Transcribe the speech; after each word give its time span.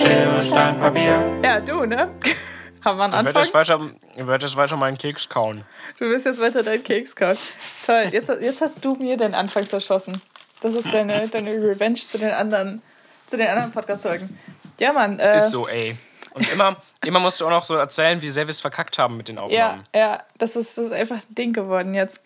Schere, 0.00 0.40
Stein, 0.40 0.78
Papier. 0.78 1.40
Ja, 1.44 1.60
du, 1.60 1.84
ne? 1.84 2.08
Haben 2.84 2.98
wir 2.98 3.04
einen 3.04 3.12
Ich 3.12 3.34
werde 3.34 3.38
Anfang? 3.40 3.42
jetzt 3.42 3.54
weiter, 3.54 3.80
ich 4.16 4.26
werde 4.26 4.46
jetzt 4.46 4.56
weiter 4.56 4.76
meinen 4.76 4.96
Keks 4.96 5.28
kauen. 5.28 5.64
Du 5.98 6.06
wirst 6.06 6.24
jetzt 6.24 6.40
weiter 6.40 6.62
deinen 6.62 6.82
Keks 6.82 7.14
kauen. 7.14 7.36
Toll, 7.84 8.08
jetzt, 8.10 8.30
jetzt 8.40 8.62
hast 8.62 8.82
du 8.82 8.94
mir 8.94 9.18
den 9.18 9.34
Anfang 9.34 9.68
zerschossen. 9.68 10.22
Das 10.62 10.74
ist 10.74 10.92
deine, 10.94 11.28
deine 11.28 11.50
Revenge 11.52 11.96
zu 11.96 12.16
den 12.18 12.30
anderen, 12.30 12.80
zu 13.26 13.36
den 13.36 13.48
anderen 13.48 13.72
Podcast-Folgen. 13.72 14.38
Ja, 14.78 14.92
Mann. 14.94 15.18
Äh, 15.18 15.36
Ist 15.38 15.50
so, 15.50 15.68
ey. 15.68 15.96
Und 16.32 16.50
immer, 16.50 16.76
immer 17.04 17.20
musst 17.20 17.40
du 17.40 17.46
auch 17.46 17.50
noch 17.50 17.64
so 17.66 17.74
erzählen, 17.76 18.22
wie 18.22 18.30
sehr 18.30 18.46
wir 18.46 18.50
es 18.52 18.60
verkackt 18.60 18.98
haben 18.98 19.16
mit 19.18 19.28
den 19.28 19.36
Ja, 19.36 19.42
Aufnahmen. 19.42 19.84
ja, 19.94 20.22
das 20.38 20.56
ist, 20.56 20.78
das 20.78 20.86
ist 20.86 20.92
einfach 20.92 21.16
ein 21.16 21.34
Ding 21.34 21.52
geworden 21.52 21.92
jetzt. 21.92 22.24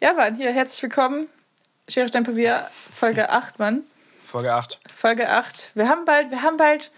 Ja, 0.00 0.14
Mann, 0.14 0.36
hier, 0.36 0.50
herzlich 0.52 0.82
willkommen. 0.84 1.28
Schere, 1.88 2.08
Stein, 2.08 2.24
Papier, 2.24 2.68
Folge 2.90 3.28
8, 3.28 3.58
Mann. 3.58 3.82
Folge 4.24 4.54
8. 4.54 4.80
Folge 4.96 5.28
8. 5.28 5.72
Wir 5.74 5.88
haben 5.90 6.06
bald, 6.06 6.30
wir 6.30 6.42
haben 6.42 6.56
bald 6.56 6.90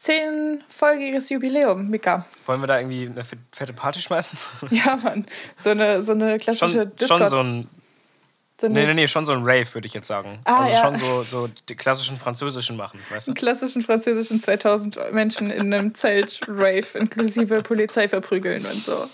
zehnfolgiges 0.00 1.28
Jubiläum, 1.28 1.88
Mika. 1.88 2.24
Wollen 2.46 2.60
wir 2.62 2.66
da 2.66 2.78
irgendwie 2.78 3.06
eine 3.06 3.22
fette 3.52 3.72
Party 3.74 4.00
schmeißen? 4.00 4.36
Ja, 4.70 4.96
Mann. 4.96 5.26
So 5.54 5.70
eine, 5.70 6.02
so 6.02 6.12
eine 6.12 6.38
klassische 6.38 6.72
schon, 6.82 6.96
Discord. 6.96 7.20
schon 7.20 7.28
so 7.28 7.38
ein. 7.40 7.68
so 8.60 8.68
Nee, 8.68 8.86
nee, 8.86 8.94
nee, 8.94 9.06
schon 9.08 9.26
so 9.26 9.32
ein 9.32 9.42
Rave, 9.42 9.66
würde 9.74 9.86
ich 9.86 9.94
jetzt 9.94 10.08
sagen. 10.08 10.40
Ah, 10.44 10.60
also 10.64 10.72
ja. 10.72 10.80
schon 10.80 10.96
so, 10.96 11.22
so 11.24 11.48
die 11.68 11.76
klassischen 11.76 12.16
französischen 12.16 12.76
machen, 12.76 12.98
weißt 13.10 13.28
du? 13.28 13.34
klassischen 13.34 13.82
französischen 13.82 14.40
2000 14.40 15.12
Menschen 15.12 15.50
in 15.50 15.72
einem 15.72 15.94
Zelt 15.94 16.40
Rave 16.48 16.86
inklusive 16.98 17.62
Polizei 17.62 18.08
verprügeln 18.08 18.64
und 18.64 18.82
so. 18.82 19.06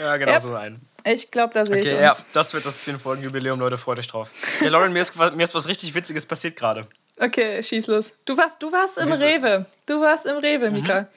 Ja, 0.00 0.16
genau 0.16 0.32
Yep. 0.32 0.40
so 0.40 0.54
ein. 0.54 0.80
Ich 1.06 1.30
glaube, 1.30 1.52
da 1.52 1.66
sehe 1.66 1.78
Okay, 1.78 1.94
ich 1.94 2.00
ja, 2.00 2.10
uns. 2.10 2.24
das 2.32 2.54
wird 2.54 2.64
das 2.64 2.82
10 2.84 2.98
Folgen 2.98 3.22
Jubiläum, 3.22 3.60
Leute, 3.60 3.76
freut 3.76 3.98
euch 3.98 4.08
drauf. 4.08 4.30
Ja, 4.60 4.68
Lauren, 4.70 4.92
mir 4.92 5.02
ist, 5.02 5.14
mir 5.16 5.42
ist 5.44 5.54
was 5.54 5.68
richtig 5.68 5.94
Witziges 5.94 6.24
passiert 6.24 6.56
gerade. 6.56 6.86
Okay, 7.20 7.62
schieß 7.62 7.86
los. 7.88 8.14
Du 8.24 8.36
warst, 8.36 8.62
du 8.62 8.72
warst 8.72 8.98
im 8.98 9.08
Wieso? 9.10 9.24
Rewe. 9.24 9.66
Du 9.86 10.00
warst 10.00 10.26
im 10.26 10.36
Rewe, 10.38 10.70
Mika. 10.70 11.08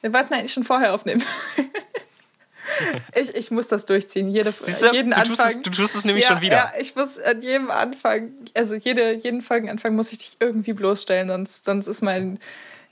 Wir 0.00 0.12
wollten 0.12 0.32
eigentlich 0.32 0.52
schon 0.52 0.64
vorher 0.64 0.94
aufnehmen. 0.94 1.22
ich, 3.14 3.34
ich 3.34 3.50
muss 3.50 3.68
das 3.68 3.84
durchziehen. 3.84 4.30
Jede, 4.30 4.52
du, 4.52 4.92
jeden 4.92 5.10
du, 5.10 5.22
tust 5.22 5.40
Anfang. 5.40 5.56
es, 5.56 5.62
du 5.62 5.70
tust 5.70 5.96
es 5.96 6.04
nämlich 6.04 6.24
ja, 6.24 6.30
schon 6.30 6.40
wieder. 6.40 6.56
Ja, 6.56 6.72
ich 6.78 6.94
muss 6.94 7.18
an 7.18 7.42
jedem 7.42 7.70
Anfang, 7.70 8.30
also 8.54 8.76
jede, 8.76 9.12
jeden 9.14 9.42
Folgenanfang 9.42 9.94
muss 9.94 10.12
ich 10.12 10.18
dich 10.18 10.36
irgendwie 10.40 10.72
bloßstellen, 10.72 11.28
sonst, 11.28 11.64
sonst 11.64 11.86
ist 11.86 12.02
mein 12.02 12.38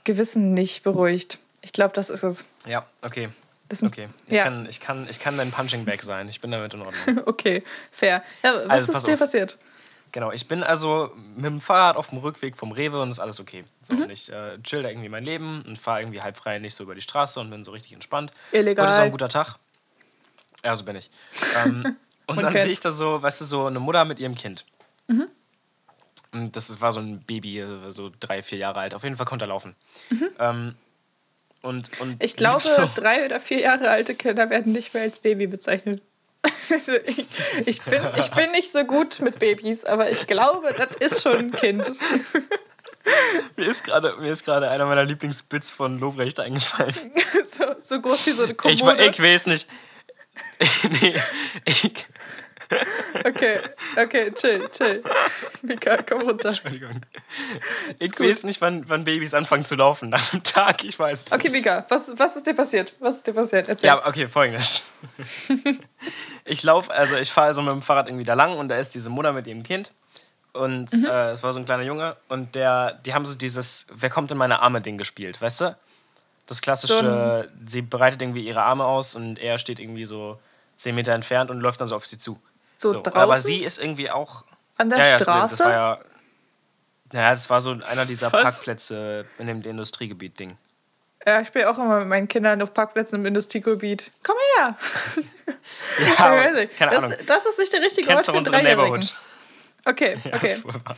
Gewissen 0.03 0.53
nicht 0.53 0.83
beruhigt. 0.83 1.39
Ich 1.61 1.71
glaube, 1.71 1.93
das 1.93 2.09
ist 2.09 2.23
es. 2.23 2.45
Ja, 2.65 2.85
okay. 3.01 3.29
Das 3.69 3.83
Okay. 3.83 4.07
Ich, 4.27 4.33
Ja. 4.35 4.43
kann, 4.43 4.67
ich, 4.67 4.79
kann, 4.79 5.07
ich 5.09 5.19
kann 5.19 5.37
dein 5.37 5.51
Punching 5.51 5.85
Bag 5.85 6.01
sein. 6.01 6.27
Ich 6.27 6.41
bin 6.41 6.51
damit 6.51 6.73
in 6.73 6.81
Ordnung. 6.81 7.21
Okay, 7.25 7.63
fair. 7.91 8.23
Ja, 8.43 8.55
was 8.65 8.69
Also, 8.69 8.91
ist 8.93 9.07
dir 9.07 9.13
auf. 9.13 9.19
passiert? 9.19 9.57
Genau, 10.11 10.31
ich 10.31 10.47
bin 10.47 10.63
also 10.63 11.11
mit 11.35 11.45
dem 11.45 11.61
Fahrrad 11.61 11.95
auf 11.95 12.09
dem 12.09 12.17
Rückweg 12.17 12.57
vom 12.57 12.71
Rewe 12.71 12.99
und 12.99 13.11
ist 13.11 13.19
alles 13.19 13.39
okay. 13.39 13.63
So, 13.83 13.93
Mhm. 13.93 14.01
Und 14.03 14.09
ich 14.09 14.31
äh, 14.31 14.57
chill 14.63 14.81
da 14.81 14.89
irgendwie 14.89 15.09
mein 15.09 15.23
Leben 15.23 15.61
und 15.67 15.77
fahre 15.77 16.01
irgendwie 16.01 16.19
halb 16.21 16.35
frei 16.35 16.57
nicht 16.57 16.73
so 16.73 16.83
über 16.83 16.95
die 16.95 17.01
Straße 17.01 17.39
und 17.39 17.51
bin 17.51 17.63
so 17.63 17.69
richtig 17.71 17.93
entspannt. 17.93 18.31
Illegal. 18.51 18.85
Heute 18.87 18.93
ist 18.93 18.99
auch 18.99 19.03
ein 19.03 19.11
guter 19.11 19.29
Tag. 19.29 19.57
Ja, 20.63 20.75
so 20.75 20.83
bin 20.83 20.95
ich. 20.95 21.11
Ähm, 21.55 21.95
und 22.25 22.35
Man 22.37 22.45
dann 22.45 22.53
sehe 22.59 22.71
ich 22.71 22.79
da 22.79 22.91
so, 22.91 23.21
weißt 23.21 23.41
du, 23.41 23.45
so 23.45 23.65
eine 23.67 23.79
Mutter 23.79 24.03
mit 24.03 24.17
ihrem 24.17 24.33
Kind. 24.33 24.65
Mhm. 25.07 25.27
Und 26.31 26.55
das 26.55 26.81
war 26.81 26.91
so 26.91 26.99
ein 26.99 27.21
Baby, 27.21 27.59
äh, 27.59 27.91
so 27.91 28.09
drei, 28.19 28.41
vier 28.41 28.57
Jahre 28.57 28.79
alt. 28.79 28.95
Auf 28.95 29.03
jeden 29.03 29.15
Fall 29.15 29.25
konnte 29.27 29.45
er 29.45 29.49
laufen. 29.49 29.75
Ähm, 30.39 30.75
und, 31.61 31.99
und. 31.99 32.23
Ich 32.23 32.35
glaube, 32.35 32.63
so, 32.63 32.89
drei 32.95 33.25
oder 33.25 33.39
vier 33.39 33.59
Jahre 33.59 33.89
alte 33.89 34.15
Kinder 34.15 34.49
werden 34.49 34.71
nicht 34.71 34.93
mehr 34.93 35.03
als 35.03 35.19
Baby 35.19 35.47
bezeichnet. 35.47 36.01
Also 36.71 36.93
ich, 37.05 37.25
ich, 37.65 37.81
bin, 37.81 38.01
ich 38.17 38.31
bin 38.31 38.51
nicht 38.51 38.71
so 38.71 38.83
gut 38.85 39.19
mit 39.21 39.39
Babys, 39.39 39.85
aber 39.85 40.09
ich 40.09 40.25
glaube, 40.27 40.73
das 40.77 40.95
ist 40.99 41.23
schon 41.23 41.37
ein 41.37 41.51
Kind. 41.51 41.91
mir 43.57 43.65
ist 43.67 43.83
gerade 43.83 44.15
mir 44.19 44.31
ist 44.31 44.45
gerade 44.45 44.69
einer 44.69 44.85
meiner 44.85 45.03
Lieblingsbits 45.03 45.71
von 45.71 45.99
Lobrecht 45.99 46.39
eingefallen. 46.39 46.95
So, 47.49 47.65
so 47.81 47.99
groß 47.99 48.27
wie 48.27 48.31
so 48.31 48.43
eine 48.43 48.51
Ich, 48.51 48.57
Kommode. 48.57 49.03
ich 49.05 49.21
weiß 49.21 49.47
nicht. 49.47 49.67
nee, 51.01 51.15
ich, 51.65 51.91
Okay, 53.25 53.59
okay, 53.97 54.31
chill, 54.33 54.69
chill. 54.69 55.03
Mika, 55.63 56.03
komm 56.03 56.21
runter. 56.21 56.49
Entschuldigung. 56.49 57.01
Ich 57.99 58.11
gut. 58.15 58.27
weiß 58.27 58.43
nicht, 58.43 58.61
wann, 58.61 58.87
wann 58.87 59.03
Babys 59.03 59.33
anfangen 59.33 59.65
zu 59.65 59.75
laufen. 59.75 60.09
Nach 60.09 60.33
einem 60.33 60.43
Tag, 60.43 60.83
ich 60.83 60.97
weiß 60.99 61.27
es 61.27 61.31
Okay, 61.33 61.49
nicht. 61.49 61.53
Mika, 61.65 61.85
was, 61.89 62.11
was 62.17 62.35
ist 62.35 62.45
dir 62.45 62.53
passiert? 62.53 62.93
Was 62.99 63.17
ist 63.17 63.27
dir 63.27 63.33
passiert? 63.33 63.69
Erzähl. 63.69 63.87
Ja, 63.87 64.05
okay, 64.07 64.27
folgendes. 64.27 64.87
ich 66.45 66.63
laufe, 66.63 66.91
also 66.91 67.15
ich 67.17 67.31
fahre 67.31 67.47
also 67.47 67.61
mit 67.61 67.71
dem 67.71 67.81
Fahrrad 67.81 68.07
irgendwie 68.07 68.25
da 68.25 68.33
lang 68.33 68.57
und 68.57 68.69
da 68.69 68.77
ist 68.77 68.95
diese 68.95 69.09
Mutter 69.09 69.33
mit 69.33 69.47
ihrem 69.47 69.63
Kind. 69.63 69.91
Und 70.53 70.91
Mhm. 70.93 71.05
äh, 71.05 71.29
es 71.31 71.43
war 71.43 71.53
so 71.53 71.59
ein 71.59 71.65
kleiner 71.65 71.83
Junge 71.83 72.17
und 72.27 72.55
der, 72.55 72.93
die 73.05 73.13
haben 73.13 73.25
so 73.25 73.35
dieses 73.37 73.87
Wer 73.93 74.09
kommt 74.09 74.31
in 74.31 74.37
meine 74.37 74.61
Arme-Ding 74.61 74.97
gespielt, 74.97 75.39
weißt 75.41 75.61
du? 75.61 75.77
Das 76.47 76.61
klassische, 76.61 77.47
sie 77.67 77.83
breitet 77.83 78.23
irgendwie 78.23 78.41
ihre 78.47 78.63
Arme 78.63 78.83
aus 78.83 79.13
und 79.15 79.37
er 79.37 79.59
steht 79.59 79.79
irgendwie 79.79 80.05
so 80.05 80.39
10 80.77 80.95
Meter 80.95 81.13
entfernt 81.13 81.51
und 81.51 81.59
läuft 81.61 81.79
dann 81.81 81.87
so 81.87 81.95
auf 81.95 82.07
sie 82.07 82.17
zu. 82.17 82.41
So 82.81 82.99
Aber 82.99 83.11
draußen? 83.11 83.43
sie 83.43 83.57
ist 83.63 83.79
irgendwie 83.79 84.09
auch 84.09 84.43
An 84.77 84.89
der 84.89 84.99
ja, 84.99 85.05
ja, 85.05 85.11
das- 85.13 85.21
Straße? 85.23 85.57
Das 85.57 85.65
war 85.65 85.71
ja. 85.73 85.99
Naja, 87.11 87.31
das 87.31 87.49
war 87.49 87.59
so 87.59 87.71
einer 87.71 88.05
dieser 88.05 88.31
Was? 88.31 88.41
Parkplätze 88.43 89.25
in 89.39 89.47
dem 89.47 89.61
Industriegebiet-Ding. 89.63 90.57
Ja, 91.25 91.41
ich 91.41 91.47
spiele 91.47 91.69
auch 91.69 91.77
immer 91.77 91.99
mit 91.99 92.07
meinen 92.07 92.27
Kindern 92.27 92.61
auf 92.61 92.73
Parkplätzen 92.73 93.19
im 93.19 93.25
Industriegebiet. 93.25 94.11
Komm 94.23 94.35
her! 94.57 94.75
Ja, 95.99 96.25
aber, 96.25 96.51
nicht. 96.51 96.77
keine 96.77 96.91
das, 96.91 97.03
Ahnung. 97.03 97.17
das 97.25 97.45
ist 97.45 97.59
nicht 97.59 97.73
der 97.73 97.81
richtige 97.81 98.07
Kennst 98.07 98.29
Ort 98.29 98.35
für 98.35 98.39
unsere. 98.39 98.63
Neighborhood? 98.63 99.13
Okay, 99.85 100.17
Ja, 100.23 100.35
okay. 100.35 100.47
ist 100.47 100.65
wahr. 100.65 100.95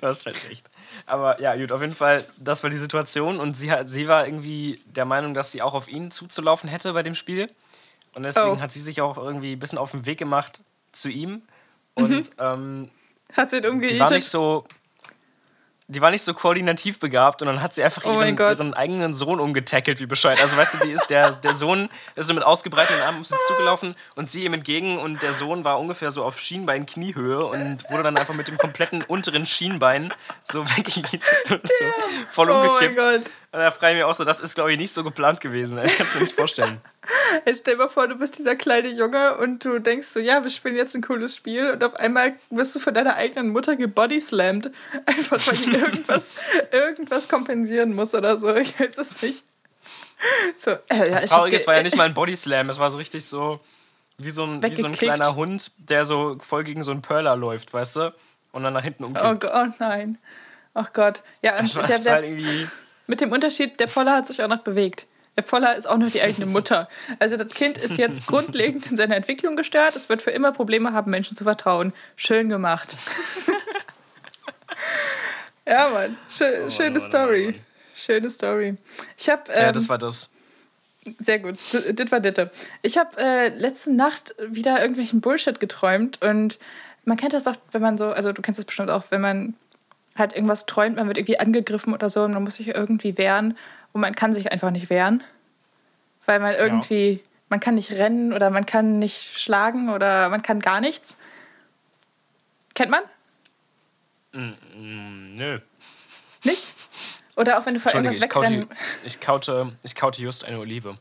Du 0.00 0.06
hast 0.06 0.26
halt 0.26 0.48
recht. 0.48 0.66
Aber 1.06 1.40
ja, 1.40 1.54
gut, 1.56 1.70
auf 1.72 1.80
jeden 1.80 1.94
Fall, 1.94 2.22
das 2.38 2.62
war 2.62 2.70
die 2.70 2.76
Situation 2.76 3.38
und 3.40 3.54
sie, 3.54 3.72
sie 3.86 4.08
war 4.08 4.26
irgendwie 4.26 4.80
der 4.86 5.04
Meinung, 5.04 5.34
dass 5.34 5.50
sie 5.52 5.62
auch 5.62 5.74
auf 5.74 5.88
ihn 5.88 6.10
zuzulaufen 6.10 6.68
hätte 6.68 6.92
bei 6.92 7.02
dem 7.02 7.14
Spiel. 7.14 7.48
Und 8.18 8.24
deswegen 8.24 8.48
Oh. 8.58 8.60
hat 8.60 8.72
sie 8.72 8.80
sich 8.80 9.00
auch 9.00 9.16
irgendwie 9.16 9.52
ein 9.52 9.60
bisschen 9.60 9.78
auf 9.78 9.92
den 9.92 10.04
Weg 10.04 10.18
gemacht 10.18 10.62
zu 10.90 11.08
ihm. 11.08 11.42
Und 11.94 12.10
Mhm. 12.10 12.24
ähm, 12.38 12.90
Hat 13.36 13.48
sie 13.50 13.58
ihn 13.58 13.62
die 13.62 14.00
war 14.00 14.10
nicht 14.10 14.26
so. 14.28 14.64
Die 15.90 16.02
war 16.02 16.10
nicht 16.10 16.22
so 16.22 16.34
koordinativ 16.34 16.98
begabt 16.98 17.40
und 17.40 17.46
dann 17.48 17.62
hat 17.62 17.72
sie 17.74 17.82
einfach 17.82 18.04
Oh 18.04 18.20
ihren, 18.20 18.36
ihren 18.36 18.74
eigenen 18.74 19.14
Sohn 19.14 19.40
umgetackelt, 19.40 20.00
wie 20.00 20.04
bescheuert. 20.06 20.38
Also 20.42 20.54
weißt 20.58 20.74
du, 20.74 20.78
die 20.86 20.92
ist, 20.92 21.06
der, 21.08 21.30
der 21.30 21.54
Sohn 21.54 21.88
ist 22.14 22.26
so 22.26 22.34
mit 22.34 22.42
ausgebreiteten 22.42 23.00
Armen 23.00 23.20
auf 23.20 23.26
sie 23.26 23.36
zugelaufen 23.46 23.94
und 24.14 24.28
sie 24.28 24.44
ihm 24.44 24.52
entgegen 24.52 24.98
und 24.98 25.22
der 25.22 25.32
Sohn 25.32 25.64
war 25.64 25.80
ungefähr 25.80 26.10
so 26.10 26.24
auf 26.24 26.38
Schienbein 26.40 26.84
Kniehöhe 26.84 27.42
und 27.46 27.88
wurde 27.90 28.02
dann 28.02 28.18
einfach 28.18 28.34
mit 28.34 28.48
dem 28.48 28.58
kompletten 28.58 29.02
unteren 29.02 29.46
Schienbein 29.46 30.12
so 30.44 30.62
ist 31.62 31.78
so 31.78 31.84
voll 32.28 32.50
Oh 32.50 32.54
mein 32.54 32.68
umgekippt. 32.68 33.00
Gott. 33.00 33.22
Und 33.50 33.58
da 33.60 33.70
frage 33.70 33.94
ich 33.94 33.96
mich 33.98 34.04
auch 34.04 34.14
so, 34.14 34.24
das 34.24 34.40
ist 34.40 34.54
glaube 34.54 34.72
ich 34.72 34.78
nicht 34.78 34.92
so 34.92 35.02
geplant 35.02 35.40
gewesen. 35.40 35.80
Ich 35.84 35.96
kann 35.96 36.06
es 36.06 36.14
mir 36.14 36.20
nicht 36.22 36.34
vorstellen. 36.34 36.80
Jetzt 37.46 37.60
stell 37.60 37.74
dir 37.74 37.84
mal 37.84 37.88
vor, 37.88 38.06
du 38.08 38.16
bist 38.16 38.38
dieser 38.38 38.56
kleine 38.56 38.88
Junge 38.88 39.36
und 39.38 39.64
du 39.64 39.78
denkst 39.78 40.06
so, 40.08 40.20
ja, 40.20 40.42
wir 40.44 40.50
spielen 40.50 40.76
jetzt 40.76 40.94
ein 40.94 41.02
cooles 41.02 41.34
Spiel 41.34 41.70
und 41.70 41.82
auf 41.82 41.94
einmal 41.96 42.34
wirst 42.50 42.76
du 42.76 42.80
von 42.80 42.92
deiner 42.92 43.16
eigenen 43.16 43.50
Mutter 43.50 43.76
gebodyslammt. 43.76 44.70
Einfach 45.06 45.46
weil 45.46 45.56
die 45.56 45.76
irgendwas, 45.76 46.32
irgendwas 46.72 47.28
kompensieren 47.28 47.94
muss 47.94 48.14
oder 48.14 48.38
so. 48.38 48.54
Ich 48.54 48.78
weiß 48.78 48.98
es 48.98 49.22
nicht. 49.22 49.44
So, 50.56 50.72
äh, 50.72 50.78
ja, 50.90 51.04
Das 51.10 51.24
ich 51.24 51.30
Traurige 51.30 51.56
ist, 51.56 51.66
war 51.66 51.76
ja 51.76 51.82
nicht 51.82 51.96
mal 51.96 52.04
ein 52.04 52.14
Bodyslam, 52.14 52.68
es 52.68 52.78
war 52.78 52.90
so 52.90 52.96
richtig 52.98 53.24
so 53.24 53.60
wie 54.18 54.30
so 54.30 54.44
ein, 54.44 54.62
wie 54.62 54.74
so 54.74 54.86
ein 54.86 54.92
kleiner 54.92 55.36
Hund, 55.36 55.70
der 55.78 56.04
so 56.04 56.38
voll 56.40 56.64
gegen 56.64 56.82
so 56.82 56.90
einen 56.90 57.02
Perler 57.02 57.36
läuft, 57.36 57.72
weißt 57.72 57.96
du? 57.96 58.14
Und 58.50 58.64
dann 58.64 58.72
nach 58.72 58.82
hinten 58.82 59.04
umkippt. 59.04 59.24
Oh, 59.24 59.34
Gott, 59.36 59.52
oh 59.54 59.74
nein. 59.78 60.18
Ach 60.74 60.92
Gott. 60.92 61.22
Ja, 61.42 61.58
und 61.58 61.62
das 61.62 61.76
war, 61.76 61.84
der, 61.84 61.96
das 61.96 62.04
war 62.04 62.12
halt 62.14 62.24
irgendwie. 62.24 62.68
Mit 63.08 63.20
dem 63.20 63.32
Unterschied, 63.32 63.80
der 63.80 63.88
Poller 63.88 64.14
hat 64.14 64.26
sich 64.26 64.42
auch 64.42 64.48
noch 64.48 64.62
bewegt. 64.62 65.06
Der 65.36 65.42
Poller 65.42 65.76
ist 65.76 65.88
auch 65.88 65.96
noch 65.96 66.10
die 66.10 66.20
eigene 66.20 66.46
Mutter. 66.46 66.88
Also 67.18 67.36
das 67.36 67.48
Kind 67.48 67.78
ist 67.78 67.96
jetzt 67.96 68.26
grundlegend 68.26 68.86
in 68.90 68.96
seiner 68.96 69.16
Entwicklung 69.16 69.56
gestört. 69.56 69.96
Es 69.96 70.08
wird 70.08 70.20
für 70.20 70.30
immer 70.30 70.52
Probleme 70.52 70.92
haben, 70.92 71.10
Menschen 71.10 71.36
zu 71.36 71.44
vertrauen. 71.44 71.92
Schön 72.16 72.48
gemacht. 72.48 72.96
ja, 75.66 75.88
Mann. 75.88 76.18
Schö 76.28 76.60
Mann, 76.60 76.70
schöne 76.70 76.88
oh 76.88 76.92
Mann, 76.92 77.02
oh 77.02 77.08
Story. 77.08 77.44
Mann. 77.46 77.54
Schöne 77.94 78.30
Story. 78.30 78.76
Ich 79.16 79.30
habe 79.30 79.50
ähm, 79.52 79.62
ja, 79.62 79.72
das 79.72 79.88
war 79.88 79.98
das. 79.98 80.30
sehr 81.18 81.38
gut. 81.38 81.56
Das 81.92 82.12
war 82.12 82.20
Ditte. 82.20 82.50
Ich 82.82 82.98
habe 82.98 83.16
äh, 83.18 83.48
letzte 83.48 83.92
Nacht 83.92 84.34
wieder 84.38 84.80
irgendwelchen 84.80 85.20
Bullshit 85.20 85.60
geträumt 85.60 86.20
und 86.20 86.58
man 87.04 87.16
kennt 87.16 87.32
das 87.32 87.46
auch, 87.46 87.56
wenn 87.72 87.80
man 87.80 87.96
so, 87.96 88.10
also 88.10 88.32
du 88.32 88.42
kennst 88.42 88.58
das 88.58 88.66
bestimmt 88.66 88.90
auch, 88.90 89.04
wenn 89.10 89.20
man 89.20 89.54
halt 90.18 90.34
irgendwas 90.34 90.66
träumt, 90.66 90.96
man 90.96 91.06
wird 91.06 91.18
irgendwie 91.18 91.38
angegriffen 91.38 91.94
oder 91.94 92.10
so 92.10 92.22
und 92.22 92.32
man 92.32 92.42
muss 92.42 92.56
sich 92.56 92.68
irgendwie 92.68 93.18
wehren 93.18 93.56
und 93.92 94.00
man 94.00 94.14
kann 94.14 94.34
sich 94.34 94.52
einfach 94.52 94.70
nicht 94.70 94.90
wehren, 94.90 95.22
weil 96.26 96.40
man 96.40 96.54
irgendwie, 96.54 97.22
man 97.48 97.60
kann 97.60 97.74
nicht 97.74 97.92
rennen 97.92 98.32
oder 98.32 98.50
man 98.50 98.66
kann 98.66 98.98
nicht 98.98 99.38
schlagen 99.38 99.90
oder 99.90 100.28
man 100.28 100.42
kann 100.42 100.60
gar 100.60 100.80
nichts. 100.80 101.16
Kennt 102.74 102.90
man? 102.90 103.02
Mm, 104.32 105.34
nö. 105.34 105.58
Nicht? 106.44 106.74
Oder 107.36 107.58
auch 107.58 107.66
wenn 107.66 107.74
du 107.74 107.80
vor 107.80 107.94
irgendwas 107.94 108.16
ich 108.16 108.28
kaute, 108.28 108.46
wegrennen... 108.46 108.68
ich, 109.04 109.20
kaute, 109.20 109.72
ich 109.82 109.94
kaute 109.94 110.22
just 110.22 110.44
eine 110.44 110.58
Olive. 110.58 110.98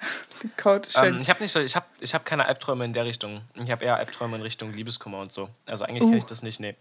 Code. 0.56 0.88
Ähm, 0.96 1.20
ich 1.20 1.28
habe 1.28 1.42
nicht 1.42 1.52
so, 1.52 1.60
ich 1.60 1.76
habe 1.76 1.86
ich 2.00 2.14
hab 2.14 2.24
keine 2.24 2.46
Albträume 2.46 2.84
in 2.84 2.92
der 2.92 3.04
Richtung. 3.04 3.42
Ich 3.54 3.70
habe 3.70 3.84
eher 3.84 3.96
Albträume 3.96 4.36
in 4.36 4.42
Richtung 4.42 4.72
Liebeskummer 4.72 5.20
und 5.20 5.32
so. 5.32 5.50
Also 5.66 5.84
eigentlich 5.84 6.04
Uh. 6.04 6.08
kann 6.08 6.18
ich 6.18 6.24
das 6.24 6.42
nicht, 6.42 6.60
nee. 6.60 6.74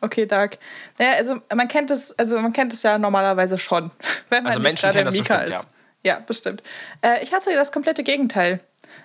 Okay, 0.00 0.26
Dark. 0.26 0.58
Naja, 0.98 1.12
also 1.14 1.40
man 1.54 1.68
kennt 1.68 1.90
es, 1.90 2.18
also 2.18 2.38
man 2.38 2.52
kennt 2.52 2.72
es 2.72 2.82
ja 2.82 2.98
normalerweise 2.98 3.58
schon, 3.58 3.90
wenn 4.28 4.44
man 4.44 4.52
Also 4.52 4.58
nicht 4.60 4.82
Menschen 4.82 4.92
gerade 4.92 5.10
Mika 5.10 5.38
bestimmt, 5.38 5.62
ist. 5.62 5.68
Ja, 6.02 6.18
bestimmt. 6.26 6.62
Äh, 7.02 7.22
ich 7.22 7.32
hatte 7.32 7.52
das 7.54 7.72
komplette 7.72 8.02
Gegenteil. 8.02 8.60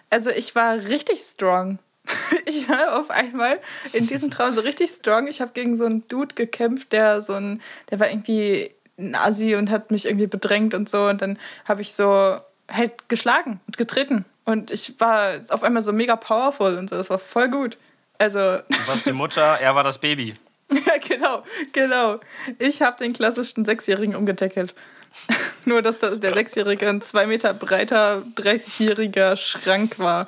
Also 0.09 0.29
ich 0.29 0.55
war 0.55 0.75
richtig 0.75 1.19
strong. 1.19 1.79
Ich 2.47 2.69
war 2.69 2.99
auf 2.99 3.09
einmal 3.09 3.59
in 3.91 4.05
diesem 4.05 4.29
Traum 4.29 4.53
so 4.53 4.61
richtig 4.61 4.91
strong. 4.91 5.27
Ich 5.27 5.41
habe 5.41 5.51
gegen 5.53 5.75
so 5.75 5.85
einen 5.85 6.07
Dude 6.07 6.35
gekämpft, 6.35 6.91
der 6.91 7.23
so 7.23 7.33
ein, 7.33 7.59
der 7.89 7.99
war 7.99 8.07
irgendwie 8.07 8.69
ein 8.99 9.15
Assi 9.15 9.55
und 9.55 9.71
hat 9.71 9.89
mich 9.89 10.05
irgendwie 10.05 10.27
bedrängt 10.27 10.75
und 10.75 10.87
so. 10.87 11.07
Und 11.07 11.23
dann 11.23 11.39
habe 11.67 11.81
ich 11.81 11.93
so 11.95 12.37
halt 12.71 13.09
geschlagen 13.09 13.59
und 13.65 13.77
getreten. 13.77 14.25
Und 14.45 14.69
ich 14.69 14.99
war 14.99 15.39
auf 15.49 15.63
einmal 15.63 15.81
so 15.81 15.91
mega 15.91 16.15
powerful 16.15 16.77
und 16.77 16.89
so. 16.89 16.95
Das 16.95 17.09
war 17.09 17.17
voll 17.17 17.49
gut. 17.49 17.77
Also, 18.19 18.39
Du 18.39 18.87
warst 18.87 19.07
die 19.07 19.11
Mutter, 19.23 19.59
er 19.59 19.73
war 19.75 19.83
das 19.83 19.99
Baby. 19.99 20.35
ja, 20.71 20.97
genau, 21.07 21.43
genau. 21.73 22.19
Ich 22.59 22.81
habe 22.81 22.97
den 22.97 23.13
klassischen 23.13 23.65
Sechsjährigen 23.65 24.15
umgetackelt. 24.15 24.73
Nur, 25.65 25.81
dass 25.81 25.99
das 25.99 26.19
der 26.19 26.33
Sechsjährige 26.33 26.87
ein 26.89 27.01
zwei 27.01 27.25
Meter 27.25 27.53
breiter, 27.53 28.23
30-jähriger 28.35 29.37
Schrank 29.37 29.99
war. 29.99 30.27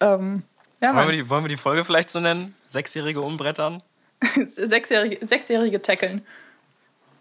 Ähm, 0.00 0.42
ja, 0.82 0.94
Wollen 0.94 1.08
wir, 1.08 1.12
die, 1.12 1.28
wollen 1.30 1.44
wir 1.44 1.48
die 1.48 1.56
Folge 1.56 1.84
vielleicht 1.84 2.10
so 2.10 2.20
nennen? 2.20 2.54
Sechsjährige 2.66 3.20
umbrettern? 3.20 3.82
Sechsjährige, 4.46 5.26
Sechsjährige 5.26 5.82
tackeln. 5.82 6.22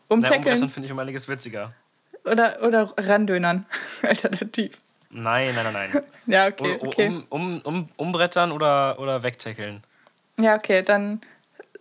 Na, 0.09 0.15
Umtackeln 0.15 0.39
umbrettern 0.39 0.69
finde 0.69 0.85
ich 0.87 0.91
um 0.91 0.99
einiges 0.99 1.27
witziger. 1.27 1.73
oder, 2.23 2.61
oder 2.61 2.93
randönern. 2.97 3.65
Alternativ. 4.03 4.79
Nein, 5.09 5.55
nein, 5.55 5.73
nein, 5.73 5.89
nein. 5.91 6.03
Ja, 6.25 6.47
okay, 6.47 6.77
okay. 6.81 7.07
um, 7.07 7.25
um, 7.29 7.61
um, 7.61 7.89
umbrettern 7.95 8.51
oder, 8.51 8.99
oder 8.99 9.23
wegtackeln? 9.23 9.81
Ja, 10.37 10.55
okay, 10.55 10.83
dann 10.83 11.21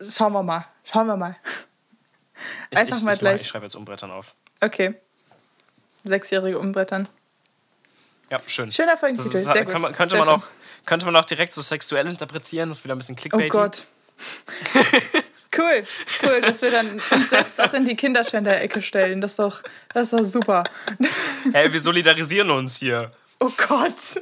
schauen 0.00 0.32
wir 0.32 0.42
mal. 0.42 0.66
Schauen 0.84 1.06
wir 1.06 1.16
mal. 1.16 1.36
Ich, 2.70 2.78
Einfach 2.78 2.98
ich, 2.98 3.02
mal 3.02 3.14
ich, 3.14 3.18
gleich. 3.18 3.40
Ich 3.42 3.46
schreibe 3.48 3.64
jetzt 3.64 3.74
umbrettern 3.74 4.10
auf. 4.10 4.34
Okay. 4.60 4.94
Sechsjährige 6.04 6.58
umbrettern. 6.58 7.08
Ja, 8.30 8.38
schön. 8.46 8.70
Schöner 8.72 8.96
Folgentitel, 8.96 9.36
ist, 9.36 9.44
sehr 9.44 9.64
kann 9.64 9.82
könnte, 9.92 10.16
Sehr 10.16 10.24
man 10.24 10.28
schön. 10.28 10.34
auch, 10.34 10.46
könnte 10.84 11.06
man 11.06 11.16
auch 11.16 11.24
direkt 11.24 11.52
so 11.52 11.62
sexuell 11.62 12.06
interpretieren, 12.08 12.68
das 12.68 12.78
ist 12.78 12.84
wieder 12.84 12.94
ein 12.94 12.98
bisschen 12.98 13.14
Oh 13.16 13.20
clickbaitig. 13.20 13.52
Gott. 13.52 13.82
cool, 15.56 15.84
cool, 16.22 16.40
dass 16.40 16.62
wir 16.62 16.70
dann 16.70 16.90
uns 16.90 17.30
selbst 17.30 17.60
auch 17.60 17.72
in 17.74 17.84
die 17.84 17.94
Kinderschänder-Ecke 17.94 18.80
stellen. 18.82 19.20
Das 19.20 19.32
ist 19.32 19.38
doch, 19.38 19.62
das 19.92 20.12
ist 20.12 20.12
doch 20.12 20.24
super. 20.24 20.64
Hey, 21.52 21.72
wir 21.72 21.80
solidarisieren 21.80 22.50
uns 22.50 22.78
hier. 22.78 23.12
Oh 23.38 23.50
Gott. 23.68 24.20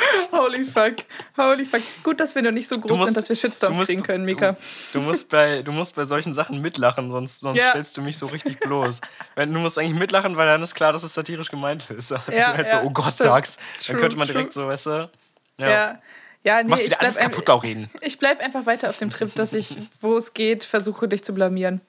Holy 0.32 0.64
fuck. 0.64 0.96
Holy 1.36 1.64
fuck. 1.64 1.82
Gut, 2.02 2.20
dass 2.20 2.34
wir 2.34 2.42
noch 2.42 2.50
nicht 2.50 2.68
so 2.68 2.78
groß 2.78 2.90
musst- 2.98 3.04
sind, 3.12 3.16
dass 3.16 3.28
wir 3.28 3.36
Shitstorms 3.36 3.74
du 3.76 3.80
musst- 3.80 3.88
kriegen 3.90 4.02
können, 4.02 4.24
Mika. 4.24 4.56
Du 4.92 5.00
musst 5.00 5.28
bei, 5.30 5.62
du 5.62 5.72
musst 5.72 5.96
bei 5.96 6.04
solchen 6.04 6.32
Sachen 6.32 6.60
mitlachen, 6.60 7.10
sonst, 7.10 7.40
sonst 7.40 7.58
Ja. 7.60 7.70
stellst 7.70 7.96
du 7.96 8.02
mich 8.02 8.16
so 8.18 8.26
richtig 8.26 8.60
bloß. 8.60 9.00
Wenn, 9.34 9.52
du 9.52 9.60
musst 9.60 9.78
eigentlich 9.78 9.98
mitlachen, 9.98 10.36
weil 10.36 10.46
dann 10.46 10.62
ist 10.62 10.74
klar, 10.74 10.92
dass 10.92 11.02
es 11.02 11.14
satirisch 11.14 11.50
gemeint 11.50 11.90
ist. 11.90 12.10
Ja, 12.10 12.22
wenn 12.26 12.34
du 12.36 12.46
halt 12.56 12.70
ja, 12.70 12.80
so, 12.80 12.86
oh 12.86 12.90
Gott, 12.90 13.04
stimmt. 13.14 13.18
sagst, 13.28 13.60
True, 13.80 13.94
dann 13.94 13.96
könnte 14.00 14.16
man 14.16 14.26
true. 14.26 14.34
direkt 14.34 14.52
so, 14.52 14.66
weißt 14.68 14.86
du, 14.86 15.10
ja. 15.58 15.68
Ja. 15.68 15.98
Ja, 16.42 16.62
Du 16.62 16.68
nee, 16.68 16.74
ich 16.82 16.98
alles 16.98 17.16
kaputt, 17.18 17.50
ein, 17.50 17.52
Lauren. 17.52 17.90
ich 18.00 18.18
bleib 18.18 18.40
einfach 18.40 18.64
weiter 18.64 18.88
auf 18.88 18.96
dem 18.96 19.10
Trip, 19.10 19.34
dass 19.34 19.52
ich, 19.52 19.76
wo 20.00 20.16
es 20.16 20.32
geht, 20.32 20.64
versuche, 20.64 21.06
dich 21.06 21.22
zu 21.22 21.34
blamieren. 21.34 21.82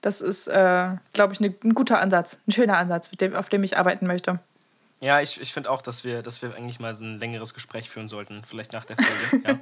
Das 0.00 0.22
ist, 0.22 0.46
äh, 0.46 0.92
glaube 1.12 1.34
ich, 1.34 1.40
ne, 1.40 1.52
ein 1.62 1.74
guter 1.74 2.00
Ansatz, 2.00 2.38
ein 2.48 2.52
schöner 2.52 2.78
Ansatz, 2.78 3.10
mit 3.10 3.20
dem, 3.20 3.34
auf 3.34 3.50
dem 3.50 3.62
ich 3.64 3.76
arbeiten 3.76 4.06
möchte. 4.06 4.38
Ja, 5.00 5.20
ich, 5.20 5.40
ich 5.40 5.52
finde 5.52 5.70
auch, 5.70 5.80
dass 5.80 6.02
wir, 6.02 6.22
dass 6.22 6.42
wir 6.42 6.54
eigentlich 6.56 6.80
mal 6.80 6.94
so 6.94 7.04
ein 7.04 7.20
längeres 7.20 7.54
Gespräch 7.54 7.88
führen 7.88 8.08
sollten. 8.08 8.42
Vielleicht 8.44 8.72
nach 8.72 8.84
der 8.84 8.96
Folge. 8.96 9.48
ja. 9.48 9.58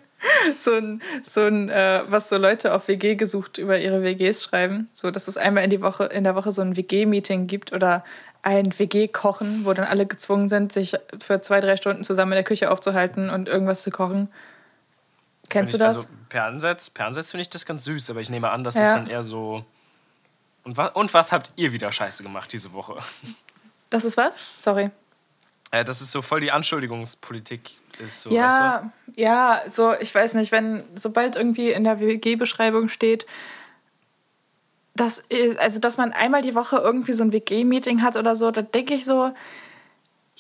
so 0.56 0.72
ein, 0.72 1.02
so 1.22 1.42
ein 1.42 1.68
äh, 1.68 2.02
was 2.08 2.30
so 2.30 2.38
Leute 2.38 2.72
auf 2.74 2.88
WG 2.88 3.16
gesucht 3.16 3.58
über 3.58 3.78
ihre 3.78 4.02
WGs 4.02 4.44
schreiben. 4.44 4.88
So, 4.94 5.10
dass 5.10 5.28
es 5.28 5.36
einmal 5.36 5.64
in, 5.64 5.70
die 5.70 5.82
Woche, 5.82 6.04
in 6.04 6.24
der 6.24 6.34
Woche 6.36 6.52
so 6.52 6.62
ein 6.62 6.76
WG-Meeting 6.76 7.46
gibt 7.48 7.72
oder 7.74 8.02
ein 8.42 8.78
WG-Kochen, 8.78 9.66
wo 9.66 9.74
dann 9.74 9.84
alle 9.84 10.06
gezwungen 10.06 10.48
sind, 10.48 10.72
sich 10.72 10.94
für 11.22 11.40
zwei, 11.42 11.60
drei 11.60 11.76
Stunden 11.76 12.02
zusammen 12.04 12.32
in 12.32 12.36
der 12.36 12.44
Küche 12.44 12.70
aufzuhalten 12.70 13.28
und 13.28 13.48
irgendwas 13.48 13.82
zu 13.82 13.90
kochen. 13.90 14.30
Kennst 15.50 15.74
du 15.74 15.78
Find 15.78 15.88
das? 15.90 15.94
ich, 15.94 15.98
Also 16.06 16.16
per 16.30 16.44
Ansatz, 16.44 16.88
per 16.90 17.06
Ansatz 17.06 17.32
finde 17.32 17.42
ich 17.42 17.50
das 17.50 17.66
ganz 17.66 17.84
süß, 17.84 18.08
aber 18.10 18.20
ich 18.20 18.30
nehme 18.30 18.50
an, 18.50 18.64
das 18.64 18.76
Ja. 18.76 18.88
ist 18.88 18.94
dann 18.94 19.06
eher 19.08 19.22
so. 19.22 19.64
Und, 20.64 20.76
wa 20.76 20.86
und 20.86 21.12
was 21.12 21.30
habt 21.32 21.52
ihr 21.56 21.72
wieder 21.72 21.92
scheiße 21.92 22.22
gemacht 22.22 22.52
diese 22.52 22.72
Woche? 22.72 22.96
das 23.90 24.04
ist 24.04 24.16
was? 24.16 24.38
Sorry. 24.58 24.90
Äh, 25.70 25.84
das 25.84 26.00
ist 26.00 26.12
so 26.12 26.22
voll 26.22 26.40
die 26.40 26.52
Anschuldigungspolitik 26.52 27.78
ist 27.98 28.22
so, 28.22 28.30
weißt 28.30 28.60
Ja, 28.60 28.92
ja, 29.14 29.62
so, 29.68 29.94
ich 30.00 30.14
weiß 30.14 30.34
nicht, 30.34 30.52
wenn, 30.52 30.82
sobald 30.94 31.36
irgendwie 31.36 31.70
in 31.70 31.84
der 31.84 32.00
WG-Beschreibung 32.00 32.88
steht, 32.88 33.26
dass, 34.94 35.24
äh, 35.30 35.56
also, 35.58 35.80
dass 35.80 35.96
man 35.96 36.12
einmal 36.12 36.42
die 36.42 36.54
Woche 36.54 36.76
irgendwie 36.76 37.12
so 37.12 37.24
ein 37.24 37.32
WG-Meeting 37.32 38.02
hat 38.02 38.16
oder 38.16 38.36
so, 38.36 38.50
da 38.50 38.62
denke 38.62 38.94
ich 38.94 39.04
so, 39.04 39.32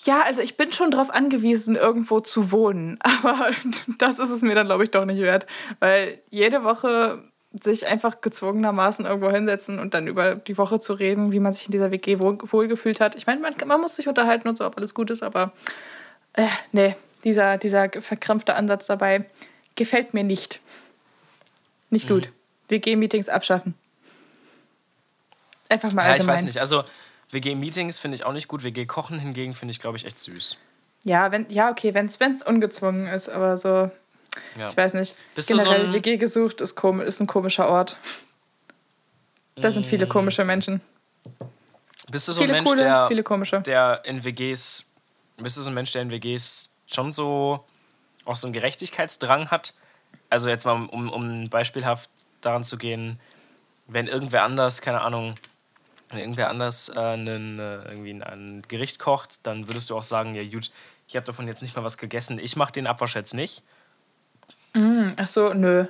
ja, 0.04 0.22
also 0.22 0.42
ich 0.42 0.56
bin 0.56 0.72
schon 0.72 0.90
darauf 0.90 1.10
angewiesen, 1.10 1.74
irgendwo 1.76 2.20
zu 2.20 2.52
wohnen, 2.52 2.98
aber 3.22 3.50
das 3.98 4.18
ist 4.18 4.30
es 4.30 4.42
mir 4.42 4.54
dann, 4.54 4.66
glaube 4.66 4.84
ich, 4.84 4.90
doch 4.90 5.04
nicht 5.04 5.20
wert, 5.20 5.46
weil 5.80 6.20
jede 6.30 6.64
Woche 6.64 7.22
sich 7.62 7.86
einfach 7.86 8.20
gezwungenermaßen 8.20 9.06
irgendwo 9.06 9.30
hinsetzen 9.30 9.78
und 9.78 9.94
dann 9.94 10.06
über 10.06 10.34
die 10.34 10.58
Woche 10.58 10.80
zu 10.80 10.94
reden, 10.94 11.32
wie 11.32 11.40
man 11.40 11.52
sich 11.52 11.66
in 11.66 11.72
dieser 11.72 11.90
WG 11.90 12.18
wohl, 12.18 12.38
wohlgefühlt 12.42 13.00
hat. 13.00 13.14
Ich 13.14 13.26
meine, 13.26 13.40
man, 13.40 13.54
man 13.66 13.80
muss 13.80 13.96
sich 13.96 14.08
unterhalten 14.08 14.48
und 14.48 14.58
so, 14.58 14.66
ob 14.66 14.76
alles 14.76 14.94
gut 14.94 15.10
ist, 15.10 15.22
aber 15.22 15.52
äh, 16.34 16.46
nee, 16.72 16.96
dieser, 17.24 17.58
dieser 17.58 17.90
verkrampfte 17.90 18.54
Ansatz 18.54 18.86
dabei 18.86 19.24
gefällt 19.74 20.14
mir 20.14 20.24
nicht. 20.24 20.60
Nicht 21.90 22.08
gut. 22.08 22.30
WG-Meetings 22.68 23.28
abschaffen. 23.28 23.74
Einfach 25.68 25.92
mal? 25.92 26.06
Ja, 26.06 26.16
ich 26.16 26.26
weiß 26.26 26.42
nicht. 26.42 26.58
Also 26.58 26.84
WG-Meetings 27.30 27.98
finde 27.98 28.16
ich 28.16 28.24
auch 28.24 28.32
nicht 28.32 28.48
gut. 28.48 28.64
WG-Kochen 28.64 29.18
hingegen 29.18 29.54
finde 29.54 29.72
ich, 29.72 29.80
glaube 29.80 29.96
ich, 29.96 30.04
echt 30.04 30.18
süß. 30.18 30.56
Ja, 31.04 31.30
wenn, 31.30 31.46
ja, 31.48 31.70
okay, 31.70 31.94
wenn 31.94 32.06
es 32.06 32.42
ungezwungen 32.42 33.06
ist, 33.06 33.28
aber 33.28 33.56
so, 33.56 33.90
Ja. 34.58 34.68
ich 34.68 34.76
weiß 34.76 34.94
nicht. 34.94 35.14
Bist 35.34 35.50
du 35.50 35.56
so 35.56 35.64
Generell 35.64 35.86
ein- 35.88 35.92
WG 35.92 36.16
gesucht 36.16 36.60
ist, 36.60 36.74
kom 36.74 37.00
ist 37.00 37.20
ein 37.20 37.26
komischer 37.26 37.68
Ort. 37.68 37.96
Da 39.56 39.70
sind 39.70 39.86
Mm. 39.86 39.88
viele 39.88 40.06
komische 40.06 40.44
Menschen. 40.44 40.80
Bist 42.10 42.28
du 42.28 42.32
so 42.32 42.40
ein 42.40 42.44
viele 42.46 42.52
Mensch, 42.58 42.68
coole, 42.68 42.82
der, 42.84 43.08
viele 43.08 43.22
komische. 43.22 43.60
der 43.62 44.02
in 44.04 44.22
WGs, 44.24 44.84
bist 45.38 45.56
du 45.56 45.62
so 45.62 45.70
ein 45.70 45.74
Mensch, 45.74 45.92
der 45.92 46.02
in 46.02 46.10
WGs 46.10 46.70
schon 46.86 47.10
so 47.12 47.64
auch 48.24 48.36
so 48.36 48.46
einen 48.46 48.52
Gerechtigkeitsdrang 48.54 49.50
hat? 49.50 49.74
Also 50.30 50.48
jetzt 50.48 50.66
mal, 50.66 50.86
um, 50.86 51.10
um 51.12 51.48
beispielhaft 51.50 52.10
daran 52.42 52.64
zu 52.64 52.76
gehen, 52.78 53.18
wenn 53.86 54.06
irgendwer 54.08 54.42
anders, 54.42 54.80
keine 54.82 55.00
Ahnung, 55.00 55.34
wenn 56.10 56.18
irgendwer 56.20 56.48
anders 56.50 56.88
äh, 56.94 56.98
einen, 57.00 57.58
äh, 57.58 57.82
irgendwie 57.88 58.10
ein, 58.10 58.22
ein 58.22 58.62
Gericht 58.68 58.98
kocht, 58.98 59.38
dann 59.42 59.68
würdest 59.68 59.90
du 59.90 59.96
auch 59.96 60.02
sagen, 60.04 60.34
ja 60.34 60.44
gut, 60.44 60.70
ich 61.08 61.16
habe 61.16 61.26
davon 61.26 61.48
jetzt 61.48 61.62
nicht 61.62 61.74
mal 61.76 61.82
was 61.84 61.98
gegessen, 61.98 62.38
ich 62.38 62.56
mache 62.56 62.72
den 62.72 62.86
Abwasch 62.86 63.14
jetzt 63.16 63.34
nicht. 63.34 63.62
Ach 65.16 65.26
so, 65.26 65.54
nö. 65.54 65.86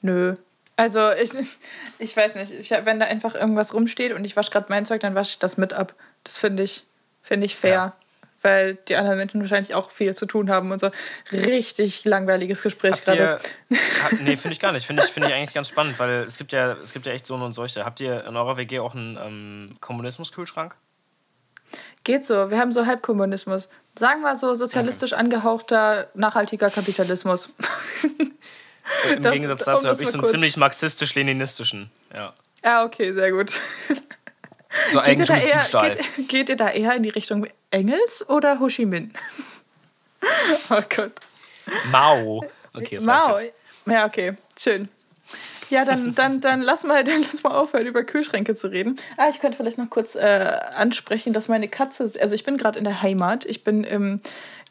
Nö. 0.00 0.36
Also 0.76 1.10
ich, 1.12 1.30
ich 1.98 2.16
weiß 2.16 2.34
nicht, 2.34 2.52
ich, 2.52 2.70
wenn 2.70 2.98
da 2.98 3.06
einfach 3.06 3.34
irgendwas 3.34 3.74
rumsteht 3.74 4.12
und 4.12 4.24
ich 4.24 4.36
wasche 4.36 4.50
gerade 4.50 4.66
mein 4.68 4.84
Zeug, 4.84 5.00
dann 5.00 5.14
wasche 5.14 5.32
ich 5.32 5.38
das 5.38 5.56
mit 5.56 5.72
ab. 5.72 5.94
Das 6.24 6.38
finde 6.38 6.62
ich, 6.62 6.84
finde 7.22 7.46
ich 7.46 7.56
fair. 7.56 7.72
Ja. 7.72 7.96
Weil 8.44 8.74
die 8.74 8.96
anderen 8.96 9.18
Menschen 9.18 9.40
wahrscheinlich 9.40 9.76
auch 9.76 9.92
viel 9.92 10.16
zu 10.16 10.26
tun 10.26 10.50
haben 10.50 10.72
und 10.72 10.80
so. 10.80 10.90
Richtig 11.30 12.04
langweiliges 12.04 12.64
Gespräch 12.64 13.04
gerade. 13.04 13.38
nee, 14.20 14.36
finde 14.36 14.54
ich 14.54 14.58
gar 14.58 14.72
nicht. 14.72 14.84
Finde 14.84 15.04
ich, 15.04 15.12
finde 15.12 15.28
ich 15.28 15.34
eigentlich 15.34 15.54
ganz 15.54 15.68
spannend, 15.68 15.96
weil 16.00 16.24
es 16.24 16.38
gibt 16.38 16.50
ja, 16.50 16.72
es 16.72 16.92
gibt 16.92 17.06
ja 17.06 17.12
echt 17.12 17.24
so 17.24 17.36
und 17.36 17.52
solche. 17.52 17.84
Habt 17.84 18.00
ihr 18.00 18.24
in 18.24 18.36
eurer 18.36 18.56
WG 18.56 18.80
auch 18.80 18.96
einen 18.96 19.16
ähm, 19.16 19.76
Kommunismus-Kühlschrank? 19.80 20.74
Geht 22.04 22.24
so, 22.26 22.50
wir 22.50 22.58
haben 22.58 22.72
so 22.72 22.86
Halbkommunismus. 22.86 23.68
Sagen 23.98 24.22
wir 24.22 24.34
so 24.36 24.54
sozialistisch 24.54 25.12
angehauchter, 25.12 26.08
nachhaltiger 26.14 26.70
Kapitalismus. 26.70 27.50
Im 29.10 29.22
Das- 29.22 29.32
Gegensatz 29.32 29.60
um 29.60 29.66
dazu 29.74 29.86
das 29.86 29.94
habe 29.96 30.02
ich 30.04 30.10
so 30.10 30.18
einen 30.18 30.26
ziemlich 30.26 30.56
marxistisch-leninistischen. 30.56 31.90
Ja. 32.12 32.32
Ja, 32.64 32.84
okay, 32.84 33.12
sehr 33.12 33.32
gut. 33.32 33.50
So 34.88 35.00
Geht 35.02 35.18
ihr, 35.18 35.26
da 35.26 35.34
eher, 35.34 35.42
Eigentumsdiebstahl. 35.42 35.90
geht, 36.16 36.28
geht 36.28 36.48
ihr 36.48 36.56
da 36.56 36.70
eher 36.70 36.94
in 36.94 37.02
die 37.02 37.10
Richtung 37.10 37.46
Engels 37.70 38.26
oder 38.28 38.58
Ho 38.60 38.68
Chi 38.68 38.86
Minh? 38.86 39.12
oh 40.70 40.80
Gott. 40.94 41.12
Mao. 41.90 42.44
Okay, 42.72 42.96
das 42.96 43.04
Mao. 43.04 43.38
Ja, 43.86 44.06
okay, 44.06 44.36
schön. 44.58 44.88
Ja, 45.70 45.84
dann, 45.84 46.14
dann, 46.14 46.40
dann, 46.40 46.60
lass 46.62 46.84
mal, 46.84 47.04
dann 47.04 47.22
lass 47.22 47.42
mal 47.42 47.52
aufhören, 47.52 47.86
über 47.86 48.04
Kühlschränke 48.04 48.54
zu 48.54 48.68
reden. 48.68 48.96
Ah, 49.16 49.28
ich 49.28 49.40
könnte 49.40 49.56
vielleicht 49.56 49.78
noch 49.78 49.90
kurz 49.90 50.14
äh, 50.14 50.58
ansprechen, 50.74 51.32
dass 51.32 51.48
meine 51.48 51.68
Katze, 51.68 52.10
also 52.20 52.34
ich 52.34 52.44
bin 52.44 52.56
gerade 52.56 52.78
in 52.78 52.84
der 52.84 53.02
Heimat, 53.02 53.44
ich 53.44 53.64
bin 53.64 53.84
im, 53.84 54.20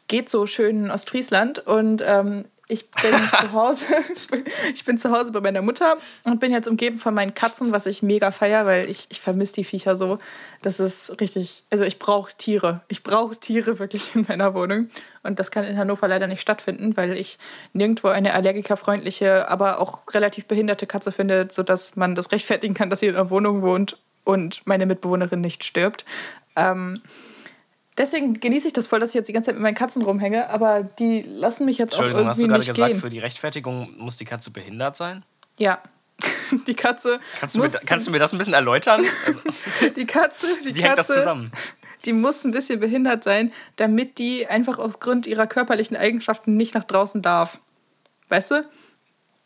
geht 0.08 0.28
so 0.28 0.46
schön 0.46 0.84
in 0.84 0.90
Ostfriesland 0.90 1.66
und 1.66 2.02
ähm, 2.04 2.44
Ich 2.72 2.90
bin 2.90 3.12
zu 3.40 3.52
Hause. 3.52 3.84
ich 4.72 4.84
bin 4.86 4.96
zu 4.96 5.10
Hause 5.10 5.30
bei 5.30 5.42
meiner 5.42 5.60
Mutter 5.60 5.98
und 6.24 6.40
bin 6.40 6.52
jetzt 6.52 6.66
umgeben 6.66 6.96
von 6.96 7.12
meinen 7.12 7.34
Katzen, 7.34 7.70
was 7.70 7.84
ich 7.84 8.02
mega 8.02 8.30
feier, 8.30 8.64
weil 8.64 8.88
ich, 8.88 9.08
ich 9.10 9.20
vermisse 9.20 9.54
die 9.54 9.64
Viecher 9.64 9.94
so. 9.94 10.16
Das 10.62 10.80
ist 10.80 11.20
richtig. 11.20 11.64
Also 11.68 11.84
ich 11.84 11.98
brauche 11.98 12.32
Tiere. 12.34 12.80
Ich 12.88 13.02
brauche 13.02 13.36
Tiere 13.36 13.78
wirklich 13.78 14.14
in 14.14 14.24
meiner 14.26 14.54
Wohnung. 14.54 14.88
Und 15.22 15.38
das 15.38 15.50
kann 15.50 15.64
in 15.64 15.76
Hannover 15.76 16.08
leider 16.08 16.26
nicht 16.26 16.40
stattfinden, 16.40 16.96
weil 16.96 17.12
ich 17.12 17.36
nirgendwo 17.74 18.08
eine 18.08 18.32
allergikerfreundliche, 18.32 19.48
aber 19.50 19.78
auch 19.78 20.02
relativ 20.14 20.46
behinderte 20.46 20.86
Katze 20.86 21.12
finde, 21.12 21.48
sodass 21.50 21.96
man 21.96 22.14
das 22.14 22.32
rechtfertigen 22.32 22.72
kann, 22.72 22.88
dass 22.88 23.00
sie 23.00 23.06
in 23.06 23.16
einer 23.16 23.28
Wohnung 23.28 23.60
wohnt 23.60 23.98
und 24.24 24.66
meine 24.66 24.86
Mitbewohnerin 24.86 25.42
nicht 25.42 25.62
stirbt. 25.64 26.06
Ähm, 26.56 27.02
deswegen 27.96 28.40
genieße 28.40 28.68
ich 28.68 28.72
das 28.72 28.86
voll, 28.86 29.00
dass 29.00 29.10
ich 29.10 29.14
jetzt 29.14 29.28
die 29.28 29.32
ganze 29.32 29.48
Zeit 29.48 29.54
mit 29.56 29.62
meinen 29.62 29.74
Katzen 29.74 30.02
rumhänge, 30.02 30.48
aber 30.50 30.82
die 30.82 31.22
lassen 31.22 31.64
mich 31.64 31.78
jetzt 31.78 31.94
auch 31.94 32.02
irgendwie 32.02 32.26
hast 32.26 32.42
du 32.42 32.48
gerade 32.48 32.64
gesagt, 32.64 32.92
gehen. 32.92 33.00
für 33.00 33.10
die 33.10 33.18
Rechtfertigung 33.18 33.96
muss 33.98 34.16
die 34.16 34.24
Katze 34.24 34.50
behindert 34.50 34.96
sein? 34.96 35.24
Ja. 35.58 35.80
Die 36.66 36.74
Katze 36.74 37.18
Kannst 37.40 37.56
du, 37.56 37.60
mir, 37.60 37.70
kannst 37.86 38.06
du 38.06 38.10
mir 38.10 38.18
das 38.18 38.32
ein 38.32 38.38
bisschen 38.38 38.52
erläutern? 38.52 39.04
Also, 39.26 39.40
die 39.96 40.04
Katze, 40.04 40.46
die 40.62 40.74
wie 40.74 40.80
Katze, 40.80 40.86
hängt 40.86 40.98
das 40.98 41.06
zusammen? 41.06 41.50
die 42.04 42.12
muss 42.12 42.44
ein 42.44 42.50
bisschen 42.50 42.78
behindert 42.78 43.24
sein, 43.24 43.50
damit 43.76 44.18
die 44.18 44.46
einfach 44.46 44.78
aus 44.78 45.00
Grund 45.00 45.26
ihrer 45.26 45.46
körperlichen 45.46 45.96
Eigenschaften 45.96 46.56
nicht 46.56 46.74
nach 46.74 46.84
draußen 46.84 47.22
darf. 47.22 47.60
Weißt 48.28 48.50
du? 48.50 48.68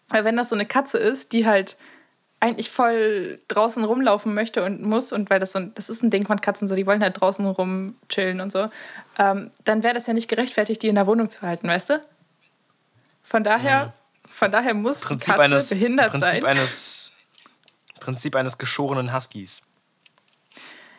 Weil 0.09 0.25
wenn 0.25 0.37
das 0.37 0.49
so 0.49 0.55
eine 0.55 0.67
Katze 0.67 0.99
ist, 0.99 1.33
die 1.33 1.47
halt 1.47 1.77
eigentlich 2.41 2.71
voll 2.71 3.41
draußen 3.49 3.83
rumlaufen 3.83 4.35
möchte 4.35 4.63
und 4.63 4.83
muss, 4.83 5.13
und 5.13 5.31
weil 5.31 5.41
das 5.41 5.53
so 5.53 5.59
ein, 5.59 5.75
das 5.75 5.89
ist 5.89 6.03
ein 6.03 6.11
Ding 6.11 6.27
von 6.27 6.41
Katzen 6.41 6.69
so, 6.69 6.75
die 6.75 6.87
wollen 6.87 7.03
halt 7.03 7.21
draußen 7.21 7.47
rumchillen 7.47 8.41
und 8.41 8.53
so, 8.53 8.69
ähm, 9.19 9.51
dann 9.65 9.83
wäre 9.83 9.95
das 9.95 10.07
ja 10.07 10.13
nicht 10.13 10.29
gerechtfertigt, 10.29 10.83
die 10.83 10.89
in 10.89 10.97
der 10.97 11.07
Wohnung 11.07 11.31
zu 11.31 11.43
halten, 11.43 11.69
weißt 11.69 11.91
du? 11.91 12.01
Von 13.23 13.43
daher, 13.43 13.95
von 14.29 14.53
daher 14.53 14.75
muss 14.75 15.01
die 15.01 15.07
Prinzip 15.07 15.35
Katze 15.35 15.43
eines, 15.43 15.69
behindert 15.71 16.11
Prinzip 16.11 16.31
sein. 16.31 16.45
eines 16.45 17.13
Prinzip 18.01 18.37
eines 18.37 18.59
geschorenen 18.59 19.13
Huskies. 19.13 19.63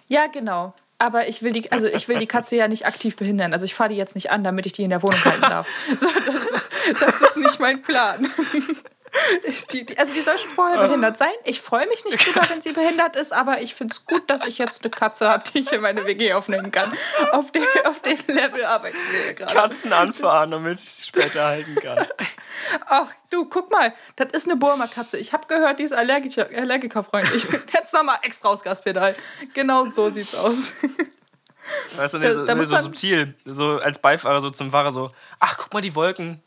Ja, 0.07 0.27
genau. 0.27 0.73
Aber 0.99 1.27
ich 1.27 1.43
will 1.43 1.53
die, 1.53 1.71
also 1.71 1.87
ich 1.87 2.07
will 2.07 2.17
die 2.17 2.27
Katze 2.27 2.55
ja 2.55 2.67
nicht 2.67 2.87
aktiv 2.87 3.15
behindern. 3.15 3.53
Also 3.53 3.65
ich 3.65 3.75
fahre 3.75 3.89
die 3.89 3.95
jetzt 3.95 4.15
nicht 4.15 4.31
an, 4.31 4.43
damit 4.43 4.65
ich 4.65 4.73
die 4.73 4.83
in 4.83 4.89
der 4.89 5.03
Wohnung 5.03 5.23
halten 5.23 5.41
darf. 5.41 5.67
So, 5.99 6.07
das, 6.25 6.35
ist, 6.35 6.71
das 6.99 7.21
ist 7.21 7.37
nicht 7.37 7.59
mein 7.59 7.81
Plan. 7.81 8.27
Die, 9.71 9.85
die, 9.85 9.97
also 9.97 10.13
die 10.13 10.21
soll 10.21 10.37
schon 10.37 10.49
vorher 10.51 10.79
behindert 10.87 11.17
sein. 11.17 11.31
Ich 11.43 11.61
freue 11.61 11.87
mich 11.87 12.03
nicht 12.05 12.25
drüber, 12.25 12.47
wenn 12.49 12.61
sie 12.61 12.71
behindert 12.73 13.15
ist, 13.15 13.33
aber 13.33 13.61
ich 13.61 13.73
finde 13.75 13.93
es 13.93 14.05
gut, 14.05 14.29
dass 14.29 14.45
ich 14.45 14.57
jetzt 14.57 14.83
eine 14.83 14.91
Katze 14.91 15.29
habe, 15.29 15.43
die 15.51 15.59
ich 15.59 15.71
in 15.71 15.81
meine 15.81 16.05
WG 16.05 16.33
aufnehmen 16.33 16.71
kann. 16.71 16.95
Auf 17.31 17.51
dem, 17.51 17.63
auf 17.85 18.01
dem 18.01 18.17
Level 18.27 18.65
arbeiten 18.65 18.97
wir 19.11 19.33
gerade. 19.33 19.53
Katzen 19.53 19.93
anfahren, 19.93 20.51
damit 20.51 20.79
ich 20.79 20.89
sie 20.93 21.07
später 21.07 21.45
halten 21.45 21.75
kann. 21.75 22.05
Ach, 22.87 23.07
du, 23.29 23.45
guck 23.45 23.71
mal, 23.71 23.93
das 24.15 24.33
ist 24.33 24.47
eine 24.47 24.57
Burma-Katze. 24.57 25.17
Ich 25.17 25.33
habe 25.33 25.47
gehört, 25.47 25.79
die 25.79 25.83
ist 25.83 25.93
allergiker, 25.93 26.47
allergikerfreundlich. 26.55 27.45
Jetzt 27.73 27.93
nochmal 27.93 28.17
extra 28.23 28.49
aus 28.49 28.61
Gaspedal. 28.63 29.15
Genau 29.53 29.85
so 29.87 30.09
sieht's 30.11 30.35
aus. 30.35 30.55
Weißt 31.97 32.13
du, 32.13 32.19
nee, 32.19 32.31
so, 32.31 32.45
Da- 32.45 32.63
so 32.63 32.77
subtil, 32.77 33.35
so 33.45 33.79
als 33.79 33.99
Beifahrer 34.01 34.39
so 34.41 34.49
zum 34.49 34.71
Fahrer 34.71 34.91
so, 34.91 35.11
ach, 35.39 35.57
guck 35.57 35.73
mal 35.73 35.81
die 35.81 35.93
Wolken. 35.95 36.41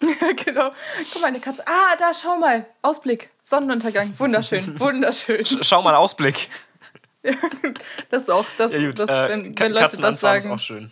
genau. 0.44 0.70
Guck 1.12 1.22
mal, 1.22 1.28
eine 1.28 1.40
Katze. 1.40 1.62
Ah, 1.66 1.96
da, 1.98 2.12
schau 2.14 2.38
mal. 2.38 2.66
Ausblick. 2.82 3.30
Sonnenuntergang. 3.42 4.12
Wunderschön, 4.18 4.78
wunderschön. 4.80 5.44
Schau 5.44 5.82
mal, 5.82 5.94
Ausblick. 5.94 6.48
Das 8.08 8.22
ist 8.22 8.30
auch, 8.30 8.46
das, 8.56 8.72
Ja, 8.72 8.92
das, 8.92 9.10
äh, 9.10 9.28
wenn, 9.28 9.58
wenn 9.58 9.72
Leute 9.72 9.82
Katzen 9.84 10.00
das 10.00 10.14
anfahren 10.24 10.36
ist 10.38 10.42
sagen. 10.44 10.54
auch 10.54 10.58
schön. 10.58 10.90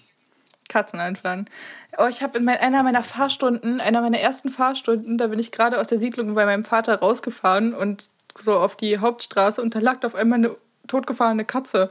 Katzen 0.69 1.00
anfahren. 1.00 1.49
Oh, 1.97 2.07
ich 2.07 2.23
habe 2.23 2.38
in 2.38 2.45
mein, 2.45 2.59
einer 2.59 2.83
meiner 2.83 3.03
Fahrstunden, 3.03 3.81
einer 3.81 4.03
meiner 4.03 4.19
ersten 4.19 4.50
Fahrstunden, 4.50 5.17
da 5.17 5.29
bin 5.29 5.38
ich 5.38 5.53
gerade 5.53 5.81
aus 5.81 5.87
der 5.87 5.97
Siedlung 5.97 6.35
bei 6.35 6.45
meinem 6.45 6.67
Vater 6.67 7.00
rausgefahren 7.00 7.73
und 7.73 8.09
so 8.37 8.53
auf 8.53 8.77
die 8.77 8.99
Hauptstraße 8.99 9.62
und 9.62 9.75
da 9.75 9.79
lag 9.79 10.05
auf 10.05 10.15
einmal 10.15 10.38
eine 10.38 10.57
totgefahrene 10.87 11.47
Katze. 11.47 11.91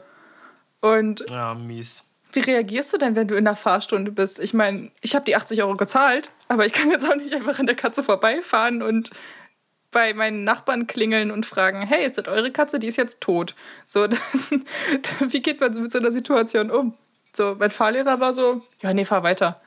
Und 0.81 1.25
Ja, 1.29 1.55
mies. 1.55 2.06
Wie 2.37 2.51
reagierst 2.51 2.93
du 2.93 2.97
denn, 2.97 3.15
wenn 3.15 3.27
du 3.27 3.35
in 3.35 3.45
der 3.45 3.55
Fahrstunde 3.55 4.11
bist? 4.11 4.39
Ich 4.39 4.53
meine, 4.53 4.91
ich 5.01 5.15
habe 5.15 5.25
die 5.25 5.35
80 5.35 5.63
Euro 5.63 5.75
gezahlt, 5.75 6.29
aber 6.47 6.65
ich 6.65 6.73
kann 6.73 6.91
jetzt 6.91 7.09
auch 7.09 7.15
nicht 7.15 7.33
einfach 7.33 7.57
an 7.57 7.65
der 7.65 7.75
Katze 7.75 8.03
vorbeifahren 8.03 8.83
und 8.83 9.09
bei 9.91 10.13
meinen 10.13 10.43
Nachbarn 10.43 10.85
klingeln 10.85 11.31
und 11.31 11.47
fragen, 11.47 11.81
hey, 11.81 12.05
ist 12.05 12.17
das 12.17 12.27
eure 12.27 12.51
Katze? 12.51 12.77
Die 12.77 12.87
ist 12.87 12.97
jetzt 12.97 13.21
tot. 13.21 13.55
So, 13.87 14.07
wie 15.27 15.41
geht 15.41 15.59
man 15.59 15.73
mit 15.81 15.91
so 15.91 15.97
einer 15.97 16.11
Situation 16.11 16.69
um? 16.69 16.93
So, 17.33 17.55
mein 17.57 17.71
Fahrlehrer 17.71 18.19
war 18.19 18.33
so, 18.33 18.61
ja, 18.81 18.93
nee, 18.93 19.05
fahr 19.05 19.23
weiter. 19.23 19.59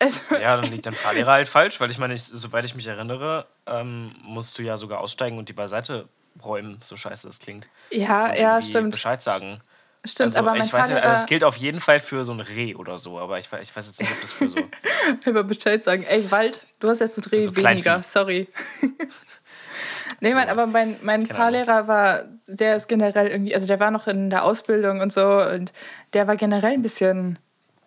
Also, 0.00 0.18
Ja, 0.34 0.56
dann 0.56 0.70
liegt 0.72 0.86
dein 0.86 0.94
Fahrlehrer 0.94 1.32
halt 1.32 1.48
falsch, 1.48 1.78
weil 1.78 1.90
ich 1.92 1.98
meine, 1.98 2.14
ich, 2.14 2.24
soweit 2.24 2.64
ich 2.64 2.74
mich 2.74 2.88
erinnere, 2.88 3.46
ähm, 3.66 4.16
musst 4.22 4.58
du 4.58 4.62
ja 4.62 4.76
sogar 4.76 4.98
aussteigen 4.98 5.38
und 5.38 5.48
die 5.48 5.52
beiseite 5.52 6.08
räumen, 6.44 6.80
so 6.82 6.96
scheiße 6.96 7.28
das 7.28 7.38
klingt. 7.38 7.68
ja, 7.92 8.34
ja, 8.34 8.60
stimmt. 8.60 8.90
Bescheid 8.90 9.22
sagen. 9.22 9.60
Stimmt, 10.06 10.28
also, 10.36 10.40
aber 10.40 10.50
mein 10.58 10.66
ich 10.66 10.72
weiß 10.72 10.88
nicht, 10.88 11.02
also 11.02 11.22
es 11.22 11.26
gilt 11.26 11.44
auf 11.44 11.56
jeden 11.56 11.80
Fall 11.80 11.98
für 11.98 12.24
so 12.26 12.32
ein 12.32 12.40
Reh 12.40 12.74
oder 12.74 12.98
so, 12.98 13.18
aber 13.18 13.38
ich, 13.38 13.48
ich 13.62 13.74
weiß 13.74 13.86
jetzt 13.86 13.98
nicht, 14.00 14.12
ob 14.12 14.20
das 14.20 14.32
für 14.32 14.50
so. 14.50 14.58
immer 15.24 15.42
Bescheid 15.44 15.82
sagen, 15.82 16.02
ey, 16.04 16.30
Wald, 16.30 16.64
du 16.80 16.88
hast 16.88 17.00
jetzt 17.00 17.16
ein 17.18 17.22
Dreh 17.22 17.36
Also 17.38 17.56
weniger, 17.56 18.02
sorry. 18.02 18.48
nee, 20.20 20.34
Mann, 20.34 20.48
aber 20.48 20.66
mein, 20.66 20.98
mein 21.02 21.22
Ahnung. 21.22 21.36
Fahrlehrer 21.36 21.88
war, 21.88 22.24
der 22.46 22.76
ist 22.76 22.88
generell 22.88 23.28
irgendwie, 23.28 23.54
also 23.54 23.66
der 23.66 23.80
war 23.80 23.90
noch 23.90 24.06
in 24.06 24.30
der 24.30 24.44
Ausbildung 24.44 25.00
und 25.00 25.12
so 25.12 25.24
und 25.42 25.72
der 26.12 26.26
war 26.26 26.36
generell 26.36 26.72
ein 26.72 26.82
bisschen 26.82 27.38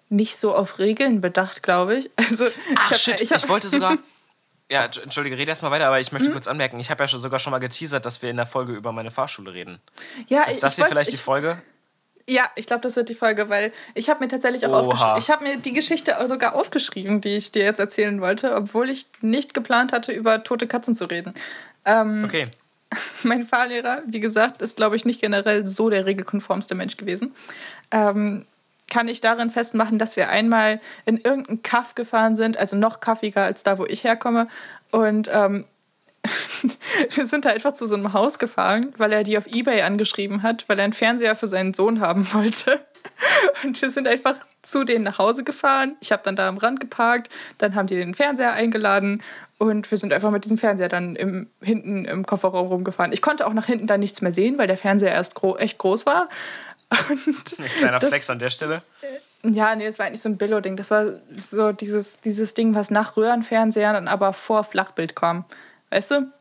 nicht 0.09 0.37
so 0.37 0.55
auf 0.55 0.79
Regeln 0.79 1.21
bedacht, 1.21 1.63
glaube 1.63 1.95
ich. 1.97 2.09
Also, 2.17 2.47
Ach, 2.77 2.91
hab- 2.91 2.97
shit, 2.97 3.19
ich, 3.21 3.31
hab- 3.31 3.47
wollte 3.49 3.69
sogar. 3.69 3.97
Ja, 4.69 4.83
Entsch- 4.83 5.01
entschuldige, 5.01 5.37
rede 5.37 5.49
erstmal 5.49 5.71
weiter, 5.71 5.87
aber 5.87 5.99
ich 6.01 6.07
Hm? 6.09 6.15
möchte 6.17 6.31
kurz 6.31 6.47
anmerken, 6.47 6.77
ich 6.79 6.89
habe 6.89 7.01
ja 7.03 7.07
schon 7.07 7.21
sogar 7.21 7.39
schon 7.39 7.51
mal 7.51 7.59
geteasert, 7.59 8.05
dass 8.05 8.21
wir 8.21 8.29
in 8.29 8.35
der 8.35 8.45
Folge 8.45 8.73
über 8.73 8.91
meine 8.91 9.11
Fahrschule 9.11 9.53
reden. 9.53 9.79
ja, 10.27 10.43
Ist 10.43 10.61
das 10.61 10.73
ich 10.73 10.75
hier 10.77 10.85
vielleicht 10.87 11.11
die 11.11 11.15
ich, 11.15 11.21
Folge? 11.21 11.61
Ja, 12.29 12.49
ich 12.55 12.67
glaube, 12.67 12.81
das 12.81 12.95
wird 12.97 13.07
die 13.07 13.15
Folge, 13.15 13.49
weil 13.49 13.71
ich 13.93 14.09
habe 14.09 14.23
mir 14.23 14.29
tatsächlich 14.29 14.65
auch 14.65 14.73
aufgeschrieben. 14.73 15.17
Ich 15.17 15.29
habe 15.29 15.43
mir 15.45 15.57
die 15.57 15.71
Geschichte 15.71 16.15
sogar 16.27 16.55
aufgeschrieben, 16.55 17.21
die 17.21 17.37
ich 17.37 17.51
dir 17.51 17.63
jetzt 17.63 17.79
erzählen 17.79 18.19
wollte, 18.19 18.53
obwohl 18.53 18.89
ich 18.89 19.07
nicht 19.21 19.53
geplant 19.53 19.93
hatte, 19.93 20.11
über 20.11 20.43
tote 20.43 20.67
Katzen 20.67 20.95
zu 20.95 21.05
reden. 21.05 21.33
Ähm, 21.85 22.25
Okay. 22.25 22.49
Mein 23.23 23.45
Fahrlehrer, 23.45 24.01
wie 24.05 24.19
gesagt, 24.19 24.61
ist, 24.61 24.77
glaube 24.77 24.95
ich, 24.95 25.05
nicht 25.05 25.21
generell 25.21 25.65
so 25.65 25.89
der 25.89 26.05
regelkonformste 26.05 26.75
Mensch 26.75 26.97
gewesen. 26.97 27.35
Ähm, 27.91 28.45
kann 28.89 29.07
ich 29.07 29.19
darin 29.19 29.51
festmachen, 29.51 29.99
dass 29.99 30.15
wir 30.15 30.29
einmal 30.29 30.79
in 31.05 31.17
irgendeinen 31.17 31.63
Kaff 31.63 31.95
gefahren 31.95 32.35
sind, 32.35 32.57
also 32.57 32.77
noch 32.77 33.01
kaffiger 33.01 33.43
als 33.43 33.63
da, 33.63 33.77
wo 33.77 33.85
ich 33.85 34.03
herkomme. 34.03 34.47
Und 34.91 35.29
ähm, 35.31 35.65
wir 37.15 37.25
sind 37.25 37.45
da 37.45 37.49
einfach 37.49 37.73
zu 37.73 37.85
so 37.85 37.95
einem 37.95 38.13
Haus 38.13 38.39
gefahren, 38.39 38.93
weil 38.97 39.11
er 39.13 39.23
die 39.23 39.37
auf 39.37 39.47
Ebay 39.47 39.81
angeschrieben 39.81 40.43
hat, 40.43 40.65
weil 40.67 40.77
er 40.79 40.83
einen 40.85 40.93
Fernseher 40.93 41.35
für 41.35 41.47
seinen 41.47 41.73
Sohn 41.73 41.99
haben 42.01 42.31
wollte. 42.33 42.79
Und 43.63 43.81
wir 43.81 43.89
sind 43.89 44.07
einfach 44.07 44.35
zu 44.61 44.83
denen 44.83 45.03
nach 45.05 45.17
Hause 45.17 45.43
gefahren. 45.43 45.95
Ich 46.01 46.11
habe 46.11 46.23
dann 46.23 46.35
da 46.35 46.47
am 46.47 46.57
Rand 46.57 46.79
geparkt, 46.79 47.29
dann 47.57 47.75
haben 47.75 47.87
die 47.87 47.95
den 47.95 48.15
Fernseher 48.15 48.51
eingeladen 48.53 49.23
und 49.59 49.89
wir 49.89 49.97
sind 49.97 50.11
einfach 50.13 50.29
mit 50.29 50.43
diesem 50.43 50.57
Fernseher 50.57 50.89
dann 50.89 51.15
im, 51.15 51.49
hinten 51.61 52.05
im 52.05 52.25
Kofferraum 52.25 52.67
rumgefahren. 52.67 53.13
Ich 53.13 53.21
konnte 53.21 53.47
auch 53.47 53.53
nach 53.53 53.65
hinten 53.65 53.87
dann 53.87 54.01
nichts 54.01 54.21
mehr 54.21 54.33
sehen, 54.33 54.57
weil 54.57 54.67
der 54.67 54.77
Fernseher 54.77 55.11
erst 55.13 55.35
gro 55.35 55.55
echt 55.57 55.77
groß 55.79 56.05
war. 56.05 56.27
Und 57.09 57.55
Ein 57.59 57.65
kleiner 57.77 57.99
das- 57.99 58.09
Flex 58.09 58.29
an 58.29 58.39
der 58.39 58.49
Stelle. 58.49 58.83
ja, 59.41 59.73
nee, 59.75 59.85
es 59.85 59.97
war 59.99 60.05
eigentlich 60.05 60.21
so 60.21 60.29
ein 60.29 60.37
Billo-Ding. 60.37 60.75
Das 60.75 60.91
war 60.91 61.05
so 61.39 61.71
dieses, 61.71 62.19
dieses 62.19 62.53
Ding, 62.53 62.75
was 62.75 62.91
nach 62.91 63.15
Röhrenfernseher 63.17 63.93
dann 63.93 64.07
aber 64.09 64.33
vor 64.33 64.63
Flachbild 64.63 65.15
kam. 65.15 65.45
Weißt 65.89 66.11
du? 66.11 66.31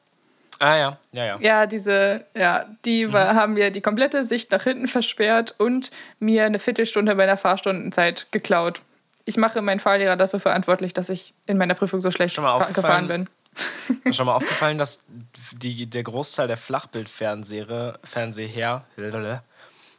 Ah 0.59 0.77
ja, 0.77 0.99
ja, 1.13 1.25
ja. 1.25 1.39
Ja, 1.41 1.67
diese, 1.67 2.25
ja, 2.35 2.65
die 2.85 3.13
war, 3.13 3.35
haben 3.35 3.55
mir 3.55 3.71
die 3.71 3.83
komplette 3.83 4.25
Sicht 4.25 4.51
nach 4.53 4.63
hinten 4.63 4.87
versperrt 4.87 5.55
und 5.59 5.91
mir 6.19 6.47
eine 6.47 6.59
Viertelstunde 6.59 7.15
meiner 7.15 7.37
Fahrstundenzeit 7.37 8.29
geklaut. 8.31 8.81
Ich 9.27 9.37
mache 9.37 9.61
meinen 9.61 9.81
Fahrlehrer 9.81 10.17
dafür 10.17 10.41
verantwortlich, 10.41 10.95
dass 10.95 11.11
ich 11.11 11.35
in 11.47 11.59
meiner 11.59 11.75
Prüfung 11.75 12.01
so 12.01 12.11
schlecht 12.11 12.37
gefahren 12.37 13.09
bin. 13.09 13.29
Ist 14.05 14.17
schon 14.17 14.27
mal 14.27 14.35
aufgefallen, 14.37 14.79
dass 14.79 15.05
die, 15.53 15.87
der 15.87 16.03
Großteil 16.05 16.49
der 16.49 16.57
Flachbildfernseher 16.57 17.99
Fernseher, 18.05 18.85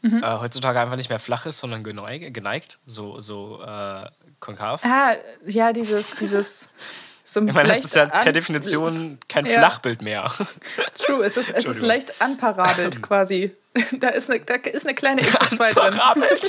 Mhm. 0.01 0.23
äh, 0.23 0.37
heutzutage 0.39 0.79
einfach 0.79 0.95
nicht 0.95 1.09
mehr 1.09 1.19
flach 1.19 1.45
ist, 1.47 1.57
sondern 1.57 1.83
geneig, 1.83 2.31
geneigt, 2.33 2.77
so, 2.85 3.19
so 3.19 3.61
äh, 3.63 4.07
konkav. 4.39 4.83
Ah, 4.85 5.15
ja, 5.45 5.73
dieses, 5.73 6.15
dieses. 6.15 6.69
So 7.29 7.41
Ich 7.45 7.53
meine, 7.53 7.67
das 7.67 7.83
ist 7.83 7.93
ja 7.93 8.05
per 8.05 8.31
Definition 8.31 9.17
kein 9.27 9.45
Ja. 9.45 9.57
Flachbild 9.59 10.01
mehr. 10.01 10.31
True, 10.97 11.25
es 11.25 11.35
ist, 11.35 11.49
es 11.49 11.65
ist 11.65 11.81
leicht 11.81 12.21
anparabelt 12.21 13.01
quasi. 13.03 13.53
Da 13.99 14.07
ist 14.09 14.29
eine, 14.31 14.39
da 14.39 14.53
ist 14.55 14.85
eine 14.85 14.95
kleine 14.95 15.21
X2 15.23 15.73
drin. 15.73 15.99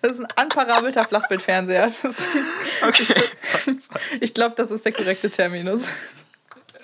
Das 0.00 0.12
ist 0.12 0.20
ein 0.20 0.28
anparabelter 0.36 1.04
Flachbildfernseher. 1.04 1.90
Das, 2.04 2.26
Okay. 2.80 3.06
ich 4.20 4.34
glaube, 4.34 4.54
das 4.56 4.70
ist 4.70 4.84
der 4.84 4.92
korrekte 4.92 5.30
Terminus. 5.30 5.90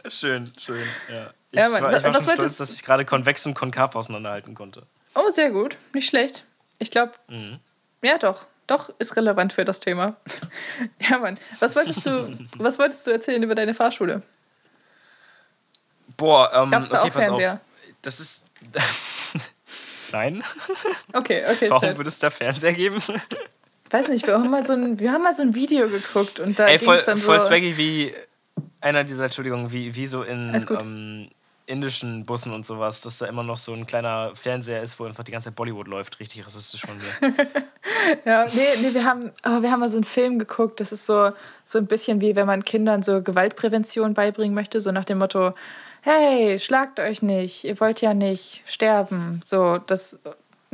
Schön, 0.08 0.52
schön. 0.58 0.82
Ja. 1.08 1.30
Ich, 1.52 1.58
Ja, 1.60 1.68
Mann, 1.68 1.84
war, 1.84 1.96
ich 1.96 2.02
war 2.02 2.14
was 2.14 2.24
schon 2.24 2.34
stolz, 2.34 2.56
dass 2.56 2.74
ich 2.74 2.82
gerade 2.82 3.04
konvex 3.04 3.46
und 3.46 3.54
konkav 3.54 3.94
auseinanderhalten 3.94 4.56
konnte. 4.56 4.82
Oh, 5.14 5.30
sehr 5.30 5.50
gut. 5.52 5.76
Nicht 5.92 6.08
schlecht. 6.08 6.42
Ich 6.80 6.90
glaube, 6.90 7.12
Mhm. 7.28 7.60
ja 8.02 8.18
doch. 8.18 8.44
Doch, 8.66 8.90
ist 8.98 9.16
relevant 9.16 9.52
für 9.52 9.64
das 9.64 9.80
Thema. 9.80 10.16
ja, 11.00 11.18
Mann. 11.18 11.38
Was 11.60 11.76
wolltest 11.76 12.06
du, 12.06 12.38
was 12.58 12.78
wolltest 12.78 13.06
du 13.06 13.10
erzählen 13.10 13.42
über 13.42 13.54
deine 13.54 13.74
Fahrschule? 13.74 14.22
Boah, 16.16 16.50
ähm, 16.54 16.70
Gab's 16.70 16.88
da 16.90 17.00
okay, 17.00 17.10
auch 17.10 17.14
pass 17.14 17.28
auf. 17.28 17.38
Fernseher? 17.38 17.60
Das 18.02 18.20
ist. 18.20 18.46
Nein. 20.12 20.44
Okay, 21.12 21.44
okay, 21.50 21.70
Warum 21.70 21.96
würde 21.96 22.08
es 22.08 22.18
da 22.18 22.30
Fernseher 22.30 22.72
geben? 22.72 23.02
Weiß 23.90 24.08
nicht, 24.08 24.26
wir 24.26 24.34
haben 24.34 24.50
mal 24.50 24.64
so 24.64 24.72
ein, 24.72 24.98
wir 24.98 25.12
haben 25.12 25.22
mal 25.22 25.34
so 25.34 25.42
ein 25.42 25.54
Video 25.54 25.88
geguckt 25.88 26.40
und 26.40 26.58
da 26.58 26.68
ging 26.68 26.78
voll, 26.78 26.96
es 26.96 27.04
dann 27.04 27.18
voll 27.18 27.38
so. 27.38 27.46
swaggy 27.46 27.76
wie 27.76 28.14
einer 28.80 29.04
dieser, 29.04 29.24
Entschuldigung, 29.24 29.72
wie, 29.72 29.94
wie 29.94 30.06
so 30.06 30.22
in 30.22 30.50
Alles 30.50 30.66
gut. 30.66 30.80
ähm, 30.80 31.28
indischen 31.66 32.26
Bussen 32.26 32.52
und 32.52 32.66
sowas, 32.66 33.00
dass 33.00 33.18
da 33.18 33.26
immer 33.26 33.42
noch 33.42 33.56
so 33.56 33.72
ein 33.72 33.86
kleiner 33.86 34.32
Fernseher 34.34 34.82
ist, 34.82 35.00
wo 35.00 35.04
einfach 35.04 35.24
die 35.24 35.32
ganze 35.32 35.48
Zeit 35.48 35.56
Bollywood 35.56 35.88
läuft. 35.88 36.20
Richtig 36.20 36.44
rassistisch 36.44 36.82
von 36.82 36.96
mir. 36.96 37.34
Ja, 38.26 38.46
nee, 38.52 38.76
nee, 38.82 38.92
wir 38.92 39.04
haben, 39.04 39.32
oh, 39.46 39.62
wir 39.62 39.70
haben 39.70 39.80
mal 39.80 39.88
so 39.88 39.96
einen 39.96 40.04
Film 40.04 40.38
geguckt. 40.38 40.78
Das 40.78 40.92
ist 40.92 41.06
so, 41.06 41.32
so 41.64 41.78
ein 41.78 41.86
bisschen 41.86 42.20
wie 42.20 42.36
wenn 42.36 42.46
man 42.46 42.62
Kindern 42.62 43.02
so 43.02 43.22
Gewaltprävention 43.22 44.12
beibringen 44.12 44.54
möchte, 44.54 44.82
so 44.82 44.92
nach 44.92 45.06
dem 45.06 45.18
Motto, 45.18 45.54
hey, 46.02 46.58
schlagt 46.58 47.00
euch 47.00 47.22
nicht, 47.22 47.64
ihr 47.64 47.80
wollt 47.80 48.02
ja 48.02 48.12
nicht 48.12 48.62
sterben. 48.66 49.40
So, 49.46 49.78
das 49.78 50.18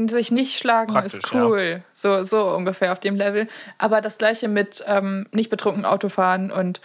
sich 0.08 0.30
nicht 0.30 0.58
schlagen 0.58 0.92
Praktisch, 0.92 1.14
ist 1.14 1.34
cool. 1.34 1.82
So, 1.92 2.22
so 2.22 2.48
ungefähr 2.48 2.92
auf 2.92 3.00
dem 3.00 3.16
Level. 3.16 3.46
Aber 3.78 4.00
das 4.00 4.18
gleiche 4.18 4.48
mit 4.48 4.82
ähm, 4.86 5.26
nicht 5.32 5.50
betrunken 5.50 5.84
Autofahren 5.84 6.50
und 6.50 6.80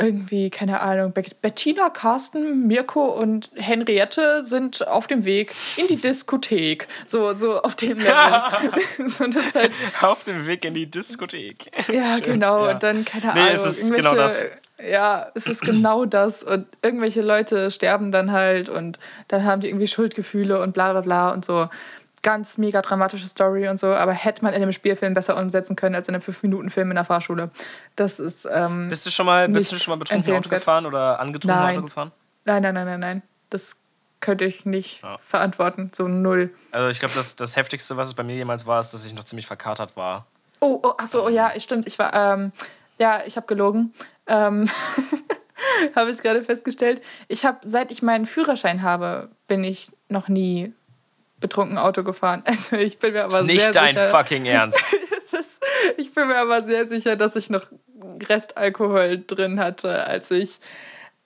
irgendwie, 0.00 0.50
keine 0.50 0.80
Ahnung, 0.80 1.12
Bet- 1.12 1.40
Bettina, 1.42 1.90
Carsten, 1.90 2.66
Mirko 2.66 3.04
und 3.06 3.50
Henriette 3.54 4.44
sind 4.44 4.86
auf 4.88 5.06
dem 5.06 5.24
Weg 5.24 5.54
in 5.76 5.86
die 5.86 5.96
Diskothek. 5.96 6.88
So, 7.06 7.32
so 7.34 7.62
auf 7.62 7.76
dem 7.76 7.98
Level. 7.98 8.12
so, 9.08 9.26
das 9.26 9.46
ist 9.46 9.54
halt 9.54 9.72
Auf 10.00 10.24
dem 10.24 10.46
Weg 10.46 10.64
in 10.64 10.74
die 10.74 10.90
Diskothek. 10.90 11.70
ja, 11.92 12.18
genau. 12.18 12.64
ja. 12.66 12.72
Und 12.72 12.82
dann, 12.82 13.04
keine 13.04 13.34
Nee, 13.34 13.40
Ahnung, 13.40 13.54
es 13.54 13.66
ist 13.66 13.82
irgendwelche. 13.90 14.08
genau 14.10 14.22
das. 14.22 14.44
Ja, 14.90 15.30
es 15.34 15.46
ist 15.46 15.60
genau 15.60 16.06
das. 16.06 16.42
Und 16.42 16.66
irgendwelche 16.80 17.20
Leute 17.20 17.70
sterben 17.70 18.12
dann 18.12 18.32
halt 18.32 18.70
und 18.70 18.98
dann 19.28 19.44
haben 19.44 19.60
die 19.60 19.68
irgendwie 19.68 19.86
Schuldgefühle 19.88 20.58
und 20.62 20.72
bla 20.72 20.92
bla 20.92 21.02
bla 21.02 21.32
und 21.32 21.44
so. 21.44 21.68
Ganz 22.22 22.58
mega 22.58 22.82
dramatische 22.82 23.26
Story 23.26 23.68
und 23.68 23.78
so, 23.78 23.86
aber 23.94 24.12
hätte 24.12 24.44
man 24.44 24.52
in 24.52 24.62
einem 24.62 24.72
Spielfilm 24.72 25.14
besser 25.14 25.36
umsetzen 25.38 25.74
können 25.74 25.94
als 25.94 26.06
in 26.08 26.14
einem 26.14 26.22
5-Minuten-Film 26.22 26.90
in 26.90 26.94
der 26.96 27.04
Fahrschule. 27.06 27.50
Das 27.96 28.18
ist. 28.18 28.46
Ähm, 28.50 28.88
Bist 28.90 29.06
du 29.06 29.10
schon 29.10 29.24
mal, 29.26 29.48
bist 29.48 29.72
du 29.72 29.78
schon 29.78 29.92
mal 29.92 29.96
betrunken 29.98 30.34
Auto 30.34 30.50
gefahren 30.50 30.84
oder 30.84 31.18
angetrunken 31.18 31.58
Nein. 31.60 31.76
Auto 31.78 31.86
gefahren? 31.86 32.12
nein, 32.44 32.62
nein, 32.62 32.74
nein, 32.74 32.86
nein, 32.86 33.00
nein. 33.00 33.22
Das 33.48 33.80
könnte 34.20 34.44
ich 34.44 34.66
nicht 34.66 35.02
Ja. 35.02 35.16
verantworten. 35.18 35.90
So 35.94 36.08
null. 36.08 36.52
Also 36.72 36.88
ich 36.90 36.98
glaube, 37.00 37.14
das, 37.14 37.36
das 37.36 37.56
Heftigste, 37.56 37.96
was 37.96 38.08
es 38.08 38.14
bei 38.14 38.22
mir 38.22 38.36
jemals 38.36 38.66
war, 38.66 38.80
ist, 38.80 38.92
dass 38.92 39.06
ich 39.06 39.14
noch 39.14 39.24
ziemlich 39.24 39.46
verkatert 39.46 39.96
war. 39.96 40.26
Oh, 40.60 40.78
oh 40.82 40.92
ach 40.98 41.06
so, 41.06 41.24
oh 41.24 41.28
ja, 41.30 41.58
stimmt. 41.58 41.86
Ich 41.86 41.98
war, 41.98 42.12
ähm, 42.12 42.52
ja, 42.98 43.22
ich 43.24 43.36
habe 43.36 43.46
gelogen. 43.46 43.94
Ähm, 44.26 44.68
habe 45.96 46.10
ich 46.10 46.18
gerade 46.18 46.42
festgestellt. 46.42 47.00
Ich 47.28 47.44
habe, 47.46 47.58
seit 47.66 47.90
ich 47.90 48.02
meinen 48.02 48.26
Führerschein 48.26 48.82
habe, 48.82 49.30
bin 49.46 49.64
ich 49.64 49.90
noch 50.08 50.28
nie 50.28 50.74
betrunken 51.40 51.78
Auto 51.78 52.02
gefahren. 52.02 52.42
Also 52.46 52.76
ich 52.76 52.98
bin 52.98 53.12
mir 53.14 53.24
aber 53.24 53.42
Nicht 53.42 53.60
sehr 53.62 53.72
dein 53.72 53.88
sicher. 53.88 54.10
fucking 54.10 54.46
Ernst. 54.46 54.92
Ist, 55.32 55.62
ich 55.96 56.12
bin 56.12 56.26
mir 56.28 56.38
aber 56.38 56.62
sehr 56.64 56.88
sicher, 56.88 57.16
dass 57.16 57.36
ich 57.36 57.50
noch 57.50 57.64
Restalkohol 58.28 59.22
drin 59.26 59.60
hatte, 59.60 60.04
als 60.06 60.30
ich 60.32 60.58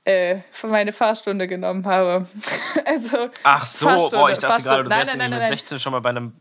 äh, 0.05 0.39
für 0.51 0.67
meine 0.67 0.93
Fahrstunde 0.93 1.47
genommen 1.47 1.87
habe. 1.87 2.27
Also 2.87 3.31
Ach 3.45 3.65
so, 3.65 3.87
boah, 4.11 4.31
ich 4.31 4.39
dachte 4.39 4.63
gerade, 4.63 4.83
du 4.85 4.89
Nein, 4.91 4.99
wärst 5.01 5.13
nein, 5.17 5.21
irgendwie 5.21 5.31
nein, 5.31 5.31
mit 5.31 5.39
nein. 5.51 5.59
16 5.59 5.79
schon 5.81 5.93
mal 5.93 6.01
bei 6.01 6.11
einem. 6.11 6.35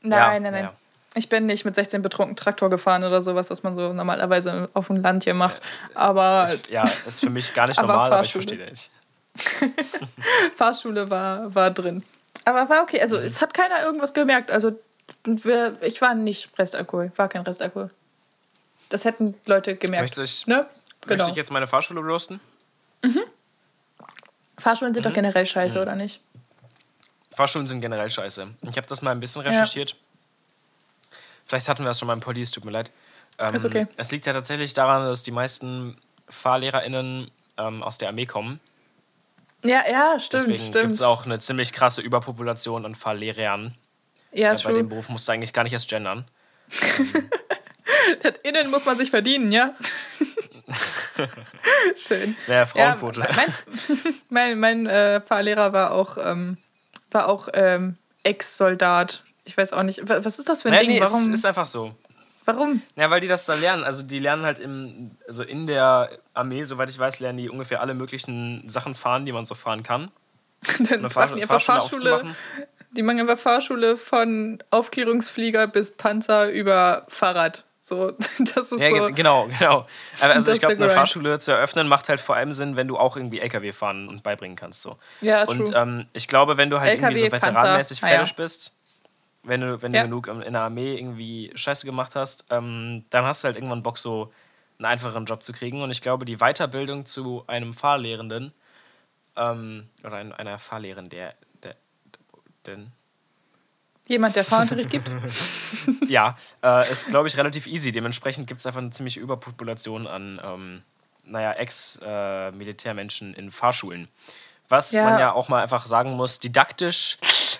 Nein, 0.00 0.18
Ja, 0.18 0.40
nein, 0.40 0.52
nein. 0.52 0.64
ja. 0.64 0.72
Ich 1.14 1.28
bin 1.28 1.44
nicht 1.46 1.64
mit 1.64 1.74
16 1.74 2.00
betrunken 2.02 2.36
Traktor 2.36 2.70
gefahren 2.70 3.02
oder 3.04 3.20
sowas, 3.20 3.50
was 3.50 3.62
man 3.64 3.76
so 3.76 3.92
normalerweise 3.92 4.70
auf 4.74 4.86
dem 4.86 4.96
Land 5.02 5.24
hier 5.24 5.34
macht. 5.34 5.60
Aber 5.94 6.48
Ich, 6.54 6.70
ja, 6.70 6.84
ist 7.06 7.20
für 7.20 7.28
mich 7.30 7.52
gar 7.52 7.66
nicht 7.66 7.78
Aber 7.78 7.88
normal, 7.88 8.12
aber 8.12 8.22
ich 8.24 8.32
Fahrschule. 8.32 8.56
verstehe 8.56 8.70
nicht. 8.70 8.90
Fahrschule 10.56 11.10
war, 11.10 11.54
war 11.54 11.70
drin. 11.70 12.02
Aber 12.44 12.68
war 12.68 12.82
okay. 12.82 12.96
Mhm. 12.96 13.02
Also 13.02 13.16
es 13.18 13.40
hat 13.40 13.54
keiner 13.54 13.82
irgendwas 13.82 14.14
gemerkt. 14.14 14.50
Also 14.50 14.78
wir, 15.24 15.78
ich 15.82 16.00
war 16.00 16.14
nicht 16.14 16.50
Restalkohol, 16.58 17.12
war 17.16 17.28
kein 17.28 17.42
Restalkohol. 17.42 17.90
Das 18.88 19.04
hätten 19.04 19.34
Leute 19.46 19.76
gemerkt. 19.76 20.16
Möchte 20.16 20.22
ich, 20.22 20.46
ne? 20.46 20.66
Genau. 21.02 21.16
möchte 21.16 21.30
ich 21.30 21.36
jetzt 21.36 21.50
meine 21.50 21.66
Fahrschule 21.66 22.00
roasten? 22.00 22.40
Fahrschulen 24.58 24.92
Mhm. 24.92 24.94
sind 24.94 25.06
doch 25.06 25.12
generell 25.12 25.46
scheiße, 25.46 25.80
oder 25.80 25.94
nicht? 25.96 26.20
Fahrschulen 27.32 27.66
sind 27.66 27.80
generell 27.80 28.10
scheiße. 28.10 28.54
Ich 28.62 28.76
habe 28.76 28.86
das 28.86 29.02
mal 29.02 29.10
ein 29.10 29.20
bisschen 29.20 29.42
recherchiert. 29.42 29.96
Vielleicht 31.46 31.68
hatten 31.68 31.82
wir 31.82 31.88
das 31.88 31.98
schon 31.98 32.06
mal 32.06 32.20
im 32.20 32.40
es 32.40 32.50
tut 32.50 32.64
mir 32.64 32.70
leid. 32.70 32.90
Ähm, 33.38 33.54
Ist 33.54 33.64
okay. 33.64 33.86
Es 33.96 34.10
liegt 34.12 34.26
ja 34.26 34.32
tatsächlich 34.32 34.74
daran, 34.74 35.06
dass 35.06 35.22
die 35.22 35.30
meisten 35.30 35.96
FahrlehrerInnen 36.28 37.30
ähm, 37.58 37.82
aus 37.82 37.98
der 37.98 38.08
Armee 38.08 38.26
kommen. 38.26 38.60
Ja, 39.62 39.82
ja, 39.90 40.18
stimmt, 40.18 40.44
Deswegen 40.44 40.58
gibt 40.58 40.68
stimmt. 40.76 40.94
es 40.94 41.02
auch 41.02 41.24
eine 41.24 41.38
ziemlich 41.38 41.72
krasse 41.72 42.00
Überpopulation 42.02 42.84
an 42.84 42.94
Fahrlehrern. 42.94 43.74
ja, 44.32 44.54
bei 44.64 44.72
dem. 44.72 44.88
Beruf 44.88 45.08
musst 45.08 45.28
du 45.28 45.32
eigentlich 45.32 45.52
gar 45.52 45.62
nicht 45.64 45.72
erst 45.72 45.88
gendern. 45.88 46.24
Das 48.22 48.38
Innen 48.42 48.68
muss 48.70 48.84
man 48.84 48.96
sich 48.96 49.10
verdienen, 49.10 49.52
ja? 49.52 49.74
Schön. 51.96 52.36
Wäre 52.46 52.60
Ja, 52.60 52.66
Frauenquote. 52.96 53.20
mein 53.36 53.54
mein, 54.28 54.58
mein 54.58 54.86
äh, 54.86 55.20
Fahrlehrer 55.20 55.72
war 55.72 55.92
auch, 55.92 56.18
ähm, 56.18 56.56
war 57.10 57.28
auch 57.28 57.48
ähm, 57.54 57.96
Ex-Soldat. 58.22 59.22
Ich 59.44 59.56
weiß 59.56 59.72
auch 59.72 59.82
nicht. 59.82 60.08
wa- 60.08 60.24
Was 60.24 60.38
ist 60.38 60.48
das 60.48 60.62
für 60.62 60.68
ein 60.68 60.74
Naja, 60.74 60.82
Ding? 60.86 60.96
nee, 60.96 61.00
es 61.00 61.12
warum? 61.12 61.32
ist 61.34 61.44
einfach 61.44 61.66
so. 61.66 61.94
Warum? 62.44 62.82
Ja, 62.96 63.10
weil 63.10 63.20
die 63.20 63.28
das 63.28 63.46
da 63.46 63.54
lernen. 63.54 63.84
Also 63.84 64.02
die 64.02 64.18
lernen 64.18 64.44
halt 64.44 64.58
im, 64.58 65.12
also 65.26 65.42
in 65.42 65.66
der 65.66 66.10
Armee, 66.34 66.64
soweit 66.64 66.88
ich 66.90 66.98
weiß, 66.98 67.20
lernen 67.20 67.38
die 67.38 67.48
ungefähr 67.50 67.80
alle 67.80 67.94
möglichen 67.94 68.68
Sachen 68.68 68.94
fahren, 68.94 69.24
die 69.26 69.32
man 69.32 69.46
so 69.46 69.54
fahren 69.54 69.82
kann. 69.82 70.10
Dann 70.88 71.02
machen 71.02 71.36
die 71.36 71.42
einfach 71.42 71.60
Fahrschule. 71.60 72.34
Die 72.92 73.02
machen 73.02 73.20
einfach 73.20 73.38
Fahrschule 73.38 73.96
von 73.96 74.62
Aufklärungsflieger 74.70 75.66
bis 75.66 75.92
Panzer 75.96 76.50
über 76.50 77.04
Fahrrad. 77.08 77.64
So, 77.80 78.12
das 78.54 78.70
ist 78.70 78.80
Ja, 78.80 78.90
so. 78.90 78.94
ge- 78.94 79.12
genau, 79.12 79.48
genau. 79.58 79.86
Aber 80.20 80.34
also 80.34 80.52
ich 80.52 80.60
glaube, 80.60 80.76
eine. 80.76 80.88
Fahrschule 80.88 81.40
zu 81.40 81.50
eröffnen 81.50 81.88
macht 81.88 82.08
halt 82.08 82.20
vor 82.20 82.36
allem 82.36 82.52
Sinn, 82.52 82.76
wenn 82.76 82.86
du 82.86 82.96
auch 82.96 83.16
irgendwie 83.16 83.40
LKW 83.40 83.72
fahren 83.72 84.08
und 84.08 84.22
beibringen 84.22 84.56
kannst. 84.56 84.82
So. 84.82 84.98
Ja, 85.20 85.42
Und 85.44 85.66
true. 85.72 85.76
ähm, 85.76 86.06
ich 86.12 86.28
glaube, 86.28 86.56
wenn 86.58 86.70
du 86.70 86.78
halt 86.78 86.94
irgendwie 86.94 87.16
so 87.16 87.24
LKW, 87.24 87.40
Panzer, 87.40 87.60
veteranmäßig 87.62 88.02
ah, 88.04 88.06
ja. 88.08 88.16
fertig 88.18 88.36
bist, 88.36 88.76
wenn 89.42 89.60
du, 89.60 89.82
wenn 89.82 89.92
Ja. 89.94 90.02
du 90.02 90.08
genug 90.22 90.28
in 90.44 90.52
der 90.52 90.62
Armee 90.62 90.96
irgendwie 90.96 91.50
Scheiße 91.54 91.84
gemacht 91.86 92.14
hast, 92.14 92.46
ähm, 92.50 93.04
dann 93.10 93.24
hast 93.24 93.42
du 93.42 93.46
halt 93.46 93.56
irgendwann 93.56 93.82
Bock, 93.82 93.98
so 93.98 94.32
einen 94.78 94.86
einfacheren 94.86 95.24
Job 95.26 95.42
zu 95.42 95.52
kriegen. 95.52 95.82
Und 95.82 95.90
ich 95.90 96.00
glaube, 96.02 96.24
die 96.24 96.36
Weiterbildung 96.38 97.06
zu 97.06 97.44
einem 97.46 97.74
Fahrlehrenden 97.74 98.52
ähm, 99.36 99.88
oder 100.04 100.16
ein, 100.16 100.32
einer 100.32 100.58
Fahrlehrerin, 100.58 101.08
der, 101.08 101.34
der, 101.62 101.74
denn, 102.66 102.92
Jemand, 104.06 104.34
der 104.34 104.44
Fahrunterricht 104.44 104.90
gibt? 104.90 105.08
ja, 106.08 106.36
äh, 106.62 106.90
ist, 106.90 107.08
glaube 107.10 107.28
ich, 107.28 107.36
relativ 107.36 107.66
easy. 107.68 107.92
Dementsprechend 107.92 108.48
gibt 108.48 108.58
es 108.60 108.66
einfach 108.66 108.80
eine 108.80 108.90
ziemliche 108.90 109.20
Überpopulation 109.20 110.06
an, 110.08 110.40
ähm, 110.44 110.82
naja, 111.24 111.52
Ex-Militärmenschen 111.52 113.32
in 113.34 113.50
Fahrschulen. 113.52 114.08
Was 114.68 114.90
Ja. 114.92 115.04
man 115.04 115.18
ja 115.20 115.32
auch 115.32 115.48
mal 115.48 115.62
einfach 115.62 115.86
sagen 115.86 116.12
muss, 116.12 116.40
didaktisch 116.40 117.18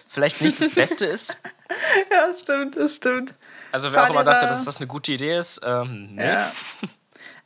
vielleicht 0.08 0.40
nicht 0.40 0.60
das 0.60 0.74
Beste 0.74 1.06
ist. 1.06 1.40
ja, 2.10 2.26
das 2.26 2.40
stimmt, 2.40 2.76
das 2.76 2.96
stimmt. 2.96 3.34
Also 3.72 3.92
wer 3.92 4.04
auch 4.04 4.10
immer 4.10 4.22
dachte, 4.24 4.46
Fahrlehrer- 4.46 4.48
dass 4.48 4.64
das 4.64 4.78
eine 4.78 4.86
gute 4.86 5.12
Idee 5.12 5.36
ist, 5.36 5.60
ähm, 5.64 6.14
nee. 6.14 6.24
Ja. 6.26 6.50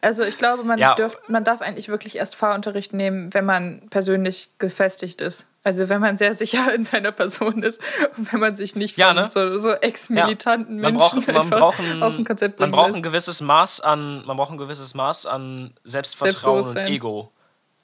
Also 0.03 0.23
ich 0.25 0.37
glaube, 0.39 0.62
man, 0.62 0.79
Ja. 0.79 0.95
dürft, 0.95 1.29
man 1.29 1.43
darf 1.43 1.62
eigentlich 1.62 1.89
wirklich 1.89 2.17
erst 2.17 2.37
Fahrunterricht 2.37 2.93
nehmen, 2.93 3.33
wenn 3.35 3.45
man 3.45 3.89
persönlich 3.91 4.51
gefestigt 4.59 5.21
ist. 5.21 5.49
Also 5.65 5.89
wenn 5.89 6.01
man 6.01 6.17
sehr 6.17 6.33
sicher 6.35 6.73
in 6.75 6.85
seiner 6.85 7.11
Person 7.12 7.62
ist 7.62 7.81
und 8.17 8.33
wenn 8.33 8.39
man 8.41 8.55
sich 8.55 8.77
nicht 8.77 8.97
Ja, 8.99 9.09
von 9.09 9.17
ne? 9.17 9.31
so, 9.31 9.57
so 9.57 9.73
ex-militanten 9.73 10.81
Man 10.81 10.95
Menschen 10.95 11.23
braucht, 11.23 11.35
man 11.35 11.51
braucht, 11.51 11.81
ein, 11.81 12.03
aus 12.03 12.17
dem 12.17 12.25
Konzept 12.25 12.61
man 12.61 12.71
braucht 12.71 12.95
ein 12.95 13.03
gewisses 13.03 13.41
Maß 13.41 13.81
an, 13.81 14.25
man 14.27 14.37
braucht 14.37 14.53
ein 14.53 14.59
gewisses 14.59 14.95
Maß 14.95 15.27
an 15.27 15.73
Selbstvertrauen 15.83 16.65
und. 16.65 16.77
Ego, 16.77 17.33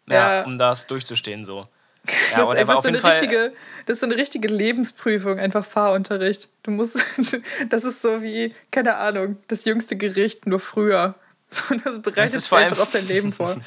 ja, 0.09 0.37
Ja. 0.41 0.45
um 0.45 0.59
das 0.59 0.87
durchzustehen 0.87 1.45
so. 1.45 1.67
Das 2.05 2.33
Ja, 2.33 2.43
ist 2.53 2.59
einfach 2.59 2.83
so 2.83 2.89
eine 2.89 2.99
Fall. 2.99 3.13
richtige, 3.13 3.53
das 3.87 3.95
ist 3.97 4.01
so 4.01 4.07
eine 4.07 4.17
richtige 4.17 4.49
Lebensprüfung, 4.49 5.39
einfach 5.39 5.65
Fahrunterricht. 5.65 6.49
Du 6.65 6.71
musst, 6.73 6.97
das 7.69 7.85
ist 7.85 8.03
so 8.03 8.23
wie, 8.23 8.55
keine 8.71 8.97
Ahnung, 8.97 9.37
das 9.49 9.65
jüngste 9.65 9.97
Gericht, 9.97 10.47
nur 10.47 10.61
früher. 10.61 11.15
So, 11.53 11.75
das 11.85 12.01
bereitet 12.01 12.35
ist 12.35 12.47
dich 12.47 12.53
einfach 12.59 12.79
auf 12.79 12.91
dein 12.91 13.07
Leben 13.07 13.33
vor. 13.33 13.57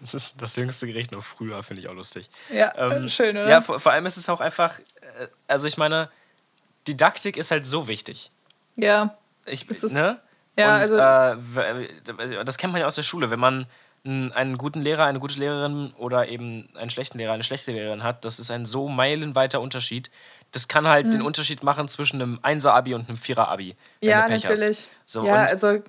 Das 0.00 0.14
ist 0.14 0.40
das 0.40 0.54
jüngste 0.56 0.86
Gericht 0.86 1.10
noch 1.12 1.24
früher, 1.24 1.60
finde 1.62 1.82
ich 1.82 1.88
auch 1.88 1.94
lustig. 1.94 2.30
Ja, 2.50 2.72
Ähm, 2.76 3.08
schön, 3.08 3.36
oder? 3.36 3.48
Ja, 3.48 3.60
vor, 3.60 3.80
vor 3.80 3.90
allem 3.92 4.06
ist 4.06 4.16
es 4.16 4.28
auch 4.28 4.40
einfach, 4.40 4.78
äh, 4.78 4.82
also 5.48 5.66
ich 5.66 5.76
meine, 5.76 6.08
Didaktik 6.86 7.36
ist 7.36 7.50
halt 7.50 7.66
so 7.66 7.88
wichtig. 7.88 8.30
ja. 8.76 9.16
Ich, 9.44 9.66
Es 9.70 9.82
ist- 9.82 9.92
ne? 9.94 10.20
ja, 10.56 10.66
und, 10.76 10.80
also- 10.96 10.96
äh, 11.60 12.44
das 12.44 12.58
kennt 12.58 12.72
man 12.72 12.80
ja 12.80 12.86
aus 12.86 12.94
der 12.96 13.02
Schule, 13.02 13.30
wenn 13.30 13.40
man 13.40 13.66
einen, 14.08 14.56
guten 14.58 14.80
Lehrer, 14.82 15.04
eine 15.04 15.18
gute 15.20 15.38
Lehrerin 15.38 15.92
oder 15.98 16.28
eben 16.28 16.68
einen 16.74 16.90
schlechten 16.90 17.18
Lehrer, 17.18 17.32
eine 17.34 17.44
schlechte 17.44 17.72
Lehrerin 17.72 18.02
hat, 18.02 18.24
das 18.24 18.38
ist 18.38 18.50
ein 18.50 18.64
so 18.66 18.88
meilenweiter 18.88 19.60
Unterschied. 19.60 20.10
Das 20.52 20.66
kann 20.66 20.86
halt 20.88 21.06
Mhm. 21.06 21.10
den 21.10 21.22
Unterschied 21.22 21.62
machen 21.62 21.88
zwischen 21.88 22.22
einem 22.22 22.38
Einser-Abi 22.42 22.94
und 22.94 23.08
einem 23.08 23.18
Vierer-Abi. 23.18 23.76
wenn 24.00 24.08
Ja, 24.10 24.22
du 24.22 24.28
Pech 24.32 24.44
natürlich. 24.44 24.88
So, 25.04 25.26
ja, 25.26 25.44
also 25.44 25.82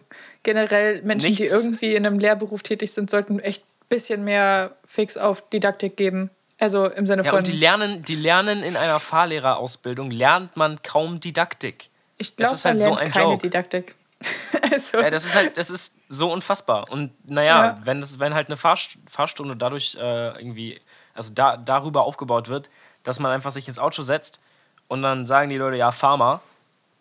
generell 0.43 1.01
Menschen, 1.03 1.33
die 1.35 1.43
nichts- 1.43 1.55
irgendwie 1.63 1.95
in 1.95 2.05
einem 2.05 2.19
Lehrberuf 2.19 2.61
tätig 2.61 2.91
sind, 2.91 3.09
sollten 3.09 3.39
echt 3.39 3.63
ein 3.63 3.87
bisschen 3.89 4.23
mehr 4.25 4.75
Fix 4.85 5.15
auf 5.17 5.47
Didaktik 5.49 5.95
geben. 5.97 6.29
Also 6.61 6.87
im 6.87 7.07
Sinne 7.07 7.23
ja, 7.23 7.29
von. 7.29 7.37
und 7.39 7.47
die 7.47 7.53
lernen, 7.53 8.03
die 8.03 8.15
lernen 8.15 8.63
in 8.63 8.75
einer 8.75 8.99
Fahrlehrerausbildung, 8.99 10.11
lernt 10.11 10.57
man 10.57 10.81
kaum 10.83 11.21
Didaktik. 11.21 11.89
ich 12.17 12.35
das 12.35 12.47
glaube, 12.49 12.53
ist 12.55 12.65
halt 12.65 12.75
man 12.75 12.83
so 12.83 12.89
lernt 12.89 13.01
ein 13.01 13.11
keine 13.11 13.25
Joke. 13.31 13.41
Didaktik. 13.47 13.95
also, 14.71 14.97
Ja, 14.99 15.09
das 15.09 15.25
ist 15.25 15.35
halt, 15.35 15.57
das 15.57 15.69
ist 15.69 15.95
so 16.09 16.31
unfassbar. 16.31 16.89
Und 16.91 17.11
naja, 17.29 17.65
Ja. 17.67 17.75
wenn, 17.83 18.01
das, 18.01 18.19
wenn 18.19 18.33
halt 18.33 18.47
eine 18.47 18.57
Fahrst 18.57 18.97
Fahrstunde 19.09 19.55
dadurch 19.55 19.95
äh, 19.95 20.37
irgendwie, 20.37 20.81
also 21.13 21.33
da, 21.33 21.57
darüber 21.57 22.03
aufgebaut 22.03 22.47
wird, 22.49 22.69
dass 23.03 23.19
man 23.19 23.31
einfach 23.31 23.51
sich 23.51 23.67
ins 23.67 23.79
Auto 23.79 24.01
setzt 24.01 24.39
und 24.87 25.01
dann 25.01 25.25
sagen 25.25 25.49
die 25.49 25.57
Leute, 25.57 25.77
ja, 25.77 25.91
fahr 25.91 26.17
mal. 26.17 26.41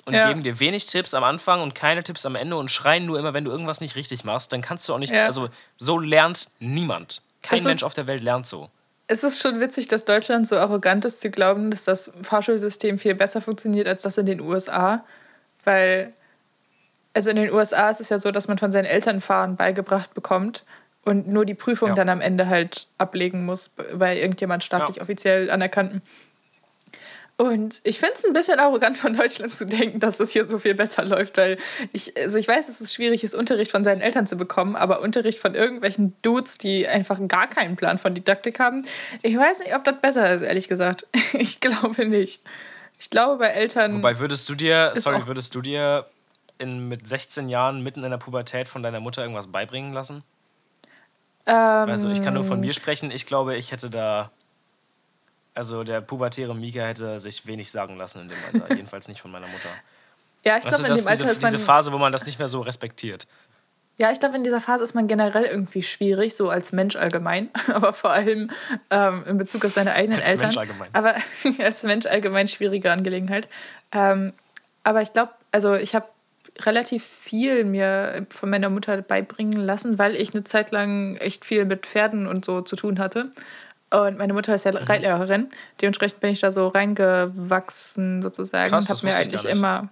Und 0.07 0.15
Ja. 0.15 0.27
geben 0.29 0.43
dir 0.43 0.59
wenig 0.59 0.87
Tipps 0.87 1.13
am 1.13 1.23
Anfang 1.25 1.61
und 1.61 1.75
keine 1.75 2.03
Tipps 2.03 2.25
am 2.25 2.35
Ende 2.35 2.57
und 2.57 2.71
schreien 2.71 3.05
nur 3.05 3.19
immer, 3.19 3.35
wenn 3.35 3.45
du 3.45 3.51
irgendwas 3.51 3.83
nicht 3.83 3.95
richtig 3.95 4.25
machst, 4.25 4.53
dann 4.55 4.63
kannst 4.63 4.89
du 4.89 4.95
auch 4.95 4.99
nicht, 4.99 5.13
Ja. 5.13 5.27
also 5.27 5.51
so 5.77 5.99
lernt 5.99 6.49
niemand. 6.61 7.21
Kein 7.43 7.59
Das 7.59 7.65
Mensch 7.67 7.83
auf 7.83 7.93
der 7.95 8.07
Welt 8.07 8.23
lernt 8.23 8.47
so. 8.47 8.71
es 9.07 9.23
ist 9.23 9.41
schon 9.43 9.61
witzig, 9.61 9.87
dass 9.89 10.05
Deutschland 10.07 10.47
so 10.49 10.57
arrogant 10.57 11.05
ist, 11.05 11.21
zu 11.21 11.31
glauben, 11.31 11.71
dass 11.71 11.85
das 11.85 12.11
Fahrschulsystem 12.23 12.99
viel 12.99 13.15
besser 13.15 13.41
funktioniert 13.43 13.87
als 13.87 14.03
das 14.03 14.17
in 14.17 14.25
den 14.27 14.41
USA. 14.41 15.05
Weil, 15.65 16.13
also 17.19 17.31
in 17.31 17.37
den 17.37 17.53
USA 17.53 17.91
ist 17.91 18.01
es 18.01 18.11
ja 18.11 18.21
so, 18.21 18.31
dass 18.31 18.47
man 18.47 18.59
von 18.59 18.71
seinen 18.71 18.85
Eltern 18.85 19.21
Fahren 19.21 19.57
beigebracht 19.57 20.15
bekommt 20.15 20.63
und 21.05 21.27
nur 21.27 21.45
die 21.45 21.55
Prüfung 21.55 21.89
Ja. 21.89 21.95
dann 21.97 22.09
am 22.09 22.21
Ende 22.21 22.47
halt 22.47 22.87
ablegen 22.97 23.45
muss 23.45 23.71
bei 23.95 24.17
irgendjemand 24.21 24.63
staatlich 24.63 24.99
Ja. 24.99 25.03
offiziell 25.03 25.51
anerkannten. 25.51 26.01
Und 27.37 27.81
ich 27.83 27.99
finde 27.99 28.15
es 28.15 28.25
ein 28.25 28.33
bisschen 28.33 28.61
arrogant 28.61 28.97
von 28.97 29.17
Deutschland 29.17 29.57
zu 29.57 29.65
denken, 29.67 29.99
dass 30.01 30.19
das 30.19 30.31
hier 30.31 30.45
so 30.45 30.59
viel 30.61 30.75
besser 30.75 31.05
läuft, 31.05 31.37
weil 31.37 31.57
ich, 31.93 32.17
also 32.17 32.39
ich 32.39 32.47
weiß, 32.47 32.67
dass 32.69 32.81
es 32.81 32.95
schwierig 32.95 33.25
ist, 33.25 33.35
Unterricht 33.35 33.73
von 33.73 33.83
seinen 33.83 34.01
Eltern 34.01 34.27
zu 34.29 34.37
bekommen, 34.37 34.77
aber 34.77 35.01
Unterricht 35.01 35.41
von 35.41 35.55
irgendwelchen 35.57 36.15
Dudes, 36.23 36.59
die 36.59 36.87
einfach 36.87 37.19
gar 37.27 37.49
keinen 37.49 37.75
Plan 37.75 37.99
von 37.99 38.15
Didaktik 38.15 38.61
haben, 38.61 38.85
ich 39.23 39.37
weiß 39.37 39.59
nicht, 39.61 39.75
ob 39.75 39.83
das 39.85 40.01
besser 40.01 40.33
ist, 40.35 40.43
ehrlich 40.43 40.69
gesagt. 40.69 41.05
Ich 41.35 41.59
glaube 41.61 42.07
nicht. 42.07 42.43
Ich 43.01 43.11
glaube, 43.11 43.39
bei 43.39 43.49
Eltern. 43.49 43.95
Wobei 43.95 44.19
würdest 44.19 44.49
du 44.49 44.55
dir, 44.57 44.93
Ist 44.95 45.03
sorry, 45.05 45.27
würdest 45.27 45.55
du 45.55 45.63
dir 45.63 46.07
in, 46.59 46.89
mit 46.89 47.07
16 47.07 47.49
Jahren 47.49 47.83
mitten 47.83 48.05
in 48.05 48.11
der 48.11 48.19
Pubertät 48.19 48.69
von 48.69 48.83
deiner 48.83 49.01
Mutter 49.01 49.23
irgendwas 49.23 49.47
beibringen 49.49 49.93
lassen? 49.93 50.23
ähm, 51.47 51.55
Also 51.55 52.11
ich 52.11 52.23
kann 52.23 52.35
nur 52.35 52.45
von 52.45 52.61
mir 52.61 52.73
sprechen. 52.73 53.11
Ich 53.11 53.27
glaube, 53.27 53.57
ich 53.57 53.73
hätte 53.73 53.91
da. 53.91 54.31
Also 55.55 55.83
der 55.83 56.01
pubertäre 56.01 56.55
Mika 56.55 56.83
hätte 56.83 57.19
sich 57.19 57.47
wenig 57.47 57.71
sagen 57.71 57.97
lassen 57.97 58.23
in 58.23 58.29
dem 58.29 58.39
Alter. 58.53 58.75
Jedenfalls 58.77 59.09
nicht 59.09 59.21
von 59.21 59.31
meiner 59.31 59.49
Mutter. 59.49 59.71
Ja, 60.45 60.57
ich 60.57 60.63
glaube, 60.63 60.77
in 60.87 60.95
dem 60.95 61.07
Alter 61.07 61.25
diese, 61.25 61.31
ist 61.31 61.43
man. 61.43 61.53
diese 61.53 61.65
Phase, 61.65 61.93
wo 61.93 61.99
man 61.99 62.13
das 62.13 62.27
nicht 62.27 62.39
mehr 62.39 62.49
so 62.49 62.61
respektiert. 62.61 63.27
Ja, 63.97 64.13
ich 64.13 64.21
glaube, 64.21 64.37
in 64.37 64.45
dieser 64.45 64.61
Phase 64.61 64.85
ist 64.85 64.95
man 64.95 65.09
generell 65.09 65.43
irgendwie 65.43 65.83
schwierig, 65.83 66.37
so 66.37 66.51
als 66.51 66.71
Mensch 66.71 66.95
allgemein, 66.95 67.51
aber 67.75 67.93
vor 67.93 68.11
allem 68.11 68.49
ähm, 68.91 69.25
in 69.27 69.39
Bezug 69.39 69.65
auf 69.65 69.73
seine 69.73 69.93
eigenen 69.93 70.21
Als 70.21 70.31
Eltern. 70.31 70.47
Mensch 70.47 70.59
allgemein. 70.59 70.89
Aber 70.93 71.15
als 71.65 71.83
Mensch 71.83 72.07
allgemein 72.07 72.47
schwierige 72.47 72.93
Angelegenheit. 72.93 73.49
Ähm, 73.91 74.33
aber 74.85 75.03
ich 75.03 75.13
glaube, 75.13 75.33
also 75.51 75.75
ich 75.75 75.97
habe 75.97 76.07
relativ 76.67 77.05
viel 77.05 77.65
mir 77.65 78.27
von 78.31 78.51
meiner 78.51 78.71
Mutter 78.71 79.01
beibringen 79.03 79.59
lassen, 79.61 79.99
weil 79.99 80.15
ich 80.17 80.35
eine 80.35 80.45
Zeit 80.45 80.71
lang 80.71 81.17
echt 81.17 81.45
viel 81.45 81.65
mit 81.65 81.87
Pferden 81.87 82.27
und 82.27 82.45
so 82.45 82.61
zu 82.61 82.77
tun 82.77 82.99
hatte. 82.99 83.31
Und 83.91 84.19
meine 84.19 84.35
Mutter 84.35 84.55
ist 84.55 84.65
ja 84.65 84.73
Mhm. 84.73 84.79
Reitlehrerin. 84.79 85.49
Dementsprechend 85.81 86.21
bin 86.21 86.31
ich 86.31 86.41
da 86.41 86.51
so 86.51 86.69
reingewachsen 86.69 88.23
sozusagen 88.23 88.71
Krass, 88.71 88.89
und 88.91 88.97
habe 88.97 89.07
mir 89.07 89.17
eigentlich 89.17 89.45
immer 89.47 89.89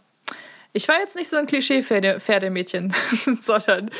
ich 0.76 0.86
war 0.88 0.98
jetzt 1.00 1.16
nicht 1.16 1.28
so 1.30 1.36
ein 1.36 1.46
Klischee-Pferdemädchen, 1.46 2.92
sondern 3.40 3.90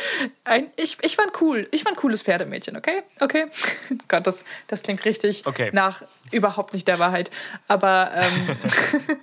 ein, 0.44 0.70
ich, 0.76 0.98
ich 1.00 1.16
war 1.16 1.24
ein 1.24 1.32
cool. 1.40 1.66
Ich 1.70 1.84
war 1.86 1.92
ein 1.92 1.96
cooles 1.96 2.22
Pferdemädchen, 2.22 2.76
okay? 2.76 3.02
Okay. 3.20 3.46
Gott, 4.08 4.26
das, 4.26 4.44
das 4.68 4.82
klingt 4.82 5.04
richtig 5.06 5.46
Okay. 5.46 5.70
nach 5.72 6.02
überhaupt 6.32 6.74
nicht 6.74 6.86
der 6.86 6.98
Wahrheit. 6.98 7.30
Aber 7.66 8.10
ähm, 8.14 8.56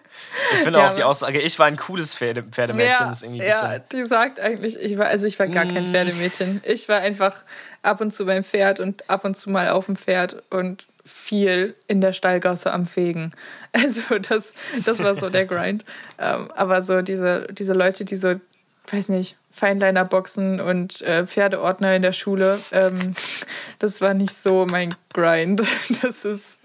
Ich 0.53 0.59
finde 0.61 0.79
Ja, 0.79 0.89
auch 0.89 0.93
die 0.93 1.03
Aussage, 1.03 1.39
ich 1.41 1.59
war 1.59 1.67
ein 1.67 1.77
cooles 1.77 2.15
Pferde, 2.15 2.41
Pferdemädchen, 2.43 3.05
ja, 3.05 3.11
ist 3.11 3.21
irgendwie 3.23 3.45
ja, 3.45 3.77
die 3.79 4.03
sagt 4.05 4.39
eigentlich, 4.39 4.75
ich 4.79 4.97
war, 4.97 5.05
also 5.07 5.27
ich 5.27 5.37
war 5.37 5.47
gar 5.47 5.65
Mm. 5.65 5.73
kein 5.75 5.87
Pferdemädchen. 5.89 6.61
Ich 6.65 6.89
war 6.89 6.99
einfach 7.01 7.35
ab 7.83 8.01
und 8.01 8.11
zu 8.11 8.25
beim 8.25 8.43
Pferd 8.43 8.79
und 8.79 9.07
ab 9.09 9.25
und 9.25 9.37
zu 9.37 9.51
mal 9.51 9.69
auf 9.69 9.85
dem 9.85 9.95
Pferd 9.95 10.41
und 10.49 10.87
viel 11.05 11.75
in 11.87 11.99
der 12.01 12.13
Stallgasse 12.13 12.71
am 12.73 12.85
Fegen. 12.85 13.31
Also 13.75 14.19
das, 14.19 14.53
das 14.85 14.99
war 14.99 15.15
so 15.15 15.31
der 15.31 15.45
Grind. 15.47 15.83
ähm, 16.19 16.49
aber 16.55 16.83
so 16.83 17.01
diese, 17.01 17.47
diese 17.51 17.73
Leute, 17.73 18.05
die 18.05 18.15
so, 18.15 18.39
weiß 18.91 19.09
nicht, 19.09 19.35
Feinliner-Boxen 19.51 20.59
und 20.61 21.01
äh, 21.01 21.25
Pferdeordner 21.25 21.95
in 21.95 22.03
der 22.03 22.13
Schule, 22.13 22.59
ähm, 22.71 23.13
das 23.79 23.99
war 24.01 24.13
nicht 24.13 24.33
so 24.33 24.65
mein 24.67 24.93
Grind. 25.11 25.63
Das 26.03 26.23
ist, 26.23 26.59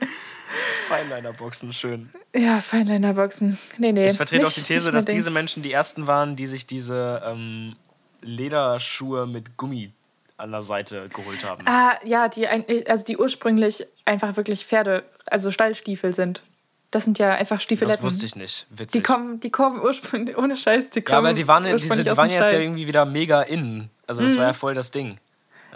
Feinliner-Boxen, 0.89 1.73
schön. 1.73 2.11
ja, 2.37 2.61
Feinliner-Boxen. 2.61 3.59
Nee, 3.79 3.93
nee. 3.93 4.07
Ich 4.09 4.17
vertrete 4.17 4.43
auch 4.45 4.49
nicht- 4.49 4.59
die 4.69 4.75
These, 4.75 4.91
dass 4.91 5.05
diese 5.05 5.31
Menschen 5.31 5.63
die 5.63 5.73
ersten 5.73 6.07
waren, 6.07 6.37
die 6.37 6.47
sich 6.47 6.67
diese 6.67 7.23
ähm, 7.25 7.75
Lederschuhe 8.21 9.27
mit 9.27 9.57
Gummi 9.57 9.93
an 10.39 10.51
der 10.53 10.63
Seite 10.63 11.09
geholt 11.09 11.45
haben. 11.45 11.65
Ah, 11.67 11.99
ja, 12.05 12.29
die, 12.29 12.47
also 12.89 13.05
die 13.05 13.17
ursprünglich 13.19 13.87
einfach 14.05 14.37
wirklich 14.37 14.65
Pferde, 14.65 15.03
also 15.27 15.51
Stallstiefel 15.51 16.15
sind. 16.15 16.43
Das 16.91 17.05
sind 17.05 17.19
ja 17.19 17.33
einfach 17.35 17.61
Stiefeletten. 17.61 17.97
das 17.97 18.03
wusste 18.03 18.25
ich 18.25 18.35
nicht. 18.35 18.67
Witzig. 18.71 18.93
Die 18.93 19.03
kommen, 19.03 19.41
die 19.41 19.51
kommen 19.51 19.81
ursprünglich, 19.83 20.39
ohne 20.39 20.57
Scheiß, 20.57 20.89
die 20.91 21.03
kommen 21.03 21.13
ja, 21.15 21.19
aber 21.19 21.35
die 21.35 21.47
waren, 21.47 21.65
die, 21.65 21.73
ursprünglich 21.73 21.97
sind, 22.07 22.11
die 22.11 22.17
waren 22.17 22.31
jetzt 22.31 22.51
ja 22.53 22.59
irgendwie 22.59 22.87
wieder 22.87 23.05
mega 23.05 23.43
in. 23.43 23.91
Also 24.07 24.23
das 24.23 24.39
war 24.39 24.47
ja 24.47 24.53
voll 24.55 24.73
das 24.73 24.91
Ding. 24.91 25.19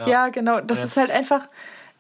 Ja, 0.07 0.29
genau. 0.31 0.61
Das 0.62 0.79
Und 0.79 0.85
ist 0.87 0.96
jetzt- 0.96 1.09
halt 1.09 1.18
einfach, 1.18 1.48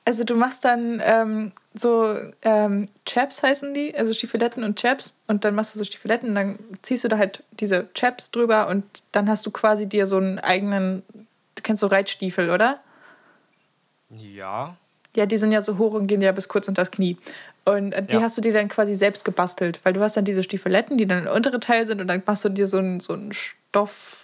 also 0.06 0.24
du 0.24 0.34
machst 0.34 0.64
dann 0.64 1.02
ähm, 1.04 1.52
so 1.74 2.16
ähm, 2.40 2.86
Chaps 3.04 3.42
heißen 3.42 3.74
die, 3.74 3.94
also 3.94 4.14
Stiefeletten 4.14 4.64
und 4.64 4.78
Chaps 4.80 5.14
und 5.26 5.44
dann 5.44 5.54
machst 5.54 5.74
du 5.74 5.78
so 5.78 5.84
Stiefeletten 5.84 6.30
und 6.30 6.34
dann 6.36 6.58
ziehst 6.80 7.04
du 7.04 7.08
da 7.08 7.18
halt 7.18 7.42
diese 7.60 7.88
Chaps 7.92 8.30
drüber 8.30 8.68
und 8.68 8.84
dann 9.12 9.28
hast 9.28 9.44
du 9.44 9.50
quasi 9.50 9.86
dir 9.86 10.06
so 10.06 10.16
einen 10.16 10.38
eigenen, 10.38 11.02
du 11.62 11.66
kennst 11.66 11.80
so 11.80 11.86
Reitstiefel, 11.86 12.50
oder? 12.50 12.80
Ja. 14.10 14.76
Ja, 15.14 15.26
die 15.26 15.36
sind 15.38 15.52
ja 15.52 15.60
so 15.62 15.78
hoch 15.78 15.92
und 15.94 16.06
gehen 16.06 16.20
ja 16.20 16.32
bis 16.32 16.48
kurz 16.48 16.68
unter 16.68 16.82
das 16.82 16.90
Knie. 16.90 17.16
Und 17.64 17.92
äh, 17.92 18.02
die 18.02 18.16
Ja. 18.16 18.22
hast 18.22 18.36
du 18.36 18.40
dir 18.40 18.52
dann 18.52 18.68
quasi 18.68 18.94
selbst 18.94 19.24
gebastelt, 19.24 19.80
weil 19.84 19.92
du 19.92 20.00
hast 20.00 20.16
dann 20.16 20.24
diese 20.24 20.42
Stiefeletten, 20.42 20.98
die 20.98 21.06
dann 21.06 21.24
der 21.24 21.32
untere 21.32 21.60
Teil 21.60 21.86
sind 21.86 22.00
und 22.00 22.08
dann 22.08 22.22
machst 22.26 22.44
du 22.44 22.48
dir 22.48 22.66
so 22.66 22.78
ein, 22.78 23.00
so 23.00 23.14
ein 23.14 23.32
Stoff. 23.32 24.18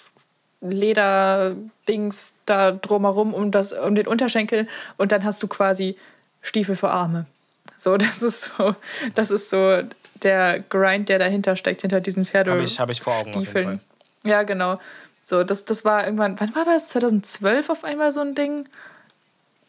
Leder-Dings 0.60 2.34
da 2.44 2.72
drumherum 2.72 3.32
um, 3.32 3.52
das, 3.52 3.72
um 3.72 3.94
den 3.94 4.08
Unterschenkel 4.08 4.66
und 4.96 5.12
dann 5.12 5.22
hast 5.22 5.40
du 5.40 5.46
quasi 5.46 5.96
Stiefel 6.42 6.74
für 6.74 6.90
Arme. 6.90 7.26
So, 7.76 7.96
das 7.98 8.22
ist 8.22 8.50
so, 8.56 8.74
das 9.14 9.30
ist 9.30 9.50
so 9.50 9.82
der 10.22 10.58
Grind, 10.58 11.10
der 11.10 11.20
dahinter 11.20 11.54
steckt, 11.54 11.82
hinter 11.82 12.00
diesen 12.00 12.24
Pferde. 12.24 12.50
Habe 12.50 12.64
ich, 12.64 12.80
hab 12.80 12.90
ich 12.90 13.00
vor 13.00 13.14
Augen. 13.14 13.32
Stiefeln. 13.34 13.80
Ja, 14.24 14.42
genau. 14.42 14.80
So, 15.28 15.44
das, 15.44 15.66
das 15.66 15.84
war 15.84 16.06
irgendwann, 16.06 16.40
wann 16.40 16.54
war 16.54 16.64
das? 16.64 16.88
2012 16.88 17.68
auf 17.68 17.84
einmal 17.84 18.12
so 18.12 18.20
ein 18.20 18.34
Ding? 18.34 18.66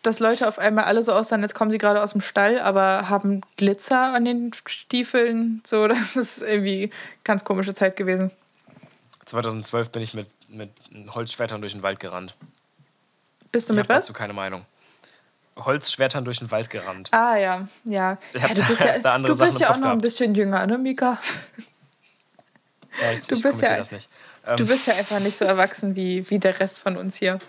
Dass 0.03 0.21
Leute 0.21 0.47
auf 0.47 0.57
einmal 0.57 0.85
alle 0.85 1.03
so 1.03 1.11
aussahen, 1.11 1.43
als 1.43 1.53
kommen 1.53 1.69
sie 1.69 1.77
gerade 1.77 2.01
aus 2.01 2.13
dem 2.13 2.21
Stall, 2.21 2.59
aber 2.59 3.09
haben 3.09 3.41
Glitzer 3.57 4.13
an 4.13 4.23
den 4.23 4.51
Stiefeln. 4.65 5.61
So, 5.67 5.85
das 5.89 6.15
ist 6.15 6.41
irgendwie 6.41 6.83
eine 6.83 6.91
ganz 7.25 7.43
komische 7.43 7.73
Zeit 7.73 7.97
gewesen. 7.97 8.31
2012 9.25 9.89
bin 9.91 10.01
ich 10.01 10.13
mit, 10.13 10.29
mit 10.47 10.71
Holzschwertern 11.13 11.59
durch 11.59 11.73
den 11.73 11.83
Wald 11.83 11.99
gerannt. 11.99 12.37
Bist 13.51 13.67
du 13.67 13.73
Ich 13.73 13.79
mit 13.79 13.89
was? 13.89 14.05
dazu 14.05 14.13
keine 14.13 14.31
Meinung. 14.31 14.65
Holzschwertern 15.57 16.23
durch 16.23 16.39
den 16.39 16.51
Wald 16.51 16.69
gerannt. 16.69 17.09
Ah, 17.11 17.35
ja, 17.35 17.67
ja. 17.83 18.17
Ich 18.31 18.41
ja 18.41 18.47
du 18.53 18.63
bist 18.65 18.81
ja, 18.85 18.97
du 18.97 19.27
bist 19.27 19.39
Sachen 19.39 19.59
ja 19.59 19.71
auch 19.73 19.77
noch 19.77 19.89
ein 19.89 19.99
bisschen 19.99 20.33
jünger, 20.35 20.65
ne, 20.65 20.77
Mika? 20.77 21.17
Ja, 23.01 23.11
ich, 23.11 23.27
Du 23.27 23.35
ich 23.35 23.43
bist 23.43 23.61
ja- 23.61 23.75
das 23.75 23.91
nicht. 23.91 24.07
Ähm, 24.47 24.57
Du 24.57 24.65
bist 24.65 24.87
ja 24.87 24.95
einfach 24.95 25.19
nicht 25.19 25.37
so 25.37 25.45
erwachsen 25.45 25.95
wie, 25.95 26.29
wie 26.29 26.39
der 26.39 26.59
Rest 26.59 26.79
von 26.79 26.97
uns 26.97 27.15
hier. 27.17 27.39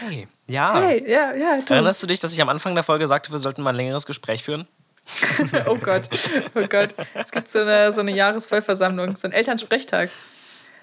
hey, 0.00 0.28
ja. 0.46 0.74
Hey, 0.80 1.10
ja, 1.10 1.34
ja, 1.34 1.60
du. 1.60 1.72
Erinnerst 1.74 2.02
du 2.02 2.06
dich, 2.06 2.20
dass 2.20 2.32
ich 2.32 2.40
am 2.40 2.48
Anfang 2.48 2.74
der 2.74 2.84
Folge 2.84 3.06
sagte, 3.06 3.30
wir 3.32 3.38
sollten 3.38 3.62
mal 3.62 3.70
ein 3.70 3.76
längeres 3.76 4.06
Gespräch 4.06 4.44
führen? 4.44 4.66
Oh 5.66 5.76
Gott, 5.76 6.08
oh 6.54 6.66
Gott. 6.68 6.94
Es 7.14 7.32
gibt 7.32 7.48
so 7.50 7.58
eine, 7.60 7.92
so 7.92 8.00
eine 8.00 8.12
Jahresvollversammlung, 8.12 9.16
so 9.16 9.26
einen 9.26 9.32
Elternsprechtag. 9.34 10.10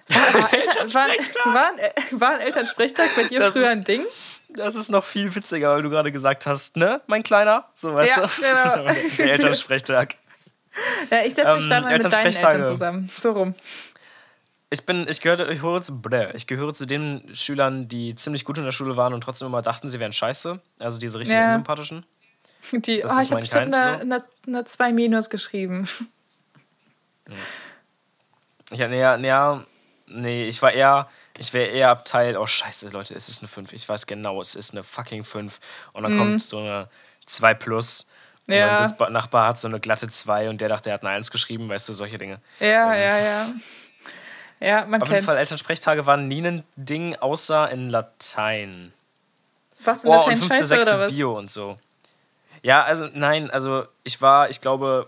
War, 0.09 0.41
war, 0.41 0.53
Eltern, 0.53 0.93
war, 0.93 1.07
war, 1.53 1.67
ein, 1.69 2.19
war 2.19 2.29
ein 2.31 2.41
Elternsprechtag 2.41 3.15
bei 3.15 3.23
dir 3.25 3.39
Das 3.39 3.53
früher 3.53 3.69
ein 3.69 3.83
Ding? 3.85 4.05
Das 4.49 4.75
ist 4.75 4.89
noch 4.89 5.05
viel 5.05 5.33
witziger, 5.35 5.73
weil 5.75 5.83
du 5.83 5.89
gerade 5.89 6.11
gesagt 6.11 6.47
hast, 6.47 6.75
ne, 6.75 6.99
mein 7.07 7.21
Kleiner? 7.23 7.69
So, 7.75 7.93
weißt 7.93 8.17
Ja, 8.17 8.23
du? 8.23 8.81
genau. 8.81 8.99
Der 9.19 9.31
Elternsprechtag. 9.33 10.15
Ja, 11.09 11.23
ich 11.25 11.33
setze 11.33 11.55
mich 11.55 11.65
Ähm, 11.65 11.69
da 11.69 11.81
mal 11.81 11.91
mit 11.91 12.03
deinen 12.03 12.13
Elternsprechtage. 12.13 12.57
Eltern 12.57 12.73
zusammen. 12.73 13.11
So 13.17 13.31
rum. 13.31 13.55
ich 14.69 14.85
bin, 14.85 15.07
ich 15.09 15.21
gehöre, 15.21 15.49
ich 15.49 15.59
gehöre, 15.61 15.81
zu, 15.81 16.01
ich 16.35 16.47
gehöre 16.47 16.73
zu 16.73 16.85
den 16.85 17.29
Schülern, 17.33 17.87
die 17.87 18.15
ziemlich 18.15 18.45
gut 18.45 18.57
in 18.57 18.63
der 18.65 18.71
Schule 18.71 18.97
waren 18.97 19.13
und 19.13 19.21
trotzdem 19.21 19.47
immer 19.47 19.61
dachten, 19.61 19.89
sie 19.89 19.99
wären 19.99 20.13
scheiße. 20.13 20.59
Also 20.79 20.99
diese 20.99 21.19
richtig 21.19 21.35
Ja. 21.37 21.45
unsympathischen. 21.45 22.05
Die, 22.73 22.99
Das 22.99 23.11
oh, 23.15 23.21
ich 23.21 23.31
habe 23.31 23.41
bestimmt 23.41 23.73
eine, 23.73 23.99
eine, 23.99 24.23
eine 24.45 24.65
2 24.65 24.91
Minus 24.91 25.29
geschrieben. 25.29 25.87
Ich, 28.71 28.79
ja, 28.79 28.87
ja, 29.17 29.65
nee, 30.07 30.45
ich 30.45 30.61
war 30.61 30.71
eher, 30.71 31.09
ich 31.37 31.53
wäre 31.53 31.67
eher 31.69 31.89
Abteil, 31.89 32.37
oh 32.37 32.45
scheiße, 32.45 32.89
Leute, 32.89 33.15
es 33.15 33.29
ist 33.29 33.41
eine 33.41 33.47
5. 33.47 33.73
Ich 33.73 33.87
weiß 33.87 34.05
genau, 34.07 34.41
es 34.41 34.55
ist 34.55 34.71
eine 34.71 34.83
fucking 34.83 35.23
5. 35.23 35.59
Und 35.93 36.03
dann 36.03 36.17
kommt 36.17 36.41
so 36.41 36.59
eine 36.59 36.89
2 37.25 37.53
plus. 37.53 38.09
Und. 38.49 38.57
Ja. 38.57 38.75
sitzt 38.77 38.97
Ba- 38.97 39.09
Nachbar 39.09 39.47
hat 39.49 39.59
so 39.59 39.67
eine 39.67 39.79
glatte 39.79 40.07
2 40.07 40.49
und 40.49 40.59
der 40.61 40.69
dachte, 40.69 40.89
er 40.89 40.95
hat 40.95 41.03
eine 41.03 41.11
1 41.15 41.31
geschrieben, 41.31 41.69
weißt 41.69 41.89
du, 41.89 41.93
solche 41.93 42.17
Dinge. 42.17 42.39
Ja, 42.59 42.93
ja, 42.95 43.17
ja. 43.19 43.47
Ja, 44.61 44.85
man 44.85 45.01
Auf 45.01 45.07
jeden 45.07 45.17
kennt 45.19 45.25
Fall, 45.25 45.37
Elternsprechtage 45.37 46.05
waren 46.05 46.27
nie 46.27 46.45
ein 46.45 46.63
Ding, 46.75 47.15
außer 47.15 47.69
in 47.71 47.89
Latein. 47.89 48.91
Was 49.85 50.03
in 50.03 50.09
Oh, 50.09 50.13
und 50.13 50.19
Latein 50.19 50.37
fünfte, 50.39 50.53
scheiße 50.57 50.65
sechste 50.65 50.89
oder 50.95 50.99
was? 51.07 51.15
Bio 51.15 51.37
und 51.37 51.49
so. 51.49 51.77
Ja, 52.61 52.83
also 52.83 53.07
nein, 53.13 53.49
also 53.51 53.85
ich 54.03 54.21
war, 54.21 54.49
ich 54.49 54.59
glaube, 54.59 55.07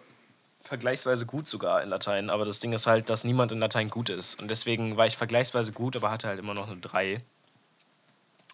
vergleichsweise 0.63 1.25
gut 1.25 1.47
sogar 1.47 1.83
in 1.83 1.89
Latein, 1.89 2.29
aber 2.29 2.45
das 2.45 2.59
Ding 2.59 2.71
ist 2.71 2.87
halt, 2.87 3.09
dass 3.09 3.25
niemand 3.25 3.51
in 3.51 3.59
Latein 3.59 3.89
gut 3.89 4.07
ist. 4.07 4.39
Und 4.39 4.47
deswegen 4.47 4.95
war 4.95 5.05
ich 5.05 5.17
vergleichsweise 5.17 5.73
gut, 5.73 5.97
aber 5.97 6.11
hatte 6.11 6.29
halt 6.29 6.39
immer 6.39 6.53
noch 6.53 6.67
eine 6.69 6.77
3. 6.79 7.21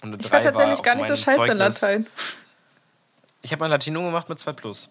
Und 0.02 0.13
eine 0.13 0.17
Ich 0.19 0.32
war 0.32 0.39
3 0.39 0.45
tatsächlich 0.45 0.80
auf 0.80 0.84
gar 0.84 0.95
nicht 0.95 1.06
so 1.08 1.15
scheiße 1.15 1.52
in 1.52 1.58
Zeugnis. 1.60 1.82
Latein. 1.82 2.08
Ich 3.47 3.53
habe 3.53 3.62
mein 3.62 3.71
Latino 3.71 4.03
gemacht 4.03 4.27
mit 4.27 4.38
2 4.38 4.51
Plus. 4.51 4.89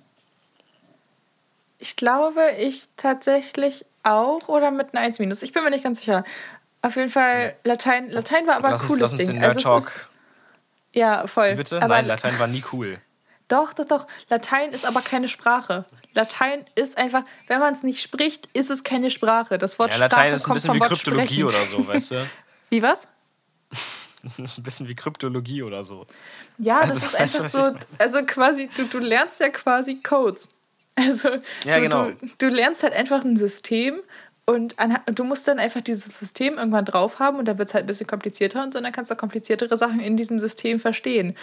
Ich 1.78 1.94
glaube, 1.94 2.40
ich 2.58 2.88
tatsächlich 2.96 3.84
auch 4.02 4.48
oder 4.48 4.70
mit 4.70 4.94
einer 4.94 5.02
1 5.04 5.18
minus. 5.18 5.42
Ich 5.42 5.52
bin 5.52 5.62
mir 5.62 5.68
nicht 5.68 5.84
ganz 5.84 5.98
sicher. 5.98 6.24
Auf 6.80 6.96
jeden 6.96 7.10
Fall, 7.10 7.54
Latein, 7.64 8.08
Latein 8.08 8.46
war 8.46 8.56
aber 8.56 8.68
ein 8.68 8.72
lass 8.72 8.84
uns, 8.84 8.88
cooles 8.92 9.00
lass 9.02 9.12
uns 9.12 9.18
Ding. 9.26 9.28
den 9.34 9.40
Nerd 9.40 9.56
Also 9.56 9.60
Talk. 9.68 9.80
ist, 9.82 10.06
ja, 10.94 11.26
voll. 11.26 11.54
Bitte? 11.54 11.76
Aber 11.82 11.88
Nein, 11.96 12.06
Latein 12.06 12.38
war 12.38 12.46
nie 12.46 12.64
cool. 12.72 12.98
Doch, 13.48 13.74
doch, 13.74 13.84
doch. 13.84 14.06
Latein 14.30 14.72
ist 14.72 14.86
aber 14.86 15.02
keine 15.02 15.28
Sprache. 15.28 15.84
Latein 16.14 16.64
ist 16.76 16.96
einfach, 16.96 17.24
wenn 17.48 17.60
man 17.60 17.74
es 17.74 17.82
nicht 17.82 18.00
spricht, 18.00 18.46
ist 18.54 18.70
es 18.70 18.84
keine 18.84 19.10
Sprache. 19.10 19.58
Das 19.58 19.78
Wort 19.78 19.90
Ja, 19.90 19.96
Sprache 19.98 20.10
Latein 20.16 20.32
ist 20.32 20.44
ein 20.44 20.44
kommt 20.46 20.54
bisschen 20.54 20.74
wie 20.76 20.78
Kryptologie 20.80 21.26
sprechen. 21.26 21.44
oder 21.44 21.60
so, 21.66 21.86
weißt 21.86 22.10
du? 22.12 22.26
Wie 22.70 22.82
was? 22.82 23.06
Das 24.38 24.52
ist 24.52 24.58
ein 24.58 24.62
bisschen 24.64 24.88
wie 24.88 24.94
Kryptologie 24.94 25.62
oder 25.62 25.84
so. 25.84 26.06
Ja, 26.58 26.80
Also, 26.80 26.94
das 27.00 27.02
ist 27.12 27.18
weißt 27.18 27.34
du, 27.34 27.42
einfach 27.42 27.72
so, 27.72 27.78
also 27.98 28.18
quasi, 28.26 28.68
du, 28.76 28.84
du 28.84 28.98
lernst 28.98 29.40
ja 29.40 29.48
quasi 29.48 29.96
Codes. 30.02 30.50
Also 30.98 31.28
Ja, 31.64 31.76
du, 31.76 31.80
genau. 31.82 32.04
du, 32.10 32.16
du 32.38 32.48
lernst 32.48 32.82
halt 32.82 32.94
einfach 32.94 33.22
ein 33.24 33.36
System 33.36 34.00
und 34.46 34.76
anha- 34.76 35.02
du 35.12 35.24
musst 35.24 35.46
dann 35.46 35.58
einfach 35.58 35.80
dieses 35.82 36.18
System 36.18 36.56
irgendwann 36.56 36.84
drauf 36.86 37.18
haben 37.18 37.38
und 37.38 37.46
dann 37.46 37.58
wird 37.58 37.68
es 37.68 37.74
halt 37.74 37.84
ein 37.84 37.88
bisschen 37.88 38.06
komplizierter 38.06 38.62
und 38.62 38.72
so, 38.72 38.80
dann 38.80 38.92
kannst 38.92 39.10
du 39.10 39.16
kompliziertere 39.16 39.76
Sachen 39.76 40.00
in 40.00 40.16
diesem 40.16 40.40
System 40.40 40.80
verstehen. 40.80 41.36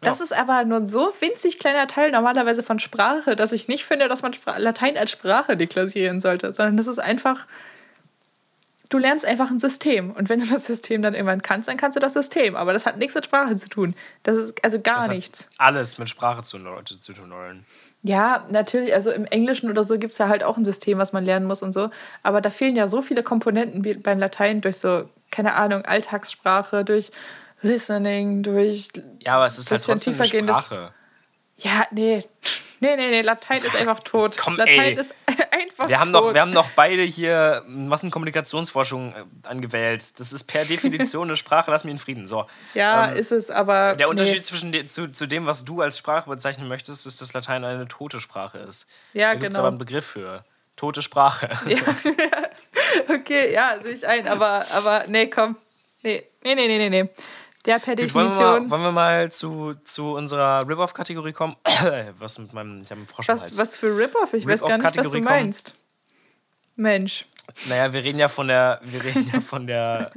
Das 0.00 0.20
Ja. 0.20 0.24
ist 0.26 0.32
aber 0.32 0.64
nur 0.64 0.78
ein 0.78 0.86
so 0.86 1.12
winzig 1.20 1.58
kleiner 1.58 1.88
Teil 1.88 2.12
normalerweise 2.12 2.62
von 2.62 2.78
Sprache, 2.78 3.34
dass 3.34 3.52
ich 3.52 3.66
nicht 3.68 3.84
finde, 3.84 4.06
dass 4.08 4.22
man 4.22 4.32
Latein 4.56 4.96
als 4.96 5.10
Sprache 5.10 5.56
deklassieren 5.56 6.20
sollte, 6.20 6.52
sondern 6.52 6.76
das 6.76 6.86
ist 6.86 7.00
einfach, 7.00 7.46
du 8.88 8.98
lernst 8.98 9.24
einfach 9.24 9.50
ein 9.50 9.58
System. 9.58 10.10
Und 10.12 10.28
wenn 10.28 10.40
du 10.40 10.46
das 10.46 10.66
System 10.66 11.02
dann 11.02 11.14
irgendwann 11.14 11.42
kannst, 11.42 11.68
dann 11.68 11.76
kannst 11.76 11.96
du 11.96 12.00
das 12.00 12.12
System. 12.14 12.56
Aber 12.56 12.72
das 12.72 12.86
hat 12.86 12.96
nichts 12.98 13.14
mit 13.14 13.24
Sprache 13.24 13.56
zu 13.56 13.68
tun. 13.68 13.94
Das 14.22 14.36
ist 14.36 14.64
also 14.64 14.80
gar 14.80 14.96
Das 14.96 15.08
nichts. 15.08 15.48
alles 15.58 15.98
mit 15.98 16.08
Sprache 16.08 16.42
zu, 16.42 16.58
zu, 16.84 16.98
zu 17.00 17.12
tun. 17.12 17.30
Leute. 17.30 17.60
Ja, 18.02 18.46
natürlich, 18.50 18.94
also 18.94 19.10
im 19.10 19.24
Englischen 19.24 19.70
oder 19.70 19.82
so 19.84 19.98
gibt 19.98 20.12
es 20.12 20.18
ja 20.18 20.28
halt 20.28 20.44
auch 20.44 20.56
ein 20.56 20.64
System, 20.64 20.98
was 20.98 21.12
man 21.12 21.24
lernen 21.24 21.46
muss 21.46 21.62
und 21.62 21.72
so. 21.72 21.90
Aber 22.22 22.40
da 22.40 22.50
fehlen 22.50 22.76
ja 22.76 22.86
so 22.86 23.02
viele 23.02 23.22
Komponenten 23.22 23.84
wie 23.84 23.94
beim 23.94 24.18
Latein 24.18 24.60
durch 24.60 24.76
so, 24.78 25.08
keine 25.30 25.54
Ahnung, 25.54 25.82
Alltagssprache, 25.84 26.84
durch 26.84 27.10
Listening, 27.60 28.44
durch. 28.44 28.88
Ja, 29.20 29.34
aber 29.36 29.46
es 29.46 29.58
ist 29.58 29.70
halt 29.70 29.82
trotzdem 29.84 30.14
eine 30.14 30.24
Sprache. 30.54 30.90
Ja, 31.58 31.86
nee. 31.90 32.24
Nee, 32.80 32.96
nee, 32.96 33.10
nee, 33.10 33.22
Latein 33.22 33.62
ist 33.62 33.76
einfach 33.76 34.00
tot. 34.00 34.36
Komm, 34.38 34.56
Latein 34.56 34.80
ey. 34.80 34.94
ist 34.94 35.14
einfach 35.50 35.88
Wir 35.88 35.98
haben, 35.98 36.12
tot. 36.12 36.26
noch, 36.26 36.34
wir 36.34 36.40
haben 36.40 36.52
noch 36.52 36.70
beide 36.70 37.02
hier 37.02 37.62
Massenkommunikationsforschung 37.66 39.12
äh, 39.12 39.24
angewählt. 39.46 40.18
Das 40.20 40.32
ist 40.32 40.44
per 40.44 40.64
Definition 40.64 41.28
eine 41.28 41.36
Sprache, 41.36 41.70
lass 41.70 41.84
mich 41.84 41.92
in 41.92 41.98
Frieden. 41.98 42.26
So. 42.26 42.46
ja, 42.74 43.10
ähm, 43.10 43.16
ist 43.16 43.32
es, 43.32 43.50
aber. 43.50 43.94
Der 43.94 44.08
Unterschied 44.08 44.36
nee. 44.36 44.42
zwischen 44.42 44.72
de, 44.72 44.86
zu, 44.86 45.10
zu 45.10 45.26
dem, 45.26 45.46
was 45.46 45.64
du 45.64 45.80
als 45.80 45.98
Sprache 45.98 46.30
bezeichnen 46.30 46.68
möchtest, 46.68 47.06
ist, 47.06 47.20
dass 47.20 47.32
Latein 47.32 47.64
eine 47.64 47.88
tote 47.88 48.20
Sprache 48.20 48.58
ist. 48.58 48.86
Ja, 49.12 49.28
da 49.28 49.34
gibt 49.34 49.44
es 49.44 49.48
genau. 49.50 49.60
aber 49.60 49.68
einen 49.68 49.78
Begriff 49.78 50.06
für. 50.06 50.44
Tote 50.78 51.02
Sprache. 51.02 51.50
Ja. 51.66 51.78
okay, 53.14 53.52
ja, 53.52 53.78
sehe 53.82 53.92
ich 53.92 54.06
ein, 54.06 54.28
aber, 54.28 54.64
aber 54.72 55.04
nee, 55.08 55.26
komm. 55.26 55.56
Nee, 56.02 56.24
nee, 56.44 56.54
nee, 56.54 56.68
nee, 56.68 56.78
nee, 56.78 57.02
nee. 57.02 57.10
Der 57.66 57.78
per 57.80 57.96
Gut, 57.96 58.14
wollen, 58.14 58.26
wir 58.26 58.30
Definition. 58.30 58.62
mal, 58.64 58.70
wollen 58.70 58.82
wir 58.82 58.92
mal 58.92 59.32
zu, 59.32 59.74
zu 59.84 60.12
unserer 60.14 60.66
Rip-Off-Kategorie 60.68 61.32
kommen? 61.32 61.56
was 62.18 62.38
mit 62.38 62.52
meinem. 62.52 62.82
Ich 62.82 62.90
habe 62.90 63.00
einen 63.00 63.06
Frosch 63.08 63.28
was, 63.28 63.58
was 63.58 63.76
für 63.76 63.96
Rip-Off? 63.96 64.32
Ich 64.34 64.46
weiß 64.46 64.60
gar 64.60 64.78
nicht, 64.78 64.96
was 64.96 65.10
du 65.10 65.20
meinst. 65.20 65.74
Mensch. 66.76 67.26
Naja, 67.68 67.92
wir 67.92 68.04
reden 68.04 68.18
ja 68.18 68.28
von 68.28 68.48
der. 68.48 68.80
Wir 68.84 69.02
reden 69.04 69.30
ja 69.32 69.40
von 69.40 69.66
der. 69.66 70.12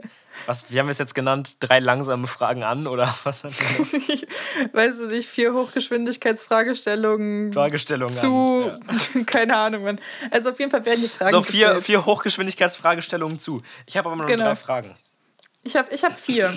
Was, 0.45 0.71
wie 0.71 0.80
haben 0.80 0.88
wir 0.88 0.91
es 0.91 0.97
jetzt 0.97 1.13
genannt? 1.13 1.58
Drei 1.60 1.80
langsame 1.80 2.25
Fragen 2.25 2.63
an 2.63 2.88
oder 2.88 3.13
was 3.23 3.43
haben 3.43 3.54
wir 3.54 3.80
noch? 3.80 3.93
Ich 4.10 4.27
weiß 4.73 4.97
es 4.99 5.12
nicht, 5.12 5.27
vier 5.30 5.54
Hochgeschwindigkeitsfragestellungen 5.54 7.54
Fragestellungen 7.54 8.15
zu. 8.15 8.71
Ja. 9.15 9.23
Keine 9.25 9.56
Ahnung, 9.58 9.84
Mann. 9.84 9.99
Also 10.30 10.51
auf 10.51 10.60
jeden 10.60 10.71
Fall 10.71 10.86
werden 10.86 11.01
die 11.01 11.08
Fragen 11.10 11.32
So, 11.32 11.41
vier, 11.43 11.67
gestellt. 11.67 11.86
vier 11.86 12.06
Hochgeschwindigkeitsfragestellungen 12.06 13.39
zu. 13.39 13.62
Ich 13.86 13.97
habe 13.97 14.10
aber 14.10 14.17
nur 14.17 14.25
Genau. 14.25 14.45
drei 14.45 14.56
Fragen. 14.56 14.95
Ich 15.63 15.75
habe 15.75 15.93
ich 15.93 16.04
hab 16.04 16.19
vier. 16.19 16.54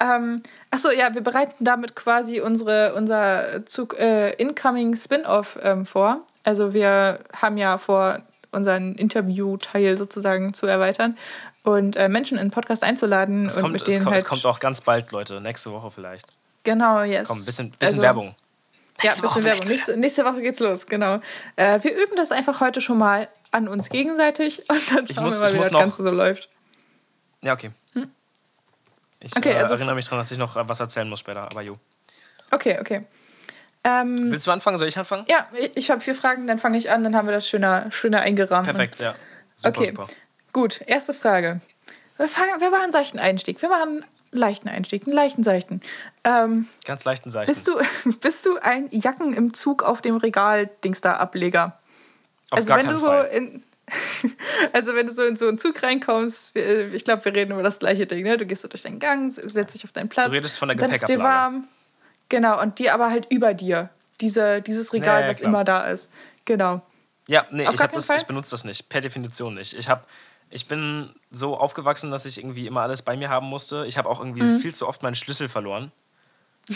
Ähm, 0.00 0.42
achso, 0.70 0.90
ja, 0.90 1.14
wir 1.14 1.20
bereiten 1.22 1.64
damit 1.64 1.94
quasi 1.94 2.40
unsere, 2.40 2.94
unser 2.94 3.64
Zug, 3.66 3.98
äh, 3.98 4.32
Incoming 4.34 4.96
Spin-Off 4.96 5.58
ähm, 5.62 5.86
vor. 5.86 6.20
Also 6.44 6.72
wir 6.74 7.20
haben 7.40 7.56
ja 7.58 7.78
vor, 7.78 8.20
unseren 8.52 8.96
Interview-Teil 8.96 9.96
sozusagen 9.96 10.52
zu 10.54 10.66
erweitern 10.66 11.16
und 11.62 11.94
äh, 11.94 12.08
Menschen 12.08 12.36
in 12.36 12.46
den 12.46 12.50
Podcast 12.50 12.82
einzuladen 12.82 13.46
Es 13.46 13.56
und 13.56 13.62
kommt, 13.62 13.72
mit 13.74 13.82
es, 13.82 13.86
denen 13.88 13.98
kommt, 14.02 14.14
halt. 14.14 14.22
es 14.24 14.28
kommt 14.28 14.44
auch 14.46 14.58
ganz 14.58 14.80
bald, 14.80 15.12
Leute. 15.12 15.40
Nächste 15.40 15.70
Woche 15.70 15.90
vielleicht. 15.92 16.26
Genau, 16.64 17.02
yes. 17.02 17.28
Komm, 17.28 17.38
ein 17.38 17.44
bisschen, 17.44 17.70
bisschen 17.70 17.86
Also- 17.94 18.02
Werbung. 18.02 18.34
Ja, 19.02 19.12
ein 19.12 19.16
bisschen 19.20 19.28
Woche 19.30 19.44
Werbung. 19.44 19.68
Nächste, 19.68 19.96
nächste 19.96 20.24
Woche 20.24 20.42
geht's 20.42 20.58
los, 20.60 20.86
genau. 20.86 21.20
Äh, 21.56 21.80
wir 21.82 21.92
üben 21.94 22.16
das 22.16 22.32
einfach 22.32 22.60
heute 22.60 22.80
schon 22.80 22.98
mal 22.98 23.28
an 23.52 23.68
uns 23.68 23.88
gegenseitig 23.88 24.64
und 24.68 24.90
dann 24.96 25.06
schauen 25.06 25.24
muss- 25.24 25.34
wir 25.36 25.40
mal, 25.46 25.54
wie 25.54 25.58
das 25.58 25.70
noch- 25.70 25.80
Ganze 25.80 26.02
so 26.02 26.10
läuft. 26.10 26.48
Ja, 27.42 27.52
okay. 27.54 27.70
Ich 29.20 29.36
Okay, 29.36 29.50
äh, 29.52 29.56
also- 29.58 29.74
erinnere 29.74 29.94
mich 29.94 30.04
daran, 30.06 30.18
dass 30.18 30.30
ich 30.30 30.38
noch 30.38 30.56
äh, 30.56 30.68
was 30.68 30.80
erzählen 30.80 31.08
muss 31.08 31.20
später. 31.20 31.42
Aber 31.42 31.62
jo. 31.62 31.78
Okay, 32.50 32.78
okay. 32.80 33.06
Ähm, 33.84 34.30
Willst 34.30 34.46
du 34.46 34.50
anfangen? 34.50 34.76
Soll 34.76 34.88
ich 34.88 34.98
anfangen? 34.98 35.24
ja, 35.28 35.46
ich- 35.54 35.76
ich 35.76 35.90
habe 35.90 36.00
vier 36.00 36.14
Fragen, 36.14 36.46
dann 36.46 36.58
fange 36.58 36.76
ich 36.78 36.90
an, 36.90 37.02
dann 37.04 37.16
haben 37.16 37.26
wir 37.28 37.32
das 37.34 37.48
schöner, 37.48 37.90
schöner 37.92 38.20
eingerahmt. 38.20 38.66
Perfekt, 38.66 39.00
ja. 39.00 39.14
Super, 39.56 39.78
Okay, 39.80 39.86
super. 39.90 40.06
gut. 40.52 40.80
Erste 40.86 41.14
Frage. 41.14 41.60
Wir, 42.18 42.28
fangen, 42.28 42.60
wir 42.60 42.70
machen 42.70 42.82
einen 42.84 42.92
seichten 42.92 43.18
Einstieg. 43.18 43.62
Wir 43.62 43.68
machen 43.70 43.88
einen 44.02 44.04
leichten 44.32 44.68
Einstieg, 44.68 45.06
einen 45.06 45.14
leichten 45.16 45.42
seichten. 45.44 45.80
Ähm, 46.24 46.68
Ganz 46.84 47.04
leichten 47.04 47.30
Seiten. 47.30 47.46
bist, 47.46 47.66
du, 47.68 47.80
bist 48.20 48.44
du 48.44 48.58
ein 48.58 48.88
Jacken 48.90 49.32
im 49.32 49.54
Zug 49.54 49.82
auf 49.82 50.02
dem 50.02 50.16
Regal-Dings 50.16 51.00
da 51.00 51.16
Ableger? 51.16 51.78
Auf 52.50 52.58
also 52.58 52.68
gar 52.68 52.78
wenn 52.78 52.86
keinen 52.86 52.94
du 52.96 53.00
so 53.00 53.06
Fall. 53.06 53.24
in 53.26 53.62
also 54.72 54.94
wenn 54.94 55.06
du 55.06 55.12
so 55.12 55.24
in 55.24 55.36
so 55.36 55.48
einen 55.48 55.58
Zug 55.58 55.82
reinkommst, 55.82 56.54
wir- 56.54 56.92
ich 56.92 57.04
glaube, 57.04 57.24
wir 57.24 57.34
reden 57.34 57.52
über 57.52 57.62
das 57.62 57.78
gleiche 57.78 58.06
Ding, 58.06 58.22
ne? 58.24 58.36
Du 58.36 58.46
gehst 58.46 58.62
so 58.62 58.68
durch 58.68 58.82
deinen 58.82 58.98
Gang, 58.98 59.32
setzt 59.32 59.74
dich 59.74 59.84
auf 59.84 59.92
deinen 59.92 60.08
Platz. 60.08 60.26
Du 60.26 60.32
redest 60.32 60.58
von 60.58 60.68
der 60.68 60.76
dann 60.76 60.90
ist 60.92 61.08
dir 61.08 61.18
warm. 61.18 61.68
Genau, 62.28 62.60
und 62.60 62.78
die 62.78 62.90
aber 62.90 63.10
halt 63.10 63.26
über 63.30 63.54
dir. 63.54 63.90
Diese, 64.20 64.60
dieses 64.62 64.92
Regal, 64.92 65.20
Ja, 65.20 65.26
ja, 65.26 65.28
was 65.30 65.40
immer 65.40 65.64
da 65.64 65.84
ist. 65.90 66.10
Genau. 66.44 66.82
Ja, 67.26 67.46
nee, 67.50 67.66
Auf 67.66 67.74
ich, 67.74 67.80
das, 67.80 68.10
ich 68.10 68.24
benutze 68.24 68.50
das 68.50 68.64
nicht. 68.64 68.88
Per 68.88 69.00
Definition 69.00 69.54
nicht. 69.54 69.72
Ich, 69.72 69.88
hab, 69.88 70.06
ich 70.50 70.68
bin 70.68 71.12
so 71.30 71.56
aufgewachsen, 71.56 72.10
dass 72.10 72.26
ich 72.26 72.38
irgendwie 72.38 72.66
immer 72.66 72.82
alles 72.82 73.02
bei 73.02 73.16
mir 73.16 73.28
haben 73.30 73.46
musste. 73.46 73.86
Ich 73.86 73.96
habe 73.98 74.08
auch 74.08 74.20
irgendwie 74.20 74.42
Mhm. 74.42 74.60
viel 74.60 74.74
zu 74.74 74.86
oft 74.88 75.02
meinen 75.02 75.14
Schlüssel 75.14 75.48
verloren. 75.48 75.90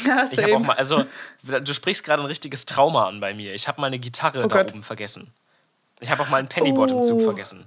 Ja, 0.06 0.26
Ich 0.30 0.42
habe 0.42 0.56
auch 0.56 0.60
mal, 0.60 0.76
also, 0.76 1.04
du 1.44 1.72
sprichst 1.72 2.02
gerade 2.04 2.20
ein 2.22 2.26
richtiges 2.26 2.66
Trauma 2.66 3.06
an 3.06 3.20
bei 3.20 3.32
mir. 3.34 3.54
Ich 3.54 3.68
habe 3.68 3.80
meine 3.80 3.98
Gitarre 4.00 4.42
Oh 4.44 4.48
da 4.48 4.62
Gott. 4.62 4.72
oben 4.72 4.82
vergessen. 4.82 5.30
Ich 6.04 6.10
habe 6.10 6.22
auch 6.22 6.28
mal 6.28 6.36
ein 6.38 6.48
Pennyboard 6.48 6.90
im 6.92 7.02
Zug 7.02 7.20
Oh. 7.20 7.24
vergessen. 7.24 7.66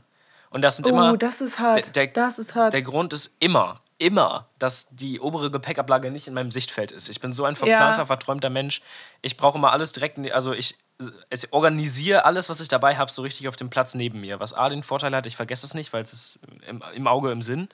Und 0.49 0.61
das 0.61 0.77
sind 0.77 0.85
Oh, 0.85 0.89
immer. 0.89 1.17
das 1.17 1.41
ist 1.41 1.59
hart. 1.59 1.77
Der, 1.95 2.05
der, 2.05 2.07
das 2.07 2.39
ist 2.39 2.55
hart. 2.55 2.71
Der 2.73 2.81
Grund 2.81 3.11
ist 3.13 3.35
immer, 3.39 3.81
immer, 3.97 4.47
dass 4.59 4.87
die 4.91 5.19
obere 5.19 5.51
Gepäckablage 5.51 6.09
nicht 6.11 6.27
in 6.27 6.33
meinem 6.33 6.51
Sichtfeld 6.51 6.91
ist. 6.91 7.09
Ich 7.09 7.19
bin 7.19 7.33
so 7.33 7.43
ein 7.45 7.55
verplanter, 7.55 7.99
Ja. 7.99 8.05
verträumter 8.05 8.49
Mensch. 8.49 8.81
Ich 9.21 9.35
brauche 9.37 9.57
immer 9.57 9.71
alles 9.73 9.91
direkt, 9.91 10.17
also 10.31 10.53
ich, 10.53 10.77
ich 11.29 11.51
organisiere 11.51 12.23
alles, 12.25 12.47
was 12.49 12.59
ich 12.61 12.67
dabei 12.69 12.95
habe, 12.95 13.11
so 13.11 13.21
richtig 13.23 13.47
auf 13.49 13.55
dem 13.57 13.69
Platz 13.69 13.93
neben 13.95 14.21
mir. 14.21 14.39
Was 14.39 14.53
A 14.53 14.69
den 14.69 14.83
Vorteil 14.83 15.13
hat, 15.15 15.25
ich 15.25 15.35
vergesse 15.35 15.65
es 15.65 15.73
nicht, 15.73 15.91
weil 15.93 16.03
es 16.03 16.13
ist 16.13 16.39
im, 16.67 16.81
im 16.93 17.07
Auge, 17.07 17.31
im 17.31 17.41
Sinn. 17.41 17.67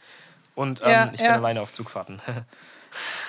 Und 0.55 0.81
ähm, 0.81 0.89
Ja, 0.89 1.11
ich 1.13 1.19
ja. 1.19 1.27
bin 1.27 1.35
alleine 1.35 1.61
auf 1.61 1.73
Zugfahrten. 1.73 2.21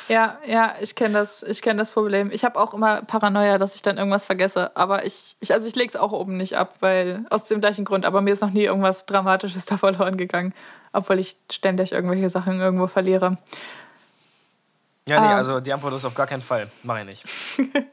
Ja, 0.09 0.39
ja, 0.47 0.75
ich 0.81 0.95
kenne 0.95 1.15
das, 1.15 1.43
ich 1.43 1.63
kenne 1.63 1.79
das 1.79 1.91
Problem. 1.91 2.31
Ich 2.33 2.45
habe 2.45 2.59
auch 2.59 2.75
immer 2.75 3.03
Paranoia, 3.03 3.59
dass 3.59 3.75
ich 3.75 3.83
dann 3.83 3.97
irgendwas 3.99 4.27
vergesse. 4.27 4.77
Aber 4.77 5.05
ich, 5.05 5.37
ich 5.41 5.53
also 5.53 5.67
ich 5.67 5.75
lege 5.75 5.89
es 5.89 5.97
auch 5.97 6.13
oben 6.13 6.37
nicht 6.37 6.57
ab, 6.57 6.75
weil 6.81 7.25
aus 7.31 7.45
dem 7.45 7.61
gleichen 7.61 7.85
Grund. 7.85 8.05
Aber 8.05 8.21
mir 8.21 8.33
ist 8.33 8.43
noch 8.43 8.51
nie 8.51 8.65
irgendwas 8.65 9.07
Dramatisches 9.07 9.65
da 9.67 9.77
verloren 9.77 10.17
gegangen, 10.17 10.53
obwohl 10.93 11.19
ich 11.19 11.37
ständig 11.51 11.93
irgendwelche 11.93 12.29
Sachen 12.31 12.61
irgendwo 12.61 12.87
verliere. 12.87 13.39
Ja, 15.09 15.21
nee, 15.21 15.27
Ähm. 15.27 15.33
also 15.37 15.61
die 15.61 15.73
Antwort 15.73 15.95
ist 15.95 16.05
auf 16.05 16.15
gar 16.15 16.27
keinen 16.27 16.43
Fall. 16.43 16.69
Mach 16.83 16.99
ich 16.99 17.05
nicht. 17.07 17.25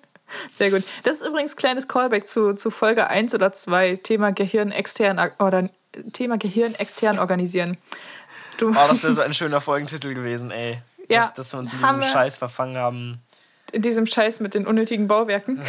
Sehr 0.54 0.72
gut. 0.72 0.84
Das 1.04 1.20
ist 1.20 1.28
übrigens 1.28 1.58
kleines 1.58 1.88
Callback 1.88 2.28
zu, 2.28 2.54
zu 2.56 2.72
Folge 2.72 3.08
1 3.08 3.36
oder 3.36 3.52
2, 3.52 3.98
Thema 3.98 4.32
Gehirn 4.32 4.72
extern 4.72 5.20
oder 5.40 5.70
Thema 6.14 6.38
Gehirn 6.38 6.74
extern 6.76 7.20
organisieren. 7.20 7.78
Du, 8.58 8.70
Oh, 8.70 8.88
das 8.88 9.04
wäre 9.04 9.12
so 9.14 9.22
ein 9.22 9.34
schöner 9.34 9.60
Folgentitel 9.60 10.14
gewesen, 10.14 10.52
ey. 10.52 10.82
Ja, 11.12 11.22
dass, 11.22 11.34
dass 11.34 11.54
wir 11.54 11.60
uns 11.60 11.74
in 11.74 11.80
diesem 11.80 12.04
Scheiß 12.04 12.38
verfangen 12.38 12.78
haben. 12.78 13.20
in 13.72 13.82
diesem 13.82 14.06
Scheiß 14.06 14.40
mit 14.40 14.54
den 14.54 14.66
unnötigen 14.68 15.08
Bauwerken. 15.08 15.62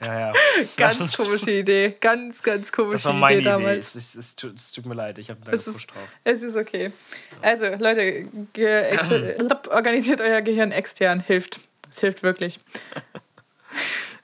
Ja, 0.00 0.18
ja. 0.28 0.32
Ganz 0.76 1.16
komische 1.16 1.50
Idee. 1.50 1.96
Ganz, 2.00 2.42
ganz 2.42 2.72
komische 2.72 2.94
Das 2.94 3.04
war 3.06 3.12
meine 3.12 3.40
Idee 3.40 3.40
Idee. 3.40 3.48
damals. 3.50 3.94
Es, 3.94 4.14
es, 4.14 4.14
es, 4.16 4.36
tut, 4.36 4.54
es 4.56 4.72
tut 4.72 4.86
mir 4.86 4.94
leid, 4.94 5.18
ich 5.18 5.30
habe 5.30 5.40
da 5.44 5.52
Es 5.52 5.66
ist, 5.66 5.86
drauf. 5.90 6.08
es 6.24 6.42
ist 6.42 6.56
okay. 6.56 6.92
Also, 7.40 7.66
Leute, 7.66 8.26
organisiert 9.70 10.20
euer 10.20 10.40
Gehirn 10.42 10.72
extern. 10.72 11.20
Hilft. 11.20 11.60
Es 11.90 12.00
hilft 12.00 12.22
wirklich. 12.22 12.60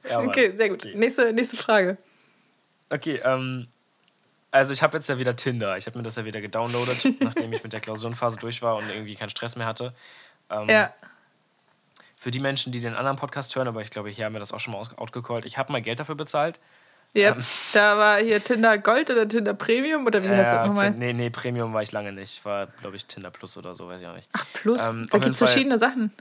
Ja. 0.09 0.21
Okay, 0.21 0.53
sehr 0.57 0.71
gut. 0.71 0.87
Okay. 0.87 0.97
Nächste, 0.97 1.33
nächste 1.35 1.57
Frage. 1.59 1.99
Okay, 2.89 3.21
ähm, 3.23 3.69
also 4.51 4.73
ich 4.73 4.83
habe 4.83 4.97
jetzt 4.97 5.09
ja 5.09 5.19
wieder 5.19 5.37
Tinder. 5.37 5.77
Ich 5.77 5.87
habe 5.87 5.99
mir 5.99 6.03
das 6.05 6.17
ja 6.17 6.25
wieder 6.25 6.41
gedownloadet, 6.41 7.05
nachdem 7.21 7.53
ich 7.53 7.63
mit 7.63 7.73
der 7.75 7.81
Klausurenphase 7.81 8.39
durch 8.39 8.63
war 8.63 8.77
und 8.77 8.89
irgendwie 8.89 9.15
keinen 9.15 9.29
Stress 9.31 9.57
mehr 9.57 9.67
hatte. 9.67 9.93
Ähm, 10.51 10.69
Ja. 10.69 10.93
Für 12.17 12.31
die 12.33 12.41
Menschen, 12.41 12.73
die 12.73 12.81
den 12.81 12.95
anderen 12.95 13.17
Podcast 13.17 13.55
hören, 13.55 13.69
aber 13.69 13.81
ich 13.81 13.91
glaube, 13.91 14.09
hier 14.11 14.25
haben 14.25 14.33
wir 14.33 14.41
das 14.41 14.53
auch 14.53 14.59
schon 14.61 14.73
mal 14.73 14.83
outgecallt, 14.97 15.45
ich 15.45 15.57
habe 15.57 15.71
mal 15.71 15.81
Geld 15.81 16.01
dafür 16.01 16.17
bezahlt. 16.17 16.59
Yep. 17.17 17.43
Da 17.73 17.97
war 17.97 18.19
hier 18.19 18.43
Tinder 18.43 18.77
Gold 18.77 19.11
oder 19.11 19.27
Tinder 19.27 19.55
Premium 19.55 20.05
oder 20.05 20.23
wie 20.23 20.29
heißt 20.29 20.41
das 20.47 20.53
Ja, 20.53 20.67
nochmal? 20.67 20.91
nee, 20.91 21.13
nee, 21.15 21.31
Premium 21.31 21.73
war 21.73 21.83
ich 21.83 21.91
lange 21.93 22.13
nicht. 22.13 22.45
War, 22.45 22.67
glaube 22.67 22.97
ich, 22.97 23.07
Tinder 23.07 23.31
Plus 23.31 23.57
oder 23.57 23.75
so, 23.75 23.89
weiß 23.89 24.01
ich 24.03 24.07
auch 24.07 24.15
nicht. 24.15 24.29
Ach, 24.33 24.45
plus. 24.53 24.91
Ähm, 24.91 25.07
da 25.11 25.19
gibt 25.19 25.31
es 25.33 25.39
verschiedene 25.39 25.79
Sachen. 25.79 26.13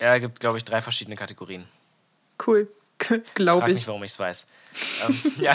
Ja, 0.00 0.14
es 0.16 0.20
gibt, 0.22 0.40
glaube 0.40 0.58
ich, 0.58 0.64
drei 0.64 0.80
verschiedene 0.80 1.14
Kategorien. 1.16 1.66
Cool. 2.44 2.68
Glaube 3.34 3.60
Frag 3.60 3.68
ich. 3.70 3.74
mich, 3.76 3.88
warum 3.88 4.02
ich 4.04 4.12
es 4.12 4.18
weiß. 4.18 4.46
ähm, 5.08 5.32
ja, 5.38 5.54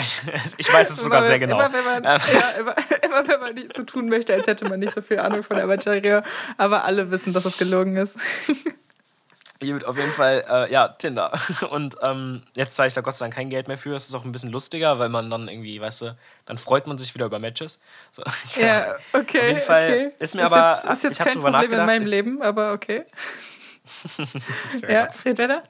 ich, 0.58 0.72
weiß 0.72 0.90
es 0.90 1.02
sogar 1.02 1.20
Immer 1.20 1.28
sehr 1.28 1.38
genau. 1.38 1.56
Immer 1.58 1.72
wenn, 1.72 1.84
man, 1.84 2.04
Ähm. 2.04 2.20
ja, 2.32 2.48
immer, 2.60 2.74
immer 3.02 3.28
wenn 3.28 3.40
man 3.40 3.54
nicht 3.54 3.74
so 3.74 3.82
tun 3.82 4.08
möchte, 4.08 4.32
als 4.34 4.46
hätte 4.46 4.68
man 4.68 4.80
nicht 4.80 4.92
so 4.92 5.02
viel 5.02 5.18
Ahnung 5.18 5.42
von 5.42 5.56
der 5.56 5.66
Materie. 5.66 6.22
Aber 6.56 6.84
alle 6.84 7.10
wissen, 7.10 7.32
dass 7.32 7.42
das 7.44 7.56
gelogen 7.58 7.96
ist. 7.96 8.18
Gut, 9.60 9.84
auf 9.84 9.96
jeden 9.96 10.10
Fall, 10.10 10.44
äh, 10.50 10.72
ja, 10.72 10.88
Tinder. 10.88 11.32
Und 11.70 11.96
ähm, 12.04 12.42
jetzt 12.56 12.74
zahle 12.74 12.88
ich 12.88 12.94
da 12.94 13.00
Gott 13.00 13.14
sei 13.16 13.26
Dank 13.26 13.34
kein 13.34 13.48
Geld 13.48 13.68
mehr 13.68 13.78
für. 13.78 13.94
Es 13.94 14.08
ist 14.08 14.14
auch 14.16 14.24
ein 14.24 14.32
bisschen 14.32 14.50
lustiger, 14.50 14.98
weil 14.98 15.08
man 15.08 15.30
dann 15.30 15.46
irgendwie, 15.48 15.80
weißt 15.80 16.00
du, 16.02 16.16
dann 16.46 16.58
freut 16.58 16.88
man 16.88 16.98
sich 16.98 17.14
wieder 17.14 17.26
über 17.26 17.38
Matches. 17.38 17.78
So, 18.10 18.24
Ja, 18.60 18.96
okay. 19.12 19.38
Auf 19.40 19.46
jeden 19.48 19.60
Fall 19.60 19.84
okay. 19.92 20.10
ist 20.18 20.34
mir 20.34 20.46
aber- 20.46 20.80
Jetzt, 20.82 20.92
ist 20.92 21.04
jetzt 21.04 21.18
kein 21.20 21.38
Problem 21.38 21.72
in 21.72 21.86
meinem 21.86 22.02
ist- 22.02 22.08
Leben, 22.10 22.42
aber 22.42 22.72
okay. 22.72 23.04
Ja, 24.88 25.06
red 25.24 25.38
weiter. 25.38 25.62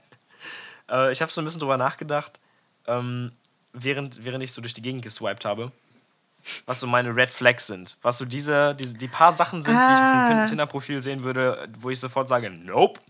Äh, 0.90 1.12
ich 1.12 1.20
habe 1.22 1.30
so 1.32 1.40
ein 1.40 1.44
bisschen 1.44 1.60
drüber 1.60 1.76
nachgedacht, 1.76 2.38
ähm, 2.86 3.32
während, 3.72 4.24
während 4.24 4.42
ich 4.42 4.52
so 4.52 4.60
durch 4.60 4.74
die 4.74 4.82
Gegend 4.82 5.02
geswiped 5.02 5.44
habe, 5.44 5.72
was 6.66 6.80
so 6.80 6.86
meine 6.86 7.14
Red 7.14 7.30
Flags 7.30 7.66
sind. 7.66 7.96
Was 8.02 8.18
so 8.18 8.24
diese, 8.24 8.74
diese 8.74 8.94
die 8.94 9.08
paar 9.08 9.32
Sachen 9.32 9.62
sind, 9.62 9.74
die 9.76 9.82
ich 9.92 9.98
auf 9.98 9.98
Ah. 10.00 10.26
einem 10.28 10.46
Tinder-Profil 10.48 11.00
sehen 11.02 11.22
würde, 11.22 11.68
wo 11.78 11.90
ich 11.90 12.00
sofort 12.00 12.28
sage, 12.28 12.50
nope. 12.50 13.00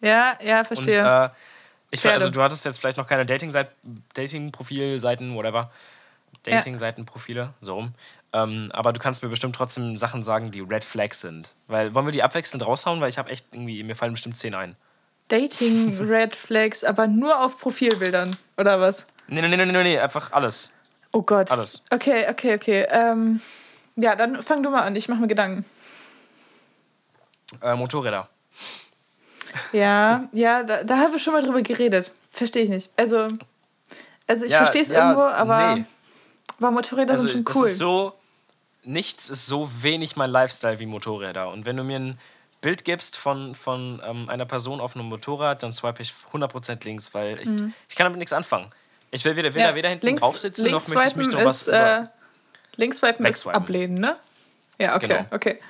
Ja, 0.00 0.36
ja, 0.42 0.58
Und 0.58 0.66
verstehe. 0.66 0.98
äh, 1.26 1.30
ich 1.90 2.00
Pferde. 2.00 2.14
also 2.14 2.30
du 2.30 2.42
hattest 2.42 2.64
jetzt 2.64 2.78
vielleicht 2.78 2.96
noch 2.98 3.06
keine 3.06 3.24
Dating-Profilseiten, 4.14 5.34
whatever. 5.34 5.70
Dating-Seitenprofile, 6.42 7.54
so 7.60 7.74
rum. 7.74 7.94
Ähm, 8.32 8.70
aber 8.72 8.92
du 8.92 9.00
kannst 9.00 9.22
mir 9.22 9.28
bestimmt 9.28 9.56
trotzdem 9.56 9.96
Sachen 9.96 10.22
sagen, 10.22 10.50
die 10.52 10.60
Red 10.60 10.84
Flags 10.84 11.20
sind. 11.20 11.54
Weil, 11.66 11.94
wollen 11.94 12.06
wir 12.06 12.12
die 12.12 12.22
abwechselnd 12.22 12.64
raushauen? 12.64 13.00
Weil 13.00 13.08
ich 13.08 13.18
habe 13.18 13.30
echt 13.30 13.46
irgendwie, 13.52 13.82
mir 13.82 13.96
fallen 13.96 14.12
bestimmt 14.12 14.36
zehn 14.36 14.54
ein. 14.54 14.76
Dating 15.28 15.98
Red 16.08 16.34
Flags, 16.36 16.84
aber 16.84 17.06
nur 17.06 17.40
auf 17.40 17.58
Profilbildern, 17.58 18.36
oder 18.56 18.80
was? 18.80 19.06
Nee, 19.28 19.40
nee, 19.42 19.48
nee, 19.56 19.64
nee, 19.64 19.82
nee, 19.82 19.98
einfach 19.98 20.32
alles. 20.32 20.72
Oh 21.12 21.22
Gott. 21.22 21.50
Alles. 21.50 21.82
Okay, 21.90 22.26
okay, 22.30 22.54
okay. 22.54 22.86
Ähm, 22.90 23.40
ja, 23.96 24.14
dann 24.14 24.42
fang 24.42 24.62
du 24.62 24.70
mal 24.70 24.82
an. 24.82 24.94
Ich 24.96 25.08
mache 25.08 25.20
mir 25.20 25.26
Gedanken. 25.28 25.64
Äh, 27.62 27.74
Motorräder. 27.74 28.28
Ja, 29.72 30.28
ja, 30.32 30.62
da, 30.62 30.84
da 30.84 30.96
haben 30.98 31.12
wir 31.12 31.18
schon 31.18 31.32
mal 31.32 31.42
drüber 31.42 31.62
geredet. 31.62 32.12
Verstehe 32.30 32.64
ich 32.64 32.68
nicht. 32.68 32.90
Also, 32.96 33.28
also 34.26 34.44
ich 34.44 34.52
Ja, 34.52 34.58
verstehe 34.58 34.82
es 34.82 34.90
ja, 34.90 35.04
irgendwo, 35.08 35.22
aber, 35.22 35.76
nee. 35.76 35.84
aber 36.58 36.70
Motorräder 36.70 37.12
Also, 37.14 37.28
sind 37.28 37.32
schon 37.38 37.44
das 37.44 37.56
cool. 37.56 37.68
ist 37.68 37.78
so, 37.78 38.12
nichts 38.82 39.30
ist 39.30 39.46
so 39.46 39.70
wenig 39.82 40.16
mein 40.16 40.30
Lifestyle 40.30 40.78
wie 40.78 40.86
Motorräder. 40.86 41.48
Und 41.50 41.64
wenn 41.64 41.76
du 41.76 41.84
mir 41.84 41.98
ein 41.98 42.18
Bild 42.66 42.84
gibst 42.84 43.16
von, 43.16 43.54
von 43.54 44.02
ähm, 44.04 44.28
einer 44.28 44.44
Person 44.44 44.80
auf 44.80 44.96
einem 44.96 45.06
Motorrad, 45.08 45.62
dann 45.62 45.72
swipe 45.72 46.02
ich 46.02 46.12
100% 46.32 46.82
links, 46.84 47.14
weil 47.14 47.38
ich, 47.40 47.48
ich 47.88 47.94
kann 47.94 48.06
damit 48.06 48.18
nichts 48.18 48.32
anfangen. 48.32 48.66
Ich 49.12 49.24
will 49.24 49.36
weder, 49.36 49.54
weder, 49.54 49.66
Mhm. 49.66 49.70
Ja, 49.70 49.74
weder 49.76 49.88
hinten 49.90 50.06
links- 50.06 50.20
drauf 50.22 50.36
sitzen, 50.36 50.62
noch 50.64 50.70
links 50.70 50.88
möchte 50.88 51.06
ich 51.10 51.14
mich 51.16 51.28
noch 51.28 51.44
was 51.44 51.68
äh, 51.68 52.02
Links 52.74 52.96
swipen 52.96 53.24
ist 53.24 53.46
ablehnen, 53.46 54.00
ne? 54.00 54.16
Ja, 54.80 54.96
okay, 54.96 55.06
Genau. 55.06 55.26
okay. 55.30 55.60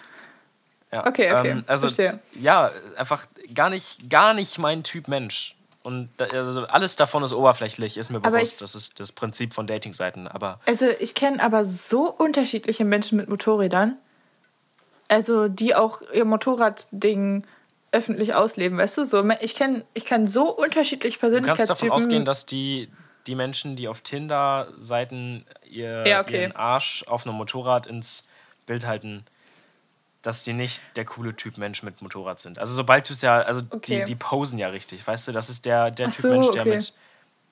Ja, 0.91 1.07
okay, 1.07 1.35
okay, 1.35 1.51
Ähm, 1.51 1.65
also, 1.67 1.89
verstehe. 1.89 2.19
Ja, 2.41 2.71
einfach 2.97 3.27
gar 3.55 3.69
nicht, 3.69 4.09
gar 4.09 4.33
nicht 4.33 4.57
mein 4.57 4.83
Typ 4.83 5.07
Mensch. 5.09 5.55
Und 5.83 6.09
da, 6.17 6.25
also 6.33 6.65
alles 6.67 6.97
davon 6.97 7.23
ist 7.25 7.35
oberflächlich, 7.35 7.99
ist 7.99 8.09
mir 8.11 8.17
Aber 8.19 8.31
bewusst. 8.31 8.55
ich- 8.55 8.59
das 8.61 8.75
ist 8.75 8.99
das 9.01 9.13
Prinzip 9.13 9.53
von 9.53 9.67
Datingseiten. 9.67 10.29
Aber 10.29 10.61
Also 10.65 10.87
ich 10.99 11.15
kenne 11.15 11.43
aber 11.43 11.67
so 11.67 12.11
unterschiedliche 12.11 12.87
Menschen 12.87 13.19
mit 13.19 13.29
Motorrädern. 13.29 13.99
Also 15.09 15.49
die 15.49 15.75
auch 15.75 16.03
ihr 16.13 16.25
Motorradding 16.25 17.45
öffentlich 17.93 18.35
ausleben, 18.35 18.79
weißt 18.79 18.99
du? 18.99 19.05
So, 19.05 19.25
ich 19.41 19.55
kenne 19.55 19.85
ich 19.95 20.05
kenn 20.05 20.29
so 20.29 20.51
unterschiedliche 20.55 21.17
du 21.17 21.21
kannst 21.21 21.21
Persönlichkeitstypen. 21.21 21.89
davon 21.89 21.91
ausgehen, 21.93 22.25
dass 22.25 22.45
die, 22.47 22.89
die 23.27 23.35
Menschen, 23.35 23.77
die 23.77 23.89
auf 23.89 24.01
Tinder-Seiten 24.01 25.45
ihr, 25.65 26.07
Ja, 26.07 26.21
okay. 26.21 26.43
ihren 26.43 26.57
Arsch 26.57 27.05
auf 27.07 27.27
einem 27.27 27.37
Motorrad 27.37 27.87
ins 27.87 28.27
Bild 28.67 28.87
halten, 28.87 29.25
dass 30.23 30.43
die 30.43 30.53
nicht 30.53 30.83
der 30.97 31.05
coole 31.05 31.37
Typ 31.37 31.57
Mensch 31.57 31.83
mit 31.85 32.03
Motorrad 32.03 32.41
sind. 32.41 32.59
Also 32.59 32.75
sobald 32.75 33.09
du 33.09 33.13
es 33.13 33.23
ja, 33.23 33.41
also 33.43 33.63
Okay. 33.71 34.01
die, 34.01 34.05
die 34.05 34.17
posen 34.17 34.59
ja 34.59 34.69
richtig, 34.69 35.07
weißt 35.07 35.29
du, 35.29 35.33
das 35.33 35.49
ist 35.49 35.65
der, 35.65 35.91
der 35.93 36.09
Ach 36.09 36.13
Typ 36.13 36.23
so, 36.23 36.29
Mensch, 36.31 36.51
der, 36.51 36.63
okay. 36.63 36.75
mit, 36.75 36.93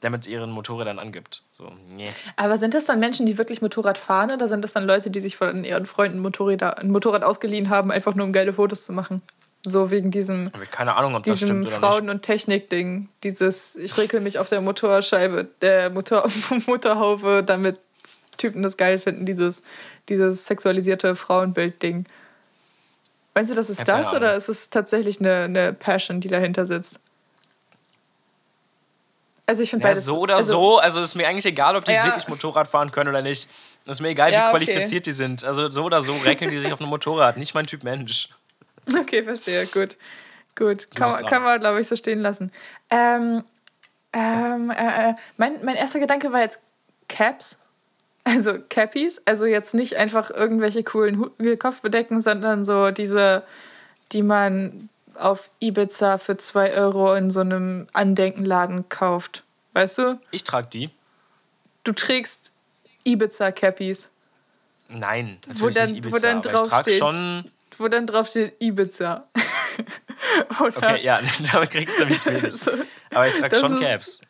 der 0.04 0.10
mit 0.10 0.26
ihren 0.26 0.50
Motorrädern 0.50 0.98
angibt. 0.98 1.42
So, 1.50 1.72
nee. 1.96 2.10
Aber 2.36 2.58
sind 2.58 2.74
das 2.74 2.84
dann 2.84 3.00
Menschen, 3.00 3.24
die 3.24 3.38
wirklich 3.38 3.62
Motorrad 3.62 3.96
fahren 3.96 4.30
oder 4.30 4.48
sind 4.48 4.62
das 4.62 4.74
dann 4.74 4.84
Leute, 4.84 5.10
die 5.10 5.18
sich 5.18 5.36
von 5.36 5.64
ihren 5.64 5.86
Freunden 5.86 6.18
Motorräder, 6.18 6.78
ein 6.78 6.90
Motorrad 6.90 7.22
ausgeliehen 7.22 7.70
haben, 7.70 7.90
einfach 7.90 8.14
nur 8.14 8.26
um 8.26 8.32
geile 8.32 8.52
Fotos 8.52 8.84
zu 8.84 8.92
machen? 8.92 9.22
So 9.64 9.90
wegen 9.90 10.10
diesem, 10.10 10.52
keine 10.70 10.94
Ahnung, 10.94 11.14
ob 11.14 11.22
das 11.22 11.38
diesem. 11.38 11.64
Frauen- 11.64 12.10
und 12.10 12.20
Technik-Ding. 12.20 13.08
Dieses, 13.22 13.76
ich 13.76 13.96
rekel 13.96 14.20
mich 14.20 14.38
auf 14.38 14.50
der 14.50 14.60
Motorscheibe, 14.60 15.48
der 15.62 15.88
Motor, 15.88 16.28
Motorhaube, 16.66 17.42
damit 17.42 17.78
Typen 18.36 18.62
das 18.62 18.76
geil 18.76 18.98
finden, 18.98 19.24
dieses, 19.24 19.62
dieses 20.10 20.44
sexualisierte 20.44 21.16
Frauenbild-Ding. 21.16 22.04
Meinst 23.32 23.50
du, 23.50 23.54
das 23.54 23.70
ist 23.70 23.78
Ja, 23.78 23.84
das 23.84 24.12
oder 24.12 24.36
ist 24.36 24.50
es 24.50 24.68
tatsächlich 24.68 25.18
eine, 25.18 25.44
eine 25.44 25.72
Passion, 25.72 26.20
die 26.20 26.28
dahinter 26.28 26.66
sitzt? 26.66 27.00
Also 29.46 29.62
ich 29.62 29.70
finde 29.70 29.84
Ja, 29.84 29.90
beides 29.90 30.04
so 30.06 30.18
oder 30.18 30.36
also, 30.36 30.52
so, 30.52 30.78
also 30.78 31.02
ist 31.02 31.14
mir 31.16 31.28
eigentlich 31.28 31.44
egal, 31.44 31.76
ob 31.76 31.84
die 31.84 31.92
Ja. 31.92 32.04
wirklich 32.06 32.28
Motorrad 32.28 32.66
fahren 32.68 32.90
können 32.90 33.10
oder 33.10 33.20
nicht. 33.22 33.48
Ist 33.86 34.00
mir 34.00 34.08
egal, 34.08 34.32
Ja, 34.32 34.38
wie 34.38 34.42
okay. 34.56 34.64
qualifiziert 34.64 35.04
die 35.06 35.12
sind. 35.12 35.44
Also 35.44 35.70
so 35.70 35.84
oder 35.84 36.00
so 36.00 36.14
räkeln 36.24 36.50
die 36.50 36.58
sich 36.58 36.72
auf 36.72 36.80
einem 36.80 36.88
Motorrad. 36.88 37.36
Nicht 37.36 37.54
mein 37.54 37.66
Typ 37.66 37.84
Mensch. 37.84 38.28
Okay, 38.98 39.22
verstehe. 39.22 39.66
Gut. 39.66 39.96
Gut. 40.56 40.88
Kann, 40.94 41.10
man- 41.10 41.26
kann 41.26 41.42
man, 41.42 41.60
glaube 41.60 41.80
ich, 41.80 41.88
so 41.88 41.96
stehen 41.96 42.20
lassen. 42.20 42.50
Ähm, 42.90 43.44
ähm, 44.14 44.70
äh, 44.70 45.10
äh, 45.10 45.14
mein, 45.36 45.62
mein 45.64 45.74
erster 45.76 45.98
Gedanke 46.00 46.32
war 46.32 46.40
jetzt 46.40 46.60
Caps. 47.08 47.58
Also 48.26 48.54
Cappies. 48.70 49.20
Also 49.26 49.44
jetzt 49.44 49.74
nicht 49.74 49.96
einfach 49.96 50.30
irgendwelche 50.30 50.82
coolen 50.84 51.30
Kopfbedecken, 51.58 52.20
sondern 52.22 52.64
so 52.64 52.90
diese, 52.90 53.42
die 54.12 54.22
man 54.22 54.88
auf 55.16 55.50
Ibiza 55.60 56.18
für 56.18 56.36
2 56.36 56.72
Euro 56.74 57.14
in 57.14 57.30
so 57.30 57.40
einem 57.40 57.88
Andenkenladen 57.92 58.88
kauft. 58.88 59.44
Weißt 59.72 59.98
du? 59.98 60.20
Ich 60.30 60.44
trage 60.44 60.68
die. 60.72 60.90
Du 61.84 61.92
trägst 61.92 62.52
Ibiza-Cappies, 63.04 64.08
Nein, 64.88 65.38
natürlich 65.46 65.62
Wo 65.62 65.68
dann- 65.70 65.88
nicht 65.90 65.98
Ibiza. 65.98 66.14
wo 66.16 66.18
dann 66.20 66.40
draufsteht- 66.42 66.98
schon. 66.98 67.50
wo 67.78 67.88
dann 67.88 68.06
drauf 68.06 68.28
steht 68.28 68.54
Ibiza. 68.60 69.24
Okay, 70.60 71.02
ja, 71.02 71.20
damit 71.52 71.70
kriegst 71.70 71.98
du 72.00 72.06
mich 72.06 72.24
wenig. 72.26 72.52
so. 72.54 72.70
Aber 73.12 73.26
ich 73.28 73.34
trage 73.34 73.56
schon 73.56 73.74
ist- 73.74 73.80
Caps. 73.80 74.20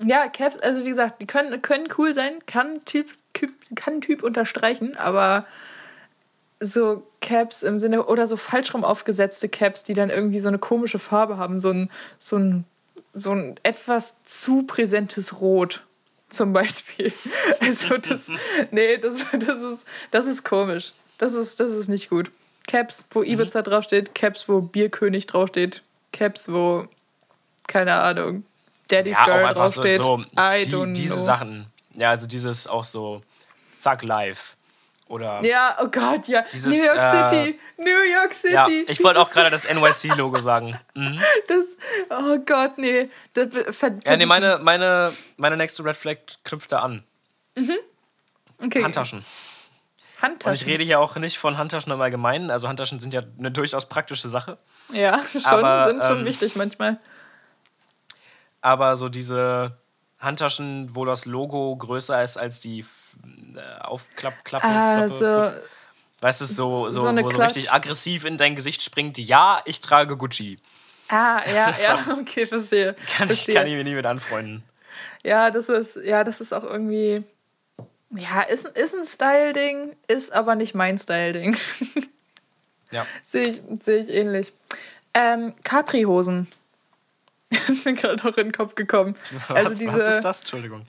Ja, 0.00 0.28
Caps, 0.28 0.58
also 0.58 0.80
wie 0.84 0.88
gesagt, 0.88 1.20
die 1.20 1.26
können, 1.26 1.60
können 1.62 1.88
cool 1.98 2.12
sein, 2.14 2.34
kann 2.46 2.80
Typ, 2.84 3.08
Typ, 3.34 3.52
kann 3.76 4.00
Typ 4.00 4.22
unterstreichen, 4.22 4.96
aber 4.96 5.46
so 6.62 7.02
Caps 7.20 7.62
im 7.62 7.78
Sinne 7.78 8.06
oder 8.06 8.26
so 8.26 8.36
falsch 8.36 8.72
rum 8.72 8.84
aufgesetzte 8.84 9.48
Caps, 9.48 9.82
die 9.82 9.94
dann 9.94 10.10
irgendwie 10.10 10.38
so 10.40 10.48
eine 10.48 10.58
komische 10.58 10.98
Farbe 10.98 11.36
haben, 11.36 11.58
so 11.60 11.70
ein, 11.70 11.90
so 12.18 12.36
ein, 12.36 12.64
so 13.12 13.32
ein 13.32 13.56
etwas 13.62 14.22
zu 14.24 14.62
präsentes 14.62 15.40
Rot 15.40 15.84
zum 16.28 16.52
Beispiel. 16.52 17.12
Also 17.60 17.96
das, 17.96 18.28
nee, 18.70 18.96
das, 18.96 19.14
das, 19.32 19.62
ist, 19.62 19.84
das 20.10 20.26
ist 20.26 20.44
komisch. 20.44 20.92
Das 21.18 21.34
ist, 21.34 21.60
das 21.60 21.72
ist 21.72 21.88
nicht 21.88 22.10
gut. 22.10 22.32
Caps, 22.66 23.06
wo 23.10 23.22
Ibiza 23.22 23.60
mhm. 23.60 23.64
draufsteht, 23.64 24.14
Caps, 24.14 24.48
wo 24.48 24.60
Bierkönig 24.60 25.26
draufsteht, 25.26 25.82
Caps, 26.12 26.50
wo, 26.50 26.86
keine 27.66 27.94
Ahnung, 27.94 28.44
Daddy's 28.88 29.18
ja, 29.18 29.24
Girl 29.24 29.54
draufsteht. 29.54 30.02
So, 30.02 30.18
so 30.18 30.24
I 30.38 30.64
die, 30.64 30.74
don't 30.74 30.94
diese 30.94 31.14
know. 31.14 31.24
Sachen. 31.24 31.66
Ja, 31.94 32.10
also 32.10 32.26
dieses 32.26 32.66
auch 32.66 32.84
so 32.84 33.22
Thug 33.82 34.02
Life. 34.02 34.56
Oder 35.12 35.44
ja, 35.44 35.76
oh 35.78 35.88
Gott, 35.88 36.26
ja. 36.26 36.40
Dieses, 36.40 36.74
New 36.74 36.82
York 36.82 36.96
äh, 36.96 37.28
City, 37.28 37.60
New 37.76 37.84
York 37.84 38.32
City. 38.32 38.54
Ja, 38.54 38.66
ich 38.88 39.04
wollte 39.04 39.20
auch 39.20 39.30
gerade 39.30 39.50
das 39.50 39.68
NYC-Logo 39.68 40.40
sagen. 40.40 40.78
Mhm. 40.94 41.20
Das, 41.48 41.76
oh 42.08 42.38
Gott, 42.38 42.78
nee. 42.78 43.10
Das, 43.34 43.48
ja, 44.06 44.16
nee, 44.16 44.24
meine, 44.24 44.58
meine, 44.62 45.12
meine 45.36 45.58
nächste 45.58 45.84
Red 45.84 45.98
Flag 45.98 46.16
knüpft 46.44 46.72
da 46.72 46.78
an. 46.78 47.04
Mhm. 47.56 47.76
Okay. 48.64 48.82
Handtaschen. 48.82 49.22
Handtaschen. 50.22 50.48
Und 50.50 50.54
ich 50.54 50.66
rede 50.66 50.82
hier 50.82 50.98
auch 50.98 51.14
nicht 51.16 51.36
von 51.36 51.58
Handtaschen 51.58 51.92
im 51.92 52.00
Allgemeinen. 52.00 52.50
Also 52.50 52.68
Handtaschen 52.68 52.98
sind 52.98 53.12
ja 53.12 53.20
eine 53.38 53.50
durchaus 53.50 53.90
praktische 53.90 54.28
Sache. 54.28 54.56
Ja, 54.94 55.20
schon, 55.30 55.44
aber, 55.44 55.88
sind 55.90 56.04
schon 56.04 56.20
ähm, 56.20 56.24
wichtig 56.24 56.56
manchmal. 56.56 56.98
Aber 58.62 58.96
so 58.96 59.10
diese 59.10 59.76
Handtaschen, 60.18 60.96
wo 60.96 61.04
das 61.04 61.26
Logo 61.26 61.76
größer 61.76 62.22
ist 62.22 62.38
als 62.38 62.60
die 62.60 62.86
äh, 63.56 63.80
Aufklappklappe. 63.82 64.66
Also, 64.66 65.52
weißt 66.20 66.40
du, 66.40 66.44
so, 66.44 66.90
so, 66.90 67.00
so 67.00 67.16
wo 67.16 67.30
so 67.30 67.42
richtig 67.42 67.72
aggressiv 67.72 68.24
in 68.24 68.36
dein 68.36 68.54
Gesicht 68.54 68.82
springt, 68.82 69.18
ja, 69.18 69.62
ich 69.64 69.80
trage 69.80 70.16
Gucci. 70.16 70.58
Ah, 71.08 71.42
ja, 71.54 71.74
ja, 71.82 72.18
okay, 72.20 72.46
verstehe. 72.46 72.94
Kann, 73.16 73.28
verstehe. 73.28 73.54
Ich, 73.54 73.58
kann 73.58 73.66
ich 73.66 73.74
mir 73.74 73.84
nie 73.84 73.94
mit 73.94 74.06
anfreunden. 74.06 74.62
Ja, 75.22 75.50
das 75.50 75.68
ist, 75.68 75.96
ja, 75.96 76.24
das 76.24 76.40
ist 76.40 76.52
auch 76.52 76.64
irgendwie. 76.64 77.22
Ja, 78.10 78.42
ist, 78.42 78.66
ist 78.66 78.94
ein 78.94 79.04
Style-Ding, 79.04 79.96
ist 80.06 80.32
aber 80.32 80.54
nicht 80.54 80.74
mein 80.74 80.98
Style-Ding. 80.98 81.56
ja. 82.90 83.06
Sehe 83.24 83.48
ich, 83.48 83.62
seh 83.80 83.96
ich 83.96 84.08
ähnlich. 84.08 84.52
Ähm, 85.14 85.52
Capri-Hosen. 85.64 86.48
ist 87.68 87.84
mir 87.84 87.94
gerade 87.94 88.16
noch 88.16 88.36
in 88.36 88.48
den 88.48 88.52
Kopf 88.52 88.74
gekommen. 88.74 89.16
Was, 89.48 89.56
also 89.56 89.78
diese, 89.78 89.92
was 89.92 90.16
ist 90.16 90.22
das? 90.22 90.40
Entschuldigung. 90.40 90.86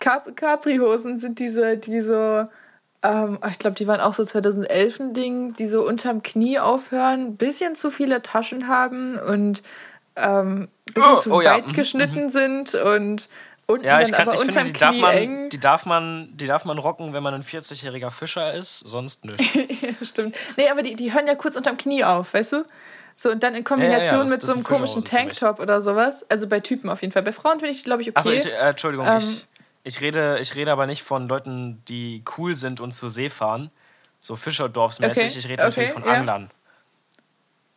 Cap 0.00 0.36
Capri-Hosen 0.36 1.18
sind 1.18 1.38
diese, 1.38 1.76
die 1.76 2.00
so, 2.00 2.44
ähm, 3.02 3.38
ich 3.50 3.58
glaube, 3.58 3.76
die 3.76 3.86
waren 3.86 4.00
auch 4.00 4.14
so 4.14 4.24
2011 4.24 5.00
ein 5.00 5.14
Ding, 5.14 5.56
die 5.56 5.66
so 5.66 5.86
unterm 5.86 6.22
Knie 6.22 6.58
aufhören, 6.58 7.36
bisschen 7.36 7.74
zu 7.74 7.90
viele 7.90 8.22
Taschen 8.22 8.68
haben 8.68 9.18
und 9.18 9.62
ähm, 10.16 10.68
bisschen 10.92 11.12
oh, 11.12 11.16
zu 11.16 11.32
oh, 11.32 11.38
weit 11.38 11.44
ja. 11.44 11.58
Mhm, 11.58 11.72
geschnitten 11.72 12.24
mhm. 12.24 12.30
sind 12.30 12.74
und 12.74 13.28
unten 13.66 13.84
ja, 13.84 14.00
dann 14.00 14.10
kann, 14.10 14.28
aber 14.28 14.40
unterm 14.40 14.66
finde, 14.66 14.78
Knie 14.78 15.00
man, 15.00 15.14
eng. 15.14 15.48
Die 15.50 15.60
darf, 15.60 15.84
man, 15.86 16.30
die 16.34 16.46
darf 16.46 16.64
man 16.64 16.78
rocken, 16.78 17.12
wenn 17.12 17.22
man 17.22 17.34
ein 17.34 17.42
40-jähriger 17.42 18.10
Fischer 18.10 18.54
ist, 18.54 18.80
sonst 18.80 19.24
nicht. 19.26 19.54
ja, 19.54 19.90
stimmt. 20.02 20.36
Nee, 20.56 20.68
aber 20.68 20.82
die, 20.82 20.96
die 20.96 21.12
hören 21.12 21.26
ja 21.26 21.34
kurz 21.34 21.54
unterm 21.56 21.76
Knie 21.76 22.04
auf, 22.04 22.34
weißt 22.34 22.52
du? 22.54 22.64
So, 23.20 23.30
und 23.30 23.42
dann 23.42 23.56
in 23.56 23.64
Kombination 23.64 24.04
ja, 24.04 24.12
ja, 24.12 24.22
das, 24.22 24.30
mit 24.30 24.42
so 24.44 24.52
einem 24.52 24.62
komischen 24.62 25.04
Tanktop 25.04 25.58
oder 25.58 25.82
sowas. 25.82 26.24
Also 26.30 26.46
bei 26.46 26.60
Typen 26.60 26.88
auf 26.88 27.02
jeden 27.02 27.12
Fall. 27.12 27.24
Bei 27.24 27.32
Frauen 27.32 27.58
finde 27.58 27.72
ich, 27.72 27.82
glaube 27.82 28.00
ich, 28.00 28.16
okay. 28.16 28.36
Ich, 28.36 28.46
äh, 28.46 28.68
Entschuldigung, 28.70 29.08
ähm, 29.08 29.18
ich, 29.18 29.47
ich, 29.88 30.00
rede, 30.02 30.38
ich 30.40 30.54
rede 30.54 30.70
aber 30.70 30.86
nicht 30.86 31.02
von 31.02 31.28
Leuten, 31.28 31.82
die 31.88 32.22
cool 32.36 32.54
sind 32.54 32.78
und 32.78 32.92
zur 32.92 33.08
See 33.08 33.30
fahren. 33.30 33.70
So 34.20 34.36
Fischerdorfsmäßig. 34.36 35.24
Okay, 35.24 35.38
ich 35.38 35.48
rede 35.48 35.62
okay, 35.62 35.70
natürlich 35.70 35.90
von 35.92 36.04
ja. 36.04 36.12
Anglern. 36.12 36.50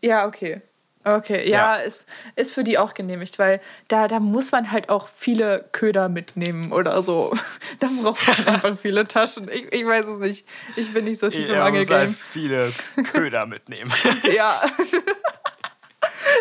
Ja, 0.01 0.26
okay. 0.26 0.62
Okay, 1.03 1.49
ja, 1.49 1.78
ja, 1.78 1.82
Ist, 1.82 2.07
ist 2.36 2.53
für 2.53 2.64
die 2.64 2.78
auch 2.78 2.93
genehmigt, 2.93 3.39
weil 3.39 3.59
da, 3.88 4.07
da 4.07 4.20
muss 4.20 4.51
man 4.51 4.72
halt 4.72 4.89
auch 4.89 5.07
viele 5.07 5.68
Köder 5.72 6.09
mitnehmen 6.09 6.72
oder 6.72 7.01
so. 7.01 7.34
da 7.80 7.88
braucht 8.01 8.28
man 8.28 8.47
einfach 8.55 8.78
viele 8.78 9.07
Taschen. 9.07 9.49
Ich, 9.49 9.74
ich 9.74 9.86
weiß 9.86 10.05
es 10.07 10.20
nicht. 10.20 10.47
Ich 10.76 10.93
bin 10.93 11.05
nicht 11.05 11.20
so 11.20 11.30
tief 11.30 11.47
ja, 11.47 11.55
im 11.55 11.62
Angelgame. 11.62 12.01
Man 12.01 12.09
muss 12.09 12.20
halt 12.20 12.32
viele 12.32 12.72
Köder 13.14 13.45
mitnehmen. 13.45 13.91
ja. 14.36 14.62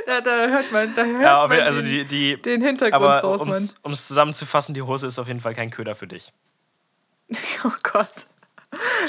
Da, 0.07 0.21
da, 0.21 0.49
hört 0.49 0.73
man, 0.73 0.95
da 0.95 1.05
hört 1.05 1.23
ja, 1.23 1.47
man 1.47 1.61
also 1.61 1.83
die, 1.83 2.05
die, 2.05 2.41
den 2.41 2.63
Hintergrund 2.63 3.03
aber 3.03 3.21
raus, 3.21 3.77
Um 3.83 3.93
es 3.93 4.07
zusammenzufassen, 4.07 4.75
die 4.75 4.83
Hose 4.83 5.07
ist 5.07 5.19
auf 5.19 5.27
jeden 5.27 5.41
Fall 5.41 5.55
kein 5.55 5.71
Köder 5.71 5.95
für 5.95 6.07
dich. 6.07 6.33
oh 7.65 7.73
Gott. 7.83 8.27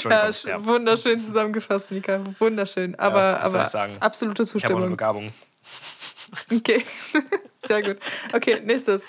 Ja, 0.04 0.28
ja, 0.28 0.64
wunderschön 0.64 1.20
zusammengefasst, 1.20 1.90
Mika. 1.92 2.20
Wunderschön. 2.38 2.98
Aber, 2.98 3.20
ja, 3.20 3.44
was, 3.44 3.52
was 3.52 3.74
aber 3.74 4.02
absolute 4.02 4.44
Zustimmung. 4.44 4.78
Ich 4.78 4.86
eine 4.86 4.90
Begabung. 4.90 5.32
Okay, 6.50 6.84
sehr 7.64 7.82
gut. 7.82 7.98
Okay, 8.32 8.60
nächstes. 8.64 9.04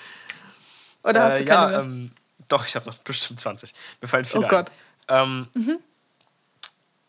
Oder 1.04 1.22
äh, 1.22 1.24
hast 1.24 1.40
du 1.40 1.46
keine 1.46 1.62
ja, 1.62 1.68
mehr? 1.68 1.80
Ähm, 1.80 2.12
doch, 2.48 2.66
ich 2.66 2.76
habe 2.76 2.86
noch 2.86 2.98
bestimmt 3.00 3.40
20. 3.40 3.74
Mir 4.02 4.08
fallen 4.08 4.26
viele 4.26 4.46
Oh 4.46 4.48
Gott. 4.48 4.72
Ähm, 5.08 5.48
mhm. 5.54 5.80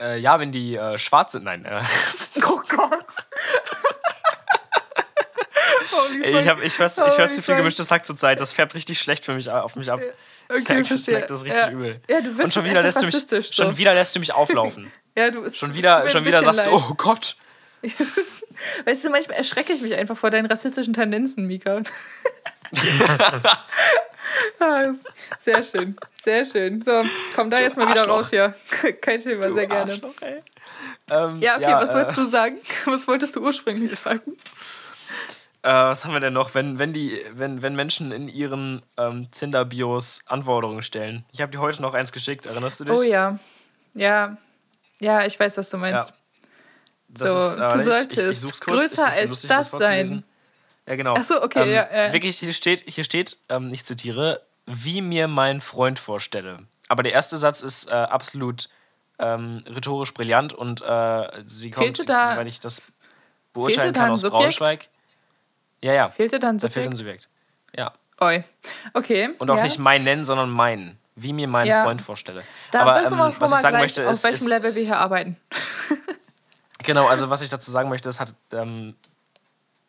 äh, 0.01 0.19
ja, 0.19 0.39
wenn 0.41 0.53
die 0.53 0.77
äh, 0.77 0.97
schwarz 0.99 1.33
sind, 1.33 1.45
nein. 1.45 1.65
Äh. 1.65 1.83
Oh 2.47 2.61
Gott. 2.69 3.07
Ey, 6.23 6.39
ich, 6.39 6.47
ich 6.47 6.79
höre 6.79 6.87
ich 6.87 7.19
hör 7.19 7.31
zu 7.31 7.43
viel 7.43 7.57
gemischtes 7.57 7.91
Hack 7.91 8.07
zur 8.07 8.17
Zeit. 8.17 8.41
Das 8.41 8.53
färbt 8.53 8.75
richtig 8.75 9.01
schlecht 9.01 9.25
für 9.25 9.35
mich, 9.35 9.51
auf 9.51 9.77
mich 9.77 9.91
ab. 9.91 10.01
Okay, 10.49 10.81
ich 10.81 11.07
merke 11.07 11.27
das, 11.27 11.27
das 11.29 11.45
richtig 11.45 11.63
ja. 11.63 11.71
übel. 11.71 12.01
Ja, 12.09 12.21
du 12.21 12.31
Und 12.31 12.53
schon 12.53 12.65
wieder, 12.65 12.83
lässt 12.83 13.01
du 13.01 13.07
mich, 13.07 13.27
so. 13.27 13.43
schon 13.43 13.77
wieder 13.79 13.95
lässt 13.95 14.15
du 14.15 14.21
mich 14.21 14.35
auflaufen. 14.35 14.93
ja, 15.17 15.31
du 15.31 15.43
bist 15.43 15.57
Schon 15.57 15.75
wieder, 15.75 16.09
schon 16.11 16.25
wieder 16.25 16.43
sagst 16.43 16.67
du, 16.67 16.71
oh 16.71 16.95
Gott. 16.97 17.37
weißt 18.85 19.05
du, 19.05 19.11
manchmal 19.11 19.39
erschrecke 19.39 19.73
ich 19.73 19.81
mich 19.81 19.95
einfach 19.95 20.17
vor 20.17 20.31
deinen 20.31 20.47
rassistischen 20.47 20.95
Tendenzen, 20.95 21.47
Mika. 21.47 21.83
Ah, 24.59 24.93
sehr 25.39 25.63
schön, 25.63 25.97
sehr 26.25 26.45
schön. 26.45 26.83
So, 26.83 27.05
komm 27.35 27.51
da 27.51 27.61
jetzt 27.61 27.77
mal 27.77 27.89
wieder 27.89 28.07
raus 28.07 28.31
hier. 28.31 28.55
Kein 29.01 29.21
Thema, 29.21 29.53
sehr 29.53 29.67
gerne. 29.67 29.93
Ähm, 31.11 31.41
ja, 31.41 31.57
okay, 31.57 31.63
ja, 31.63 31.83
was 31.83 31.95
wolltest 31.95 32.19
äh, 32.19 32.23
du 32.23 32.29
sagen? 32.29 32.57
Was 32.87 33.07
wolltest 33.07 33.37
du 33.37 33.41
ursprünglich 33.41 33.95
sagen? 33.97 34.37
Äh, 35.65 35.69
was 35.69 36.05
haben 36.05 36.13
wir 36.13 36.21
denn 36.21 36.35
noch? 36.35 36.55
Wenn, 36.55 36.79
wenn, 36.79 36.93
die, 36.93 37.19
wenn, 37.33 37.63
wenn 37.63 37.75
Menschen 37.75 38.13
in 38.13 38.29
ihren 38.29 38.83
ähm, 38.99 39.31
Tinder-Bios 39.31 40.21
Anforderungen 40.27 40.83
stellen. 40.83 41.25
Ich 41.33 41.41
habe 41.41 41.51
dir 41.51 41.59
heute 41.59 41.81
noch 41.81 41.95
eins 41.95 42.13
geschickt, 42.13 42.45
erinnerst 42.45 42.81
du 42.81 42.85
dich? 42.85 42.95
Oh 42.95 43.03
ja. 43.03 43.39
Ja. 43.95 44.37
Ja, 45.01 45.25
ich 45.25 45.41
weiß, 45.41 45.57
was 45.57 45.71
du 45.71 45.79
meinst. 45.79 46.11
Ja. 46.11 46.17
Das 47.09 47.31
so, 47.31 47.37
ist, 47.37 47.57
äh, 47.57 47.77
du 47.79 47.83
solltest 47.83 48.45
ich, 48.45 48.51
ich 48.51 48.61
größer 48.61 49.07
als 49.07 49.31
lustig, 49.31 49.49
das, 49.49 49.71
das 49.71 49.81
sein. 49.81 50.25
Ja, 50.87 50.97
genau. 50.97 51.15
Achso, 51.15 51.43
okay, 51.43 51.63
ähm, 51.63 51.71
ja, 51.71 51.89
ja. 51.91 52.13
Wirklich, 52.13 52.41
hier 52.41 52.53
steht, 52.53 52.85
hier 52.87 53.05
steht 53.05 53.39
ähm, 53.49 53.71
ich 53.73 53.87
zitiere, 53.87 54.43
wie 54.67 55.01
mir 55.01 55.29
mein 55.29 55.63
Freund 55.63 55.99
vorstelle. 55.99 56.59
Aber 56.89 57.03
der 57.03 57.15
erste 57.15 57.39
Satz 57.39 57.63
ist 57.63 57.91
äh, 57.91 57.95
absolut 57.95 58.69
ähm, 59.19 59.63
rhetorisch 59.67 60.13
brillant 60.13 60.53
und 60.53 60.83
äh, 60.83 61.43
sie 61.47 61.71
kommt, 61.71 62.07
da, 62.07 62.27
soweit 62.27 62.49
ich 62.49 62.61
das 62.61 62.83
beurteilen 63.55 63.95
kann, 63.95 64.11
aus 64.11 64.23
Braunschweig. 64.25 64.89
Ja, 65.85 65.93
ja. 65.93 66.09
Fehlte 66.09 66.39
dann 66.39 66.59
Subjekt? 66.59 66.77
Da 66.77 66.81
fehlt 66.81 66.93
ein 66.93 66.97
Subjekt. 66.97 67.29
Ja. 67.77 67.93
Oi. 68.19 68.43
Okay. 68.95 69.35
Und 69.39 69.51
auch 69.51 69.59
ja. 69.59 69.65
nicht 69.65 69.79
mein 69.79 70.03
nennen, 70.03 70.25
sondern 70.25 70.49
mein. 70.49 70.97
Wie 71.15 71.35
mir 71.35 71.47
mein 71.47 71.67
ja. 71.67 71.85
Freund 71.85 72.01
vorstelle. 72.01 72.43
Da 72.71 72.81
Aber 72.81 73.03
wissen 73.03 73.19
wir 73.19 73.27
ähm, 73.27 73.33
schon 73.33 73.41
was 73.43 73.51
mal 73.51 73.57
ich 73.57 73.63
sagen 73.63 73.73
gleich, 73.75 73.83
möchte, 73.83 74.03
ist, 74.03 74.09
auf 74.09 74.25
welchem 74.25 74.45
ist, 74.45 74.49
Level 74.49 74.75
wir 74.75 74.83
hier 74.83 74.99
arbeiten. 74.99 75.37
genau, 76.83 77.07
also 77.07 77.29
was 77.29 77.43
ich 77.43 77.51
dazu 77.51 77.71
sagen 77.71 77.91
möchte, 77.91 78.09
es 78.09 78.19
hat 78.19 78.35
ähm, 78.55 78.95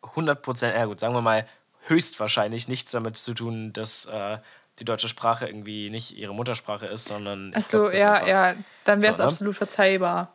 100 0.02 0.42
Prozent, 0.42 0.76
ja 0.76 0.84
gut, 0.84 1.00
sagen 1.00 1.14
wir 1.14 1.22
mal, 1.22 1.46
höchstwahrscheinlich 1.86 2.68
nichts 2.68 2.90
damit 2.90 3.16
zu 3.16 3.32
tun, 3.32 3.72
dass 3.72 4.04
äh, 4.04 4.36
die 4.78 4.84
deutsche 4.84 5.08
Sprache 5.08 5.46
irgendwie 5.46 5.88
nicht 5.88 6.14
ihre 6.14 6.34
Muttersprache 6.34 6.84
ist, 6.86 7.06
sondern. 7.06 7.54
Achso, 7.54 7.90
ja, 7.90 8.26
ja, 8.26 8.54
dann 8.84 9.00
wäre 9.00 9.12
es 9.12 9.16
so, 9.16 9.22
ne? 9.22 9.28
absolut 9.28 9.56
verzeihbar. 9.56 10.30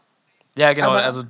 Ja, 0.57 0.74
genau, 0.74 0.89
Aber 0.89 1.03
also 1.03 1.24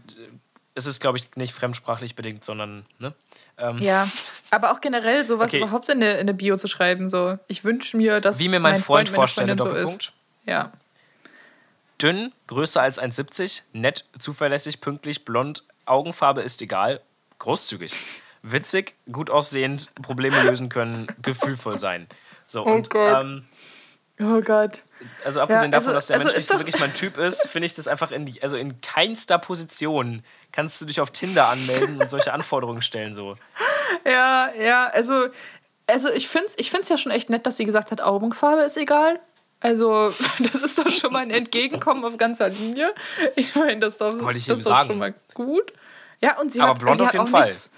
es 0.76 0.86
ist, 0.86 1.02
glaube 1.02 1.18
ich, 1.18 1.36
nicht 1.36 1.54
fremdsprachlich 1.54 2.16
bedingt, 2.16 2.44
sondern, 2.44 2.86
ne? 3.00 3.14
Ähm. 3.58 3.80
Ja, 3.80 4.10
aber 4.52 4.72
auch 4.72 4.82
generell 4.82 5.26
sowas 5.26 5.50
okay. 5.50 5.60
überhaupt 5.60 5.90
in 5.90 5.98
eine, 5.98 6.14
in 6.14 6.22
eine 6.22 6.34
Bio 6.34 6.56
zu 6.58 6.68
schreiben, 6.68 7.10
so, 7.10 7.38
ich 7.48 7.64
wünsche 7.64 7.98
mir, 7.98 8.16
dass 8.16 8.40
Wie 8.40 8.50
mir 8.50 8.60
mein, 8.60 8.74
mein 8.74 8.82
Freund, 8.82 9.10
Freund 9.10 9.16
vorstelle, 9.16 9.58
so 9.58 9.70
ist. 9.70 10.14
Ja. 10.46 10.72
Dünn, 12.02 12.32
größer 12.48 12.82
als 12.82 13.02
1,70, 13.02 13.62
nett, 13.74 14.06
zuverlässig, 14.18 14.82
pünktlich, 14.82 15.26
blond, 15.26 15.64
Augenfarbe 15.86 16.42
ist 16.42 16.62
egal, 16.62 17.02
großzügig, 17.40 17.94
witzig, 18.42 18.96
gut 19.12 19.30
aussehend, 19.30 19.92
Probleme 20.02 20.42
lösen 20.44 20.70
können, 20.70 21.08
gefühlvoll 21.22 21.80
sein. 21.80 22.08
So, 22.48 22.66
oh 22.66 22.74
und, 22.74 22.90
Gott. 22.90 23.24
Ähm, 23.24 23.46
oh 24.22 24.42
Gott. 24.42 24.84
Also 25.26 25.42
abgesehen 25.42 25.72
ja, 25.72 25.78
also, 25.78 25.88
davon, 25.88 25.94
dass 25.96 26.08
der 26.08 26.18
also 26.18 26.26
Mensch 26.26 26.36
nicht 26.38 26.48
so 26.48 26.58
wirklich 26.58 26.80
mein 26.80 26.94
Typ 26.94 27.18
ist, 27.18 27.48
finde 27.48 27.66
ich 27.66 27.74
das 27.74 27.88
einfach 27.88 28.12
in, 28.12 28.32
also 28.42 28.58
in 28.58 28.82
keinster 28.82 29.38
Position 29.38 30.24
kannst 30.52 30.80
du 30.82 30.86
dich 30.86 31.02
auf 31.02 31.12
Tinder 31.12 31.48
anmelden 31.50 32.00
und 32.02 32.10
solche 32.10 32.34
Anforderungen 32.34 32.82
stellen. 32.82 33.14
So. 33.14 33.36
Ja, 34.06 34.50
ja, 34.58 34.88
also, 34.88 35.28
also 35.86 36.10
ich 36.10 36.30
finde 36.30 36.48
es 36.48 36.56
ich 36.58 36.72
find's 36.72 36.88
ja 36.88 36.98
schon 36.98 37.12
echt 37.12 37.30
nett, 37.30 37.46
dass 37.46 37.58
sie 37.58 37.66
gesagt 37.66 37.92
hat, 37.92 38.02
Augenfarbe 38.02 38.62
ist 38.62 38.78
egal. 38.78 39.20
Also, 39.60 40.12
das 40.40 40.64
ist 40.64 40.78
doch 40.78 40.90
schon 40.90 41.14
mal 41.14 41.20
ein 41.20 41.30
Entgegenkommen 41.30 42.04
auf 42.04 42.18
ganzer 42.18 42.50
Linie. 42.50 42.94
Ich 43.36 43.56
meine, 43.56 43.80
das 43.80 43.94
ist 43.94 44.02
doch, 44.02 44.12
das 44.12 44.36
ist 44.36 44.50
doch 44.50 44.58
sagen. 44.58 44.88
schon 44.88 44.98
mal 44.98 45.14
gut. 45.34 45.72
Ja, 46.20 46.40
und 46.40 46.52
sie 46.52 46.62
Aber 46.62 46.72
hat, 46.72 46.80
blond 46.80 46.98
sie 46.98 47.04
auf 47.04 47.14
jeden 47.14 47.26
auch 47.26 47.30
Fall. 47.30 47.46
nichts. 47.46 47.72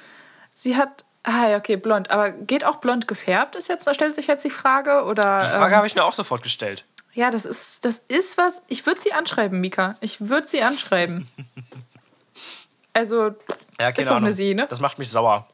Sie 0.53 0.75
hat. 0.77 1.05
Ah, 1.23 1.47
ja, 1.47 1.57
okay, 1.57 1.77
blond. 1.77 2.11
Aber 2.11 2.31
geht 2.31 2.65
auch 2.65 2.77
blond 2.77 3.07
gefärbt, 3.07 3.55
ist 3.55 3.69
jetzt, 3.69 3.87
da 3.87 3.93
stellt 3.93 4.13
sich 4.13 4.27
jetzt 4.27 4.43
die 4.43 4.49
Frage? 4.49 5.03
Oder, 5.05 5.37
Die 5.37 5.45
Frage 5.47 5.71
ähm, 5.71 5.77
habe 5.77 5.87
ich 5.87 5.95
mir 5.95 6.03
auch 6.03 6.11
sofort 6.13 6.43
gestellt. 6.43 6.83
ja, 7.13 7.31
das 7.31 7.45
ist, 7.45 7.85
das 7.85 7.99
ist 7.99 8.37
was. 8.37 8.61
Ich 8.67 8.85
würde 8.85 8.99
sie 8.99 9.13
anschreiben, 9.13 9.61
Mika. 9.61 9.95
Ich 10.01 10.19
würde 10.29 10.47
sie 10.47 10.61
anschreiben. 10.61 11.29
Also, 12.95 13.31
Ja, 13.79 13.89
ist 13.89 14.07
doch 14.09 14.17
eine 14.17 14.31
Sie, 14.31 14.53
ne? 14.53 14.67
Das 14.69 14.79
macht 14.79 14.99
mich 14.99 15.09
sauer. 15.09 15.47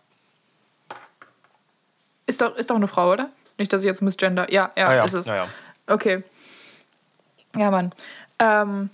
ist 2.26 2.41
doch, 2.41 2.53
ist 2.57 2.70
doch 2.70 2.76
eine 2.76 2.89
Frau, 2.89 3.11
oder? 3.13 3.30
Nicht, 3.57 3.72
dass 3.72 3.82
ich 3.82 3.88
jetzt 3.88 4.01
misgender. 4.01 4.51
Ja, 4.51 4.72
ja, 4.76 4.88
Ah, 4.88 4.95
ja. 4.95 5.03
ist 5.05 5.13
es. 5.13 5.26
Ja. 5.26 5.47
Okay. 5.88 6.24
Ja, 7.55 7.72
Mann. 7.72 7.93
Ähm, 8.39 8.89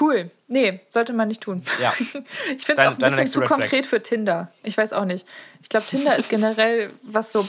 cool. 0.00 0.30
Nee, 0.52 0.80
sollte 0.90 1.12
man 1.12 1.28
nicht 1.28 1.40
tun. 1.40 1.62
Ja. 1.80 1.92
Ich 1.98 2.64
finde 2.66 2.82
es 2.82 2.88
auch 2.88 2.92
ein 2.92 2.98
bisschen 2.98 3.26
zu 3.28 3.40
konkret 3.42 3.86
für 3.86 4.02
Tinder. 4.02 4.50
Ich 4.64 4.76
weiß 4.76 4.92
auch 4.92 5.04
nicht. 5.04 5.24
Ich 5.62 5.68
glaube, 5.68 5.86
Tinder 5.86 6.18
ist 6.18 6.28
generell 6.28 6.92
was 7.02 7.30
so. 7.30 7.48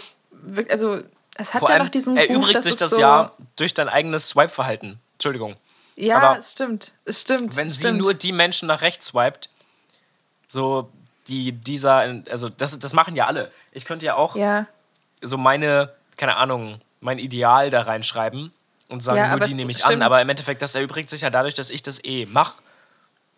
Also, 0.69 1.01
es 1.35 1.53
hat 1.55 1.61
Vor 1.61 1.71
ja 1.71 1.79
noch 1.79 1.89
diesen 1.89 2.15
Ruf, 2.17 2.29
erübrigt 2.29 2.55
dass 2.55 2.65
sich 2.65 2.75
das 2.75 2.91
so, 2.91 3.01
ja 3.01 3.31
durch 3.55 3.73
dein 3.73 3.89
eigenes 3.89 4.29
Swipe-Verhalten. 4.29 4.99
Entschuldigung. 5.13 5.55
Ja, 5.95 6.19
aber 6.19 6.37
es 6.37 6.51
stimmt. 6.51 6.91
Es 7.05 7.21
stimmt. 7.21 7.55
Wenn 7.55 7.67
es 7.67 7.73
sie 7.75 7.79
stimmt. 7.81 7.97
nur 7.97 8.13
die 8.13 8.31
Menschen 8.31 8.67
nach 8.67 8.81
rechts 8.81 9.07
swiped, 9.07 9.49
so 10.47 10.89
die 11.27 11.53
dieser, 11.53 12.21
also 12.29 12.49
das, 12.49 12.77
das 12.77 12.93
machen 12.93 13.15
ja 13.15 13.25
alle. 13.25 13.51
Ich 13.71 13.85
könnte 13.85 14.05
ja 14.05 14.15
auch 14.15 14.35
Ja, 14.35 14.67
so 15.21 15.37
meine, 15.37 15.91
keine 16.17 16.35
Ahnung, 16.35 16.81
mein 16.99 17.17
Ideal 17.17 17.71
da 17.71 17.81
reinschreiben 17.81 18.51
und 18.89 19.01
sagen, 19.01 19.17
Ja, 19.17 19.29
nur 19.31 19.39
die 19.39 19.55
nehme 19.55 19.71
ich 19.71 19.77
stimmt. 19.77 19.93
an. 19.93 20.01
Aber 20.03 20.21
im 20.21 20.29
Endeffekt, 20.29 20.61
das 20.61 20.75
erübrigt 20.75 21.09
sich 21.09 21.21
ja 21.21 21.31
dadurch, 21.31 21.55
dass 21.55 21.71
ich 21.71 21.81
das 21.81 22.03
eh 22.03 22.27
mache. 22.27 22.60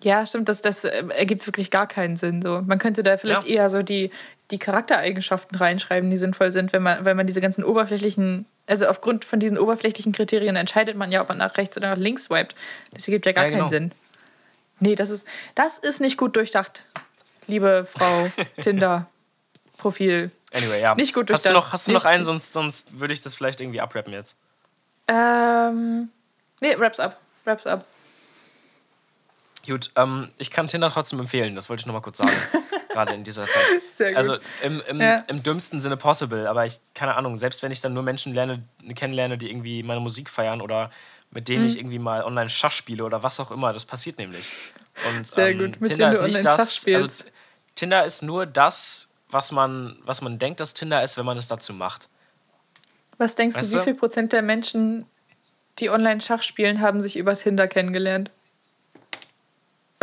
Ja, 0.03 0.25
stimmt. 0.25 0.49
Das, 0.49 0.61
das 0.61 0.83
äh, 0.83 1.03
ergibt 1.15 1.45
wirklich 1.47 1.71
gar 1.71 1.87
keinen 1.87 2.15
Sinn. 2.17 2.41
So. 2.41 2.61
Man 2.65 2.79
könnte 2.79 3.03
da 3.03 3.17
vielleicht 3.17 3.43
Ja. 3.43 3.49
eher 3.55 3.69
so 3.69 3.81
die, 3.81 4.11
die 4.51 4.59
Charaktereigenschaften 4.59 5.57
reinschreiben, 5.57 6.09
die 6.11 6.17
sinnvoll 6.17 6.51
sind, 6.51 6.73
wenn 6.73 6.83
man, 6.83 7.05
wenn 7.05 7.17
man 7.17 7.25
diese 7.27 7.41
ganzen 7.41 7.63
oberflächlichen, 7.63 8.45
also 8.67 8.87
aufgrund 8.87 9.25
von 9.25 9.39
diesen 9.39 9.57
oberflächlichen 9.57 10.11
Kriterien 10.11 10.55
entscheidet 10.55 10.95
man 10.97 11.11
ja, 11.11 11.21
ob 11.21 11.29
man 11.29 11.37
nach 11.37 11.57
rechts 11.57 11.77
oder 11.77 11.89
nach 11.89 11.97
links 11.97 12.25
swiped. 12.25 12.55
Das 12.91 13.07
ergibt 13.07 13.25
ja 13.25 13.31
gar 13.31 13.45
Ja, 13.45 13.49
genau. 13.49 13.61
keinen 13.63 13.69
Sinn. 13.69 13.91
Nee, 14.79 14.95
das 14.95 15.09
ist, 15.09 15.25
das 15.55 15.77
ist 15.77 16.01
nicht 16.01 16.17
gut 16.17 16.35
durchdacht, 16.35 16.83
liebe 17.47 17.87
Frau 17.89 18.27
Tinder-Profil. 18.61 20.31
Anyway, 20.53 20.81
ja. 20.81 20.95
Nicht 20.95 21.13
gut 21.13 21.31
hast 21.31 21.45
du 21.45 21.49
durchdacht. 21.49 21.65
noch, 21.67 21.73
hast 21.73 21.87
du 21.87 21.91
noch 21.93 22.05
einen, 22.05 22.23
sonst, 22.23 22.53
sonst 22.53 22.99
würde 22.99 23.13
ich 23.13 23.21
das 23.21 23.35
vielleicht 23.35 23.59
irgendwie 23.61 23.81
abrappen 23.81 24.13
jetzt. 24.13 24.35
Ähm, 25.07 26.09
nee, 26.61 26.77
wraps 26.77 26.99
up. 26.99 27.17
Wraps 27.45 27.65
up. 27.65 27.85
Gut, 29.65 29.91
ähm, 29.95 30.31
ich 30.37 30.51
kann 30.51 30.67
Tinder 30.67 30.91
trotzdem 30.91 31.19
empfehlen, 31.19 31.55
das 31.55 31.69
wollte 31.69 31.81
ich 31.81 31.85
noch 31.85 31.93
mal 31.93 32.01
kurz 32.01 32.17
sagen. 32.17 32.31
Gerade 32.89 33.13
in 33.13 33.23
dieser 33.23 33.47
Zeit. 33.47 33.63
Sehr 33.95 34.09
gut. 34.09 34.17
Also 34.17 34.37
im, 34.61 34.81
im, 34.87 35.01
Ja. 35.01 35.19
im 35.27 35.41
dümmsten 35.41 35.79
Sinne 35.81 35.97
possible, 35.97 36.47
aber 36.47 36.65
ich, 36.65 36.79
keine 36.93 37.15
Ahnung, 37.15 37.37
selbst 37.37 37.63
wenn 37.63 37.71
ich 37.71 37.79
dann 37.81 37.93
nur 37.93 38.03
Menschen 38.03 38.33
lerne, 38.33 38.63
kennenlerne, 38.93 39.37
die 39.37 39.49
irgendwie 39.49 39.81
meine 39.83 39.99
Musik 39.99 40.29
feiern 40.29 40.61
oder 40.61 40.91
mit 41.31 41.43
Mhm. 41.43 41.53
denen 41.53 41.65
ich 41.65 41.77
irgendwie 41.77 41.97
mal 41.97 42.23
online 42.23 42.49
Schach 42.49 42.71
spiele 42.71 43.03
oder 43.03 43.23
was 43.23 43.39
auch 43.39 43.49
immer, 43.51 43.73
das 43.73 43.85
passiert 43.85 44.19
nämlich. 44.19 44.51
Und, 45.09 45.25
Sehr 45.25 45.47
ähm, 45.47 45.57
gut, 45.57 45.81
mit 45.81 45.89
Tinder 45.91 46.11
denen 46.11 46.27
ist 46.27 46.35
nicht 46.35 46.45
das, 46.45 46.85
also. 46.87 47.23
Tinder 47.73 48.05
ist 48.05 48.21
nur 48.21 48.45
das, 48.45 49.07
was 49.29 49.51
man, 49.51 49.97
was 50.05 50.21
man 50.21 50.37
denkt, 50.37 50.59
dass 50.59 50.73
Tinder 50.75 51.01
ist, 51.03 51.17
wenn 51.17 51.25
man 51.25 51.37
es 51.37 51.47
dazu 51.47 51.73
macht. 51.73 52.07
Was 53.17 53.33
denkst 53.35 53.57
Weißt 53.57 53.73
du, 53.73 53.79
wie 53.79 53.83
viel 53.83 53.93
Prozent 53.95 54.33
der 54.33 54.41
Menschen, 54.43 55.05
die 55.79 55.89
online 55.89 56.21
Schach 56.21 56.43
spielen, 56.43 56.81
haben 56.81 57.01
sich 57.01 57.17
über 57.17 57.33
Tinder 57.35 57.67
kennengelernt? 57.67 58.29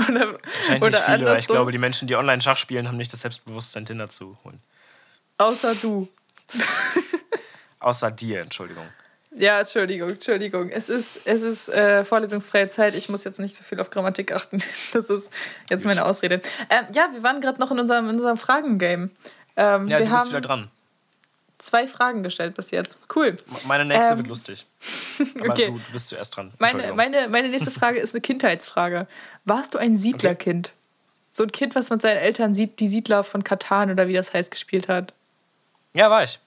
Oder, 0.09 0.39
Wahrscheinlich 0.43 0.83
oder 0.83 0.89
nicht 0.91 0.99
viele, 0.99 1.07
weil 1.07 1.21
ich 1.21 1.21
andersrum, 1.21 1.55
glaube, 1.55 1.73
die 1.73 1.79
Menschen, 1.79 2.09
die 2.09 2.17
online 2.17 2.41
Schach 2.41 2.57
spielen, 2.57 2.89
haben 2.89 2.97
nicht 2.97 3.13
das 3.13 3.21
Selbstbewusstsein, 3.21 3.87
Tinder 3.87 4.09
zu 4.09 4.39
holen. 4.45 4.61
außer 5.39 5.75
du. 5.75 6.09
Außer 7.81 8.11
dir, 8.11 8.43
Entschuldigung. 8.43 8.87
Ja, 9.35 9.61
Entschuldigung, 9.61 10.11
Entschuldigung. 10.11 10.69
Es 10.71 10.89
ist, 10.89 11.21
es 11.25 11.43
ist 11.43 11.69
äh, 11.69 12.05
vorlesungsfreie 12.05 12.69
Zeit. 12.69 12.95
Ich 12.95 13.09
muss 13.09 13.25
jetzt 13.25 13.39
nicht 13.39 13.55
so 13.55 13.63
viel 13.63 13.81
auf 13.81 13.91
Grammatik 13.91 14.33
achten. 14.33 14.63
Das 14.93 15.09
ist 15.09 15.33
jetzt 15.71 15.87
meine 15.87 16.05
Ausrede. 16.05 16.43
Ähm, 16.69 16.87
ja, 16.93 17.09
wir 17.13 17.23
waren 17.23 17.41
gerade 17.41 17.61
noch 17.61 17.71
in 17.71 17.79
unserem, 17.79 18.11
in 18.11 18.17
unserem 18.17 18.37
Fragengame. 18.37 19.11
Ähm, 19.57 19.89
Ja, 19.89 19.99
wir 19.99 20.07
du 20.07 20.11
bist 20.11 20.13
haben 20.13 20.29
wieder 20.31 20.41
dran. 20.41 20.71
Zwei 21.61 21.87
Fragen 21.87 22.23
gestellt 22.23 22.55
bis 22.55 22.71
jetzt. 22.71 22.99
Cool. 23.15 23.37
Meine 23.67 23.85
nächste 23.85 24.13
Ähm, 24.13 24.19
wird 24.19 24.29
lustig. 24.29 24.67
Aber 25.41 25.51
okay. 25.51 25.67
du, 25.67 25.73
du 25.79 25.93
bist 25.93 26.09
zuerst 26.09 26.37
dran. 26.37 26.53
Meine, 26.59 26.93
meine, 26.95 27.29
meine 27.29 27.49
nächste 27.49 27.71
Frage 27.71 27.99
ist 27.99 28.15
eine 28.15 28.21
Kindheitsfrage. 28.21 29.07
Warst 29.45 29.75
du 29.75 29.79
ein 29.79 29.97
Siedlerkind? 29.97 30.73
So 31.33 31.45
ein 31.45 31.53
Kind, 31.53 31.75
was 31.75 31.91
mit 31.91 32.03
seinen 32.03 32.17
Eltern 32.19 32.55
sieht, 32.55 32.81
die 32.81 32.89
Siedler 32.89 33.23
von 33.23 33.45
Katan 33.45 33.91
oder 33.91 34.09
wie 34.09 34.15
das 34.15 34.33
heißt, 34.35 34.51
gespielt 34.51 34.89
hat. 34.89 35.13
Ja, 35.93 36.11
war 36.11 36.25
ich. 36.25 36.39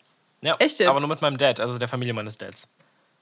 Ja, 0.41 0.55
Echt 0.59 0.79
jetzt? 0.79 0.89
Aber 0.89 0.99
nur 0.99 1.07
mit 1.09 1.21
meinem 1.21 1.37
Dad, 1.37 1.59
also 1.61 1.77
der 1.77 1.87
Familie 1.87 2.13
meines 2.13 2.37
Dads. 2.37 2.67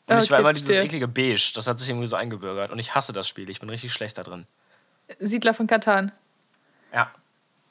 Und 0.08 0.16
Ah, 0.16 0.20
ich 0.20 0.32
war 0.32 0.40
okay, 0.40 0.42
immer 0.42 0.54
dieses 0.54 0.66
verstehe. 0.68 0.86
eklige 0.86 1.08
Beige, 1.08 1.52
das 1.54 1.68
hat 1.68 1.80
sich 1.80 1.90
irgendwie 1.90 2.08
so 2.08 2.16
eingebürgert. 2.16 2.72
Und 2.72 2.80
ich 2.80 2.96
hasse 2.96 3.14
das 3.14 3.28
Spiel, 3.28 3.50
ich 3.50 3.60
bin 3.60 3.70
richtig 3.70 3.94
schlecht 3.94 4.18
da 4.18 4.24
drin. 4.24 4.48
Siedler 5.20 5.54
von 5.54 5.68
Katan. 5.68 6.12
Ja. 6.94 7.12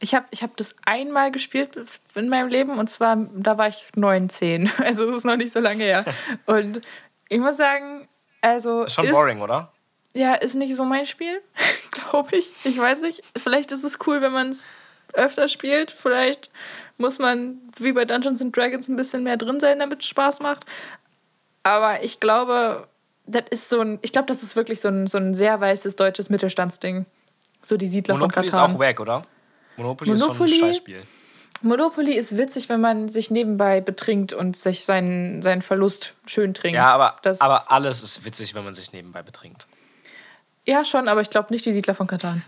Ich 0.00 0.14
habe 0.14 0.26
ich 0.30 0.42
hab 0.42 0.56
das 0.56 0.74
einmal 0.86 1.30
gespielt 1.30 1.78
in 2.14 2.28
meinem 2.28 2.48
Leben 2.48 2.78
und 2.78 2.88
zwar, 2.88 3.16
da 3.34 3.58
war 3.58 3.68
ich 3.68 3.86
19. 3.96 4.70
Also 4.78 5.06
das 5.06 5.18
ist 5.18 5.24
noch 5.24 5.36
nicht 5.36 5.52
so 5.52 5.60
lange 5.60 5.84
her. 5.84 6.04
Und 6.46 6.80
ich 7.28 7.38
muss 7.38 7.58
sagen, 7.58 8.08
also. 8.40 8.84
Ist 8.84 8.94
schon 8.94 9.10
boring, 9.10 9.40
oder? 9.40 9.70
Ja, 10.14 10.34
ist 10.34 10.54
nicht 10.54 10.74
so 10.74 10.84
mein 10.84 11.06
Spiel, 11.06 11.40
glaube 11.90 12.36
ich. 12.36 12.52
Ich 12.64 12.78
weiß 12.78 13.02
nicht. 13.02 13.22
Vielleicht 13.36 13.72
ist 13.72 13.84
es 13.84 13.98
cool, 14.06 14.22
wenn 14.22 14.32
man 14.32 14.48
es 14.48 14.70
öfter 15.12 15.48
spielt. 15.48 15.90
Vielleicht 15.90 16.50
muss 16.98 17.18
man, 17.18 17.58
wie 17.78 17.92
bei 17.92 18.04
Dungeons 18.04 18.40
and 18.42 18.56
Dragons, 18.56 18.88
ein 18.88 18.96
bisschen 18.96 19.22
mehr 19.22 19.36
drin 19.36 19.60
sein, 19.60 19.78
damit 19.78 20.00
es 20.00 20.06
Spaß 20.06 20.40
macht. 20.40 20.64
Aber 21.62 22.02
ich 22.02 22.20
glaube, 22.20 22.88
das 23.26 23.44
ist 23.50 23.68
so 23.68 23.80
ein, 23.80 23.98
ich 24.02 24.12
glaube, 24.12 24.26
das 24.26 24.42
ist 24.42 24.56
wirklich 24.56 24.80
so 24.80 24.88
ein, 24.88 25.06
so 25.06 25.18
ein 25.18 25.34
sehr 25.34 25.60
weißes 25.60 25.96
deutsches 25.96 26.30
Mittelstandsding. 26.30 27.06
So 27.62 27.76
die 27.76 27.86
Siedler 27.86 28.14
Monopoly 28.14 28.34
von 28.34 28.44
ist 28.44 28.52
Katan. 28.52 28.74
auch 28.74 28.78
wack, 28.78 29.00
oder? 29.00 29.22
Monopoly, 29.82 30.10
Monopoly? 30.10 30.50
ist 30.50 30.58
schon 30.58 30.66
ein 30.68 30.72
Scheißspiel. 30.72 31.02
Monopoly 31.62 32.12
ist 32.14 32.36
witzig, 32.38 32.68
wenn 32.68 32.80
man 32.80 33.08
sich 33.08 33.30
nebenbei 33.30 33.80
betrinkt 33.80 34.32
und 34.32 34.56
sich 34.56 34.84
seinen, 34.84 35.42
seinen 35.42 35.60
Verlust 35.60 36.14
schön 36.26 36.54
trinkt. 36.54 36.76
Ja, 36.76 36.86
aber, 36.86 37.18
das, 37.22 37.40
aber 37.40 37.70
alles 37.70 38.02
ist 38.02 38.24
witzig, 38.24 38.54
wenn 38.54 38.64
man 38.64 38.72
sich 38.72 38.92
nebenbei 38.92 39.22
betrinkt. 39.22 39.66
Ja, 40.66 40.84
schon, 40.84 41.08
aber 41.08 41.20
ich 41.20 41.28
glaube 41.28 41.52
nicht 41.52 41.66
die 41.66 41.72
Siedler 41.72 41.94
von 41.94 42.06
Katan. 42.06 42.42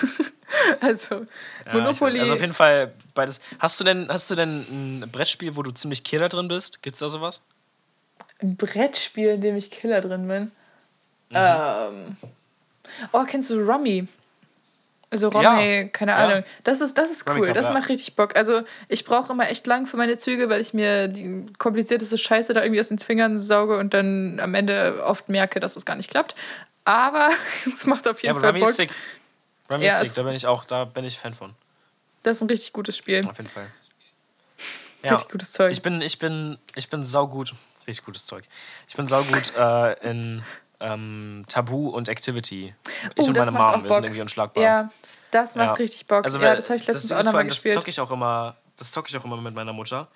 also, 0.80 1.26
Ja, 1.66 1.72
Monopoly. 1.72 2.20
Also 2.20 2.34
auf 2.34 2.40
jeden 2.40 2.52
Fall 2.52 2.92
beides. 3.14 3.40
Hast 3.58 3.80
du 3.80 3.84
denn, 3.84 4.08
hast 4.08 4.30
du 4.30 4.36
denn 4.36 5.02
ein 5.02 5.10
Brettspiel, 5.10 5.56
wo 5.56 5.62
du 5.62 5.72
ziemlich 5.72 6.04
Killer 6.04 6.28
drin 6.28 6.46
bist? 6.46 6.82
Gibt's 6.82 7.00
da 7.00 7.08
sowas? 7.08 7.42
ein 8.40 8.56
Brettspiel, 8.56 9.30
in 9.30 9.40
dem 9.40 9.56
ich 9.56 9.70
Killer 9.70 10.00
drin 10.00 10.28
bin. 10.28 10.42
Mhm. 11.30 11.34
Ähm. 11.34 12.16
Oh, 13.12 13.24
kennst 13.24 13.50
du 13.50 13.60
Rummy? 13.60 14.06
Also 15.10 15.28
Rummy, 15.28 15.42
Ja. 15.44 15.84
keine 15.88 16.12
Ja. 16.12 16.16
Ahnung. 16.18 16.44
Das 16.64 16.80
ist, 16.82 16.98
das 16.98 17.10
ist 17.10 17.28
cool, 17.30 17.46
Cup, 17.46 17.54
das 17.54 17.66
ja. 17.66 17.72
macht 17.72 17.88
richtig 17.88 18.14
Bock. 18.14 18.36
Also 18.36 18.62
ich 18.88 19.04
brauche 19.04 19.32
immer 19.32 19.48
echt 19.48 19.66
lang 19.66 19.86
für 19.86 19.96
meine 19.96 20.18
Züge, 20.18 20.48
weil 20.50 20.60
ich 20.60 20.74
mir 20.74 21.08
die 21.08 21.46
komplizierteste 21.58 22.18
Scheiße 22.18 22.52
da 22.52 22.62
irgendwie 22.62 22.80
aus 22.80 22.88
den 22.88 22.98
Fingern 22.98 23.38
sauge 23.38 23.78
und 23.78 23.94
dann 23.94 24.38
am 24.40 24.54
Ende 24.54 25.02
oft 25.04 25.28
merke, 25.30 25.60
dass 25.60 25.76
es 25.76 25.86
gar 25.86 25.96
nicht 25.96 26.10
klappt. 26.10 26.34
Aber 26.84 27.28
es 27.74 27.86
macht 27.86 28.06
auf 28.06 28.22
Ja, 28.22 28.28
jeden 28.28 28.38
aber 28.38 28.40
Fall 28.40 28.48
Rummy 28.50 28.60
Bock. 28.60 28.68
ist 28.70 28.76
sick. 28.76 28.90
Rummy 29.70 29.84
Ja, 29.86 29.92
ist 29.92 29.98
sick, 30.00 30.14
da 30.14 30.22
bin 30.24 30.34
ich 30.34 30.46
auch, 30.46 30.64
da 30.64 30.84
bin 30.84 31.04
ich 31.04 31.18
Fan 31.18 31.32
von. 31.34 31.54
Das 32.22 32.36
ist 32.38 32.42
ein 32.42 32.48
richtig 32.48 32.72
gutes 32.74 32.96
Spiel. 32.96 33.24
Auf 33.26 33.38
jeden 33.38 33.50
Fall. 33.50 33.66
Ja, 35.04 35.12
Richtig 35.12 35.30
gutes 35.30 35.52
Zeug. 35.52 35.70
ich 35.72 35.80
bin, 35.80 36.02
ich 36.02 36.18
bin, 36.18 36.58
ich 36.74 36.90
bin 36.90 37.04
saugut. 37.04 37.54
Richtig 37.86 38.04
gutes 38.04 38.26
Zeug. 38.26 38.42
Ich 38.88 38.96
bin 38.96 39.06
saugut 39.06 39.52
äh, 39.56 39.92
in 40.10 40.42
ähm, 40.80 41.44
Tabu 41.48 41.88
und 41.88 42.08
Activity. 42.08 42.74
Ich 43.14 43.24
Oh, 43.24 43.28
und 43.28 43.36
das 43.36 43.46
meine 43.46 43.58
macht 43.58 43.74
Mom, 43.74 43.84
wir 43.84 43.90
sind 43.92 43.96
Bock. 44.02 44.04
irgendwie 44.04 44.22
unschlagbar. 44.22 44.62
Ja, 44.62 44.90
das 45.30 45.54
macht 45.56 45.66
Ja. 45.68 45.74
richtig 45.74 46.06
Bock. 46.06 46.24
Also, 46.24 46.40
ja, 46.40 46.54
das 46.54 46.68
habe 46.70 46.76
ich 46.76 46.86
letztens 46.86 47.08
Ding 47.08 47.16
auch 47.18 47.22
nochmal 47.24 47.40
allem, 47.40 47.48
Das 47.48 47.58
gespielt. 47.58 47.74
zocke 47.74 47.90
ich 47.90 48.00
auch 48.00 48.10
immer, 48.10 48.56
das 48.76 48.92
zocke 48.92 49.08
ich 49.08 49.16
auch 49.16 49.24
immer 49.24 49.36
mit 49.40 49.54
meiner 49.54 49.72
Mutter. 49.72 50.08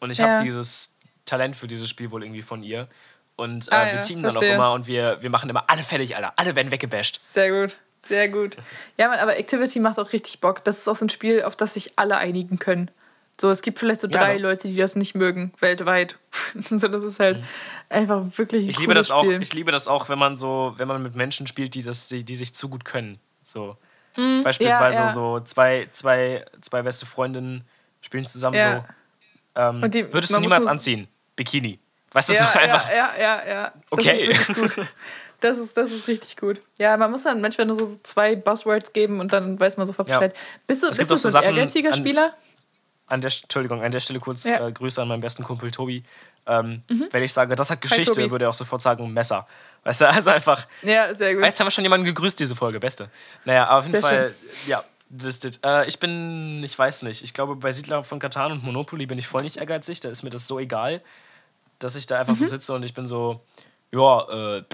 Und 0.00 0.10
ich 0.10 0.18
Ja. 0.18 0.28
habe 0.28 0.44
dieses 0.44 0.96
Talent 1.24 1.56
für 1.56 1.66
dieses 1.66 1.88
Spiel 1.88 2.10
wohl 2.10 2.22
irgendwie 2.24 2.42
von 2.42 2.62
ihr. 2.62 2.88
Und 3.36 3.68
äh, 3.68 3.74
Ah, 3.74 3.92
wir 3.92 4.00
teamen 4.00 4.22
dann 4.22 4.36
auch 4.36 4.42
immer 4.42 4.72
und 4.72 4.86
wir, 4.86 5.22
wir 5.22 5.30
machen 5.30 5.48
immer 5.48 5.64
alle 5.68 5.82
fertig, 5.84 6.16
Alter. 6.16 6.32
Alle 6.36 6.56
werden 6.56 6.72
weggebasht. 6.72 7.20
Sehr 7.20 7.50
gut, 7.52 7.78
sehr 7.98 8.28
gut. 8.28 8.56
Ja, 8.96 9.08
Mann, 9.08 9.18
aber 9.20 9.36
Activity 9.38 9.78
macht 9.78 9.98
auch 10.00 10.12
richtig 10.12 10.40
Bock. 10.40 10.64
Das 10.64 10.78
ist 10.78 10.88
auch 10.88 10.96
so 10.96 11.04
ein 11.04 11.08
Spiel, 11.10 11.42
auf 11.44 11.54
das 11.54 11.74
sich 11.74 11.92
alle 11.96 12.16
einigen 12.16 12.58
können. 12.58 12.90
So, 13.40 13.50
es 13.50 13.62
gibt 13.62 13.78
vielleicht 13.78 14.00
so 14.00 14.08
Ja, 14.08 14.18
drei 14.18 14.34
ne? 14.34 14.40
Leute, 14.42 14.66
die 14.68 14.74
das 14.76 14.96
nicht 14.96 15.14
mögen, 15.14 15.52
weltweit. 15.60 16.18
so, 16.70 16.88
das 16.88 17.04
ist 17.04 17.20
halt 17.20 17.42
einfach 17.88 18.22
wirklich 18.36 18.62
ein 18.62 18.64
Mhm. 18.64 18.70
Ich 18.70 18.78
liebe 18.80 18.94
das 18.94 19.10
auch, 19.10 19.24
Spiel. 19.24 19.40
ich 19.42 19.54
liebe 19.54 19.70
das 19.72 19.86
auch, 19.88 20.08
wenn 20.08 20.18
man 20.18 20.36
so, 20.36 20.74
wenn 20.76 20.88
man 20.88 21.02
mit 21.02 21.14
Menschen 21.14 21.46
spielt, 21.46 21.74
die 21.74 21.82
das, 21.82 22.08
die, 22.08 22.24
die 22.24 22.34
sich 22.34 22.54
zu 22.54 22.68
gut 22.68 22.84
können. 22.84 23.18
So. 23.44 23.76
Mhm, 24.16 24.42
Beispielsweise 24.42 24.98
ja, 24.98 25.06
ja. 25.06 25.12
so 25.12 25.38
zwei, 25.40 25.88
zwei, 25.92 26.44
zwei 26.60 26.82
beste 26.82 27.06
Freundinnen 27.06 27.62
spielen 28.00 28.26
zusammen 28.26 28.56
Ja. 28.56 28.84
so. 29.54 29.60
Ähm, 29.60 29.90
die- 29.90 30.12
würdest 30.12 30.34
du 30.34 30.40
niemals 30.40 30.66
anziehen? 30.66 31.06
Bikini. 31.36 31.78
Weißt 32.12 32.30
du, 32.30 32.32
ja, 32.32 32.46
so 32.52 32.58
einfach. 32.58 32.88
ja, 32.90 33.12
ja, 33.18 33.20
ja, 33.20 33.48
ja. 33.48 33.72
Okay. 33.90 34.28
Das 34.32 34.40
ist 34.48 34.56
wirklich 34.56 34.76
gut. 34.76 34.86
Das 35.40 35.56
ist, 35.56 35.76
das 35.76 35.92
ist 35.92 36.08
richtig 36.08 36.36
gut. 36.36 36.60
Ja, 36.80 36.96
man 36.96 37.12
muss 37.12 37.22
dann 37.22 37.40
manchmal 37.40 37.64
nur 37.68 37.76
so 37.76 37.96
zwei 38.02 38.34
Buzzwords 38.34 38.92
geben 38.92 39.20
und 39.20 39.32
dann 39.32 39.60
weiß 39.60 39.76
man 39.76 39.86
sofort 39.86 40.08
Ja. 40.08 40.18
Bescheid. 40.18 40.34
Bist 40.66 40.82
du, 40.82 40.88
bist 40.88 41.08
du 41.08 41.16
so 41.16 41.38
ein 41.38 41.44
ehrgeiziger 41.44 41.90
an- 41.92 41.96
Spieler? 41.96 42.34
An 43.08 43.20
der, 43.20 43.30
Entschuldigung, 43.30 43.82
an 43.82 43.90
der 43.90 44.00
Stelle 44.00 44.20
kurz 44.20 44.44
Ja. 44.44 44.66
äh, 44.66 44.72
Grüße 44.72 45.00
an 45.02 45.08
meinen 45.08 45.20
besten 45.20 45.42
Kumpel 45.42 45.70
Tobi. 45.70 46.04
Ähm, 46.46 46.82
Wenn 47.10 47.22
ich 47.22 47.32
sage, 47.32 47.54
das 47.56 47.70
hat 47.70 47.80
Geschichte, 47.80 48.14
Tobi. 48.14 48.30
würde 48.30 48.44
er 48.46 48.50
auch 48.50 48.54
sofort 48.54 48.80
sagen, 48.82 49.12
Messer. 49.12 49.46
Weißt 49.84 50.00
du, 50.02 50.08
also 50.10 50.30
einfach. 50.30 50.66
Ja, 50.82 51.14
sehr 51.14 51.34
gut. 51.34 51.44
Jetzt 51.44 51.58
haben 51.60 51.66
wir 51.66 51.70
schon 51.70 51.84
jemanden 51.84 52.06
gegrüßt, 52.06 52.38
diese 52.38 52.54
Folge. 52.56 52.80
Beste. 52.80 53.10
Naja, 53.44 53.66
aber 53.66 53.78
auf 53.80 53.86
jeden 53.86 54.00
Sehr 54.00 54.02
Fall, 54.02 54.34
ja, 54.66 54.82
listed. 55.10 55.58
Äh, 55.64 55.86
ich 55.88 55.98
bin, 55.98 56.62
ich 56.64 56.78
weiß 56.78 57.02
nicht, 57.02 57.22
ich 57.24 57.34
glaube, 57.34 57.56
bei 57.56 57.72
Siedler 57.72 58.02
von 58.04 58.18
Katan 58.18 58.52
und 58.52 58.62
Monopoly 58.64 59.06
bin 59.06 59.18
ich 59.18 59.26
voll 59.26 59.42
nicht 59.42 59.56
ehrgeizig. 59.56 60.00
Da 60.00 60.08
ist 60.10 60.22
mir 60.22 60.30
das 60.30 60.46
so 60.46 60.58
egal, 60.58 61.00
dass 61.78 61.94
ich 61.96 62.06
da 62.06 62.18
einfach 62.20 62.32
Mhm. 62.34 62.36
so 62.38 62.44
sitze 62.46 62.72
und 62.74 62.82
ich 62.82 62.94
bin 62.94 63.06
so, 63.06 63.40
ja, 63.92 64.56
äh, 64.58 64.64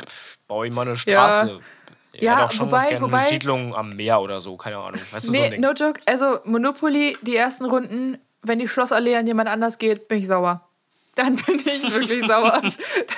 baue 0.48 0.66
ich 0.66 0.72
mal 0.72 0.82
eine 0.82 0.96
Straße. 0.96 1.60
Ich 1.83 1.83
Ja, 2.20 2.36
hätte 2.36 2.44
auch 2.46 2.50
schon 2.50 2.70
ganz 2.70 2.84
wobei- 2.84 2.90
gerne 2.90 3.04
wobei- 3.06 3.18
eine 3.18 3.28
Siedlung 3.28 3.74
am 3.74 3.90
Meer 3.96 4.20
oder 4.20 4.40
so, 4.40 4.56
keine 4.56 4.78
Ahnung. 4.78 5.00
Weißt 5.10 5.28
du, 5.28 5.32
so 5.32 5.40
Nee, 5.40 5.50
Ding. 5.50 5.60
no 5.60 5.72
joke. 5.72 6.00
Also 6.06 6.38
Monopoly, 6.44 7.16
die 7.22 7.36
ersten 7.36 7.64
Runden, 7.64 8.18
wenn 8.42 8.58
die 8.58 8.68
Schlossallee 8.68 9.16
an 9.16 9.26
jemand 9.26 9.48
anders 9.48 9.78
geht, 9.78 10.08
bin 10.08 10.18
ich 10.18 10.26
sauer. 10.26 10.68
Dann 11.16 11.36
bin 11.36 11.56
ich 11.56 11.82
wirklich 11.92 12.24
sauer. 12.28 12.60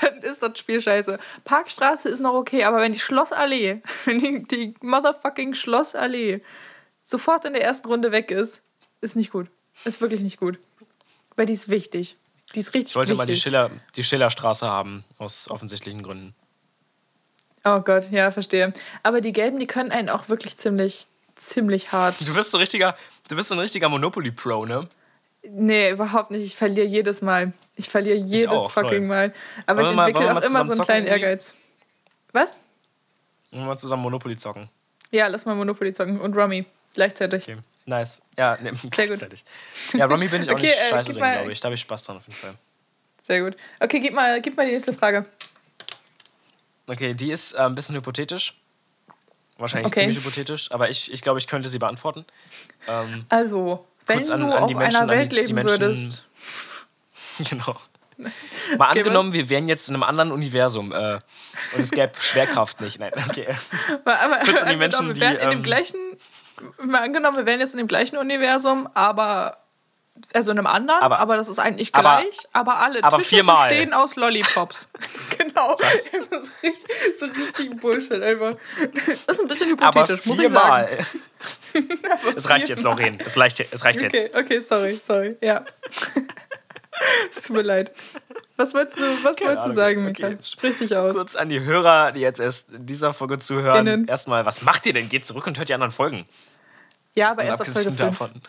Dann 0.00 0.18
ist 0.22 0.42
das 0.42 0.58
Spiel 0.58 0.80
scheiße. 0.80 1.18
Parkstraße 1.44 2.08
ist 2.10 2.20
noch 2.20 2.34
okay, 2.34 2.64
aber 2.64 2.78
wenn 2.80 2.92
die 2.92 2.98
Schlossallee, 3.00 3.80
wenn 4.04 4.18
die, 4.18 4.42
die 4.44 4.74
motherfucking 4.82 5.54
Schlossallee 5.54 6.42
sofort 7.02 7.44
in 7.46 7.54
der 7.54 7.62
ersten 7.64 7.88
Runde 7.88 8.12
weg 8.12 8.30
ist, 8.30 8.62
ist 9.00 9.16
nicht 9.16 9.30
gut. 9.32 9.46
Ist 9.84 10.00
wirklich 10.00 10.20
nicht 10.20 10.38
gut. 10.38 10.58
Weil 11.36 11.46
die 11.46 11.52
ist 11.52 11.68
wichtig. 11.68 12.16
Die 12.54 12.60
ist 12.60 12.74
richtig 12.74 12.90
Ich 12.92 12.96
wollte 12.96 13.14
mal 13.14 13.24
die, 13.26 13.32
wichtig. 13.32 13.42
Schiller, 13.42 13.70
die 13.96 14.04
Schillerstraße 14.04 14.66
haben, 14.66 15.04
aus 15.18 15.50
offensichtlichen 15.50 16.02
Gründen. 16.02 16.34
Oh 17.66 17.80
Gott, 17.80 18.10
ja, 18.10 18.30
verstehe. 18.30 18.72
Aber 19.02 19.20
die 19.20 19.32
Gelben, 19.32 19.58
die 19.60 19.66
können 19.66 19.90
einen 19.90 20.08
auch 20.08 20.28
wirklich 20.28 20.56
ziemlich, 20.56 21.06
ziemlich 21.34 21.92
hart. 21.92 22.16
Du 22.26 22.34
bist 22.34 22.50
so 22.50 22.58
richtiger, 22.58 22.96
du 23.28 23.36
bist 23.36 23.48
so 23.50 23.54
ein 23.54 23.58
richtiger 23.60 23.88
Monopoly-Pro, 23.88 24.64
ne? 24.64 24.88
Nee, 25.48 25.90
überhaupt 25.90 26.30
nicht. 26.30 26.44
Ich 26.44 26.56
verliere 26.56 26.86
jedes 26.86 27.22
Mal. 27.22 27.52
Ich 27.76 27.88
verliere 27.88 28.16
jedes 28.16 28.48
auch, 28.48 28.70
fucking 28.70 29.06
Mal. 29.06 29.32
Aber 29.66 29.82
ich 29.82 29.92
mal- 29.92 30.08
entwickle 30.08 30.26
wir 30.26 30.30
auch 30.30 30.40
mal 30.40 30.46
immer 30.46 30.64
so 30.64 30.72
einen 30.72 30.80
kleinen 30.82 31.06
irgendwie? 31.06 31.22
Ehrgeiz. 31.24 31.54
Was? 32.32 32.50
Wollen 33.50 33.62
wir 33.62 33.66
mal 33.66 33.76
zusammen 33.78 34.02
Monopoly 34.02 34.36
zocken. 34.36 34.68
Ja, 35.10 35.28
lass 35.28 35.44
mal 35.44 35.54
Monopoly 35.54 35.92
zocken 35.92 36.20
und 36.20 36.34
Rummy 36.36 36.64
gleichzeitig. 36.94 37.44
Okay, 37.44 37.58
nice. 37.84 38.22
Ja, 38.36 38.56
ne, 38.60 38.72
gut. 38.72 38.90
gleichzeitig. 38.90 39.44
Ja, 39.92 40.06
Rummy 40.06 40.26
bin 40.28 40.42
ich 40.42 40.50
auch 40.50 40.54
Okay, 40.58 40.66
nicht 40.66 40.78
äh, 40.80 40.88
scheiße 40.90 41.10
gib 41.10 41.14
drin, 41.14 41.20
mal- 41.28 41.36
glaube 41.36 41.52
ich. 41.52 41.60
Da 41.60 41.66
habe 41.66 41.74
ich 41.74 41.80
Spaß 41.82 42.02
dran 42.02 42.16
auf 42.16 42.26
jeden 42.26 42.38
Fall. 42.38 42.54
Sehr 43.22 43.40
gut. 43.42 43.56
Okay, 43.80 44.00
gib 44.00 44.14
mal, 44.14 44.40
gib 44.40 44.56
mal 44.56 44.66
die 44.66 44.72
nächste 44.72 44.92
Frage. 44.94 45.26
Okay, 46.86 47.14
die 47.14 47.30
ist 47.30 47.52
äh, 47.54 47.58
ein 47.62 47.74
bisschen 47.74 47.96
hypothetisch. 47.96 48.54
Wahrscheinlich 49.58 49.86
Okay. 49.90 50.00
ziemlich 50.00 50.18
hypothetisch, 50.18 50.70
aber 50.70 50.90
ich, 50.90 51.10
ich 51.12 51.22
glaube, 51.22 51.38
ich 51.38 51.46
könnte 51.46 51.68
sie 51.68 51.78
beantworten. 51.78 52.24
Ähm, 52.86 53.24
Also, 53.30 53.86
wenn 54.06 54.18
an- 54.30 54.40
du 54.40 54.46
an 54.46 54.52
auf 54.52 54.68
die 54.68 54.74
Menschen, 54.74 54.96
einer 55.00 55.12
die- 55.12 55.18
Welt 55.18 55.32
die 55.32 55.36
leben 55.36 55.54
Menschen- 55.54 55.80
würdest. 55.80 56.24
genau. 57.38 57.74
Mal 58.78 58.90
Okay, 58.90 59.00
angenommen, 59.00 59.32
wir 59.32 59.48
wären 59.48 59.66
jetzt 59.68 59.88
in 59.88 59.94
einem 59.94 60.02
anderen 60.02 60.30
Universum 60.32 60.92
äh, 60.92 61.18
und 61.74 61.80
es 61.82 61.90
gäbe 61.90 62.12
Schwerkraft 62.18 62.80
nicht. 62.80 62.98
Nein, 62.98 63.12
okay. 63.28 63.46
Mal, 64.04 64.16
aber, 64.16 64.38
Kurz 64.44 64.62
an 64.62 64.68
die 64.68 64.76
Menschen, 64.76 65.06
wir 65.08 65.14
die, 65.14 65.20
wären 65.20 65.36
in 65.36 65.40
dem 65.50 65.58
ähm, 65.58 65.62
gleichen. 65.62 65.98
Mal 66.82 67.02
angenommen, 67.02 67.36
wir 67.36 67.44
wären 67.46 67.60
jetzt 67.60 67.72
in 67.72 67.78
dem 67.78 67.88
gleichen 67.88 68.16
Universum, 68.16 68.88
aber. 68.94 69.58
Also 70.32 70.50
in 70.50 70.58
einem 70.58 70.66
anderen, 70.66 71.00
aber, 71.00 71.18
Aber- 71.18 71.36
das 71.36 71.48
ist 71.48 71.58
eigentlich 71.58 71.94
aber- 71.94 72.20
gleich, 72.22 72.38
aber 72.52 72.78
alle 72.78 73.02
aber 73.04 73.18
Tische 73.18 73.28
viermal. 73.28 73.68
bestehen 73.68 73.92
aus 73.94 74.16
Lollipops. 74.16 74.88
genau. 75.38 75.74
Das 75.76 75.94
ist 75.94 76.12
richtig, 76.62 76.86
so 77.18 77.26
richtig 77.26 77.80
Bullshit 77.80 78.22
einfach. 78.22 78.54
Das 79.26 79.36
ist 79.36 79.40
ein 79.40 79.46
bisschen 79.48 79.78
Aber 79.80 80.00
hypothetisch, 80.00 80.26
muss 80.26 80.38
ich 80.38 80.48
sagen. 80.50 80.88
viermal. 81.72 82.36
Es 82.36 82.48
reicht 82.48 82.68
jetzt, 82.68 82.82
Lauren. 82.82 83.18
Es 83.24 83.36
reicht, 83.36 83.60
es 83.60 83.84
reicht 83.84 84.00
jetzt. 84.00 84.14
Okay, 84.16 84.30
okay, 84.38 84.60
sorry, 84.60 84.98
sorry. 85.00 85.36
Ja. 85.40 85.64
es 87.30 87.42
tut 87.42 87.56
mir 87.56 87.62
leid. 87.62 87.92
Was 88.56 88.72
wolltest 88.74 88.98
du, 88.98 89.02
was 89.22 89.38
wolltest 89.40 89.66
du 89.66 89.72
sagen, 89.72 90.08
Okay. 90.08 90.30
Mika? 90.30 90.42
Sprich 90.44 90.78
dich 90.78 90.96
aus. 90.96 91.14
Kurz 91.14 91.36
an 91.36 91.48
die 91.50 91.60
Hörer, 91.60 92.12
die 92.12 92.20
jetzt 92.20 92.40
erst 92.40 92.68
dieser 92.72 93.12
Folge 93.12 93.38
zuhören. 93.38 93.86
Innen. 93.86 94.08
Erstmal, 94.08 94.46
was 94.46 94.62
macht 94.62 94.86
ihr 94.86 94.92
denn? 94.94 95.08
Geht 95.08 95.26
zurück 95.26 95.46
und 95.46 95.58
hört 95.58 95.68
die 95.68 95.74
anderen 95.74 95.92
Folgen. 95.92 96.26
Ja, 97.14 97.30
aber 97.32 97.42
Und 97.42 97.48
erst 97.48 97.60
auf 97.60 97.66
Folge 97.68 97.90
abgesehen 97.90 98.10
5. 98.12 98.18
davon. 98.18 98.42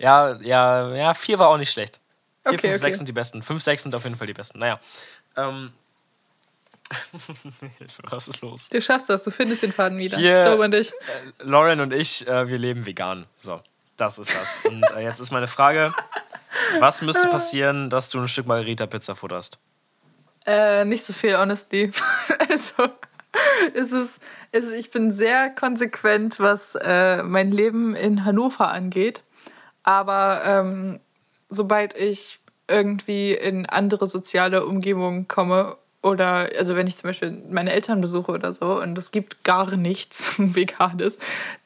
Ja, 0.00 0.36
ja, 0.40 0.94
ja, 0.94 1.14
vier 1.14 1.38
war 1.38 1.48
auch 1.48 1.58
nicht 1.58 1.70
schlecht. 1.70 2.00
Vier, 2.42 2.52
Okay, 2.54 2.58
fünf, 2.58 2.72
okay. 2.72 2.78
sechs 2.78 2.98
sind 2.98 3.06
die 3.08 3.12
besten. 3.12 3.42
Fünf, 3.42 3.62
sechs 3.62 3.82
sind 3.82 3.94
auf 3.94 4.04
jeden 4.04 4.16
Fall 4.16 4.26
die 4.26 4.32
besten. 4.34 4.58
Naja. 4.58 4.80
Ähm. 5.36 5.72
Was 8.10 8.28
ist 8.28 8.40
los? 8.42 8.68
Du 8.68 8.80
schaffst 8.80 9.08
das, 9.10 9.22
du 9.24 9.30
findest 9.30 9.62
den 9.62 9.72
Faden 9.72 9.98
wieder. 9.98 10.16
Hier- 10.18 10.38
Ich 10.38 10.44
glaube 10.46 10.64
an 10.64 10.70
dich. 10.70 10.92
Lauren 11.38 11.80
und 11.80 11.92
ich, 11.92 12.26
äh, 12.26 12.48
wir 12.48 12.58
leben 12.58 12.86
vegan. 12.86 13.26
So, 13.38 13.60
das 13.96 14.18
ist 14.18 14.34
das. 14.34 14.64
Und 14.64 14.82
äh, 14.90 15.00
jetzt 15.00 15.20
ist 15.20 15.30
meine 15.30 15.46
Frage: 15.48 15.94
Was 16.80 17.02
müsste 17.02 17.28
passieren, 17.28 17.90
dass 17.90 18.08
du 18.08 18.18
ein 18.20 18.28
Stück 18.28 18.46
Margarita-Pizza 18.46 19.14
futterst? 19.14 19.58
Äh, 20.46 20.84
nicht 20.84 21.04
so 21.04 21.12
viel, 21.12 21.36
honestly. 21.38 21.92
also, 22.48 22.88
es 23.74 23.92
ist, 23.92 24.20
es 24.50 24.70
ich 24.72 24.90
bin 24.90 25.12
sehr 25.12 25.50
konsequent, 25.50 26.40
was 26.40 26.74
äh, 26.74 27.22
mein 27.22 27.52
Leben 27.52 27.94
in 27.94 28.24
Hannover 28.24 28.68
angeht. 28.68 29.22
Aber 29.82 30.42
ähm, 30.44 31.00
sobald 31.48 31.96
ich 31.96 32.38
irgendwie 32.68 33.32
in 33.32 33.66
andere 33.66 34.06
soziale 34.06 34.64
Umgebungen 34.64 35.26
komme 35.26 35.76
oder, 36.02 36.48
also 36.56 36.76
wenn 36.76 36.86
ich 36.86 36.96
zum 36.96 37.08
Beispiel 37.08 37.42
meine 37.50 37.72
Eltern 37.72 38.00
besuche 38.00 38.32
oder 38.32 38.52
so 38.52 38.80
und 38.80 38.96
es 38.96 39.10
gibt 39.10 39.44
gar 39.44 39.76
nichts 39.76 40.34
Veganes, 40.38 41.18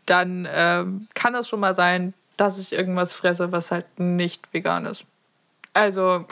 dann 0.07 0.49
ähm, 0.51 1.09
kann 1.15 1.35
es 1.35 1.49
schon 1.49 1.61
mal 1.61 1.75
sein, 1.75 2.15
dass 2.37 2.59
ich 2.59 2.73
irgendwas 2.73 3.13
fresse, 3.13 3.53
was 3.53 3.71
halt 3.71 3.87
nicht 3.99 4.53
vegan 4.53 4.87
ist. 4.87 5.05
Also, 5.73 6.25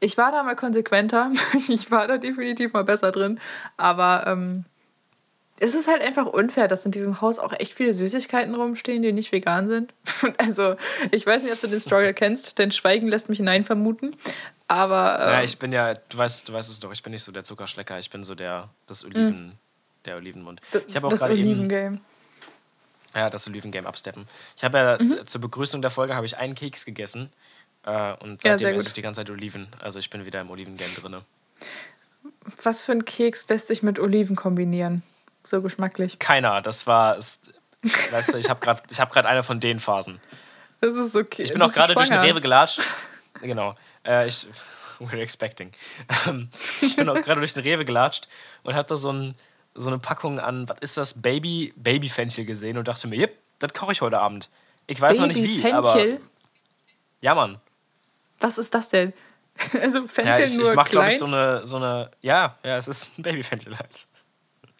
ich 0.00 0.16
war 0.18 0.32
da 0.32 0.42
mal 0.42 0.56
konsequenter. 0.56 1.32
Ich 1.68 1.90
war 1.90 2.06
da 2.06 2.18
definitiv 2.18 2.72
mal 2.72 2.84
besser 2.84 3.12
drin. 3.12 3.40
Aber 3.76 4.26
ähm, 4.26 4.64
es 5.60 5.74
ist 5.74 5.86
halt 5.88 6.02
einfach 6.02 6.26
unfair, 6.26 6.66
dass 6.68 6.84
in 6.84 6.90
diesem 6.90 7.20
Haus 7.20 7.38
auch 7.38 7.52
echt 7.52 7.74
viele 7.74 7.94
Süßigkeiten 7.94 8.54
rumstehen, 8.54 9.02
die 9.02 9.12
nicht 9.12 9.32
vegan 9.32 9.68
sind. 9.68 9.92
Also, 10.38 10.76
ich 11.10 11.26
weiß 11.26 11.42
nicht, 11.42 11.52
ob 11.52 11.60
du 11.60 11.66
den 11.68 11.80
Struggle 11.80 12.14
kennst. 12.14 12.58
Dein 12.58 12.72
Schweigen 12.72 13.08
lässt 13.08 13.28
mich 13.28 13.38
hinein 13.38 13.64
vermuten. 13.64 14.16
Aber 14.68 15.18
ähm, 15.20 15.28
Ja, 15.32 15.42
ich 15.42 15.58
bin 15.58 15.72
ja, 15.72 15.94
du 15.94 16.16
weißt, 16.16 16.48
du 16.48 16.52
weißt 16.54 16.70
es 16.70 16.80
doch, 16.80 16.92
ich 16.92 17.02
bin 17.02 17.12
nicht 17.12 17.22
so 17.22 17.30
der 17.30 17.44
Zuckerschlecker, 17.44 17.98
ich 17.98 18.08
bin 18.10 18.24
so 18.24 18.34
der, 18.34 18.70
das 18.86 19.04
Oliven, 19.04 19.58
der 20.06 20.16
Olivenmund. 20.16 20.60
Ich 20.88 20.96
habe 20.96 21.06
auch 21.06 21.10
das 21.10 21.20
gerade 21.20 21.36
eben, 21.36 21.50
Olivengame. 21.50 22.00
ja, 23.14 23.28
das 23.28 23.46
Olivengame 23.46 23.86
absteppen. 23.86 24.26
Ich 24.56 24.64
habe 24.64 24.78
ja 24.78 24.98
Mhm. 25.00 25.26
zur 25.26 25.40
Begrüßung 25.42 25.82
der 25.82 25.90
Folge 25.90 26.14
habe 26.14 26.24
ich 26.26 26.38
einen 26.38 26.54
Keks 26.54 26.86
gegessen 26.86 27.30
äh, 27.84 28.14
und 28.14 28.42
Ja, 28.42 28.52
seitdem 28.52 28.58
sehr 28.68 28.74
esse 28.76 28.86
ich 28.88 28.92
die 28.94 29.02
ganze 29.02 29.20
Zeit 29.20 29.30
Oliven. 29.30 29.68
Also 29.80 29.98
ich 29.98 30.08
bin 30.08 30.24
wieder 30.24 30.40
im 30.40 30.50
Olivengame 30.50 30.90
drinne. 31.00 31.22
Was 32.62 32.80
für 32.80 32.92
ein 32.92 33.04
Keks 33.04 33.46
lässt 33.48 33.68
sich 33.68 33.82
mit 33.82 33.98
Oliven 33.98 34.36
kombinieren? 34.36 35.02
So 35.46 35.60
geschmacklich. 35.60 36.18
Keiner, 36.18 36.62
das 36.62 36.86
war, 36.86 37.16
ist, 37.16 37.52
weißt 38.10 38.34
du, 38.34 38.38
ich 38.38 38.48
habe 38.48 38.60
gerade, 38.60 38.82
ich 38.90 38.98
habe 39.00 39.12
gerade 39.12 39.28
eine 39.28 39.42
von 39.42 39.60
den 39.60 39.78
Phasen. 39.78 40.20
Das 40.80 40.96
ist 40.96 41.14
okay. 41.16 41.42
Ich 41.42 41.52
bin 41.52 41.62
auch 41.62 41.72
gerade 41.72 41.94
durch 41.94 42.10
eine 42.10 42.22
Rewe 42.22 42.40
gelatscht. 42.40 42.80
Genau. 43.40 43.74
Äh, 44.06 44.28
ich, 44.28 44.46
we're 44.98 45.20
expecting. 45.20 45.72
Ähm, 46.26 46.48
ich 46.80 46.96
bin 46.96 47.08
auch 47.08 47.20
gerade 47.20 47.40
durch 47.40 47.54
eine 47.56 47.64
Rewe 47.64 47.84
gelatscht 47.84 48.28
und 48.62 48.74
habe 48.74 48.88
da 48.88 48.96
so, 48.96 49.12
ein, 49.12 49.34
so 49.74 49.88
eine 49.88 49.98
Packung 49.98 50.40
an, 50.40 50.68
was 50.68 50.78
ist 50.80 50.96
das, 50.96 51.22
Baby, 51.22 51.74
Babyfenchel 51.76 52.44
gesehen 52.44 52.78
und 52.78 52.88
dachte 52.88 53.06
mir, 53.06 53.16
yep, 53.16 53.36
das 53.58 53.72
koche 53.74 53.92
ich 53.92 54.00
heute 54.00 54.18
Abend. 54.18 54.50
Ich 54.86 55.00
weiß 55.00 55.18
noch 55.18 55.26
nicht 55.26 55.42
wie, 55.42 55.72
aber 55.72 55.92
Fenchel? 55.92 56.20
ja, 57.20 57.34
Mann. 57.34 57.58
Was 58.40 58.58
ist 58.58 58.74
das 58.74 58.88
denn? 58.88 59.12
Also 59.80 60.06
Fenchel 60.06 60.32
Ja, 60.32 60.44
ich, 60.44 60.56
nur 60.56 60.70
ich 60.70 60.76
mache, 60.76 60.90
glaube 60.90 61.06
klein? 61.06 61.12
ich, 61.12 61.18
so 61.18 61.26
eine, 61.26 61.66
so 61.66 61.76
eine, 61.76 62.10
ja, 62.22 62.58
ja, 62.64 62.76
es 62.76 62.88
ist 62.88 63.18
ein 63.18 63.22
Babyfenchel 63.22 63.78
halt. 63.78 64.06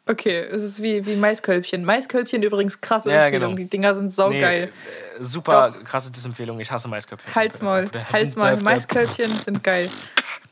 Okay, 0.06 0.38
es 0.40 0.62
ist 0.62 0.82
wie, 0.82 1.06
wie 1.06 1.16
Maiskölbchen. 1.16 1.84
Maiskölbchen 1.84 2.42
übrigens 2.42 2.80
krasse 2.80 3.10
Ja, 3.10 3.24
Empfehlung. 3.24 3.50
genau. 3.56 3.56
Die 3.56 3.70
Dinger 3.70 3.94
sind 3.94 4.12
saugeil. 4.12 4.66
Nee, 4.66 5.20
äh, 5.20 5.24
super 5.24 5.72
Doch. 5.74 5.84
krasse 5.84 6.12
Disempfehlung. 6.12 6.60
Ich 6.60 6.70
hasse 6.70 6.88
Maisköpfe. 6.88 7.34
Halsmaul, 7.34 7.90
Halsmaul. 8.12 8.56
Maiskölbchen 8.60 9.38
sind 9.40 9.64
geil. 9.64 9.88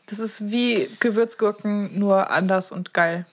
Das 0.07 0.19
ist 0.19 0.51
wie 0.51 0.91
Gewürzgurken, 1.01 1.99
nur 1.99 2.31
anders 2.31 2.73
und 2.73 2.95
geil. 2.95 3.27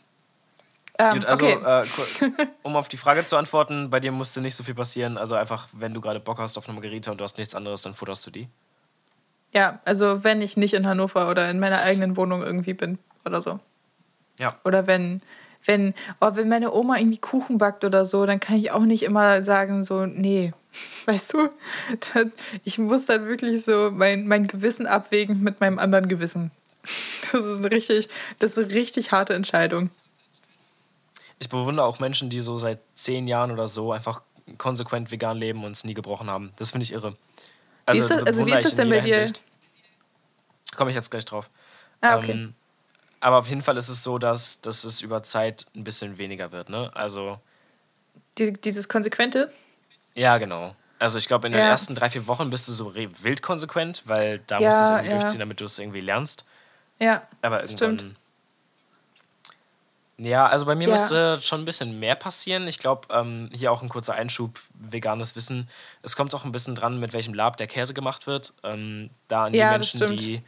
Ähm, 0.98 1.14
Gut, 1.16 1.26
also, 1.26 1.48
okay. 1.48 1.86
äh, 2.30 2.48
um 2.64 2.76
auf 2.76 2.90
die 2.90 2.98
Frage 2.98 3.24
zu 3.24 3.38
antworten, 3.38 3.90
bei 3.90 4.02
dir 4.02 4.12
musste 4.12 4.42
nicht 4.42 4.56
so 4.56 4.66
viel 4.66 4.76
passieren. 4.76 5.18
Also 5.18 5.36
einfach, 5.36 5.70
wenn 5.72 5.94
du 5.94 6.02
gerade 6.02 6.20
Bock 6.20 6.40
hast 6.40 6.58
auf 6.58 6.66
eine 6.68 6.74
Margarita 6.76 7.12
und 7.12 7.20
du 7.20 7.24
hast 7.24 7.38
nichts 7.38 7.56
anderes, 7.56 7.82
dann 7.82 7.94
futterst 7.94 8.28
du 8.28 8.32
die. 8.32 8.50
Ja, 9.54 9.80
also 9.86 10.26
wenn 10.26 10.42
ich 10.42 10.58
nicht 10.58 10.74
in 10.74 10.86
Hannover 10.86 11.30
oder 11.30 11.50
in 11.50 11.60
meiner 11.60 11.82
eigenen 11.82 12.18
Wohnung 12.18 12.44
irgendwie 12.44 12.74
bin 12.74 13.00
oder 13.26 13.42
so. 13.42 13.60
Ja. 14.38 14.56
Oder 14.66 14.88
wenn, 14.88 15.22
wenn, 15.70 15.94
oh, 16.20 16.32
wenn 16.34 16.50
meine 16.50 16.74
Oma 16.74 16.98
irgendwie 16.98 17.20
Kuchen 17.20 17.60
backt 17.60 17.84
oder 17.84 18.04
so, 18.04 18.26
dann 18.26 18.40
kann 18.40 18.58
ich 18.58 18.72
auch 18.72 18.82
nicht 18.82 19.04
immer 19.04 19.44
sagen, 19.44 19.84
so, 19.84 20.06
nee, 20.06 20.52
Weißt 21.06 21.34
du? 21.34 21.50
Ich 22.64 22.78
muss 22.78 23.06
dann 23.06 23.28
wirklich 23.28 23.64
so 23.64 23.92
mein, 23.92 24.28
mein 24.28 24.48
Gewissen 24.48 24.88
abwägen 24.88 25.42
mit 25.42 25.60
meinem 25.60 25.80
anderen 25.80 26.08
Gewissen. 26.08 26.52
Das 27.32 27.46
ist 27.46 27.60
eine 27.60 27.70
richtig, 27.70 28.10
das 28.40 28.54
ist 28.54 28.58
eine 28.58 28.74
richtig 28.74 29.12
harte 29.12 29.36
Entscheidung. 29.36 29.92
Ich 31.38 31.48
bewundere 31.48 31.86
auch 31.86 32.00
Menschen, 32.00 32.32
die 32.32 32.42
so 32.42 32.58
seit 32.58 32.80
zehn 32.96 33.28
Jahren 33.28 33.52
oder 33.52 33.68
so 33.68 33.92
einfach 33.92 34.24
konsequent 34.58 35.12
vegan 35.12 35.38
leben 35.38 35.64
und 35.64 35.74
es 35.74 35.84
nie 35.84 35.94
gebrochen 35.94 36.28
haben. 36.28 36.52
Das 36.56 36.72
finde 36.72 36.86
ich 36.86 36.92
irre. 36.92 37.14
Also, 37.86 38.00
wie 38.00 38.04
ist 38.04 38.10
das, 38.10 38.24
also 38.24 38.46
wie 38.48 38.52
ist 38.52 38.66
das 38.66 38.76
denn 38.78 38.90
bei 38.90 39.02
dir? 39.02 39.32
Komme 40.76 40.90
ich 40.90 40.96
jetzt 40.96 41.12
gleich 41.12 41.24
drauf. 41.24 41.52
Ah, 42.02 42.18
okay. 42.18 42.32
Ähm, 42.32 42.56
aber 43.22 43.38
auf 43.38 43.48
jeden 43.48 43.62
Fall 43.62 43.78
ist 43.78 43.90
es 43.90 44.04
so, 44.04 44.18
dass, 44.18 44.62
dass 44.62 44.84
es 44.84 45.02
über 45.02 45.24
Zeit 45.24 45.66
ein 45.76 45.84
bisschen 45.84 46.18
weniger 46.18 46.52
wird. 46.52 46.70
Ne? 46.70 46.92
Also 46.94 47.40
Die, 48.38 48.54
dieses 48.54 48.88
Konsequente? 48.90 49.52
Ja, 50.16 50.38
genau. 50.38 50.76
Also 50.98 51.18
ich 51.18 51.28
glaube, 51.28 51.48
in 51.48 51.54
den 51.54 51.62
Ja. 51.64 51.70
ersten 51.70 51.96
drei, 51.96 52.10
vier 52.10 52.28
Wochen 52.28 52.50
bist 52.50 52.68
du 52.68 52.74
so 52.74 52.94
wild 52.96 53.42
konsequent, 53.42 54.04
weil 54.06 54.40
da 54.48 54.60
Ja, 54.60 54.68
musst 54.68 54.80
du 54.80 54.84
es 54.84 54.90
irgendwie 54.90 55.08
ja. 55.10 55.18
durchziehen, 55.20 55.40
damit 55.40 55.60
du 55.62 55.66
es 55.66 55.80
irgendwie 55.80 56.02
lernst. 56.02 56.44
Ja, 57.00 57.24
Aber 57.42 57.62
irgendwann. 57.62 57.98
stimmt. 58.00 58.16
Ja, 60.18 60.48
also 60.48 60.66
bei 60.66 60.76
mir 60.76 60.88
Ja. 60.90 60.94
müsste 60.94 61.40
schon 61.42 61.62
ein 61.62 61.66
bisschen 61.66 61.98
mehr 62.02 62.16
passieren. 62.16 62.68
Ich 62.68 62.80
glaube, 62.80 63.08
ähm, 63.10 63.50
hier 63.54 63.72
auch 63.72 63.82
ein 63.82 63.88
kurzer 63.88 64.16
Einschub, 64.16 64.60
veganes 64.74 65.38
Wissen. 65.38 65.70
Es 66.02 66.18
kommt 66.18 66.36
auch 66.36 66.44
ein 66.44 66.52
bisschen 66.52 66.76
dran, 66.76 67.00
mit 67.00 67.14
welchem 67.14 67.34
Lab 67.34 67.56
der 67.56 67.68
Käse 67.68 67.94
gemacht 67.94 68.28
wird. 68.28 68.52
Ähm, 68.64 69.10
da 69.30 69.46
an 69.46 69.54
die 69.54 69.60
Menschen, 69.60 70.06
die, 70.18 70.42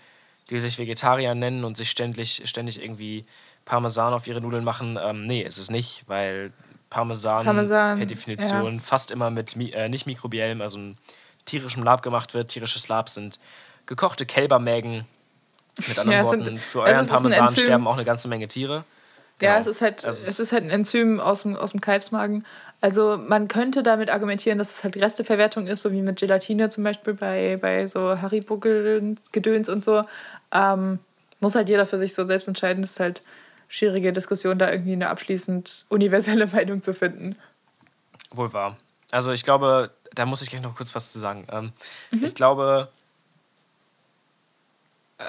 die 0.50 0.60
sich 0.60 0.78
Vegetarier 0.78 1.36
nennen 1.36 1.64
und 1.64 1.78
sich 1.78 1.90
ständig, 1.90 2.42
ständig 2.46 2.82
irgendwie 2.82 3.26
Parmesan 3.66 4.14
auf 4.14 4.28
ihre 4.28 4.42
Nudeln 4.42 4.64
machen. 4.64 4.98
Ähm, 5.02 5.26
nee, 5.28 5.42
ist 5.42 5.58
es 5.58 5.70
nicht, 5.70 6.04
weil 6.08 6.52
Parmesan, 6.90 7.46
Parmesan, 7.46 7.98
per 8.00 8.06
Definition 8.06 8.80
fast 8.80 9.12
immer 9.12 9.30
mit 9.30 9.56
mi 9.56 9.70
äh, 9.72 9.88
nicht 9.88 10.06
mikrobiellem, 10.08 10.62
also 10.62 10.78
einem 10.78 10.96
tierischen 11.46 11.84
Lab 11.84 12.02
gemacht 12.02 12.34
wird. 12.34 12.50
Tierisches 12.50 12.88
Lab 12.90 13.08
sind 13.10 13.40
gekochte 13.86 14.26
Kälbermägen. 14.26 15.06
Mit 15.88 15.98
anderen 15.98 16.12
Ja, 16.12 16.22
es 16.22 16.30
sind- 16.30 16.42
Worten, 16.42 16.58
für 16.60 16.84
also 16.84 16.96
euren 16.98 17.08
Parmesan 17.08 17.50
sterben 17.56 17.88
auch 17.88 17.94
eine 17.96 18.04
ganze 18.04 18.28
Menge 18.28 18.48
Tiere. 18.48 18.84
Ja, 19.42 19.50
Genau. 19.58 19.62
es 19.62 19.68
ist 19.68 19.82
halt, 19.82 20.06
Also 20.06 20.28
es 20.28 20.40
ist 20.40 20.52
halt 20.52 20.64
ein 20.64 20.70
Enzym 20.70 21.20
aus 21.20 21.42
dem, 21.44 21.56
aus 21.56 21.72
dem 21.72 21.82
Kalbsmagen. 21.82 22.46
Also 22.80 23.18
man 23.18 23.48
könnte 23.48 23.84
damit 23.84 24.10
argumentieren, 24.10 24.58
dass 24.58 24.72
es 24.72 24.84
halt 24.84 24.98
Resteverwertung 24.98 25.68
ist, 25.68 25.82
so 25.84 25.92
wie 25.92 26.02
mit 26.02 26.20
Gelatine 26.20 26.70
zum 26.70 26.84
Beispiel 26.84 27.14
bei, 27.14 27.58
bei 27.62 27.88
so 27.88 28.22
Haribo-Gedöns 28.22 29.70
und 29.70 29.86
so. 29.86 30.04
Ähm, 30.52 31.00
muss 31.40 31.56
halt 31.56 31.70
jeder 31.70 31.88
für 31.88 31.98
sich 31.98 32.14
so 32.14 32.26
selbst 32.28 32.48
entscheiden. 32.48 32.82
Das 32.82 32.92
ist 32.92 33.00
halt 33.00 33.22
schwierige 33.68 34.14
Diskussion, 34.14 34.60
da 34.60 34.72
irgendwie 34.72 34.94
eine 34.94 35.10
abschließend 35.10 35.86
universelle 35.90 36.48
Meinung 36.54 36.82
zu 36.82 36.94
finden. 36.94 37.36
Wohl 38.32 38.52
wahr. 38.54 38.78
Also 39.12 39.32
ich 39.32 39.44
glaube, 39.44 39.92
da 40.14 40.26
muss 40.26 40.42
ich 40.42 40.50
gleich 40.50 40.62
noch 40.62 40.76
kurz 40.76 40.94
was 40.96 41.12
zu 41.14 41.20
sagen. 41.20 41.46
Ähm, 41.52 41.72
Mhm. 42.12 42.24
Ich 42.24 42.36
glaube, 42.36 42.90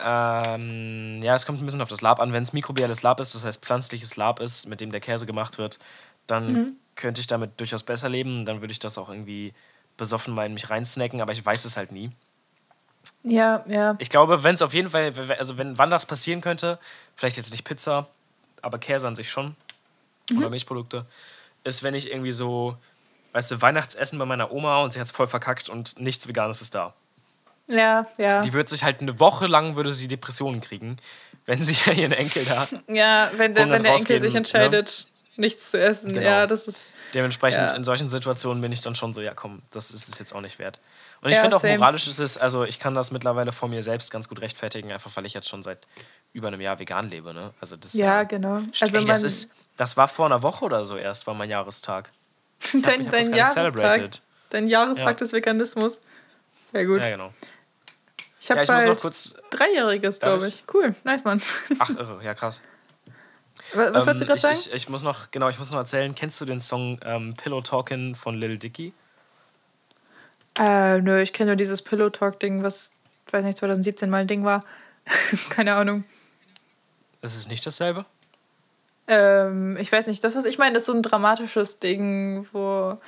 ähm, 0.05 1.20
ja, 1.22 1.34
es 1.34 1.47
kommt 1.47 1.61
ein 1.61 1.64
bisschen 1.64 1.80
auf 1.82 1.88
das 1.88 2.01
Lab 2.01 2.20
an. 2.20 2.32
Wenn 2.32 2.43
es 2.43 2.53
mikrobielles 2.53 3.03
Lab 3.03 3.20
ist, 3.20 3.34
das 3.34 3.45
heißt 3.45 3.64
pflanzliches 3.64 4.16
Lab 4.16 4.40
ist, 4.40 4.66
mit 4.68 4.80
dem 4.80 4.93
der 4.93 5.01
Käse 5.01 5.26
gemacht 5.26 5.59
wird, 5.59 5.78
dann 6.26 6.53
Mhm. 6.53 6.72
könnte 6.97 7.20
ich 7.20 7.26
damit 7.26 7.59
durchaus 7.61 7.82
besser 7.82 8.09
leben. 8.09 8.45
Dann 8.45 8.61
würde 8.61 8.72
ich 8.72 8.78
das 8.78 8.99
auch 8.99 9.09
irgendwie 9.09 9.55
besoffen 9.97 10.34
mal 10.34 10.47
in 10.47 10.55
mich 10.55 10.70
reinsnacken, 10.70 11.20
aber 11.20 11.32
ich 11.32 11.45
weiß 11.45 11.64
es 11.64 11.76
halt 11.76 11.93
nie. 11.93 12.11
Ja, 13.24 13.64
ja. 13.66 13.97
Ich 13.99 14.11
glaube, 14.11 14.43
wenn 14.43 14.55
es 14.55 14.62
auf 14.62 14.74
jeden 14.74 14.90
Fall, 14.90 15.12
also 15.38 15.59
wenn 15.59 15.76
wann 15.78 15.90
das 15.90 16.07
passieren 16.07 16.40
könnte, 16.40 16.78
vielleicht 17.16 17.36
jetzt 17.36 17.51
nicht 17.51 17.64
Pizza, 17.64 18.09
aber 18.62 18.78
Käse 18.78 19.07
an 19.09 19.16
sich 19.16 19.30
schon 19.30 19.57
oder 20.36 20.51
Milchprodukte, 20.51 21.05
ist, 21.64 21.82
wenn 21.82 21.95
ich 21.95 22.11
irgendwie 22.11 22.32
so, 22.32 22.76
weißt 23.32 23.51
du, 23.51 23.61
Weihnachtsessen 23.62 24.18
bei 24.18 24.24
meiner 24.24 24.51
Oma 24.53 24.82
und 24.82 24.93
sie 24.93 25.01
hat 25.01 25.07
es 25.07 25.12
voll 25.12 25.26
verkackt 25.26 25.68
und 25.68 25.99
nichts 26.01 26.26
Veganes 26.28 26.62
ist 26.62 26.74
da. 26.74 26.95
Ja, 27.73 28.07
ja. 28.18 28.41
Die 28.43 28.53
wird 28.53 28.68
sich 28.68 28.85
halt 28.85 29.01
eine 29.01 29.18
Woche 29.18 29.47
lang 29.47 29.77
würde 29.77 29.93
sie 29.93 30.09
Depressionen 30.09 30.61
kriegen, 30.61 30.99
wenn 31.47 31.62
sie 31.62 31.75
ihren 31.95 32.12
Enkel 32.12 32.45
da. 32.45 32.68
Ja, 32.89 33.31
wenn 33.37 33.55
der, 33.55 33.64
100 33.64 33.70
wenn 33.73 33.83
der 33.85 33.95
Enkel 33.95 34.20
sich 34.20 34.35
entscheidet, 34.35 35.07
nichts 35.37 35.70
zu 35.70 35.81
essen. 35.81 36.12
Genau. 36.12 36.20
Ja, 36.27 36.47
das 36.47 36.68
ist. 36.68 36.93
Dementsprechend 37.14 37.70
Ja. 37.70 37.77
in 37.77 37.85
solchen 37.85 38.09
Situationen 38.11 38.61
bin 38.61 38.70
ich 38.73 38.83
dann 38.83 38.95
schon 38.95 39.14
so, 39.14 39.23
ja 39.23 39.33
komm, 39.35 39.62
das 39.70 39.91
ist 39.91 40.09
es 40.09 40.18
jetzt 40.18 40.35
auch 40.35 40.43
nicht 40.43 40.59
wert. 40.59 40.79
Und 41.23 41.31
ich 41.31 41.37
Ja, 41.37 41.43
finde 41.43 41.57
auch 41.57 41.61
same. 41.62 41.79
moralisch 41.79 42.09
ist 42.09 42.18
es, 42.18 42.37
also 42.37 42.64
ich 42.64 42.79
kann 42.79 42.95
das 42.95 43.11
mittlerweile 43.12 43.53
vor 43.53 43.68
mir 43.68 43.83
selbst 43.83 44.11
ganz 44.11 44.29
gut 44.29 44.41
rechtfertigen, 44.43 44.93
einfach 44.93 45.11
weil 45.16 45.25
ich 45.25 45.33
jetzt 45.35 45.49
schon 45.49 45.62
seit 45.62 45.79
über 46.33 46.49
einem 46.49 46.61
Jahr 46.61 46.79
vegan 46.79 47.09
lebe. 47.09 47.33
Ne? 47.33 47.55
Also 47.61 47.77
das, 47.77 47.95
Ja, 47.95 48.25
genau. 48.25 48.61
Also 48.81 48.99
ey, 48.99 49.05
das 49.05 49.23
ist, 49.23 49.53
das 49.77 49.97
war 49.97 50.09
vor 50.09 50.27
einer 50.27 50.43
Woche 50.43 50.64
oder 50.64 50.85
so 50.85 50.97
erst, 50.97 51.27
war 51.27 51.35
mein 51.35 51.49
Jahrestag. 51.49 52.11
Dein 52.83 53.09
dein 53.09 53.33
Jahrestag. 53.35 54.11
Dein 54.51 54.68
Jahrestag 54.68 55.07
Ja. 55.07 55.12
des 55.14 55.33
Veganismus. 55.33 55.99
Sehr 56.73 56.87
gut. 56.87 57.01
Ja, 57.01 57.11
genau. 57.11 57.33
Ich 58.43 58.51
habe 58.51 58.59
Ja, 58.59 58.64
ich 58.64 58.68
muss 58.70 58.82
noch 58.82 58.88
bald 58.88 59.01
kurz. 59.01 59.36
Dreijähriges, 59.51 60.18
glaube 60.18 60.49
ich. 60.49 60.64
Cool, 60.74 60.97
nice, 61.05 61.22
Mann. 61.22 61.40
Ach, 61.78 61.90
irre, 61.97 62.20
ja 62.24 62.34
krass. 62.34 62.61
Was, 63.72 63.95
was 63.95 64.03
Ähm, 64.03 64.07
wolltest 64.09 64.22
du 64.22 64.26
gerade 64.26 64.36
ich, 64.36 64.43
sagen? 64.43 64.59
Ich, 64.59 64.72
ich 64.72 64.88
muss 64.88 65.05
noch, 65.05 65.30
genau, 65.30 65.49
ich 65.49 65.59
muss 65.59 65.70
noch 65.70 65.78
erzählen, 65.78 66.12
kennst 66.16 66.40
du 66.40 66.45
den 66.45 66.61
Song 66.61 66.99
ähm, 67.05 67.34
Pillow 67.36 67.61
Talkin' 67.62 68.16
von 68.16 68.34
Lil 68.34 68.59
Dicky? 68.59 68.93
äh, 70.59 71.01
nö, 71.01 71.22
ich 71.22 71.32
kenne 71.32 71.53
nur 71.53 71.57
dieses 71.57 71.82
Pillow 71.82 72.11
Talk-Ding, 72.11 72.62
was, 72.64 72.90
weiß 73.30 73.45
nicht, 73.45 73.59
2017 73.59 74.11
mal 74.11 74.18
ein 74.22 74.26
Ding 74.26 74.45
war. 74.45 74.62
Keine 75.51 75.74
Ahnung. 75.76 76.05
Ist 77.22 77.34
es 77.36 77.47
nicht 77.49 77.64
dasselbe? 77.64 78.05
Ähm, 79.07 79.76
ich 79.78 79.90
weiß 79.90 80.09
nicht, 80.09 80.22
das, 80.24 80.34
was 80.36 80.45
ich 80.45 80.59
meine, 80.59 80.76
ist 80.78 80.86
so 80.86 80.93
ein 80.93 81.03
dramatisches 81.03 81.78
Ding, 81.78 82.47
wo 82.53 82.99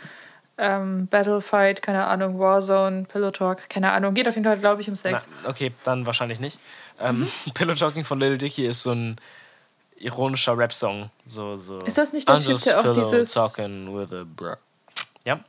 ähm, 0.58 1.06
Battlefight, 1.08 1.82
keine 1.82 2.04
Ahnung, 2.06 2.38
Warzone, 2.38 3.04
Pillow 3.04 3.30
Talk, 3.30 3.68
keine 3.68 3.92
Ahnung. 3.92 4.14
Geht 4.14 4.28
auf 4.28 4.34
jeden 4.34 4.44
Fall, 4.46 4.58
glaube 4.58 4.82
ich, 4.82 4.88
um 4.88 4.96
Sex. 4.96 5.28
Na, 5.42 5.50
okay, 5.50 5.72
dann 5.84 6.06
wahrscheinlich 6.06 6.40
nicht. 6.40 6.58
Ähm, 7.00 7.20
Mhm. 7.20 7.28
Pillow 7.54 7.74
Talking 7.74 8.04
von 8.04 8.20
Lil 8.20 8.38
Dicky 8.38 8.66
ist 8.66 8.82
so 8.84 8.92
ein 8.92 9.16
ironischer 9.96 10.56
Rap-Song. 10.56 11.10
So, 11.26 11.56
so. 11.56 11.78
Ist 11.80 11.98
das 11.98 12.12
nicht 12.12 12.28
der 12.28 12.38
Typ, 12.40 12.60
der 12.62 12.78
auch 12.78 12.82
pillow 12.82 12.94
dieses- 12.94 13.32
Talking 13.32 13.96
with 13.96 14.12
a 14.12 14.24
bro. 14.24 14.54
Ja, 15.24 15.40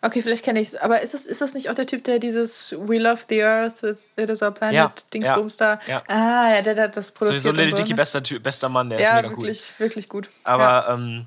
Okay, 0.00 0.20
vielleicht 0.20 0.44
kenne 0.44 0.60
ich 0.60 0.68
es. 0.68 0.76
Aber 0.76 1.00
ist 1.00 1.14
das, 1.14 1.24
ist 1.24 1.40
das 1.40 1.54
nicht 1.54 1.70
auch 1.70 1.74
der 1.74 1.86
Typ, 1.86 2.04
der 2.04 2.18
dieses 2.18 2.72
We 2.78 2.98
Love 2.98 3.22
the 3.30 3.42
Earth, 3.42 3.82
It 3.82 4.28
is 4.28 4.42
our 4.42 4.50
planet, 4.50 4.74
Ja, 4.74 4.92
Dingsbums 5.14 5.56
da? 5.56 5.80
ja. 5.86 6.02
Ah, 6.08 6.50
ja, 6.56 6.60
der, 6.62 6.74
der 6.74 6.84
hat 6.84 6.96
das 6.98 7.10
produziert. 7.10 7.40
sowieso 7.40 7.62
und 7.62 7.70
so, 7.70 7.76
Dicky, 7.76 7.88
ne? 7.90 7.96
bester, 7.96 8.22
Typ, 8.22 8.42
bester 8.42 8.68
Mann, 8.68 8.90
der 8.90 8.98
ist 8.98 9.06
Ja, 9.06 9.14
mega 9.16 9.30
wirklich, 9.30 9.72
wirklich 9.78 10.06
gut. 10.10 10.28
cool. 10.28 10.32
Aber 10.44 10.88
ähm, 10.92 11.24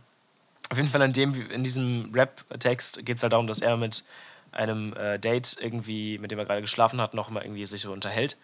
auf 0.70 0.78
jeden 0.78 0.90
Fall 0.90 1.02
in, 1.02 1.14
dem, 1.14 1.50
in 1.52 1.64
diesem 1.64 2.12
Rap-Text 2.14 3.06
geht 3.06 3.18
es 3.18 3.24
halt 3.24 3.34
darum, 3.34 3.48
dass 3.48 3.60
er 3.62 3.78
mit 3.78 4.04
einem 4.52 4.94
äh, 4.94 5.18
Date 5.20 5.58
irgendwie, 5.60 6.18
mit 6.18 6.32
dem 6.32 6.40
er 6.40 6.46
gerade 6.46 6.62
geschlafen 6.62 7.00
hat, 7.00 7.14
noch 7.14 7.30
mal 7.30 7.44
irgendwie 7.44 7.66
sich 7.66 7.86
unterhält. 7.88 8.38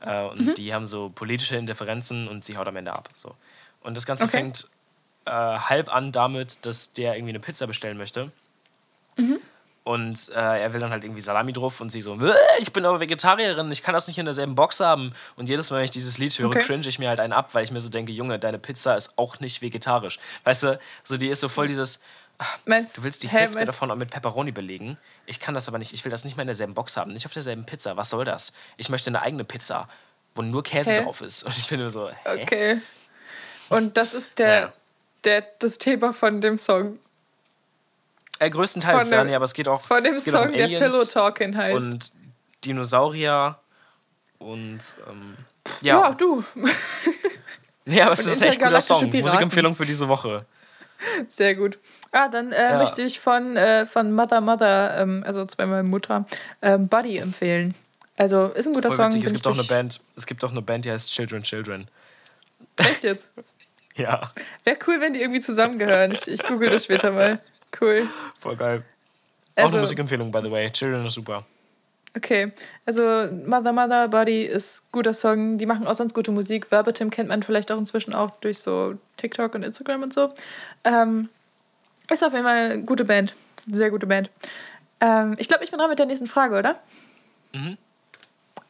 Äh, 0.00 0.22
und 0.24 0.40
Mhm. 0.40 0.54
die 0.54 0.74
haben 0.74 0.86
so 0.86 1.08
politische 1.10 1.56
Indifferenzen 1.56 2.28
und 2.28 2.44
sie 2.44 2.56
haut 2.56 2.66
am 2.66 2.76
Ende 2.76 2.92
ab. 2.92 3.08
So. 3.14 3.34
Und 3.82 3.96
das 3.96 4.04
Ganze 4.06 4.24
Okay. 4.24 4.38
fängt 4.38 4.68
äh, 5.26 5.30
halb 5.30 5.94
an 5.94 6.12
damit, 6.12 6.64
dass 6.66 6.92
der 6.92 7.14
irgendwie 7.14 7.30
eine 7.32 7.40
Pizza 7.40 7.66
bestellen 7.66 7.98
möchte. 7.98 8.30
Mhm. 9.16 9.38
Und 9.90 10.28
äh, 10.28 10.62
er 10.62 10.72
will 10.72 10.78
dann 10.80 10.90
halt 10.90 11.02
irgendwie 11.02 11.20
Salami 11.20 11.52
drauf 11.52 11.80
und 11.80 11.90
sie 11.90 12.00
so, 12.00 12.14
"Äh, 12.20 12.32
ich 12.60 12.72
bin 12.72 12.84
aber 12.86 13.00
Vegetarierin, 13.00 13.72
ich 13.72 13.82
kann 13.82 13.92
das 13.92 14.06
nicht 14.06 14.18
in 14.18 14.24
derselben 14.24 14.54
Box 14.54 14.78
haben. 14.78 15.12
Und 15.36 15.48
jedes 15.48 15.70
Mal, 15.70 15.78
wenn 15.78 15.84
ich 15.84 15.90
dieses 15.90 16.18
Lied 16.18 16.38
höre, 16.38 16.50
Okay. 16.50 16.60
cringe 16.62 16.86
ich 16.86 16.98
mir 17.00 17.08
halt 17.08 17.18
einen 17.18 17.32
ab, 17.32 17.54
weil 17.54 17.64
ich 17.64 17.72
mir 17.72 17.80
so 17.80 17.90
denke, 17.90 18.12
Junge, 18.12 18.38
deine 18.38 18.58
Pizza 18.58 18.96
ist 18.96 19.18
auch 19.18 19.40
nicht 19.40 19.62
vegetarisch. 19.62 20.18
Weißt 20.44 20.62
du, 20.62 20.78
so 21.02 21.16
die 21.16 21.28
ist 21.28 21.40
so 21.40 21.48
voll 21.48 21.66
dieses, 21.66 22.00
Meinst, 22.66 22.96
du 22.96 23.02
willst 23.02 23.22
die 23.24 23.28
hä, 23.28 23.38
Hälfte 23.38 23.64
davon 23.64 23.90
auch 23.90 23.96
mit 23.96 24.10
Pepperoni 24.10 24.52
belegen. 24.52 24.96
Ich 25.26 25.40
kann 25.40 25.54
das 25.54 25.66
aber 25.68 25.78
nicht, 25.78 25.92
ich 25.92 26.04
will 26.04 26.10
das 26.10 26.24
nicht 26.24 26.36
mehr 26.36 26.42
in 26.44 26.48
derselben 26.48 26.74
Box 26.74 26.96
haben, 26.96 27.12
nicht 27.12 27.26
auf 27.26 27.32
derselben 27.32 27.66
Pizza. 27.66 27.96
Was 27.96 28.10
soll 28.10 28.24
das? 28.24 28.52
Ich 28.76 28.88
möchte 28.90 29.10
eine 29.10 29.20
eigene 29.22 29.44
Pizza, 29.44 29.88
wo 30.34 30.42
nur 30.42 30.62
Käse 30.62 30.92
Hä? 30.92 31.02
drauf 31.02 31.20
ist. 31.20 31.42
Und 31.42 31.58
ich 31.58 31.68
bin 31.68 31.80
nur 31.80 31.90
so, 31.90 32.08
hä? 32.08 32.42
Okay. 32.42 32.80
Und 33.68 33.96
das 33.96 34.14
ist 34.14 34.38
der, 34.38 34.60
Ja. 34.60 34.72
der, 35.24 35.44
das 35.58 35.78
Thema 35.78 36.12
von 36.14 36.40
dem 36.40 36.56
Song. 36.56 36.98
Äh, 38.40 38.50
größtenteils, 38.50 39.08
Von 39.08 39.08
dem- 39.10 39.18
ja, 39.18 39.24
nee, 39.24 39.34
aber 39.36 39.44
es 39.44 39.54
geht 39.54 39.68
auch, 39.68 39.82
Von 39.82 40.02
dem 40.02 40.16
Song, 40.18 40.46
um 40.46 40.52
der 40.52 40.66
Pillow 40.66 41.04
Talking 41.04 41.56
heißt. 41.56 41.74
und 41.76 42.12
Dinosaurier 42.64 43.58
und 44.38 44.80
ähm, 45.08 45.36
ja. 45.82 46.00
ja. 46.00 46.12
du. 46.14 46.42
Nee, 47.86 48.02
aber 48.02 48.12
es 48.12 48.20
Und 48.20 48.26
ist 48.26 48.42
ein 48.42 48.48
echt 48.48 48.58
guter 48.58 48.66
intergalaktische 48.66 48.94
Song. 49.00 49.10
Piraten. 49.10 49.22
Musikempfehlung 49.22 49.74
für 49.74 49.86
diese 49.86 50.06
Woche. 50.06 50.44
Sehr 51.28 51.54
gut. 51.54 51.78
Ah, 52.12 52.28
dann 52.28 52.52
äh, 52.52 52.72
Ja. 52.72 52.76
möchte 52.78 53.02
ich 53.02 53.18
von, 53.18 53.56
äh, 53.56 53.86
von 53.86 54.12
Mother 54.12 54.40
Mother, 54.40 54.98
ähm, 55.00 55.24
also 55.26 55.44
zweimal 55.46 55.82
Mutter, 55.82 56.24
ähm, 56.62 56.88
Buddy 56.88 57.16
empfehlen. 57.18 57.74
Also 58.16 58.46
ist 58.48 58.66
ein 58.66 58.74
guter 58.74 58.90
Voll 58.90 58.96
Song. 58.96 59.06
witzig, 59.08 59.24
es 59.24 59.32
gibt 59.32 59.46
auch 59.46 59.54
eine 59.54 59.64
Band, 59.64 60.00
es 60.14 60.26
gibt 60.26 60.44
auch 60.44 60.50
eine 60.50 60.62
Band, 60.62 60.84
die 60.84 60.90
heißt 60.92 61.10
Children 61.10 61.42
Children. 61.42 61.88
Echt 62.76 63.02
jetzt? 63.02 63.28
Ja, 63.96 64.30
Wäre 64.64 64.78
cool, 64.86 65.00
wenn 65.00 65.12
die 65.14 65.20
irgendwie 65.20 65.40
zusammengehören. 65.40 66.12
Ich, 66.12 66.26
ich 66.28 66.42
google 66.44 66.70
das 66.70 66.84
später 66.84 67.10
mal. 67.10 67.40
Cool. 67.78 68.08
voll 68.38 68.56
geil. 68.56 68.84
auch 69.56 69.62
Also- 69.64 69.76
eine 69.76 69.82
Musikempfehlung, 69.82 70.30
by 70.32 70.40
the 70.42 70.50
way. 70.50 70.70
Children 70.70 71.06
ist 71.06 71.14
super. 71.14 71.44
Okay, 72.16 72.52
also 72.86 73.28
Mother 73.46 73.72
Mother 73.72 74.08
Body 74.08 74.42
ist 74.42 74.90
guter 74.90 75.14
Song. 75.14 75.58
Die 75.58 75.66
machen 75.66 75.86
auch 75.86 75.94
sonst 75.94 76.12
gute 76.12 76.32
Musik. 76.32 76.66
Verbatim 76.70 77.10
kennt 77.10 77.28
man 77.28 77.42
vielleicht 77.44 77.70
auch 77.70 77.78
inzwischen 77.78 78.14
auch 78.14 78.30
durch 78.40 78.58
so 78.58 78.94
TikTok 79.16 79.54
und 79.54 79.62
Instagram 79.62 80.02
und 80.02 80.12
so. 80.12 80.32
Ähm, 80.82 81.28
ist 82.10 82.24
auf 82.24 82.32
jeden 82.32 82.44
Fall 82.44 82.70
eine 82.72 82.82
gute 82.82 83.04
Band. 83.04 83.34
Sehr 83.70 83.90
gute 83.90 84.08
Band. 84.08 84.28
Ähm, 85.00 85.36
ich 85.38 85.46
glaube, 85.46 85.62
ich 85.62 85.70
bin 85.70 85.78
dran 85.78 85.88
mit 85.90 86.00
der 86.00 86.06
nächsten 86.06 86.26
Frage, 86.26 86.58
oder? 86.58 86.80
Mhm. 87.52 87.76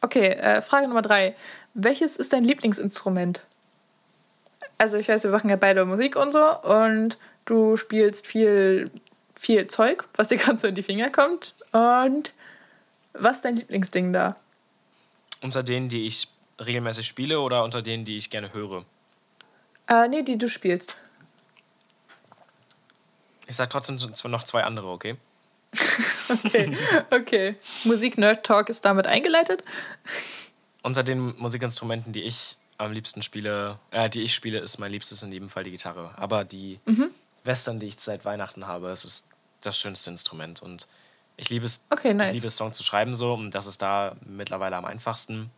Okay, 0.01 0.27
äh, 0.33 0.61
Frage 0.61 0.87
Nummer 0.87 1.01
drei. 1.01 1.35
Welches 1.73 2.17
ist 2.17 2.33
dein 2.33 2.43
Lieblingsinstrument? 2.43 3.41
Also 4.77 4.97
ich 4.97 5.07
weiß, 5.09 5.23
wir 5.23 5.31
machen 5.31 5.49
ja 5.49 5.55
beide 5.55 5.85
Musik 5.85 6.15
und 6.15 6.31
so 6.31 6.59
und 6.61 7.17
du 7.45 7.77
spielst 7.77 8.27
viel, 8.27 8.89
viel 9.39 9.67
Zeug, 9.67 10.05
was 10.15 10.29
dir 10.29 10.37
gerade 10.37 10.57
so 10.59 10.67
in 10.67 10.75
die 10.75 10.83
Finger 10.83 11.09
kommt. 11.09 11.53
Und 11.71 12.31
was 13.13 13.37
ist 13.37 13.45
dein 13.45 13.55
Lieblingsding 13.55 14.13
da? 14.13 14.37
Unter 15.41 15.63
denen, 15.63 15.89
die 15.89 16.05
ich 16.05 16.27
regelmäßig 16.59 17.07
spiele 17.07 17.39
oder 17.39 17.63
unter 17.63 17.81
denen, 17.81 18.05
die 18.05 18.17
ich 18.17 18.29
gerne 18.29 18.53
höre? 18.53 18.85
Äh, 19.87 20.07
nee, 20.07 20.21
die 20.21 20.37
du 20.37 20.47
spielst. 20.47 20.95
Ich 23.47 23.55
sag 23.55 23.69
trotzdem 23.69 23.97
noch 24.31 24.43
zwei 24.43 24.63
andere, 24.63 24.87
okay? 24.87 25.15
Okay, 26.45 26.77
okay. 27.09 27.55
Musik-Nerd-Talk 27.83 28.69
ist 28.69 28.85
damit 28.85 29.05
eingeleitet. 29.05 29.65
Unter 30.81 31.03
den 31.03 31.37
Musikinstrumenten, 31.37 32.13
die 32.13 32.23
ich 32.23 32.55
am 32.77 32.93
liebsten 32.93 33.21
spiele, 33.21 33.79
äh, 33.91 34.09
die 34.09 34.21
ich 34.21 34.33
spiele, 34.33 34.59
ist 34.59 34.77
mein 34.77 34.91
liebstes 34.93 35.23
in 35.23 35.31
jedem 35.33 35.49
Fall 35.49 35.63
die 35.63 35.71
Gitarre. 35.71 36.13
Aber 36.15 36.45
die 36.45 36.79
Mhm. 36.85 37.11
Western, 37.43 37.79
die 37.79 37.87
ich 37.87 37.99
seit 37.99 38.25
Weihnachten 38.25 38.67
habe, 38.67 38.89
es 38.89 39.03
ist 39.05 39.27
das 39.61 39.77
schönste 39.77 40.09
Instrument. 40.11 40.61
Und 40.61 40.87
ich 41.37 41.49
liebe 41.49 41.65
es, 41.65 41.85
Okay, 41.89 42.13
nice. 42.13 42.27
ich 42.29 42.33
liebe 42.35 42.47
es, 42.47 42.57
Songs 42.57 42.77
zu 42.77 42.83
schreiben 42.83 43.15
so. 43.15 43.33
Und 43.33 43.51
das 43.51 43.67
ist 43.67 43.81
da 43.81 44.15
mittlerweile 44.25 44.75
am 44.75 44.85
einfachsten. 44.85 45.49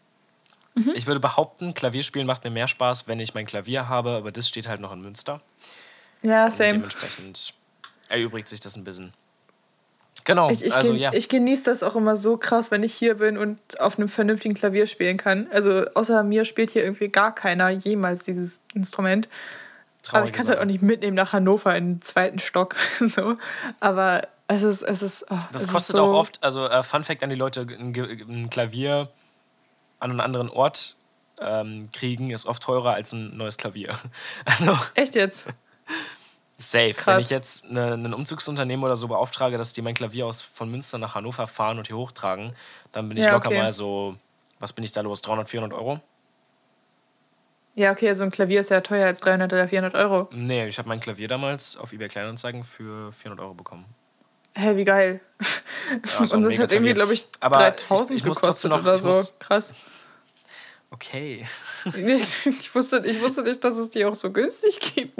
Mhm. 0.76 0.92
Ich 0.96 1.06
würde 1.08 1.20
behaupten, 1.20 1.74
Klavierspielen 1.74 2.26
macht 2.28 2.44
mir 2.44 2.50
mehr 2.50 2.68
Spaß, 2.68 3.08
wenn 3.08 3.20
ich 3.20 3.34
mein 3.34 3.46
Klavier 3.46 3.88
habe, 3.90 4.12
aber 4.12 4.32
das 4.32 4.48
steht 4.48 4.68
halt 4.68 4.80
noch 4.80 4.92
in 4.92 5.02
Münster. 5.02 5.42
Ja, 6.22 6.46
Und 6.46 6.52
same. 6.54 6.70
dementsprechend 6.72 7.54
erübrigt 8.10 8.48
sich 8.48 8.60
das 8.60 8.76
ein 8.76 8.84
bisschen. 8.84 9.14
Genau, 10.26 10.50
Ich, 10.50 10.64
ich, 10.64 10.74
also 10.74 10.94
ja. 10.94 11.12
ich 11.14 11.28
genieße 11.28 11.66
das 11.66 11.84
auch 11.84 11.96
immer 11.98 12.16
so 12.16 12.38
krass, 12.38 12.72
wenn 12.72 12.82
ich 12.82 12.94
hier 12.94 13.16
bin 13.16 13.38
und 13.38 13.58
auf 13.82 13.98
einem 14.00 14.08
vernünftigen 14.08 14.56
Klavier 14.56 14.88
spielen 14.88 15.18
kann. 15.18 15.48
Also 15.52 15.86
außer 15.96 16.24
mir 16.24 16.46
spielt 16.46 16.70
hier 16.72 16.84
irgendwie 16.84 17.10
gar 17.10 17.36
keiner 17.36 17.70
jemals 17.70 18.24
dieses 18.24 18.62
Instrument. 18.74 19.28
Aber 20.04 20.12
Traurige 20.12 20.28
ich 20.30 20.34
kann 20.36 20.44
es 20.44 20.50
halt 20.50 20.60
auch 20.60 20.66
nicht 20.66 20.82
mitnehmen 20.82 21.16
nach 21.16 21.34
Hannover 21.34 21.76
in 21.76 21.96
den 21.96 22.02
zweiten 22.02 22.40
Stock. 22.40 22.76
so. 23.00 23.36
Aber 23.80 24.28
es 24.48 24.64
ist, 24.64 24.82
es 24.82 25.02
ist. 25.02 25.26
Oh, 25.30 25.40
Das 25.52 25.64
es 25.64 25.68
kostet 25.70 25.96
ist 25.96 25.98
so, 25.98 26.04
auch 26.06 26.14
oft, 26.14 26.44
also 26.44 26.68
äh, 26.68 26.84
Fun 26.84 27.04
Fact 27.04 27.24
an 27.24 27.30
die 27.30 27.36
Leute, 27.36 27.62
ein, 27.62 27.96
ein 27.96 28.50
Klavier 28.50 29.10
an 30.00 30.12
einen 30.12 30.20
anderen 30.20 30.50
Ort 30.50 30.98
ähm, 31.40 31.88
kriegen, 31.94 32.32
ist 32.32 32.46
oft 32.46 32.62
teurer 32.62 32.94
als 32.94 33.14
ein 33.14 33.38
neues 33.38 33.58
Klavier. 33.58 33.94
Also 34.46 34.78
Echt 34.96 35.16
jetzt? 35.16 35.48
safe. 36.58 36.88
Wenn 36.90 36.94
Krass. 36.96 37.24
ich 37.24 37.30
jetzt 37.30 37.70
eine, 37.70 37.94
ein 37.94 38.14
Umzugsunternehmen 38.14 38.84
oder 38.84 38.96
so 38.98 39.08
beauftrage, 39.08 39.58
dass 39.58 39.74
die 39.74 39.82
mein 39.82 39.94
Klavier 39.94 40.26
aus 40.26 40.42
von 40.42 40.70
Münster 40.70 40.98
nach 40.98 41.16
Hannover 41.16 41.48
fahren 41.48 41.78
und 41.78 41.88
hier 41.88 41.98
hochtragen, 41.98 42.54
dann 42.92 43.08
bin 43.10 43.18
ich 43.18 43.24
Ja, 43.26 43.32
locker 43.32 43.48
okay. 43.50 43.58
mal 43.58 43.72
so, 43.72 44.16
was 44.60 44.74
bin 44.74 44.84
ich 44.84 44.92
da 44.92 45.02
los, 45.02 45.22
300, 45.22 45.50
400 45.50 45.78
Euro? 45.78 46.00
Ja, 47.76 47.92
okay, 47.92 48.14
so 48.14 48.24
ein 48.24 48.30
Klavier 48.32 48.60
ist 48.60 48.70
ja 48.70 48.82
teuer 48.82 49.08
als 49.08 49.20
300 49.22 49.52
oder 49.52 49.68
400 49.68 49.96
Euro. 49.96 50.30
Nee, 50.32 50.68
ich 50.68 50.78
habe 50.78 50.88
mein 50.88 51.00
Klavier 51.00 51.28
damals 51.28 51.76
auf 51.76 51.92
eBay 51.92 52.08
Kleinanzeigen 52.08 52.64
für 52.64 53.12
400 53.12 53.44
Euro 53.44 53.54
bekommen. 53.56 53.86
Hä, 54.56 54.76
wie 54.76 54.86
geil. 54.86 55.20
auch 56.18 56.20
und 56.32 56.44
das 56.44 56.58
hat 56.60 56.72
irgendwie, 56.72 56.94
glaube 56.94 57.14
ich, 57.16 57.26
Aber 57.40 57.58
3000 57.58 58.12
ich- 58.12 58.18
ich 58.18 58.24
gekostet 58.32 58.70
noch- 58.70 58.80
oder 58.82 59.00
so. 59.00 59.08
muss- 59.08 59.40
Krass. 59.40 59.74
Okay. 60.92 61.48
Nee, 61.96 62.22
ich, 62.46 62.74
wusste, 62.74 63.02
ich 63.06 63.20
wusste 63.20 63.42
nicht, 63.42 63.62
dass 63.64 63.76
es 63.78 63.90
die 63.90 64.06
auch 64.06 64.16
so 64.16 64.32
günstig 64.32 64.80
gibt. 64.80 65.20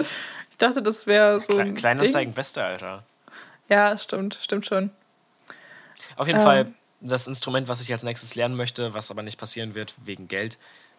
Ich 0.50 0.56
dachte, 0.56 0.80
das 0.80 1.06
wäre 1.06 1.38
so. 1.40 1.52
Kle 1.52 1.62
ein 1.62 1.74
Kleinanzeigen, 1.74 2.32
beste, 2.32 2.62
Alter. 2.64 3.02
Ding. 3.68 3.76
Ja, 3.76 3.98
stimmt, 3.98 4.38
stimmt 4.40 4.64
schon. 4.64 4.90
Auf 6.16 6.26
jeden 6.28 6.38
Ähm. 6.38 6.44
Fall, 6.44 6.72
das 7.00 7.26
Instrument, 7.26 7.66
was 7.68 7.82
ich 7.82 7.92
als 7.92 8.02
nächstes 8.04 8.34
lernen 8.34 8.56
möchte, 8.56 8.94
was 8.94 9.10
aber 9.10 9.22
nicht 9.22 9.36
passieren 9.38 9.74
wird 9.74 9.94
wegen 10.04 10.26
Geld, 10.28 10.56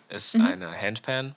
ist 0.09 0.35
eine 0.35 0.71
Handpan. 0.79 1.33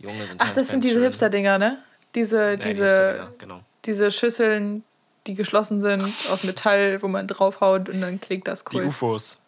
Junge 0.00 0.26
sind. 0.26 0.40
Ach, 0.42 0.52
das 0.52 0.68
sind 0.68 0.82
diese. 0.84 1.00
Hipster-Dinger, 1.02 1.58
ne? 1.58 1.78
Diese, 2.14 2.38
Ja, 2.52 2.56
die 2.56 2.62
diese, 2.68 2.84
Hipster-Dinger, 2.86 3.32
genau. 3.38 3.60
diese 3.84 4.10
Schüsseln, 4.10 4.82
die 5.26 5.34
geschlossen 5.34 5.80
sind, 5.80 6.02
aus 6.30 6.42
Metall, 6.44 7.00
wo 7.02 7.08
man 7.08 7.28
draufhaut 7.28 7.88
und 7.88 8.00
dann 8.00 8.20
klingt 8.20 8.48
das 8.48 8.64
Die 8.64 8.76
cool. 8.78 8.86
UFOs. 8.86 9.40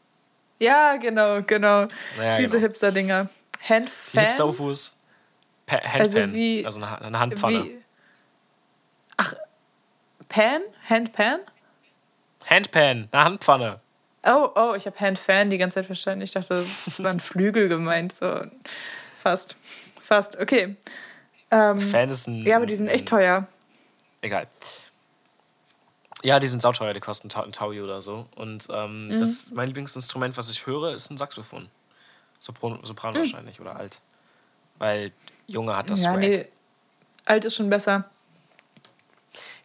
Ja, 0.60 0.96
genau, 0.96 1.42
genau. 1.42 1.86
Ja, 2.18 2.36
diese 2.38 2.56
genau. 2.58 2.68
Hipster-Dinger. 2.68 3.28
Die 3.64 3.68
Handfan? 3.74 4.24
Hipster-UFOs. 4.24 4.96
Pa 5.66 5.76
Handpan, 5.76 6.00
Also 6.00 6.20
also, 6.20 6.34
wie- 6.34 6.66
eine, 6.66 7.02
eine 7.02 7.18
Handpfanne. 7.18 7.64
Wie? 7.64 7.78
Ach, 9.16 9.34
Pan? 10.28 10.60
Handpan? 10.88 11.38
Handpan, 12.48 13.08
eine 13.12 13.24
Handpfanne. 13.24 13.80
Oh, 14.24 14.48
oh, 14.54 14.74
ich 14.76 14.86
habe 14.86 14.98
Handfan 15.00 15.50
die 15.50 15.58
ganze 15.58 15.76
Zeit 15.76 15.86
verstanden. 15.86 16.22
Ich 16.22 16.30
dachte, 16.32 16.64
das 16.84 17.02
war 17.02 17.10
ein 17.10 17.20
Flügel 17.20 17.68
gemeint. 17.68 18.12
So. 18.12 18.42
Fast. 19.18 19.56
Fast. 20.12 20.38
Okay. 20.38 20.76
Ähm, 21.50 21.80
Fan 21.80 22.10
ist 22.10 22.26
ein. 22.26 22.42
ja, 22.42 22.56
aber 22.56 22.66
die 22.66 22.76
sind 22.76 22.88
echt 22.88 23.08
teuer. 23.08 23.46
Egal. 24.20 24.46
Ja, 26.22 26.38
die 26.38 26.46
sind 26.48 26.60
sauteuer, 26.60 26.92
die 26.92 27.00
kosten 27.00 27.28
ein 27.34 27.52
Taui 27.52 27.80
oder 27.80 28.02
so. 28.02 28.26
Und 28.36 28.68
ähm, 28.70 29.08
Mhm. 29.08 29.18
das 29.20 29.50
mein 29.52 29.68
Lieblingsinstrument, 29.68 30.36
was 30.36 30.50
ich 30.50 30.66
höre, 30.66 30.94
ist 30.94 31.10
ein 31.10 31.16
Saxophon. 31.16 31.70
Sopran, 32.40 32.78
Sopran 32.82 33.14
wahrscheinlich 33.14 33.58
oder 33.58 33.74
alt. 33.76 34.00
Weil 34.78 35.12
Junge 35.46 35.74
hat 35.76 35.88
das 35.88 36.00
Mhm. 36.00 36.04
ja, 36.04 36.10
Swag. 36.12 36.20
nee. 36.20 36.46
Alt 37.24 37.44
ist 37.46 37.54
schon 37.56 37.70
besser. 37.70 38.04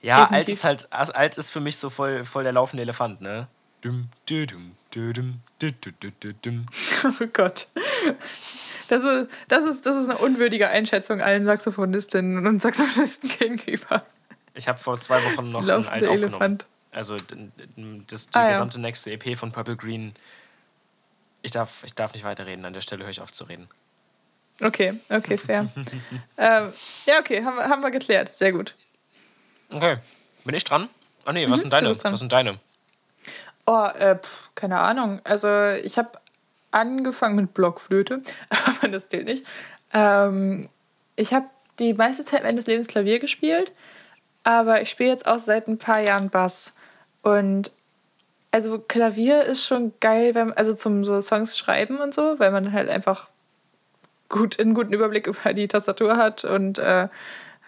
Ja, 0.01 0.15
alt 0.19 0.29
Definitiv. 0.29 0.53
ist 0.55 0.63
halt, 0.63 0.87
also 0.93 1.11
alt 1.13 1.37
ist 1.37 1.51
für 1.51 1.59
mich 1.59 1.75
so 1.77 1.89
voll, 1.89 2.23
voll 2.23 2.43
der 2.43 2.53
laufende 2.53 2.83
Elefant, 2.83 3.19
ne? 3.19 3.47
Dum, 3.81 4.09
dü, 4.29 4.45
dum, 4.47 4.77
dü, 4.95 5.11
dum, 5.13 5.41
dü, 5.61 5.73
dü, 5.73 5.91
dü, 6.01 6.11
dü, 6.23 6.35
dum. 6.41 6.65
Oh 7.03 7.27
Gott. 7.33 7.67
Das 8.87 9.03
ist, 9.03 9.29
das, 9.47 9.65
ist, 9.65 9.85
das 9.85 9.95
ist 9.97 10.09
eine 10.09 10.17
unwürdige 10.19 10.69
Einschätzung 10.69 11.21
allen 11.21 11.43
Saxophonistinnen 11.43 12.45
und 12.47 12.61
Saxophonisten 12.61 13.29
gegenüber. 13.37 14.05
Ich 14.53 14.67
habe 14.67 14.79
vor 14.79 14.99
zwei 14.99 15.23
Wochen 15.23 15.49
noch 15.51 15.61
ein 15.61 15.67
Laufende 15.67 15.91
alt 15.91 16.03
aufgenommen. 16.07 16.33
Elefant. 16.33 16.65
Also 16.91 17.17
das, 18.07 18.29
die 18.29 18.37
Ah, 18.37 18.43
ja. 18.45 18.49
gesamte 18.51 18.79
nächste 18.79 19.11
EP 19.11 19.37
von 19.37 19.51
Purple 19.51 19.75
Green. 19.75 20.13
Ich 21.41 21.51
darf, 21.51 21.83
ich 21.83 21.93
darf 21.93 22.13
nicht 22.13 22.23
weiterreden, 22.23 22.65
an 22.65 22.73
der 22.73 22.81
Stelle 22.81 23.03
höre 23.03 23.11
ich 23.11 23.21
auf 23.21 23.31
zu 23.31 23.43
reden. 23.43 23.67
Okay, 24.61 24.95
okay, 25.09 25.37
fair. 25.37 25.67
ähm, 26.37 26.73
ja, 27.05 27.19
okay, 27.19 27.43
haben, 27.43 27.57
wir- 27.57 27.65
haben 27.69 27.81
wir 27.81 27.91
geklärt. 27.91 28.29
Sehr 28.33 28.51
gut. 28.51 28.73
Okay. 29.69 29.97
Bin 30.45 30.55
ich 30.55 30.63
dran? 30.63 30.89
Ah 31.25 31.33
nee, 31.33 31.47
was 31.49 31.59
sind 31.61 31.71
deine? 31.73 31.87
Mhm, 31.87 31.91
bist 31.91 32.03
dran. 32.03 32.13
Was 32.13 32.19
sind 32.21 32.31
deine? 32.31 32.57
Oh, 33.67 33.85
äh, 33.93 34.15
pf, 34.17 34.49
keine 34.55 34.79
Ahnung. 34.79 35.19
Also 35.25 35.47
ich 35.83 35.97
habe 35.97 36.09
angefangen 36.77 37.35
mit 37.35 37.53
Blockflöte, 37.53 38.21
aber 38.49 38.87
das 38.89 39.09
zählt 39.09 39.25
nicht. 39.25 39.45
Ähm, 39.93 40.69
ich 41.15 41.33
habe 41.33 41.47
die 41.79 41.93
meiste 41.93 42.25
Zeit 42.25 42.43
meines 42.43 42.67
Lebens 42.67 42.87
Klavier 42.87 43.19
gespielt, 43.19 43.71
aber 44.43 44.81
ich 44.81 44.89
spiele 44.89 45.09
jetzt 45.09 45.27
auch 45.27 45.39
seit 45.39 45.67
ein 45.67 45.77
paar 45.77 45.99
Jahren 45.99 46.29
Bass. 46.29 46.73
Und 47.21 47.71
also 48.51 48.79
Klavier 48.79 49.43
ist 49.43 49.65
schon 49.65 49.93
geil, 49.99 50.33
wenn, 50.35 50.53
also 50.53 50.73
zum 50.73 51.03
so 51.03 51.19
Songs 51.21 51.57
schreiben 51.57 51.97
und 51.97 52.13
so, 52.13 52.39
weil 52.39 52.51
man 52.51 52.71
halt 52.71 52.89
einfach 52.89 53.29
gut 54.29 54.59
einen 54.59 54.73
guten 54.73 54.93
Überblick 54.93 55.27
über 55.27 55.53
die 55.53 55.67
Tastatur 55.67 56.17
hat 56.17 56.43
und 56.45 56.79
äh, 56.79 57.07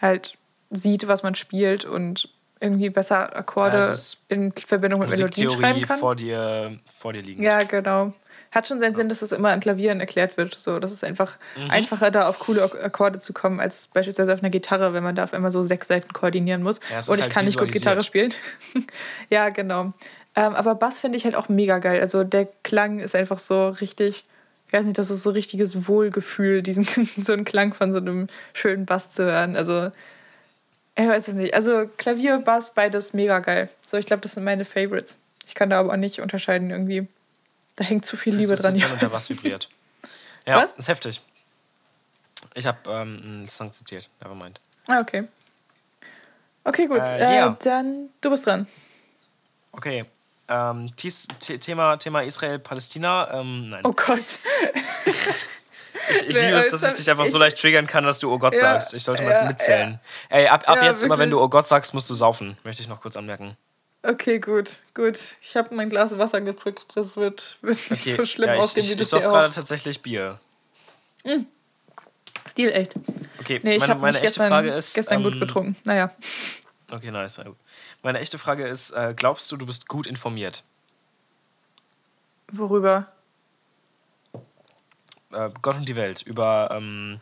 halt 0.02 0.38
sieht, 0.72 1.08
was 1.08 1.24
man 1.24 1.36
spielt 1.36 1.86
und 1.86 2.30
irgendwie 2.60 2.90
besser 2.90 3.36
Akkorde 3.36 3.80
Ja, 3.80 3.96
in 4.28 4.52
Verbindung 4.52 5.00
mit 5.02 5.10
Melodien 5.10 5.50
schreiben 5.52 5.82
kann. 5.82 6.00
vor 6.00 6.16
dir, 6.16 6.78
vor 6.98 7.14
dir 7.14 7.22
liegen. 7.22 7.42
Ja, 7.42 7.64
genau. 7.64 8.14
Hat 8.52 8.68
schon 8.68 8.80
seinen 8.80 8.96
Sinn, 8.96 9.10
dass 9.10 9.22
es 9.22 9.32
immer 9.32 9.50
an 9.50 9.60
Klavieren 9.60 10.00
erklärt 10.00 10.36
wird. 10.38 10.56
So, 10.60 10.80
das 10.80 10.92
ist 10.92 11.04
einfach 11.04 11.38
Mhm. 11.56 11.70
einfacher, 11.70 12.10
da 12.10 12.28
auf 12.28 12.40
coole 12.40 12.64
Ak- 12.64 12.84
Akkorde 12.84 13.22
zu 13.22 13.32
kommen, 13.34 13.60
als 13.60 13.90
beispielsweise 13.94 14.34
auf 14.34 14.40
einer 14.40 14.50
Gitarre, 14.50 14.94
wenn 14.94 15.04
man 15.04 15.16
da 15.16 15.26
auf 15.26 15.34
einmal 15.34 15.52
so 15.52 15.62
sechs 15.64 15.88
Seiten 15.88 16.12
koordinieren 16.14 16.64
muss. 16.64 16.80
Ja, 16.90 16.98
Und 16.98 17.16
ich 17.16 17.22
halt 17.22 17.32
kann 17.32 17.46
nicht 17.46 17.60
gut 17.60 17.72
Gitarre 17.72 18.02
spielen. 18.02 18.34
ja, 19.30 19.50
genau. 19.50 19.94
Ähm, 20.36 20.56
aber 20.56 20.76
Bass 20.76 21.00
finde 21.00 21.18
ich 21.18 21.26
halt 21.26 21.36
auch 21.36 21.50
mega 21.50 21.78
geil. 21.80 22.02
Also 22.02 22.24
der 22.24 22.48
Klang 22.64 23.00
ist 23.00 23.16
einfach 23.16 23.40
so 23.40 23.70
richtig, 23.70 24.24
ich 24.68 24.74
weiß 24.74 24.86
nicht, 24.86 24.98
das 24.98 25.10
ist 25.12 25.24
so 25.24 25.30
richtiges 25.32 25.88
Wohlgefühl, 25.88 26.62
diesen 26.64 26.86
so 27.24 27.34
einen 27.34 27.46
Klang 27.46 27.74
von 27.74 27.92
so 27.92 27.98
einem 28.00 28.28
schönen 28.54 28.86
Bass 28.86 29.12
zu 29.12 29.26
hören. 29.26 29.56
Also 29.56 29.90
ich 30.96 31.08
weiß 31.08 31.28
es 31.30 31.34
nicht. 31.36 31.54
Also 31.54 31.88
Klavier, 31.98 32.40
Bass, 32.40 32.74
beides 32.74 33.14
mega 33.14 33.40
geil. 33.40 33.70
So, 33.88 33.98
ich 33.98 34.06
glaube, 34.06 34.22
das 34.22 34.34
sind 34.34 34.44
meine 34.44 34.66
Favorites. 34.66 35.20
Ich 35.46 35.56
kann 35.56 35.70
da 35.70 35.80
aber 35.80 35.94
auch 35.94 35.98
nicht 35.98 36.20
unterscheiden 36.20 36.72
irgendwie. 36.72 37.08
Da 37.80 37.86
hängt 37.86 38.06
zu 38.06 38.18
viel 38.18 38.36
Liebe 38.36 38.58
dran. 38.58 38.76
Der 38.76 38.88
jeweils. 38.90 39.14
was 39.14 39.30
vibriert. 39.30 39.70
Ja, 40.46 40.62
Was? 40.62 40.74
ist 40.74 40.90
heftig. 40.90 41.22
Ich 42.56 42.66
habe 42.66 42.78
ähm, 42.90 43.22
einen 43.24 43.48
Song 43.48 43.72
zitiert, 43.72 44.10
nevermind. 44.20 44.60
Ah, 44.88 45.00
okay. 45.00 45.24
Okay, 46.66 46.88
gut. 46.88 46.98
Äh, 47.00 47.18
Äh, 47.20 47.36
ja. 47.38 47.58
Dann, 47.64 48.10
du 48.20 48.30
bist 48.30 48.46
dran. 48.46 48.68
Okay. 49.72 50.04
Ähm, 50.50 50.92
Thema, 51.62 51.96
Thema 51.98 52.24
Israel-Palästina. 52.24 53.40
Ähm, 53.40 53.70
nein. 53.70 53.82
Oh 53.86 53.94
Gott. 53.94 54.20
Ich, 56.12 56.28
ich 56.28 56.36
Nee, 56.36 56.46
liebe 56.48 56.58
es, 56.58 56.66
jetzt 56.66 56.74
dass 56.74 56.84
ich 56.92 56.94
dich 56.98 57.10
einfach 57.12 57.26
so 57.28 57.34
ich- 57.38 57.40
leicht 57.40 57.60
triggern 57.60 57.86
kann, 57.86 58.04
dass 58.04 58.18
du 58.18 58.32
Oh 58.34 58.40
Gott 58.40 58.54
Ja, 58.56 58.60
sagst. 58.62 58.96
Ich 58.96 59.04
sollte 59.04 59.22
mal 59.24 59.30
ja, 59.32 59.44
mitzählen. 59.44 60.00
Ey, 60.30 60.48
ab, 60.48 60.68
ab 60.68 60.78
Ja, 60.78 60.86
jetzt 60.86 61.04
immer, 61.04 61.20
wenn 61.20 61.30
wirklich. 61.30 61.40
du 61.40 61.44
Oh 61.46 61.50
Gott 61.50 61.68
sagst, 61.68 61.94
musst 61.94 62.10
du 62.10 62.16
saufen. 62.16 62.58
Möchte 62.64 62.82
ich 62.82 62.88
noch 62.88 63.00
kurz 63.00 63.16
anmerken. 63.16 63.56
Okay, 64.02 64.40
gut, 64.40 64.78
gut. 64.94 65.18
Ich 65.42 65.56
habe 65.58 65.76
mein 65.76 65.90
Glas 65.90 66.18
Wasser 66.18 66.40
gedrückt. 66.42 66.86
Das 66.96 67.18
wird, 67.18 67.58
wird 67.62 67.78
nicht 67.92 68.02
Okay. 68.04 68.16
so 68.16 68.26
schlimm 68.26 68.48
ja, 68.48 68.56
ich, 68.56 68.62
ausgehen 68.62 68.86
ich, 68.86 68.90
wie 68.92 68.94
ich 68.94 69.00
das 69.00 69.10
sauf 69.10 69.24
gerade 69.24 69.54
tatsächlich 69.54 70.02
Bier. 70.02 70.40
Stil 72.48 72.72
echt. 72.72 72.96
Okay, 73.40 73.60
Nee, 73.62 73.74
ich 73.76 73.80
meine, 73.82 73.92
habe 73.92 74.00
meine 74.02 74.14
mich 74.14 74.24
echte 74.24 74.28
gestern, 74.28 74.48
Frage 74.50 74.70
ist. 74.70 74.94
gestern 74.96 75.24
gut 75.24 75.34
ähm, 75.34 75.40
betrunken. 75.42 75.76
Naja. 75.86 76.12
Okay, 76.90 77.12
nice. 77.12 77.42
gut. 77.44 77.58
Meine 78.02 78.20
echte 78.20 78.40
Frage 78.40 78.66
ist: 78.68 78.92
äh, 78.92 79.14
Glaubst 79.16 79.52
du, 79.52 79.58
du 79.58 79.66
bist 79.66 79.88
gut 79.90 80.08
informiert? 80.08 80.64
Worüber? 82.52 83.12
Äh, 85.32 85.50
Gott 85.62 85.76
und 85.76 85.88
die 85.88 85.96
Welt. 85.96 86.22
Über 86.24 86.70
ähm, 86.72 87.20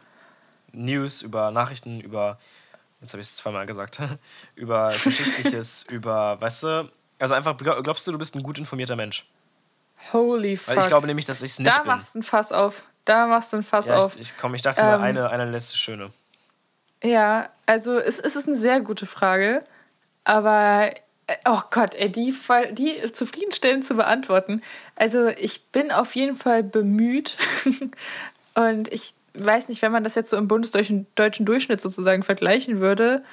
News, 0.71 1.21
über 1.23 1.51
Nachrichten, 1.51 1.99
über. 2.01 2.38
Jetzt 3.01 3.13
habe 3.13 3.21
ich 3.21 3.27
es 3.27 3.35
zweimal 3.35 3.65
gesagt. 3.65 3.99
über 4.55 4.89
Geschichtliches, 4.91 5.83
über. 5.89 6.39
Weißt 6.41 6.63
du. 6.63 6.91
Also 7.19 7.33
einfach, 7.33 7.57
glaub- 7.57 7.83
glaubst 7.83 8.05
du, 8.07 8.11
du 8.11 8.17
bist 8.17 8.35
ein 8.35 8.43
gut 8.43 8.57
informierter 8.59 8.95
Mensch? 8.95 9.27
Holy 10.13 10.55
fuck. 10.57 10.67
Weil 10.75 10.79
ich 10.83 10.87
glaube 10.87 11.07
nämlich, 11.07 11.25
dass 11.25 11.41
ich 11.41 11.51
es 11.51 11.59
nicht 11.59 11.75
da 11.75 11.81
bin. 11.81 11.87
machst 11.91 12.13
du 12.15 12.19
ein 12.19 12.23
Fass 12.23 12.51
auf. 12.51 12.83
Da 13.05 13.25
machst 13.27 13.53
du 13.53 13.57
ein 13.57 13.63
Fass 13.63 13.87
Ja, 13.87 13.97
auf. 13.97 14.15
ich, 14.15 14.21
ich, 14.21 14.37
komm, 14.37 14.53
ich 14.53 14.61
dachte 14.61 14.83
mir, 14.83 14.95
Ähm, 14.95 15.01
eine, 15.01 15.29
eine 15.29 15.49
letzte 15.49 15.77
schöne. 15.77 16.11
Ja, 17.03 17.49
also 17.65 17.97
es, 17.97 18.19
es 18.19 18.35
ist 18.35 18.47
eine 18.47 18.55
sehr 18.57 18.81
gute 18.81 19.05
Frage, 19.05 19.63
aber 20.23 20.91
äh, 21.27 21.35
oh 21.45 21.61
Gott, 21.71 21.95
ey, 21.95 22.11
die, 22.11 22.33
die 22.71 23.11
zufriedenstellend 23.13 23.85
zu 23.85 23.95
beantworten. 23.95 24.61
Also 24.95 25.27
ich 25.27 25.65
bin 25.67 25.91
auf 25.91 26.15
jeden 26.15 26.35
Fall 26.35 26.63
bemüht 26.63 27.37
und 28.55 28.91
ich 28.93 29.13
weiß 29.43 29.69
nicht, 29.69 29.81
wenn 29.81 29.91
man 29.91 30.03
das 30.03 30.15
jetzt 30.15 30.29
so 30.29 30.38
im 30.38 30.47
bundesdeutschen 30.47 31.07
deutschen 31.15 31.45
Durchschnitt 31.45 31.81
sozusagen 31.81 32.23
vergleichen 32.23 32.79
würde, 32.79 33.23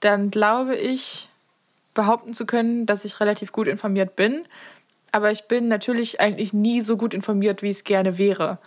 dann 0.00 0.30
glaube 0.30 0.76
ich 0.76 1.28
behaupten 1.94 2.34
zu 2.34 2.46
können, 2.46 2.86
dass 2.86 3.04
ich 3.04 3.20
relativ 3.20 3.52
gut 3.52 3.66
informiert 3.66 4.16
bin. 4.16 4.44
Aber 5.12 5.30
ich 5.30 5.44
bin 5.44 5.68
natürlich 5.68 6.20
eigentlich 6.20 6.52
nie 6.52 6.80
so 6.80 6.96
gut 6.96 7.14
informiert, 7.14 7.62
wie 7.62 7.70
es 7.70 7.84
gerne 7.84 8.16
wäre. 8.16 8.58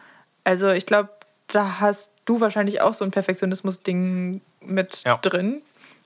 Also 0.43 0.69
ich 0.69 0.85
glaube, 0.85 1.09
da 1.47 1.79
hast 1.79 2.11
du 2.25 2.41
wahrscheinlich 2.41 2.81
auch 2.81 2.93
so 2.93 3.05
ein 3.05 3.11
Perfektionismus-Ding 3.11 4.41
mit 4.61 5.03
Ja. 5.05 5.17
drin. 5.21 5.61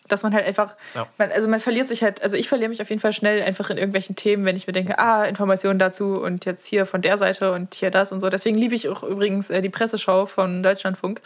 Dass 0.07 0.23
man 0.23 0.33
halt 0.33 0.45
einfach, 0.45 0.75
Ja. 0.95 1.07
man, 1.17 1.31
also 1.31 1.47
man 1.47 1.59
verliert 1.59 1.87
sich 1.87 2.03
halt, 2.03 2.21
also 2.23 2.37
ich 2.37 2.47
verliere 2.49 2.69
mich 2.69 2.81
auf 2.81 2.89
jeden 2.89 3.01
Fall 3.01 3.13
schnell 3.13 3.41
einfach 3.43 3.69
in 3.69 3.77
irgendwelchen 3.77 4.15
Themen, 4.15 4.45
wenn 4.45 4.55
ich 4.55 4.67
mir 4.67 4.73
denke, 4.73 4.97
ah, 4.99 5.25
Informationen 5.25 5.79
dazu 5.79 6.21
und 6.21 6.45
jetzt 6.45 6.65
hier 6.65 6.85
von 6.85 7.01
der 7.01 7.17
Seite 7.17 7.51
und 7.51 7.73
hier 7.75 7.91
das 7.91 8.11
und 8.11 8.21
so. 8.21 8.29
Deswegen 8.29 8.57
liebe 8.57 8.75
ich 8.75 8.87
auch 8.89 9.03
übrigens 9.03 9.49
äh, 9.49 9.61
die 9.61 9.69
Presseschau 9.69 10.25
von 10.25 10.63
Deutschlandfunk. 10.63 11.21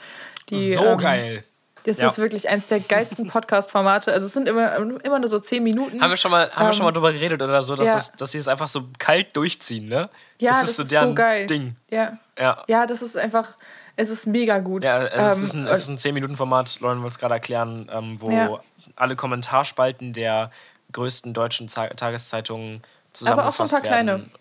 Die, 0.49 0.73
so 0.73 0.86
ähm, 0.86 0.97
geil. 0.97 1.43
Das 1.84 1.97
Ja. 1.97 2.09
ist 2.09 2.19
wirklich 2.19 2.47
eins 2.47 2.67
der 2.67 2.79
geilsten 2.79 3.25
Podcast-Formate. 3.32 4.13
Also 4.13 4.27
es 4.27 4.34
sind 4.34 4.47
immer, 4.47 4.75
immer 5.03 5.17
nur 5.19 5.27
so 5.27 5.39
zehn 5.39 5.63
Minuten. 5.63 5.99
Haben 6.01 6.11
wir 6.11 6.17
schon 6.17 6.29
mal, 6.29 6.51
haben 6.51 6.67
wir 6.67 6.73
schon 6.73 6.84
mal 6.84 6.89
Ähm, 6.89 6.93
drüber 6.93 7.11
geredet 7.11 7.41
oder 7.41 7.61
so, 7.63 7.75
dass, 7.75 7.88
ja. 7.88 7.93
das, 7.95 8.11
dass 8.13 8.32
sie 8.32 8.38
es 8.38 8.47
einfach 8.47 8.67
so 8.67 8.84
kalt 8.99 9.36
durchziehen, 9.36 9.88
ne? 9.88 10.09
ja, 10.39 10.49
das 10.51 10.61
das, 10.61 10.69
ist 10.69 10.75
so 10.77 10.84
deren 10.84 11.09
so 11.09 11.15
geil. 11.15 11.45
Ding. 11.47 11.75
Ja. 11.89 12.17
Ja. 12.38 12.63
ja, 12.67 12.86
das 12.86 13.01
ist 13.01 13.17
einfach, 13.17 13.49
es 13.95 14.09
ist 14.11 14.27
mega 14.27 14.59
gut. 14.59 14.84
Ja, 14.84 15.05
es, 15.07 15.38
Ähm, 15.38 15.43
ist 15.43 15.53
ein, 15.53 15.67
es 15.67 15.79
ist 15.79 15.88
ein 15.89 15.97
10-Minuten-Format, 15.97 16.79
Lauren 16.82 17.01
will 17.01 17.09
es 17.09 17.17
gerade 17.19 17.34
erklären, 17.34 17.89
ähm, 17.91 18.17
wo. 18.19 18.59
Alle 19.02 19.16
Kommentarspalten 19.16 20.14
der 20.14 20.52
größten 20.93 21.34
deutschen 21.34 21.68
Za 21.68 21.88
Tageszeitungen 21.88 22.76
aber 22.76 23.47
auch 23.47 23.54
zusammengefasst 23.54 23.58
so 23.58 23.64
ein 23.76 23.82
paar 23.82 23.88
kleine. 23.89 24.12
werden. 24.12 24.32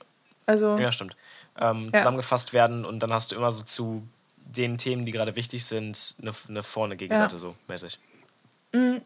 Also, 0.47 0.79
Ja, 0.79 0.93
stimmt. 0.93 1.17
Ähm, 1.59 1.91
Ja. 1.93 1.99
Zusammengefasst 1.99 2.53
werden 2.53 2.85
und 2.85 3.01
dann 3.01 3.13
hast 3.13 3.33
du 3.33 3.37
immer 3.37 3.51
so 3.53 3.63
zu 3.63 4.03
den 4.37 4.79
Themen, 4.79 5.05
die 5.05 5.13
gerade 5.13 5.37
wichtig 5.37 5.65
sind, 5.65 6.15
eine, 6.21 6.33
eine 6.49 6.63
vorne 6.63 6.97
Gegenseite 6.97 7.39
so 7.39 7.55
mäßig. 7.69 7.99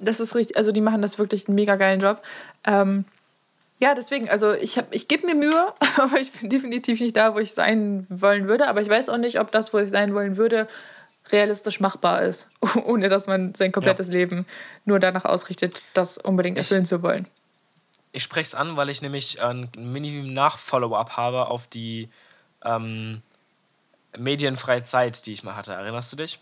das 0.01 0.21
ist 0.21 0.35
richtig, 0.35 0.57
also 0.57 0.73
die 0.73 0.81
machen 0.81 1.03
das 1.03 1.19
wirklich 1.19 1.49
einen 1.49 1.55
mega 1.55 1.77
geilen 1.77 2.01
Job. 2.01 2.23
Ähm, 2.65 3.05
ja, 3.81 3.95
deswegen, 3.95 4.29
also 4.31 4.53
ich, 4.53 4.79
hab- 4.79 4.95
ich 4.95 5.09
gebe 5.09 5.27
mir 5.27 5.35
Mühe, 5.35 5.73
aber 5.99 6.19
ich 6.21 6.33
bin 6.33 6.49
definitiv 6.51 7.01
nicht 7.01 7.17
da, 7.17 7.35
wo 7.35 7.39
ich 7.39 7.53
sein 7.53 8.07
wollen 8.09 8.47
würde. 8.49 8.69
Aber 8.69 8.81
ich 8.83 8.89
weiß 8.89 9.09
auch 9.09 9.17
nicht, 9.19 9.41
ob 9.41 9.51
das, 9.53 9.73
wo 9.73 9.79
ich 9.79 9.91
sein 9.91 10.15
wollen 10.15 10.37
würde, 10.37 10.69
realistisch 11.35 11.81
machbar 11.81 12.23
ist, 12.23 12.49
ohne 12.85 13.09
dass 13.09 13.27
man 13.27 13.55
sein 13.55 13.73
komplettes 13.73 14.09
Leben 14.09 14.47
nur 14.85 14.99
danach 15.01 15.25
ausrichtet, 15.25 15.83
das 15.93 16.17
unbedingt 16.19 16.57
Ich- 16.59 16.65
erfüllen 16.67 16.87
zu 16.87 17.03
wollen. 17.03 17.27
Ich 18.13 18.23
spreche 18.23 18.43
es 18.47 18.55
an, 18.55 18.77
weil 18.77 18.91
ich 18.91 19.03
nämlich 19.03 19.43
ein 19.43 19.69
Mini-Nach-Follow-up 19.77 21.17
habe 21.17 21.49
auf 21.49 21.67
die 21.67 22.09
ähm, 22.65 23.23
medienfreie 24.17 24.85
Zeit, 24.85 25.27
die 25.27 25.33
ich 25.33 25.43
mal 25.43 25.57
hatte. 25.57 25.73
Erinnerst 25.73 26.13
du 26.13 26.17
dich? 26.17 26.39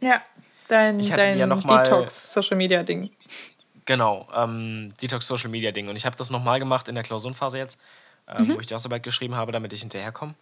Ja, 0.00 0.22
dein, 0.68 0.98
Ich 0.98 1.10
dein 1.10 1.38
ja 1.38 1.46
Detox-Social-Media-Ding. 1.46 3.10
Genau, 3.84 4.26
ähm, 4.34 4.94
Detox 5.00 5.26
Social 5.26 5.48
Media 5.50 5.70
Ding. 5.70 5.88
Und 5.88 5.96
ich 5.96 6.04
habe 6.06 6.16
das 6.16 6.30
nochmal 6.30 6.58
gemacht 6.58 6.88
in 6.88 6.94
der 6.96 7.04
Klausurenphase 7.04 7.58
jetzt, 7.58 7.78
ähm, 8.28 8.48
wo 8.54 8.60
ich 8.60 8.66
die 8.66 8.74
Hausarbeit 8.74 9.02
geschrieben 9.02 9.36
habe, 9.36 9.52
damit 9.52 9.72
ich 9.72 9.80
hinterherkomme. 9.80 10.34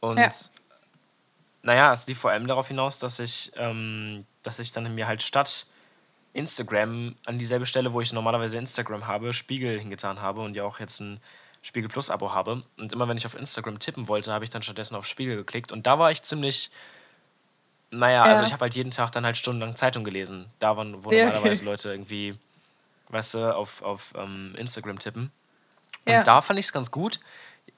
Und 0.00 0.18
Ja. 0.18 0.30
Naja, 1.64 1.92
es 1.92 2.06
lief 2.06 2.18
vor 2.18 2.30
allem 2.30 2.46
darauf 2.46 2.68
hinaus, 2.68 2.98
dass 2.98 3.18
ich, 3.18 3.50
ähm, 3.56 4.24
dass 4.42 4.58
ich 4.58 4.70
dann 4.70 4.94
mir 4.94 5.06
halt 5.08 5.22
statt 5.22 5.66
Instagram 6.34 7.14
an 7.26 7.38
dieselbe 7.38 7.64
Stelle, 7.66 7.92
wo 7.92 8.00
ich 8.00 8.12
normalerweise 8.12 8.58
Instagram 8.58 9.06
habe, 9.06 9.32
Spiegel 9.32 9.78
hingetan 9.78 10.20
habe 10.20 10.42
und 10.42 10.54
ja 10.54 10.64
auch 10.64 10.78
jetzt 10.78 11.00
ein 11.00 11.20
Spiegel 11.62 11.88
Plus 11.88 12.10
Abo 12.10 12.32
habe. 12.34 12.62
Und 12.76 12.92
immer 12.92 13.08
wenn 13.08 13.16
ich 13.16 13.24
auf 13.24 13.34
Instagram 13.34 13.78
tippen 13.78 14.08
wollte, 14.08 14.32
habe 14.32 14.44
ich 14.44 14.50
dann 14.50 14.62
stattdessen 14.62 14.94
auf 14.96 15.06
Spiegel 15.06 15.36
geklickt. 15.36 15.72
Und 15.72 15.86
da 15.86 15.98
war 15.98 16.10
ich 16.10 16.22
ziemlich. 16.22 16.70
Naja, 17.90 18.24
Ja. 18.26 18.30
also 18.30 18.44
ich 18.44 18.52
habe 18.52 18.62
halt 18.62 18.74
jeden 18.74 18.90
Tag 18.90 19.12
dann 19.12 19.24
halt 19.24 19.36
stundenlang 19.36 19.76
Zeitung 19.76 20.04
gelesen. 20.04 20.46
Da 20.58 20.76
waren, 20.76 21.04
wo 21.04 21.12
Ja, 21.12 21.26
normalerweise 21.26 21.62
okay. 21.62 21.70
Leute 21.70 21.90
irgendwie, 21.90 22.36
weißt 23.08 23.34
du, 23.34 23.56
auf, 23.56 23.82
auf 23.82 24.12
ähm, 24.16 24.54
Instagram 24.58 24.98
tippen. 24.98 25.30
Und 26.04 26.12
Ja. 26.12 26.22
da 26.24 26.42
fand 26.42 26.58
ich 26.58 26.66
es 26.66 26.72
ganz 26.72 26.90
gut. 26.90 27.20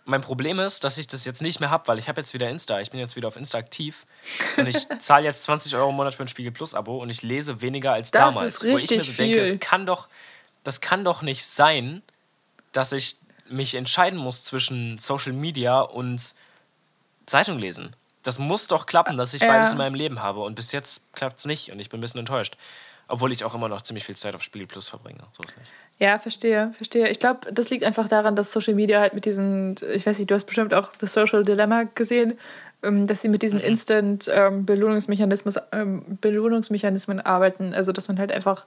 Mein 0.09 0.23
Problem 0.23 0.59
ist, 0.61 0.85
dass 0.85 0.99
ich 0.99 1.09
das 1.09 1.25
jetzt 1.25 1.43
nicht 1.43 1.59
mehr 1.61 1.71
habe, 1.71 1.89
weil 1.89 1.99
ich 1.99 2.09
habe 2.09 2.21
jetzt 2.21 2.33
wieder 2.33 2.49
Insta. 2.49 2.81
Ich 2.81 2.91
bin 2.93 3.01
jetzt 3.01 3.17
wieder 3.17 3.27
auf 3.29 3.37
Insta 3.37 3.59
aktiv. 3.59 4.07
Und 4.57 4.67
ich 4.69 4.87
zahle 5.01 5.25
jetzt 5.25 5.43
20 5.43 5.75
Euro 5.75 5.91
im 5.91 5.97
Monat 5.97 6.15
für 6.15 6.23
ein 6.23 6.29
Spiegel 6.29 6.53
Plus 6.53 6.75
Abo 6.75 7.03
und 7.03 7.11
ich 7.11 7.23
lese 7.23 7.61
weniger 7.61 7.93
als 7.93 8.13
Das 8.13 8.35
damals. 8.35 8.55
ist 8.63 8.73
wo 8.73 8.77
ich 8.79 8.89
mir 8.89 8.97
richtig 8.99 9.11
so 9.17 9.23
denke, 9.23 9.45
viel. 9.45 9.55
es 9.55 9.61
kann 9.61 9.85
doch, 9.85 10.09
das 10.65 10.81
kann 10.81 11.05
doch 11.05 11.23
nicht 11.23 11.45
sein, 11.45 12.03
dass 12.73 12.93
ich 12.93 13.17
mich 13.49 13.75
entscheiden 13.75 14.19
muss 14.19 14.45
zwischen 14.45 14.99
Social 14.99 15.33
Media 15.33 15.81
und 15.81 16.35
Zeitung 17.27 17.59
lesen. 17.59 17.95
Das 18.23 18.39
muss 18.39 18.67
doch 18.69 18.87
klappen, 18.87 19.17
dass 19.17 19.35
ich 19.35 19.43
Ja. 19.43 19.49
beides 19.49 19.73
in 19.73 19.79
meinem 19.79 19.95
Leben 19.95 20.21
habe. 20.23 20.41
Und 20.41 20.55
bis 20.55 20.73
jetzt 20.73 21.13
klappt 21.15 21.39
es 21.41 21.45
nicht 21.47 21.71
und 21.73 21.79
ich 21.81 21.89
bin 21.91 21.99
ein 21.99 22.01
bisschen 22.01 22.21
enttäuscht. 22.21 22.57
Obwohl 23.09 23.33
ich 23.33 23.45
auch 23.45 23.55
immer 23.55 23.69
noch 23.69 23.83
ziemlich 23.83 24.05
viel 24.05 24.17
Zeit 24.17 24.35
auf 24.35 24.43
Spiegel 24.43 24.67
Plus 24.67 24.89
verbringe. 24.89 25.21
So 25.33 25.43
ist 25.45 25.57
nicht. 25.59 25.71
Ja, 25.99 26.19
verstehe, 26.19 26.73
verstehe. 26.77 27.09
Ich 27.09 27.21
glaube, 27.21 27.51
das 27.53 27.71
liegt 27.71 27.83
einfach 27.83 28.07
daran, 28.07 28.37
dass 28.37 28.53
Social 28.53 28.75
Media 28.75 29.01
halt 29.01 29.15
mit 29.15 29.25
diesen, 29.25 29.77
ich 29.95 30.07
weiß 30.07 30.19
nicht, 30.19 30.31
du 30.31 30.35
hast 30.35 30.45
bestimmt 30.45 30.75
auch 30.75 30.93
The 31.01 31.07
Social 31.07 31.43
Dilemma 31.43 31.85
gesehen, 31.95 32.35
ähm, 32.83 33.07
dass 33.07 33.23
sie 33.23 33.31
mit 33.31 33.41
diesen 33.41 33.61
Instant 33.61 34.31
ähm, 34.31 34.67
Belohnungsmechanismus, 34.67 35.57
ähm, 35.73 36.05
Belohnungsmechanismen 36.21 37.21
arbeiten. 37.21 37.73
Also, 37.73 37.93
dass 37.93 38.09
man 38.09 38.19
halt 38.19 38.31
einfach 38.31 38.67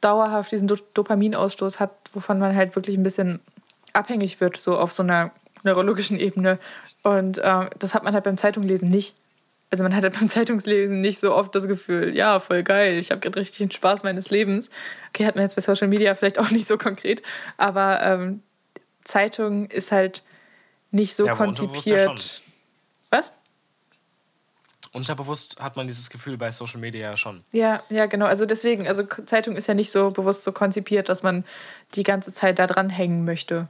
dauerhaft 0.00 0.52
diesen 0.52 0.68
Do 0.68 0.76
Dopaminausstoß 0.94 1.80
hat, 1.80 1.90
wovon 2.12 2.38
man 2.38 2.54
halt 2.54 2.76
wirklich 2.76 2.96
ein 2.96 3.02
bisschen 3.02 3.40
abhängig 3.92 4.40
wird, 4.40 4.56
so 4.56 4.78
auf 4.78 4.92
so 4.92 5.02
einer 5.02 5.32
neurologischen 5.64 6.18
Ebene. 6.18 6.58
Und 7.02 7.40
ähm, 7.42 7.70
das 7.78 7.94
hat 7.94 8.04
man 8.04 8.14
halt 8.14 8.24
beim 8.24 8.36
Zeitunglesen 8.36 8.88
nicht. 8.88 9.16
Also 9.72 9.84
man 9.84 9.96
hat 9.96 10.04
halt 10.04 10.18
beim 10.18 10.28
Zeitungslesen 10.28 11.00
nicht 11.00 11.18
so 11.18 11.34
oft 11.34 11.54
das 11.54 11.66
Gefühl, 11.66 12.14
ja, 12.14 12.40
voll 12.40 12.62
geil, 12.62 12.98
ich 12.98 13.10
habe 13.10 13.22
gerade 13.22 13.40
richtig 13.40 13.56
den 13.56 13.70
Spaß 13.70 14.02
meines 14.02 14.28
Lebens. 14.28 14.68
Okay, 15.08 15.24
hat 15.24 15.34
man 15.34 15.44
jetzt 15.44 15.56
bei 15.56 15.62
Social 15.62 15.88
Media 15.88 16.14
vielleicht 16.14 16.38
auch 16.38 16.50
nicht 16.50 16.68
so 16.68 16.76
konkret, 16.76 17.22
aber 17.56 18.02
ähm, 18.02 18.42
Zeitung 19.02 19.66
ist 19.70 19.90
halt 19.90 20.22
nicht 20.90 21.16
so 21.16 21.26
Ja, 21.26 21.32
unterbewusst 21.32 21.86
ja 21.86 22.06
konzipiert. 22.06 22.42
Was? 23.08 23.32
Unterbewusst 24.92 25.58
hat 25.58 25.74
man 25.76 25.86
dieses 25.86 26.10
Gefühl 26.10 26.36
bei 26.36 26.52
Social 26.52 26.78
Media 26.78 27.10
ja 27.10 27.16
schon. 27.16 27.42
Ja, 27.50 27.82
ja, 27.88 28.04
genau. 28.04 28.26
Also 28.26 28.44
deswegen, 28.44 28.86
also 28.86 29.04
Zeitung 29.04 29.56
ist 29.56 29.68
ja 29.68 29.72
nicht 29.72 29.90
so 29.90 30.10
bewusst 30.10 30.44
so 30.44 30.52
konzipiert, 30.52 31.08
dass 31.08 31.22
man 31.22 31.46
die 31.94 32.02
ganze 32.02 32.30
Zeit 32.30 32.58
da 32.58 32.66
dran 32.66 32.90
hängen 32.90 33.24
möchte. 33.24 33.68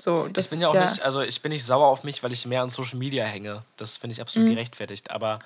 So, 0.00 0.28
das 0.28 0.46
ich 0.46 0.50
bin 0.50 0.60
ja 0.60 0.68
auch 0.68 0.74
nicht, 0.74 1.02
also 1.02 1.20
ich 1.22 1.40
bin 1.42 1.52
nicht 1.52 1.64
sauer 1.64 1.86
auf 1.86 2.02
mich, 2.04 2.22
weil 2.22 2.32
ich 2.32 2.44
mehr 2.46 2.62
an 2.62 2.70
Social 2.70 2.98
Media 2.98 3.24
hänge. 3.24 3.62
Das 3.76 3.96
finde 3.96 4.12
ich 4.12 4.18
Mhm. 4.18 4.22
absolut 4.22 4.48
gerechtfertigt. 4.48 5.10
Aber 5.10 5.38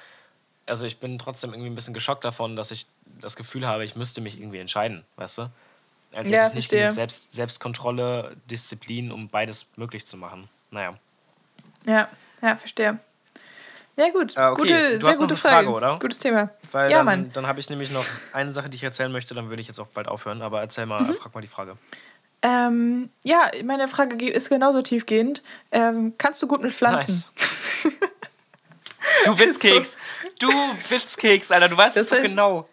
also 0.66 0.86
ich 0.86 0.98
bin 0.98 1.18
trotzdem 1.18 1.52
irgendwie 1.52 1.70
ein 1.70 1.74
bisschen 1.74 1.94
geschockt 1.94 2.24
davon, 2.24 2.56
dass 2.56 2.70
ich 2.70 2.86
das 3.20 3.36
Gefühl 3.36 3.66
habe, 3.66 3.84
ich 3.84 3.96
müsste 3.96 4.20
mich 4.20 4.38
irgendwie 4.40 4.58
entscheiden, 4.58 5.04
weißt 5.16 5.38
du? 5.38 5.42
Als 6.12 6.28
hätte 6.30 6.34
Ja, 6.36 6.48
ich 6.48 6.54
nicht 6.54 6.70
genug 6.70 6.92
Selbst, 6.92 7.32
Selbstkontrolle, 7.34 8.36
Disziplin, 8.50 9.12
um 9.12 9.28
beides 9.28 9.72
möglich 9.76 10.06
zu 10.06 10.16
machen. 10.16 10.48
Naja. 10.70 10.94
Ja, 11.84 12.08
ja, 12.42 12.56
verstehe. 12.56 12.98
Ja, 13.96 14.10
gut. 14.10 14.36
Ah, 14.38 14.52
okay. 14.52 14.62
Gute, 14.62 14.92
Du 14.94 15.00
sehr 15.00 15.08
hast 15.08 15.16
noch 15.20 15.26
gute 15.28 15.34
eine 15.34 15.36
Frage, 15.36 15.54
Frage, 15.66 15.70
oder? 15.70 15.98
Gutes 15.98 16.18
Thema. 16.20 16.50
Weil 16.70 16.90
ja, 16.90 16.98
dann, 16.98 17.06
Mann. 17.06 17.32
dann 17.32 17.46
habe 17.46 17.58
ich 17.60 17.68
nämlich 17.68 17.90
noch 17.90 18.04
eine 18.32 18.52
Sache, 18.52 18.68
die 18.70 18.76
ich 18.76 18.84
erzählen 18.84 19.10
möchte, 19.10 19.34
dann 19.34 19.48
würde 19.48 19.60
ich 19.60 19.66
jetzt 19.66 19.80
auch 19.80 19.88
bald 19.88 20.06
aufhören. 20.08 20.40
Aber 20.40 20.60
erzähl 20.60 20.86
mal, 20.86 21.02
Mhm. 21.02 21.14
frag 21.16 21.34
mal 21.34 21.40
die 21.40 21.48
Frage. 21.48 21.76
Ähm, 22.42 23.10
ja, 23.24 23.50
meine 23.64 23.88
Frage 23.88 24.16
ge- 24.16 24.30
ist 24.30 24.48
genauso 24.48 24.80
tiefgehend. 24.82 25.42
Ähm, 25.72 26.14
kannst 26.18 26.40
du 26.42 26.46
gut 26.46 26.62
mit 26.62 26.72
Pflanzen? 26.72 27.24
Nice. 27.34 27.92
Du 29.24 29.38
Witzkeks! 29.38 29.96
Du 30.38 30.48
Witzkeks, 30.48 31.50
Alter, 31.50 31.68
du 31.68 31.76
weißt 31.76 31.96
Das 31.96 32.04
es 32.04 32.08
doch 32.10 32.16
heißt- 32.18 32.22
genau. 32.22 32.68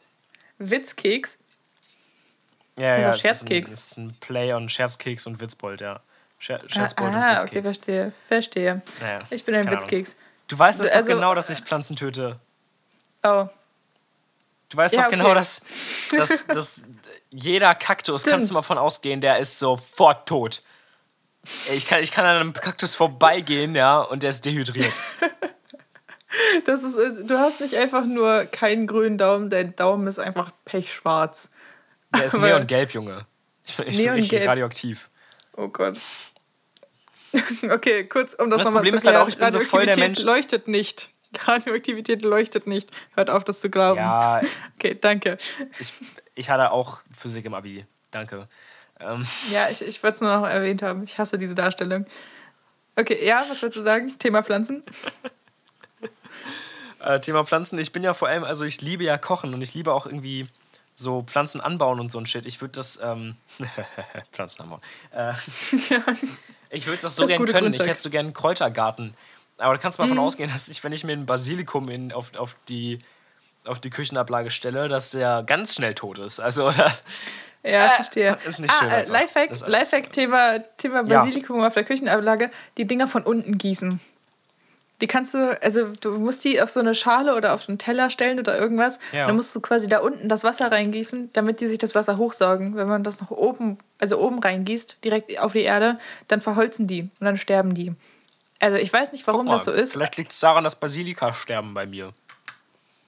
Witzkeks? 0.59 1.37
Ja, 2.77 2.93
Also 2.95 3.01
ja, 3.01 3.09
es 3.09 3.15
ist, 3.17 3.23
ein, 3.25 3.29
Scherzkeks. 3.29 3.71
ist 3.71 3.97
ein 3.97 4.15
Play 4.19 4.53
on 4.53 4.67
Scherzkeks 4.69 5.27
und 5.27 5.39
Witzbold, 5.39 5.81
ja. 5.81 6.01
Scher 6.37 6.59
Scherzbold 6.67 7.13
ah, 7.13 7.31
und 7.31 7.37
okay, 7.37 7.63
Witzkeks. 7.63 7.67
verstehe. 7.69 8.13
Verstehe. 8.27 8.81
Ja, 9.01 9.19
Ich 9.29 9.45
bin 9.45 9.55
ein 9.55 9.63
keine 9.65 9.77
Ahnung. 9.77 9.83
Witzkeks. 9.89 10.15
Du 10.47 10.59
weißt 10.59 10.81
es 10.81 10.91
Also- 10.91 11.09
doch 11.11 11.15
genau, 11.17 11.33
dass 11.35 11.49
ich 11.49 11.59
Pflanzen 11.61 11.95
töte. 11.95 12.39
Oh, 13.23 13.47
Du 14.69 14.77
weißt 14.77 14.95
Ja, 14.95 15.03
doch 15.03 15.09
genau, 15.11 15.25
okay. 15.27 15.35
dass, 15.35 15.61
dass, 16.11 16.47
dass 16.47 16.83
jeder 17.35 17.75
Kaktus, 17.75 18.21
Stimmt. 18.21 18.31
kannst 18.35 18.49
du 18.49 18.53
mal 18.55 18.61
von 18.61 18.77
ausgehen, 18.77 19.21
der 19.21 19.39
ist 19.39 19.59
sofort 19.59 20.27
tot. 20.27 20.61
Ich 21.73 21.85
kann, 21.85 22.01
ich 22.01 22.11
kann 22.11 22.25
an 22.25 22.37
einem 22.37 22.53
Kaktus 22.53 22.95
vorbeigehen, 22.95 23.75
ja, 23.75 23.99
und 24.01 24.23
der 24.23 24.31
ist 24.31 24.45
dehydriert. 24.45 24.93
das 26.65 26.83
ist, 26.83 27.29
du 27.29 27.37
hast 27.37 27.61
nicht 27.61 27.75
einfach 27.75 28.05
nur 28.05 28.45
keinen 28.45 28.87
grünen 28.87 29.17
Daumen, 29.17 29.49
dein 29.49 29.75
Daumen 29.75 30.07
ist 30.07 30.19
einfach 30.19 30.51
pechschwarz. 30.65 31.49
Der 32.15 32.25
ist 32.25 32.37
neongelb, 32.37 32.91
Junge. 32.93 33.25
Ich 33.65 33.77
bin, 33.77 33.87
ich 33.87 33.97
bin 33.97 34.09
richtig 34.09 34.47
radioaktiv. 34.47 35.09
Oh 35.57 35.67
Gott. 35.67 35.97
okay, 37.71 38.05
kurz, 38.07 38.33
um 38.33 38.49
das, 38.49 38.59
Das 38.59 38.65
nochmal 38.65 38.81
Problem 38.83 38.91
zu 38.91 38.97
ist 38.97 39.05
halt 39.05 39.13
klären. 39.15 39.23
auch, 39.23 39.29
ich 39.29 39.37
bin 39.37 39.51
so 39.51 39.59
voll 39.59 39.85
der 39.85 39.93
Radioaktivität 39.93 39.97
Mensch- 39.99 40.23
leuchtet 40.23 40.67
nicht. 40.67 41.09
Radioaktivität 41.45 42.21
leuchtet 42.21 42.65
nicht. 42.67 42.89
Hört 43.15 43.29
auf, 43.29 43.43
das 43.43 43.59
zu 43.59 43.69
glauben. 43.69 43.97
Ja, 43.99 44.41
Okay, 44.77 44.97
danke. 44.99 45.37
ich, 45.79 45.91
ich 46.35 46.49
hatte 46.49 46.71
auch 46.71 46.99
Physik 47.17 47.45
im 47.45 47.53
Abi. 47.53 47.85
Danke. 48.11 48.47
Ähm, 48.99 49.25
Ja, 49.51 49.69
ich, 49.69 49.81
ich 49.81 50.01
wollte 50.03 50.15
es 50.15 50.21
nur 50.21 50.33
noch 50.35 50.47
erwähnt 50.47 50.81
haben. 50.81 51.03
Ich 51.03 51.17
hasse 51.17 51.37
diese 51.37 51.55
Darstellung. 51.55 52.05
Okay, 52.95 53.25
ja, 53.25 53.45
was 53.49 53.61
würdest 53.61 53.77
du 53.77 53.81
sagen? 53.81 54.17
Thema 54.19 54.41
Pflanzen? 54.43 54.83
äh, 56.99 57.19
Thema 57.19 57.45
Pflanzen. 57.45 57.77
Ich 57.79 57.91
bin 57.91 58.03
ja 58.03 58.13
vor 58.13 58.27
allem, 58.27 58.43
also 58.43 58.65
ich 58.65 58.81
liebe 58.81 59.03
ja 59.03 59.17
Kochen 59.17 59.53
und 59.53 59.61
ich 59.61 59.73
liebe 59.73 59.93
auch 59.93 60.05
irgendwie 60.05 60.47
so 60.95 61.23
Pflanzen 61.23 61.59
anbauen 61.59 61.99
und 61.99 62.11
so 62.11 62.19
ein 62.19 62.25
Shit. 62.25 62.45
Ich 62.45 62.61
würde 62.61 62.73
das, 62.73 62.99
ähm, 63.03 63.35
Pflanzen 64.31 64.61
anbauen. 64.63 64.81
Äh, 65.11 65.33
ich 66.69 66.87
würde 66.87 67.01
das 67.01 67.15
so 67.17 67.23
Das 67.23 67.29
gern 67.29 67.45
können. 67.45 67.59
Grünzeug. 67.65 67.85
Ich 67.87 67.91
hätte 67.91 68.01
so 68.01 68.09
gern 68.09 68.27
einen 68.27 68.33
Kräutergarten. 68.33 69.13
Aber 69.57 69.73
da 69.73 69.79
kannst 69.79 69.97
du 69.97 70.01
mal 70.03 70.07
Mhm. 70.07 70.11
davon 70.11 70.25
ausgehen, 70.25 70.49
dass 70.51 70.67
ich, 70.69 70.83
wenn 70.83 70.91
ich 70.93 71.03
mir 71.03 71.13
ein 71.13 71.25
Basilikum 71.25 71.89
in, 71.89 72.11
auf, 72.13 72.33
auf, 72.37 72.55
die, 72.69 72.99
auf 73.65 73.79
die 73.79 73.89
Küchenablage 73.89 74.49
stelle, 74.49 74.87
dass 74.87 75.11
der 75.11 75.43
ganz 75.45 75.75
schnell 75.75 75.93
tot 75.95 76.19
ist. 76.19 76.39
Also, 76.39 76.67
oder, 76.69 76.91
Ja, 77.63 77.81
verstehe. 77.89 78.37
ist 78.45 78.59
nicht 78.59 78.73
ah, 78.73 78.79
schön 78.79 78.89
äh, 78.89 78.93
einfach. 78.93 79.11
Lifehack, 79.13 79.67
Lifehack 79.67 80.13
Thema, 80.13 80.59
Thema 80.77 80.97
Ja. 80.97 81.03
Basilikum 81.03 81.63
auf 81.63 81.73
der 81.73 81.83
Küchenablage. 81.83 82.51
Die 82.77 82.85
Dinger 82.85 83.07
von 83.07 83.23
unten 83.23 83.57
gießen. 83.57 83.99
Die 85.01 85.07
kannst 85.07 85.33
du, 85.33 85.61
also 85.61 85.87
du 85.99 86.11
musst 86.19 86.45
die 86.45 86.61
auf 86.61 86.69
so 86.69 86.79
eine 86.79 86.95
Schale 86.95 87.35
oder 87.35 87.53
auf 87.53 87.67
einen 87.67 87.77
Teller 87.77 88.09
stellen 88.09 88.39
oder 88.39 88.57
irgendwas. 88.57 88.97
Ja. 89.11 89.27
Dann 89.27 89.35
musst 89.35 89.53
du 89.53 89.59
quasi 89.59 89.89
da 89.89 89.99
unten 89.99 90.29
das 90.29 90.45
Wasser 90.45 90.71
reingießen, 90.71 91.31
damit 91.33 91.59
die 91.59 91.67
sich 91.67 91.79
das 91.79 91.95
Wasser 91.95 92.17
hochsaugen. 92.17 92.77
Wenn 92.77 92.87
man 92.87 93.03
das 93.03 93.19
noch 93.19 93.31
oben, 93.31 93.77
also 93.99 94.17
oben 94.19 94.39
reingießt, 94.39 95.03
direkt 95.03 95.37
auf 95.39 95.51
die 95.51 95.63
Erde, 95.63 95.99
dann 96.29 96.39
verholzen 96.39 96.87
die 96.87 97.01
und 97.01 97.11
dann 97.19 97.35
sterben 97.35 97.75
die. 97.75 97.93
Also 98.61 98.77
ich 98.77 98.91
weiß 98.91 99.11
nicht, 99.11 99.27
warum 99.27 99.47
mal, 99.47 99.53
das 99.53 99.65
so 99.65 99.73
ist. 99.73 99.91
Vielleicht 99.91 100.15
liegt 100.15 100.31
es 100.31 100.39
daran, 100.39 100.63
dass 100.63 100.79
Basilika 100.79 101.33
sterben 101.33 101.73
bei 101.73 101.85
mir. 101.85 102.13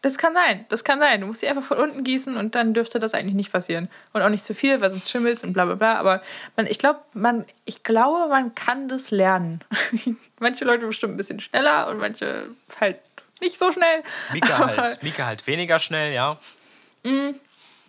Das 0.08 0.18
kann 0.18 0.34
sein, 0.34 0.66
das 0.70 0.86
kann 0.86 1.00
sein. 1.00 1.20
Du 1.20 1.28
musst 1.28 1.42
die 1.42 1.50
einfach 1.50 1.64
von 1.64 1.80
unten 1.80 2.06
gießen 2.06 2.38
und 2.38 2.56
dann 2.56 2.74
dürfte 2.74 2.98
das 2.98 3.14
eigentlich 3.14 3.36
nicht 3.36 3.52
passieren. 3.52 3.90
Und 4.14 4.22
auch 4.22 4.30
nicht 4.30 4.42
zu 4.42 4.56
viel, 4.56 4.80
weil 4.80 4.90
sonst 4.90 5.12
schimmelt 5.12 5.44
und 5.44 5.52
bla 5.52 5.66
bla 5.66 5.76
bla. 5.76 5.98
Aber 5.98 6.22
man, 6.56 6.66
ich, 6.66 6.80
glaub, 6.80 7.04
man, 7.14 7.44
ich 7.66 7.84
glaube, 7.84 8.30
man 8.30 8.56
kann 8.56 8.88
das 8.88 9.12
lernen. 9.12 9.60
manche 10.40 10.64
Leute 10.64 10.88
bestimmt 10.88 11.16
ein 11.16 11.18
bisschen 11.18 11.42
schneller 11.42 11.90
und 11.90 11.98
manche 11.98 12.46
halt 12.80 13.00
nicht 13.42 13.60
so 13.60 13.70
schnell. 13.70 14.02
Mika 14.32 14.58
halt, 14.60 15.04
Mika 15.04 15.26
halt 15.26 15.46
weniger 15.46 15.78
schnell, 15.78 16.14
ja. 16.14 16.38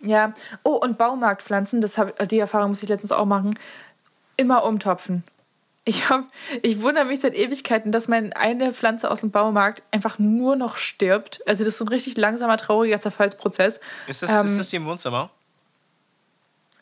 Ja. 0.01 0.33
Oh, 0.63 0.73
und 0.73 0.97
Baumarktpflanzen, 0.97 1.79
das 1.79 1.97
hab, 1.97 2.27
die 2.27 2.39
Erfahrung 2.39 2.71
muss 2.71 2.83
ich 2.83 2.89
letztens 2.89 3.13
auch 3.13 3.25
machen. 3.25 3.57
Immer 4.35 4.65
umtopfen. 4.65 5.23
Ich, 5.89 6.07
hab, 6.07 6.25
ich 6.61 6.81
wundere 6.83 7.05
mich 7.05 7.19
seit 7.21 7.33
Ewigkeiten, 7.35 7.91
dass 7.91 8.07
meine 8.07 8.35
eine 8.35 8.73
Pflanze 8.73 9.09
aus 9.09 9.21
dem 9.21 9.31
Baumarkt 9.31 9.81
einfach 9.89 10.19
nur 10.19 10.55
noch 10.55 10.75
stirbt. 10.75 11.41
Also 11.47 11.63
das 11.63 11.73
ist 11.73 11.77
so 11.79 11.85
ein 11.85 11.87
richtig 11.87 12.15
langsamer, 12.15 12.57
trauriger 12.57 12.99
Zerfallsprozess. 12.99 13.79
Ist 14.05 14.21
das, 14.21 14.31
Ähm, 14.31 14.45
ist 14.45 14.59
das 14.59 14.69
die 14.69 14.75
im 14.75 14.85
Wohnzimmer? 14.85 15.31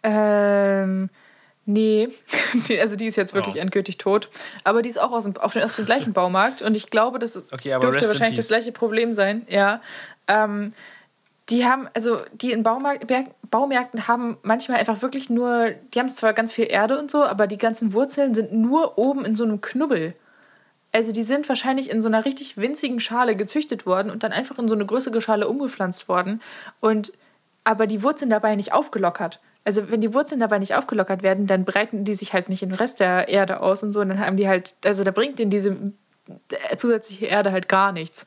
Ähm, 0.03 1.09
nee. 1.65 2.09
Die, 2.67 2.79
also 2.79 2.95
die 2.95 3.07
ist 3.07 3.17
jetzt 3.17 3.33
wirklich 3.33 3.55
Oh. 3.55 3.59
endgültig 3.59 3.97
tot. 3.97 4.29
Aber 4.63 4.81
die 4.81 4.89
ist 4.89 4.99
auch 4.99 5.11
aus 5.11 5.25
dem, 5.25 5.35
auf 5.37 5.53
den, 5.53 5.63
aus 5.63 5.75
dem 5.75 5.85
gleichen 5.85 6.13
Baumarkt. 6.13 6.61
Und 6.61 6.75
ich 6.77 6.89
glaube, 6.89 7.19
das 7.19 7.35
Okay, 7.51 7.77
dürfte 7.79 8.07
wahrscheinlich 8.07 8.37
das 8.37 8.47
gleiche 8.47 8.71
Problem 8.71 9.11
sein. 9.13 9.45
Ja. 9.49 9.81
Ähm, 10.27 10.69
die 11.49 11.65
haben, 11.65 11.87
also 11.93 12.19
die 12.33 12.51
in 12.51 12.63
Baumarkt, 12.63 13.05
Baumärkten 13.49 14.07
haben 14.07 14.37
manchmal 14.43 14.79
einfach 14.79 15.01
wirklich 15.01 15.29
nur, 15.29 15.71
die 15.93 15.99
haben 15.99 16.09
zwar 16.09 16.33
ganz 16.33 16.51
viel 16.51 16.67
Erde 16.69 16.99
und 16.99 17.09
so, 17.09 17.23
aber 17.23 17.47
die 17.47 17.57
ganzen 17.57 17.93
Wurzeln 17.93 18.35
sind 18.35 18.51
nur 18.51 18.97
oben 18.97 19.23
in 19.23 19.35
so 19.35 19.45
einem 19.45 19.61
Knubbel. 19.61 20.13
Also 20.91 21.11
die 21.11 21.23
sind 21.23 21.47
wahrscheinlich 21.47 21.89
in 21.89 22.01
so 22.01 22.07
einer 22.07 22.25
richtig 22.25 22.57
winzigen 22.57 22.99
Schale 22.99 23.35
gezüchtet 23.35 23.85
worden 23.85 24.09
und 24.09 24.23
dann 24.23 24.33
einfach 24.33 24.57
in 24.57 24.67
so 24.67 24.75
eine 24.75 24.85
größere 24.85 25.21
Schale 25.21 25.47
umgepflanzt 25.47 26.09
worden. 26.09 26.41
Und 26.79 27.13
aber 27.63 27.87
die 27.87 28.03
Wurzeln 28.03 28.29
dabei 28.29 28.55
nicht 28.55 28.73
aufgelockert. 28.73 29.41
Also 29.65 29.91
wenn 29.91 29.99
die 29.99 30.13
Wurzeln 30.13 30.39
dabei 30.39 30.59
nicht 30.59 30.75
aufgelockert 30.75 31.23
werden, 31.23 31.47
dann 31.47 31.65
breiten 31.65 32.05
die 32.05 32.15
sich 32.15 32.31
halt 32.31 32.47
nicht 32.47 32.63
im 32.63 32.71
Rest 32.71 33.01
der 33.01 33.27
Erde 33.27 33.59
aus 33.59 33.83
und 33.83 33.91
so. 33.91 33.99
Und 33.99 34.09
dann 34.09 34.19
haben 34.19 34.37
die 34.37 34.47
halt, 34.47 34.73
also 34.85 35.03
da 35.03 35.11
bringt 35.11 35.39
denen 35.39 35.51
diese 35.51 35.75
zusätzliche 36.77 37.25
Erde 37.25 37.51
halt 37.51 37.67
gar 37.67 37.91
nichts. 37.91 38.25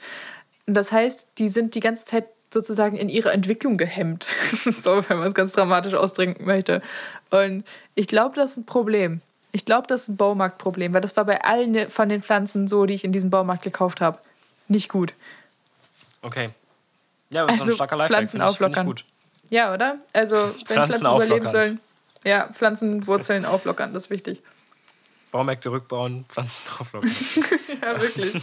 Und 0.66 0.74
das 0.74 0.92
heißt, 0.92 1.26
die 1.38 1.48
sind 1.48 1.74
die 1.74 1.80
ganze 1.80 2.04
Zeit 2.04 2.26
sozusagen 2.52 2.96
in 2.96 3.08
ihrer 3.08 3.32
Entwicklung 3.32 3.76
gehemmt. 3.76 4.26
so, 4.78 5.08
wenn 5.08 5.18
man 5.18 5.28
es 5.28 5.34
ganz 5.34 5.52
dramatisch 5.52 5.94
ausdrücken 5.94 6.44
möchte. 6.44 6.82
Und 7.30 7.64
ich 7.94 8.06
glaube, 8.08 8.34
das 8.36 8.52
ist 8.52 8.56
ein 8.58 8.66
Problem. 8.66 9.20
Ich 9.52 9.64
glaube, 9.64 9.86
das 9.88 10.02
ist 10.02 10.08
ein 10.10 10.16
Baumarktproblem, 10.16 10.94
weil 10.94 11.00
das 11.00 11.16
war 11.16 11.24
bei 11.24 11.42
allen 11.42 11.90
von 11.90 12.08
den 12.08 12.22
Pflanzen 12.22 12.68
so, 12.68 12.86
die 12.86 12.94
ich 12.94 13.04
in 13.04 13.12
diesem 13.12 13.30
Baumarkt 13.30 13.62
gekauft 13.62 14.00
habe. 14.00 14.18
Nicht 14.68 14.88
gut. 14.88 15.14
Okay. 16.22 16.50
Ja, 17.30 17.46
das 17.46 17.56
ist 17.56 17.60
Also 17.62 17.72
ein 17.72 17.74
starker 17.76 17.96
Lifehack. 17.96 18.16
Pflanzen 18.16 18.36
ich, 18.36 18.42
find 18.42 18.42
ich 18.42 18.50
auflockern. 18.64 18.86
gut. 18.86 19.04
Ja, 19.50 19.74
oder? 19.74 19.96
Also, 20.12 20.36
wenn 20.36 20.50
Pflanzen 20.52 20.66
Pflanzen, 20.66 21.06
überleben 21.06 21.46
auflockern. 21.46 21.50
sollen. 21.50 21.80
Ja, 22.24 22.48
Pflanzenwurzeln 22.52 23.44
auflockern, 23.44 23.94
das 23.94 24.04
ist 24.04 24.10
wichtig. 24.10 24.42
Baumärkte 25.32 25.70
rückbauen, 25.72 26.24
Pflanzen 26.28 26.66
drauflocken. 26.68 27.10
Ja, 27.82 28.00
wirklich. 28.00 28.34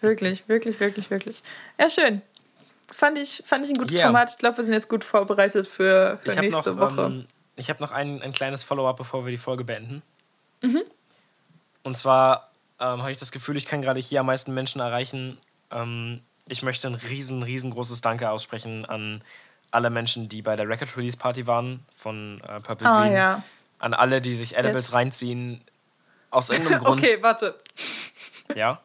Wirklich, 0.00 0.48
wirklich, 0.48 0.80
wirklich, 0.80 1.10
wirklich. 1.10 1.42
Ja, 1.78 1.90
schön. 1.90 2.22
Fand 2.92 3.18
ich, 3.18 3.42
fand 3.46 3.64
ich 3.64 3.70
ein 3.70 3.78
gutes 3.78 3.96
Yeah. 3.96 4.06
Format. 4.06 4.30
Ich 4.30 4.38
glaube, 4.38 4.56
wir 4.56 4.64
sind 4.64 4.74
jetzt 4.74 4.88
gut 4.88 5.04
vorbereitet 5.04 5.66
für, 5.66 6.18
für 6.22 6.30
habe 6.32 6.40
nächste 6.40 6.74
noch, 6.74 6.96
Woche. 6.96 7.06
ähm, 7.06 7.26
ich 7.56 7.70
hab 7.70 7.80
noch 7.80 7.92
ein, 7.92 8.20
ein 8.22 8.32
kleines 8.32 8.64
Follow-up, 8.64 8.96
bevor 8.96 9.24
wir 9.24 9.30
die 9.30 9.38
Folge 9.38 9.64
beenden. 9.64 10.02
Mhm. 10.62 10.82
Und 11.82 11.96
zwar 11.96 12.50
ähm, 12.80 13.00
habe 13.00 13.10
ich 13.10 13.16
das 13.16 13.32
Gefühl, 13.32 13.56
ich 13.56 13.66
kann 13.66 13.82
gerade 13.82 14.00
hier 14.00 14.20
am 14.20 14.26
meisten 14.26 14.52
Menschen 14.52 14.80
erreichen. 14.80 15.38
Ähm, 15.70 16.20
ich 16.48 16.62
möchte 16.62 16.88
ein 16.88 16.94
riesen, 16.94 17.42
riesengroßes 17.42 18.00
Danke 18.00 18.30
aussprechen 18.30 18.84
an 18.86 19.22
alle 19.70 19.90
Menschen, 19.90 20.28
die 20.28 20.42
bei 20.42 20.56
der 20.56 20.68
Record 20.68 20.96
Release 20.96 21.16
Party 21.16 21.46
waren 21.46 21.84
von 21.96 22.40
äh, 22.48 22.60
Purple 22.60 22.88
ah, 22.88 23.02
Green. 23.02 23.12
ja. 23.12 23.42
An 23.78 23.94
alle, 23.94 24.20
die 24.20 24.34
sich 24.34 24.56
Edibles 24.56 24.88
Jetzt. 24.88 24.94
reinziehen. 24.94 25.60
Aus 26.30 26.50
irgendeinem 26.50 26.80
Grund. 26.84 27.00
Okay, 27.02 27.18
warte. 27.20 27.56
Ja. 28.54 28.80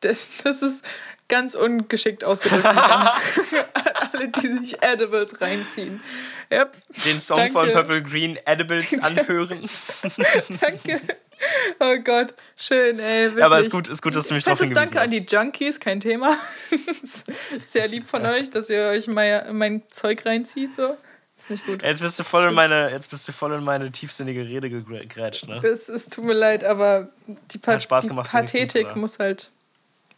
Das, 0.00 0.30
das 0.42 0.62
ist 0.62 0.84
ganz 1.28 1.54
ungeschickt 1.54 2.24
ausgedrückt. 2.24 2.64
Alle, 4.12 4.28
die 4.28 4.64
sich 4.64 4.82
Edibles 4.82 5.40
reinziehen. 5.40 6.02
Yep. 6.50 6.76
Den 7.04 7.20
Song 7.20 7.38
Danke. 7.38 7.52
von 7.52 7.70
Purple 7.72 8.02
Green 8.02 8.38
Edibles 8.44 8.98
anhören. 9.02 9.68
Danke. 10.60 11.00
Oh 11.80 11.96
Gott, 12.04 12.34
schön, 12.56 12.98
ey. 12.98 13.24
Wirklich. 13.24 13.40
Ja, 13.40 13.46
aber 13.46 13.58
ist 13.58 13.70
gut, 13.70 13.88
ist 13.88 14.02
gut, 14.02 14.14
dass 14.14 14.28
du 14.28 14.34
mich 14.34 14.44
darauf 14.44 14.60
hingewiesen 14.60 14.92
Danke 14.92 15.00
an 15.00 15.10
hast. 15.10 15.30
die 15.30 15.34
Junkies, 15.34 15.80
kein 15.80 15.98
Thema. 15.98 16.36
Sehr 17.64 17.88
lieb 17.88 18.06
von 18.06 18.24
euch, 18.26 18.50
dass 18.50 18.70
ihr 18.70 18.82
euch 18.82 19.08
mein, 19.08 19.56
mein 19.56 19.82
Zeug 19.88 20.24
reinzieht. 20.24 20.74
So. 20.76 20.96
Ist 21.42 21.50
nicht 21.50 21.66
gut. 21.66 21.82
Jetzt 21.82 22.00
bist 22.00 22.16
du 22.20 22.22
voll 22.22 22.46
in 22.48 22.54
meine, 22.54 22.90
jetzt 22.92 23.10
bist 23.10 23.26
du 23.26 23.32
voll 23.32 23.52
in 23.54 23.64
meine 23.64 23.90
tiefsinnige 23.90 24.42
Rede 24.46 24.70
gegrätscht, 24.70 25.48
ne? 25.48 25.56
Es, 25.64 25.88
es 25.88 26.08
tut 26.08 26.24
mir 26.24 26.34
leid, 26.34 26.62
aber 26.62 27.08
die, 27.50 27.58
pa 27.58 27.76
die 27.76 28.08
gemacht 28.08 28.30
Pathetik 28.30 28.94
muss 28.94 29.18
halt 29.18 29.50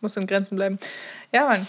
muss 0.03 0.19
in 0.19 0.27
Grenzen 0.27 0.57
bleiben. 0.57 0.79
Ja, 1.33 1.47
Mann. 1.47 1.67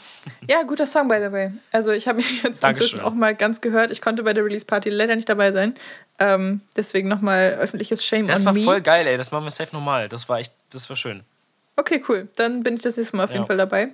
Ja, 0.50 0.64
guter 0.64 0.86
Song, 0.86 1.08
by 1.08 1.20
the 1.24 1.32
way. 1.32 1.52
Also 1.72 1.92
ich 1.92 2.06
habe 2.06 2.18
mich 2.18 2.44
jetzt 2.44 2.62
Dankeschön. 2.62 2.98
inzwischen 2.98 3.00
auch 3.06 3.14
mal 3.14 3.34
ganz 3.34 3.62
gehört. 3.62 3.92
Ich 3.92 4.02
konnte 4.02 4.24
bei 4.24 4.34
der 4.34 4.44
Release-Party 4.44 4.90
leider 4.90 5.16
nicht 5.16 5.30
dabei 5.30 5.54
sein. 5.54 5.74
Ähm, 6.20 6.60
deswegen 6.76 7.08
nochmal 7.08 7.54
öffentliches 7.54 8.06
Shame 8.06 8.28
Das 8.28 8.42
on 8.42 8.48
war 8.48 8.54
me. 8.54 8.64
voll 8.64 8.82
geil, 8.82 9.08
ey. 9.08 9.16
Das 9.16 9.32
machen 9.32 9.46
wir 9.46 9.52
safe 9.52 9.74
nochmal. 9.74 10.10
Das 10.10 10.28
war 10.28 10.40
echt, 10.40 10.54
das 10.74 10.90
war 10.90 10.98
schön. 10.98 11.22
Okay, 11.78 12.04
cool. 12.10 12.28
Dann 12.36 12.62
bin 12.62 12.76
ich 12.76 12.82
das 12.82 12.98
nächste 12.98 13.16
Mal 13.16 13.24
auf 13.24 13.30
jeden 13.32 13.44
Ja. 13.44 13.48
Fall 13.48 13.58
dabei. 13.58 13.90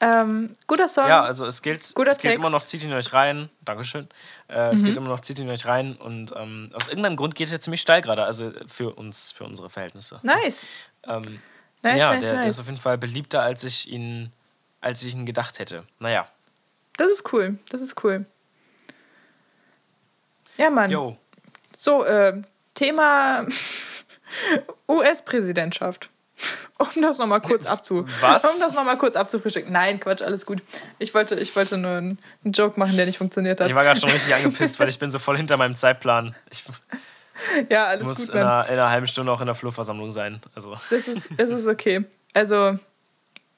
Ähm, 0.00 0.54
guter 0.66 0.86
Song. 0.86 1.08
Ja, 1.08 1.22
also 1.24 1.46
es 1.46 1.60
gilt, 1.62 1.92
Guter 1.94 2.10
es 2.10 2.18
gilt 2.18 2.34
Text. 2.34 2.38
Mhm. 2.38 2.44
immer 2.46 2.50
noch, 2.50 2.64
zieht 2.64 2.84
ihn 2.84 2.92
euch 2.92 3.12
rein. 3.12 3.50
Dankeschön. 3.64 4.08
Äh, 4.48 4.72
es 4.72 4.84
gilt 4.84 4.96
immer 4.96 5.08
noch, 5.08 5.20
zieht 5.20 5.38
ihn 5.38 5.50
euch 5.50 5.66
rein. 5.66 5.96
Und 5.96 6.32
ähm, 6.36 6.70
aus 6.72 6.88
irgendeinem 6.88 7.16
Grund 7.16 7.34
geht 7.34 7.50
er 7.50 7.60
ziemlich 7.60 7.80
steil 7.80 8.00
gerade. 8.00 8.24
Also 8.24 8.52
für 8.68 8.94
uns, 8.94 9.32
für 9.32 9.44
unsere 9.44 9.70
Verhältnisse. 9.70 10.20
Nice. 10.22 10.66
Ähm, 11.04 11.40
Nice, 11.82 11.98
ja, 11.98 12.12
nice, 12.12 12.22
der, 12.22 12.32
der 12.32 12.40
nice. 12.42 12.56
ist 12.56 12.60
auf 12.60 12.66
jeden 12.66 12.80
Fall 12.80 12.98
beliebter, 12.98 13.42
als 13.42 13.64
ich 13.64 13.88
ihn, 13.90 14.32
als 14.80 15.02
ich 15.04 15.14
ihn 15.14 15.26
gedacht 15.26 15.58
hätte. 15.58 15.84
Naja. 15.98 16.28
Das 16.96 17.12
ist 17.12 17.32
cool. 17.32 17.58
Das 17.70 17.80
ist 17.80 18.02
cool. 18.02 18.26
Ja, 20.56 20.70
Mann. 20.70 20.90
Yo. 20.90 21.16
So, 21.76 22.04
äh, 22.04 22.42
Thema 22.74 23.46
US-Präsidentschaft. 24.88 26.10
Um 26.94 27.02
das 27.02 27.18
nochmal 27.18 27.40
kurz 27.40 27.66
abzu. 27.66 28.06
Was? 28.20 28.44
Um 28.44 28.60
das 28.60 28.72
nochmal 28.72 28.96
kurz 28.98 29.16
abzufrühstücken. 29.16 29.72
Nein, 29.72 29.98
Quatsch, 29.98 30.22
alles 30.22 30.46
gut. 30.46 30.62
Ich 30.98 31.12
wollte, 31.12 31.34
ich 31.34 31.54
wollte 31.56 31.76
nur 31.76 31.90
einen, 31.90 32.18
einen 32.44 32.52
Joke 32.52 32.78
machen, 32.78 32.96
der 32.96 33.06
nicht 33.06 33.18
funktioniert 33.18 33.60
hat. 33.60 33.68
Ich 33.68 33.74
war 33.74 33.82
gerade 33.82 33.98
schon 33.98 34.10
richtig 34.10 34.32
angepisst, 34.36 34.78
weil 34.78 34.88
ich 34.88 34.98
bin 34.98 35.10
so 35.10 35.18
voll 35.18 35.36
hinter 35.36 35.56
meinem 35.56 35.74
Zeitplan. 35.74 36.36
Ich 36.50 36.64
ja, 37.68 37.86
alles 37.86 38.04
muss 38.04 38.18
gut, 38.18 38.28
in 38.28 38.34
Mann. 38.40 38.46
einer, 38.46 38.66
in 38.66 38.72
einer 38.74 38.90
halben 38.90 39.06
Stunde 39.08 39.32
auch 39.32 39.40
in 39.40 39.46
der 39.46 39.56
Flurversammlung 39.56 40.10
sein. 40.10 40.40
Also, 40.54 40.76
Das 40.90 41.08
ist, 41.08 41.28
es 41.36 41.50
ist 41.50 41.66
okay. 41.66 42.04
Also, 42.32 42.78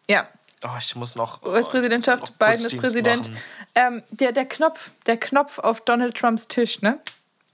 ja, 0.08 0.26
oh, 0.64 0.76
ich 0.78 0.96
muss 0.96 1.14
noch. 1.16 1.42
oh, 1.42 1.50
US-Präsidentschaft, 1.50 2.24
ich 2.24 2.30
muss 2.30 2.38
Biden 2.38 2.66
ist 2.66 2.78
Präsident. 2.78 3.30
Ähm, 3.74 4.02
der, 4.10 4.32
der 4.32 4.46
Knopf, 4.46 4.92
der 5.06 5.18
Knopf 5.18 5.58
auf 5.58 5.82
Donald 5.82 6.16
Trumps 6.16 6.48
Tisch, 6.48 6.80
ne? 6.80 6.98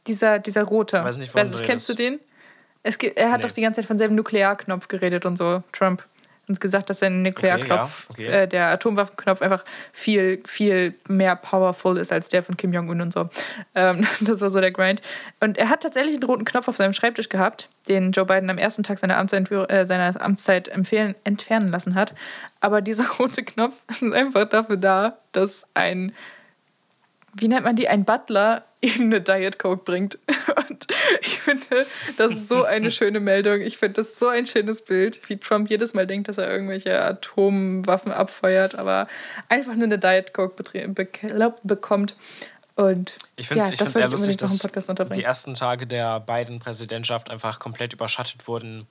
Dieser, 0.06 0.38
dieser 0.38 0.62
rote. 0.62 1.02
Weiß 1.02 1.16
nicht, 1.18 1.34
Weiß 1.34 1.50
du 1.50 1.62
kennst 1.62 1.88
du 1.88 1.94
den? 1.94 2.20
Es 2.86 2.98
gibt, 2.98 3.18
er 3.18 3.30
hat 3.32 3.38
Nee. 3.42 3.48
doch 3.48 3.52
die 3.52 3.62
ganze 3.62 3.80
Zeit 3.80 3.86
von 3.88 3.98
selben 3.98 4.14
Nuklearknopf 4.14 4.86
geredet 4.88 5.26
und 5.26 5.36
so, 5.36 5.62
Trump. 5.72 6.04
Und 6.48 6.60
gesagt, 6.60 6.88
dass 6.88 7.00
sein 7.00 7.22
Nuklearknopf, 7.22 8.06
Okay, 8.08 8.22
ja, 8.22 8.28
okay. 8.28 8.42
äh, 8.44 8.46
der 8.46 8.66
Atomwaffenknopf, 8.68 9.42
einfach 9.42 9.64
viel, 9.92 10.40
viel 10.46 10.94
mehr 11.08 11.34
powerful 11.34 11.96
ist 11.98 12.12
als 12.12 12.28
der 12.28 12.44
von 12.44 12.56
Kim 12.56 12.72
Jong-un 12.72 13.00
und 13.00 13.12
so. 13.12 13.28
Ähm, 13.74 14.06
das 14.20 14.40
war 14.40 14.48
so 14.50 14.60
der 14.60 14.70
Grind. 14.70 15.00
Und 15.40 15.58
er 15.58 15.68
hat 15.70 15.82
tatsächlich 15.82 16.14
einen 16.14 16.22
roten 16.22 16.44
Knopf 16.44 16.68
auf 16.68 16.76
seinem 16.76 16.92
Schreibtisch 16.92 17.28
gehabt, 17.28 17.68
den 17.88 18.12
Joe 18.12 18.24
Biden 18.24 18.48
am 18.48 18.58
ersten 18.58 18.84
Tag 18.84 18.98
seiner, 19.00 19.16
Amtsentwür 19.16 19.68
äh, 19.68 19.84
seiner 19.86 20.20
Amtszeit 20.22 20.68
empfehlen, 20.68 21.16
entfernen 21.24 21.66
lassen 21.66 21.96
hat. 21.96 22.14
Aber 22.60 22.80
dieser 22.80 23.08
rote 23.18 23.42
Knopf 23.42 23.74
ist 23.88 24.04
einfach 24.04 24.48
dafür 24.48 24.76
da, 24.76 25.18
dass 25.32 25.66
ein 25.74 26.12
wie 27.38 27.48
nennt 27.48 27.64
man 27.64 27.76
die, 27.76 27.88
ein 27.88 28.04
Butler 28.04 28.64
ihm 28.80 29.04
eine 29.04 29.20
Diet 29.20 29.58
Coke 29.58 29.84
bringt. 29.84 30.18
Und 30.68 30.86
ich 31.20 31.40
finde, 31.40 31.86
das 32.16 32.32
ist 32.32 32.48
so 32.48 32.64
eine 32.64 32.90
schöne 32.90 33.20
Meldung. 33.20 33.60
Ich 33.60 33.78
finde 33.78 33.94
das 33.94 34.18
so 34.18 34.28
ein 34.28 34.46
schönes 34.46 34.82
Bild, 34.82 35.28
wie 35.28 35.36
Trump 35.36 35.70
jedes 35.70 35.94
Mal 35.94 36.06
denkt, 36.06 36.28
dass 36.28 36.38
er 36.38 36.50
irgendwelche 36.50 37.02
Atomwaffen 37.02 38.12
abfeuert, 38.12 38.74
aber 38.74 39.08
einfach 39.48 39.74
nur 39.74 39.84
eine 39.84 39.98
Diet 39.98 40.32
Coke 40.32 40.62
be 40.62 41.08
bekommt. 41.62 42.14
Und 42.74 43.14
Ich 43.36 43.48
finde 43.48 43.62
es 43.62 43.66
ja, 43.68 43.72
ich 43.72 43.78
das 43.78 43.96
ich 43.96 44.10
lustig, 44.10 44.36
dass 44.36 44.58
die 45.14 45.22
ersten 45.22 45.54
Tage 45.54 45.86
der 45.86 46.20
Biden-Präsidentschaft 46.20 47.30
einfach 47.30 47.58
komplett 47.58 47.94
überschattet 47.94 48.46
wurden. 48.46 48.86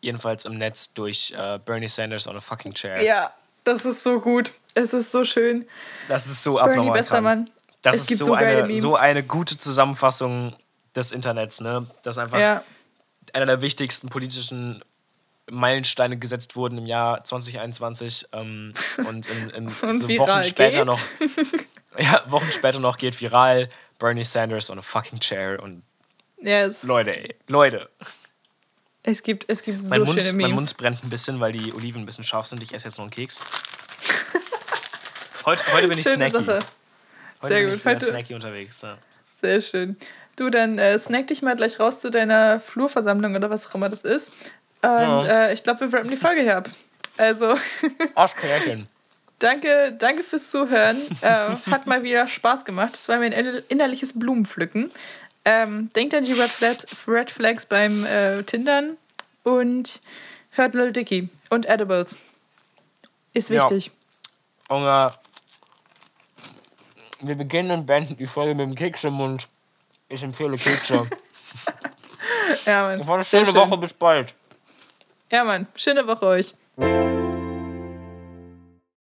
Jedenfalls 0.00 0.44
im 0.44 0.58
Netz 0.58 0.94
durch 0.94 1.32
äh, 1.36 1.60
Bernie 1.64 1.86
Sanders 1.86 2.26
on 2.26 2.36
a 2.36 2.40
fucking 2.40 2.74
chair. 2.74 3.00
Ja, 3.00 3.32
das 3.62 3.84
ist 3.84 4.02
so 4.02 4.18
gut. 4.18 4.50
Es 4.74 4.92
ist 4.92 5.12
so 5.12 5.22
schön. 5.22 5.66
Das 6.08 6.26
ist 6.26 6.42
so 6.42 6.54
Bernie, 6.54 6.70
abnormal. 6.70 6.98
bester 6.98 7.20
krank. 7.20 7.24
Mann. 7.24 7.50
Das 7.82 7.96
Es 7.96 8.10
ist 8.10 8.18
so, 8.18 8.26
so 8.26 8.34
eine, 8.34 8.74
so 8.76 8.96
eine 8.96 9.22
gute 9.22 9.58
Zusammenfassung 9.58 10.54
des 10.94 11.10
Internets, 11.12 11.60
ne? 11.60 11.86
Dass 12.02 12.16
einfach 12.18 12.38
Ja, 12.38 12.62
einer 13.32 13.46
der 13.46 13.60
wichtigsten 13.60 14.08
politischen 14.08 14.82
Meilensteine 15.50 16.16
gesetzt 16.16 16.54
wurden 16.54 16.78
im 16.78 16.86
Jahr 16.86 17.24
2021 17.24 18.28
ähm, 18.32 18.72
und 19.06 19.26
in, 19.26 19.50
in 19.50 19.66
Und 19.68 19.98
so 19.98 20.08
Wochen 20.08 20.42
später 20.44 20.78
geht. 20.78 20.86
noch 20.86 21.00
ja, 21.98 22.22
Wochen 22.28 22.50
später 22.52 22.78
noch 22.78 22.96
geht 22.98 23.20
viral 23.20 23.68
Bernie 23.98 24.24
Sanders 24.24 24.70
on 24.70 24.78
a 24.78 24.82
fucking 24.82 25.18
chair 25.20 25.60
und 25.62 25.82
ja 26.40 26.62
es, 26.64 26.84
Leute, 26.84 27.16
ey, 27.16 27.34
Leute. 27.48 27.88
es 29.02 29.22
gibt, 29.22 29.44
es 29.48 29.62
gibt 29.62 29.82
so 29.82 29.88
Mein, 29.90 30.02
Mund, 30.02 30.22
schöne 30.22 30.32
mein 30.34 30.50
Memes. 30.50 30.60
Mund 30.60 30.76
brennt 30.76 31.02
ein 31.04 31.10
bisschen, 31.10 31.40
weil 31.40 31.52
die 31.52 31.72
Oliven 31.74 32.02
ein 32.02 32.06
bisschen 32.06 32.24
scharf 32.24 32.46
sind. 32.46 32.62
Ich 32.62 32.72
esse 32.72 32.86
jetzt 32.86 32.98
noch 32.98 33.04
einen 33.04 33.10
Keks. 33.10 33.40
Heute, 35.44 35.64
heute 35.72 35.88
bin 35.88 35.98
ich 35.98 36.04
Schöne 36.04 36.30
snacky. 36.30 36.44
Sache. 36.44 36.58
Heute 37.42 37.54
Sehr 37.54 37.64
gut. 37.64 37.74
ich 37.74 37.82
sehr 37.82 37.94
Heute- 37.94 38.06
snacky 38.06 38.34
unterwegs. 38.34 38.82
Ja. 38.82 38.98
Sehr 39.40 39.60
schön. 39.60 39.96
Du, 40.36 40.48
dann 40.50 40.78
äh, 40.78 40.98
snack 40.98 41.26
dich 41.26 41.42
mal 41.42 41.56
gleich 41.56 41.78
raus 41.80 42.00
zu 42.00 42.10
deiner 42.10 42.58
Flurversammlung 42.60 43.34
oder 43.34 43.50
was 43.50 43.68
auch 43.68 43.74
immer 43.74 43.88
das 43.88 44.02
ist. 44.04 44.30
Und 44.82 44.90
Ja. 44.90 45.46
äh, 45.46 45.54
ich 45.54 45.62
glaube, 45.62 45.80
wir 45.80 45.92
wrappen 45.92 46.10
die 46.10 46.16
Folge 46.16 46.42
hier 46.42 46.56
ab. 46.58 46.68
Also, 47.18 47.54
Arschkärchen. 48.14 48.88
danke, 49.38 49.92
danke 49.98 50.22
fürs 50.22 50.50
Zuhören. 50.50 50.96
äh, 51.20 51.56
hat 51.70 51.86
mal 51.86 52.02
wieder 52.02 52.26
Spaß 52.26 52.64
gemacht. 52.64 52.94
Es 52.94 53.08
war 53.08 53.18
mir 53.18 53.26
ein 53.26 53.32
inner- 53.32 53.62
innerliches 53.68 54.18
Blumenpflücken. 54.18 54.90
Ähm, 55.44 55.90
denkt 55.96 56.14
an 56.14 56.24
die 56.24 56.32
Red 56.32 56.50
Flags, 56.50 56.86
Red 57.08 57.30
Flags 57.30 57.66
beim 57.66 58.06
äh, 58.06 58.42
Tindern 58.44 58.96
und 59.42 60.00
hört 60.50 60.74
Lil 60.74 60.92
Dicky 60.92 61.28
und 61.50 61.66
Edibles. 61.66 62.16
Ist 63.34 63.50
Ja. 63.50 63.62
wichtig. 63.62 63.90
Und, 64.68 64.86
äh, 64.86 65.10
wir 67.22 67.36
beginnen 67.36 67.70
und 67.70 67.86
beenden 67.86 68.16
die 68.16 68.26
Folge 68.26 68.54
mit 68.54 68.66
dem 68.66 68.74
Keks 68.74 69.04
im 69.04 69.14
Mund. 69.14 69.48
Ich 70.08 70.22
empfehle 70.22 70.56
Kekse. 70.56 71.06
Ja, 72.66 72.86
Mann. 72.86 73.06
War 73.06 73.14
eine 73.16 73.24
schöne 73.24 73.46
schön. 73.46 73.54
Woche, 73.54 73.76
bis 73.76 73.92
bald. 73.92 74.34
Ja, 75.30 75.44
Mann. 75.44 75.66
Schöne 75.74 76.06
Woche 76.06 76.26
euch. 76.26 76.54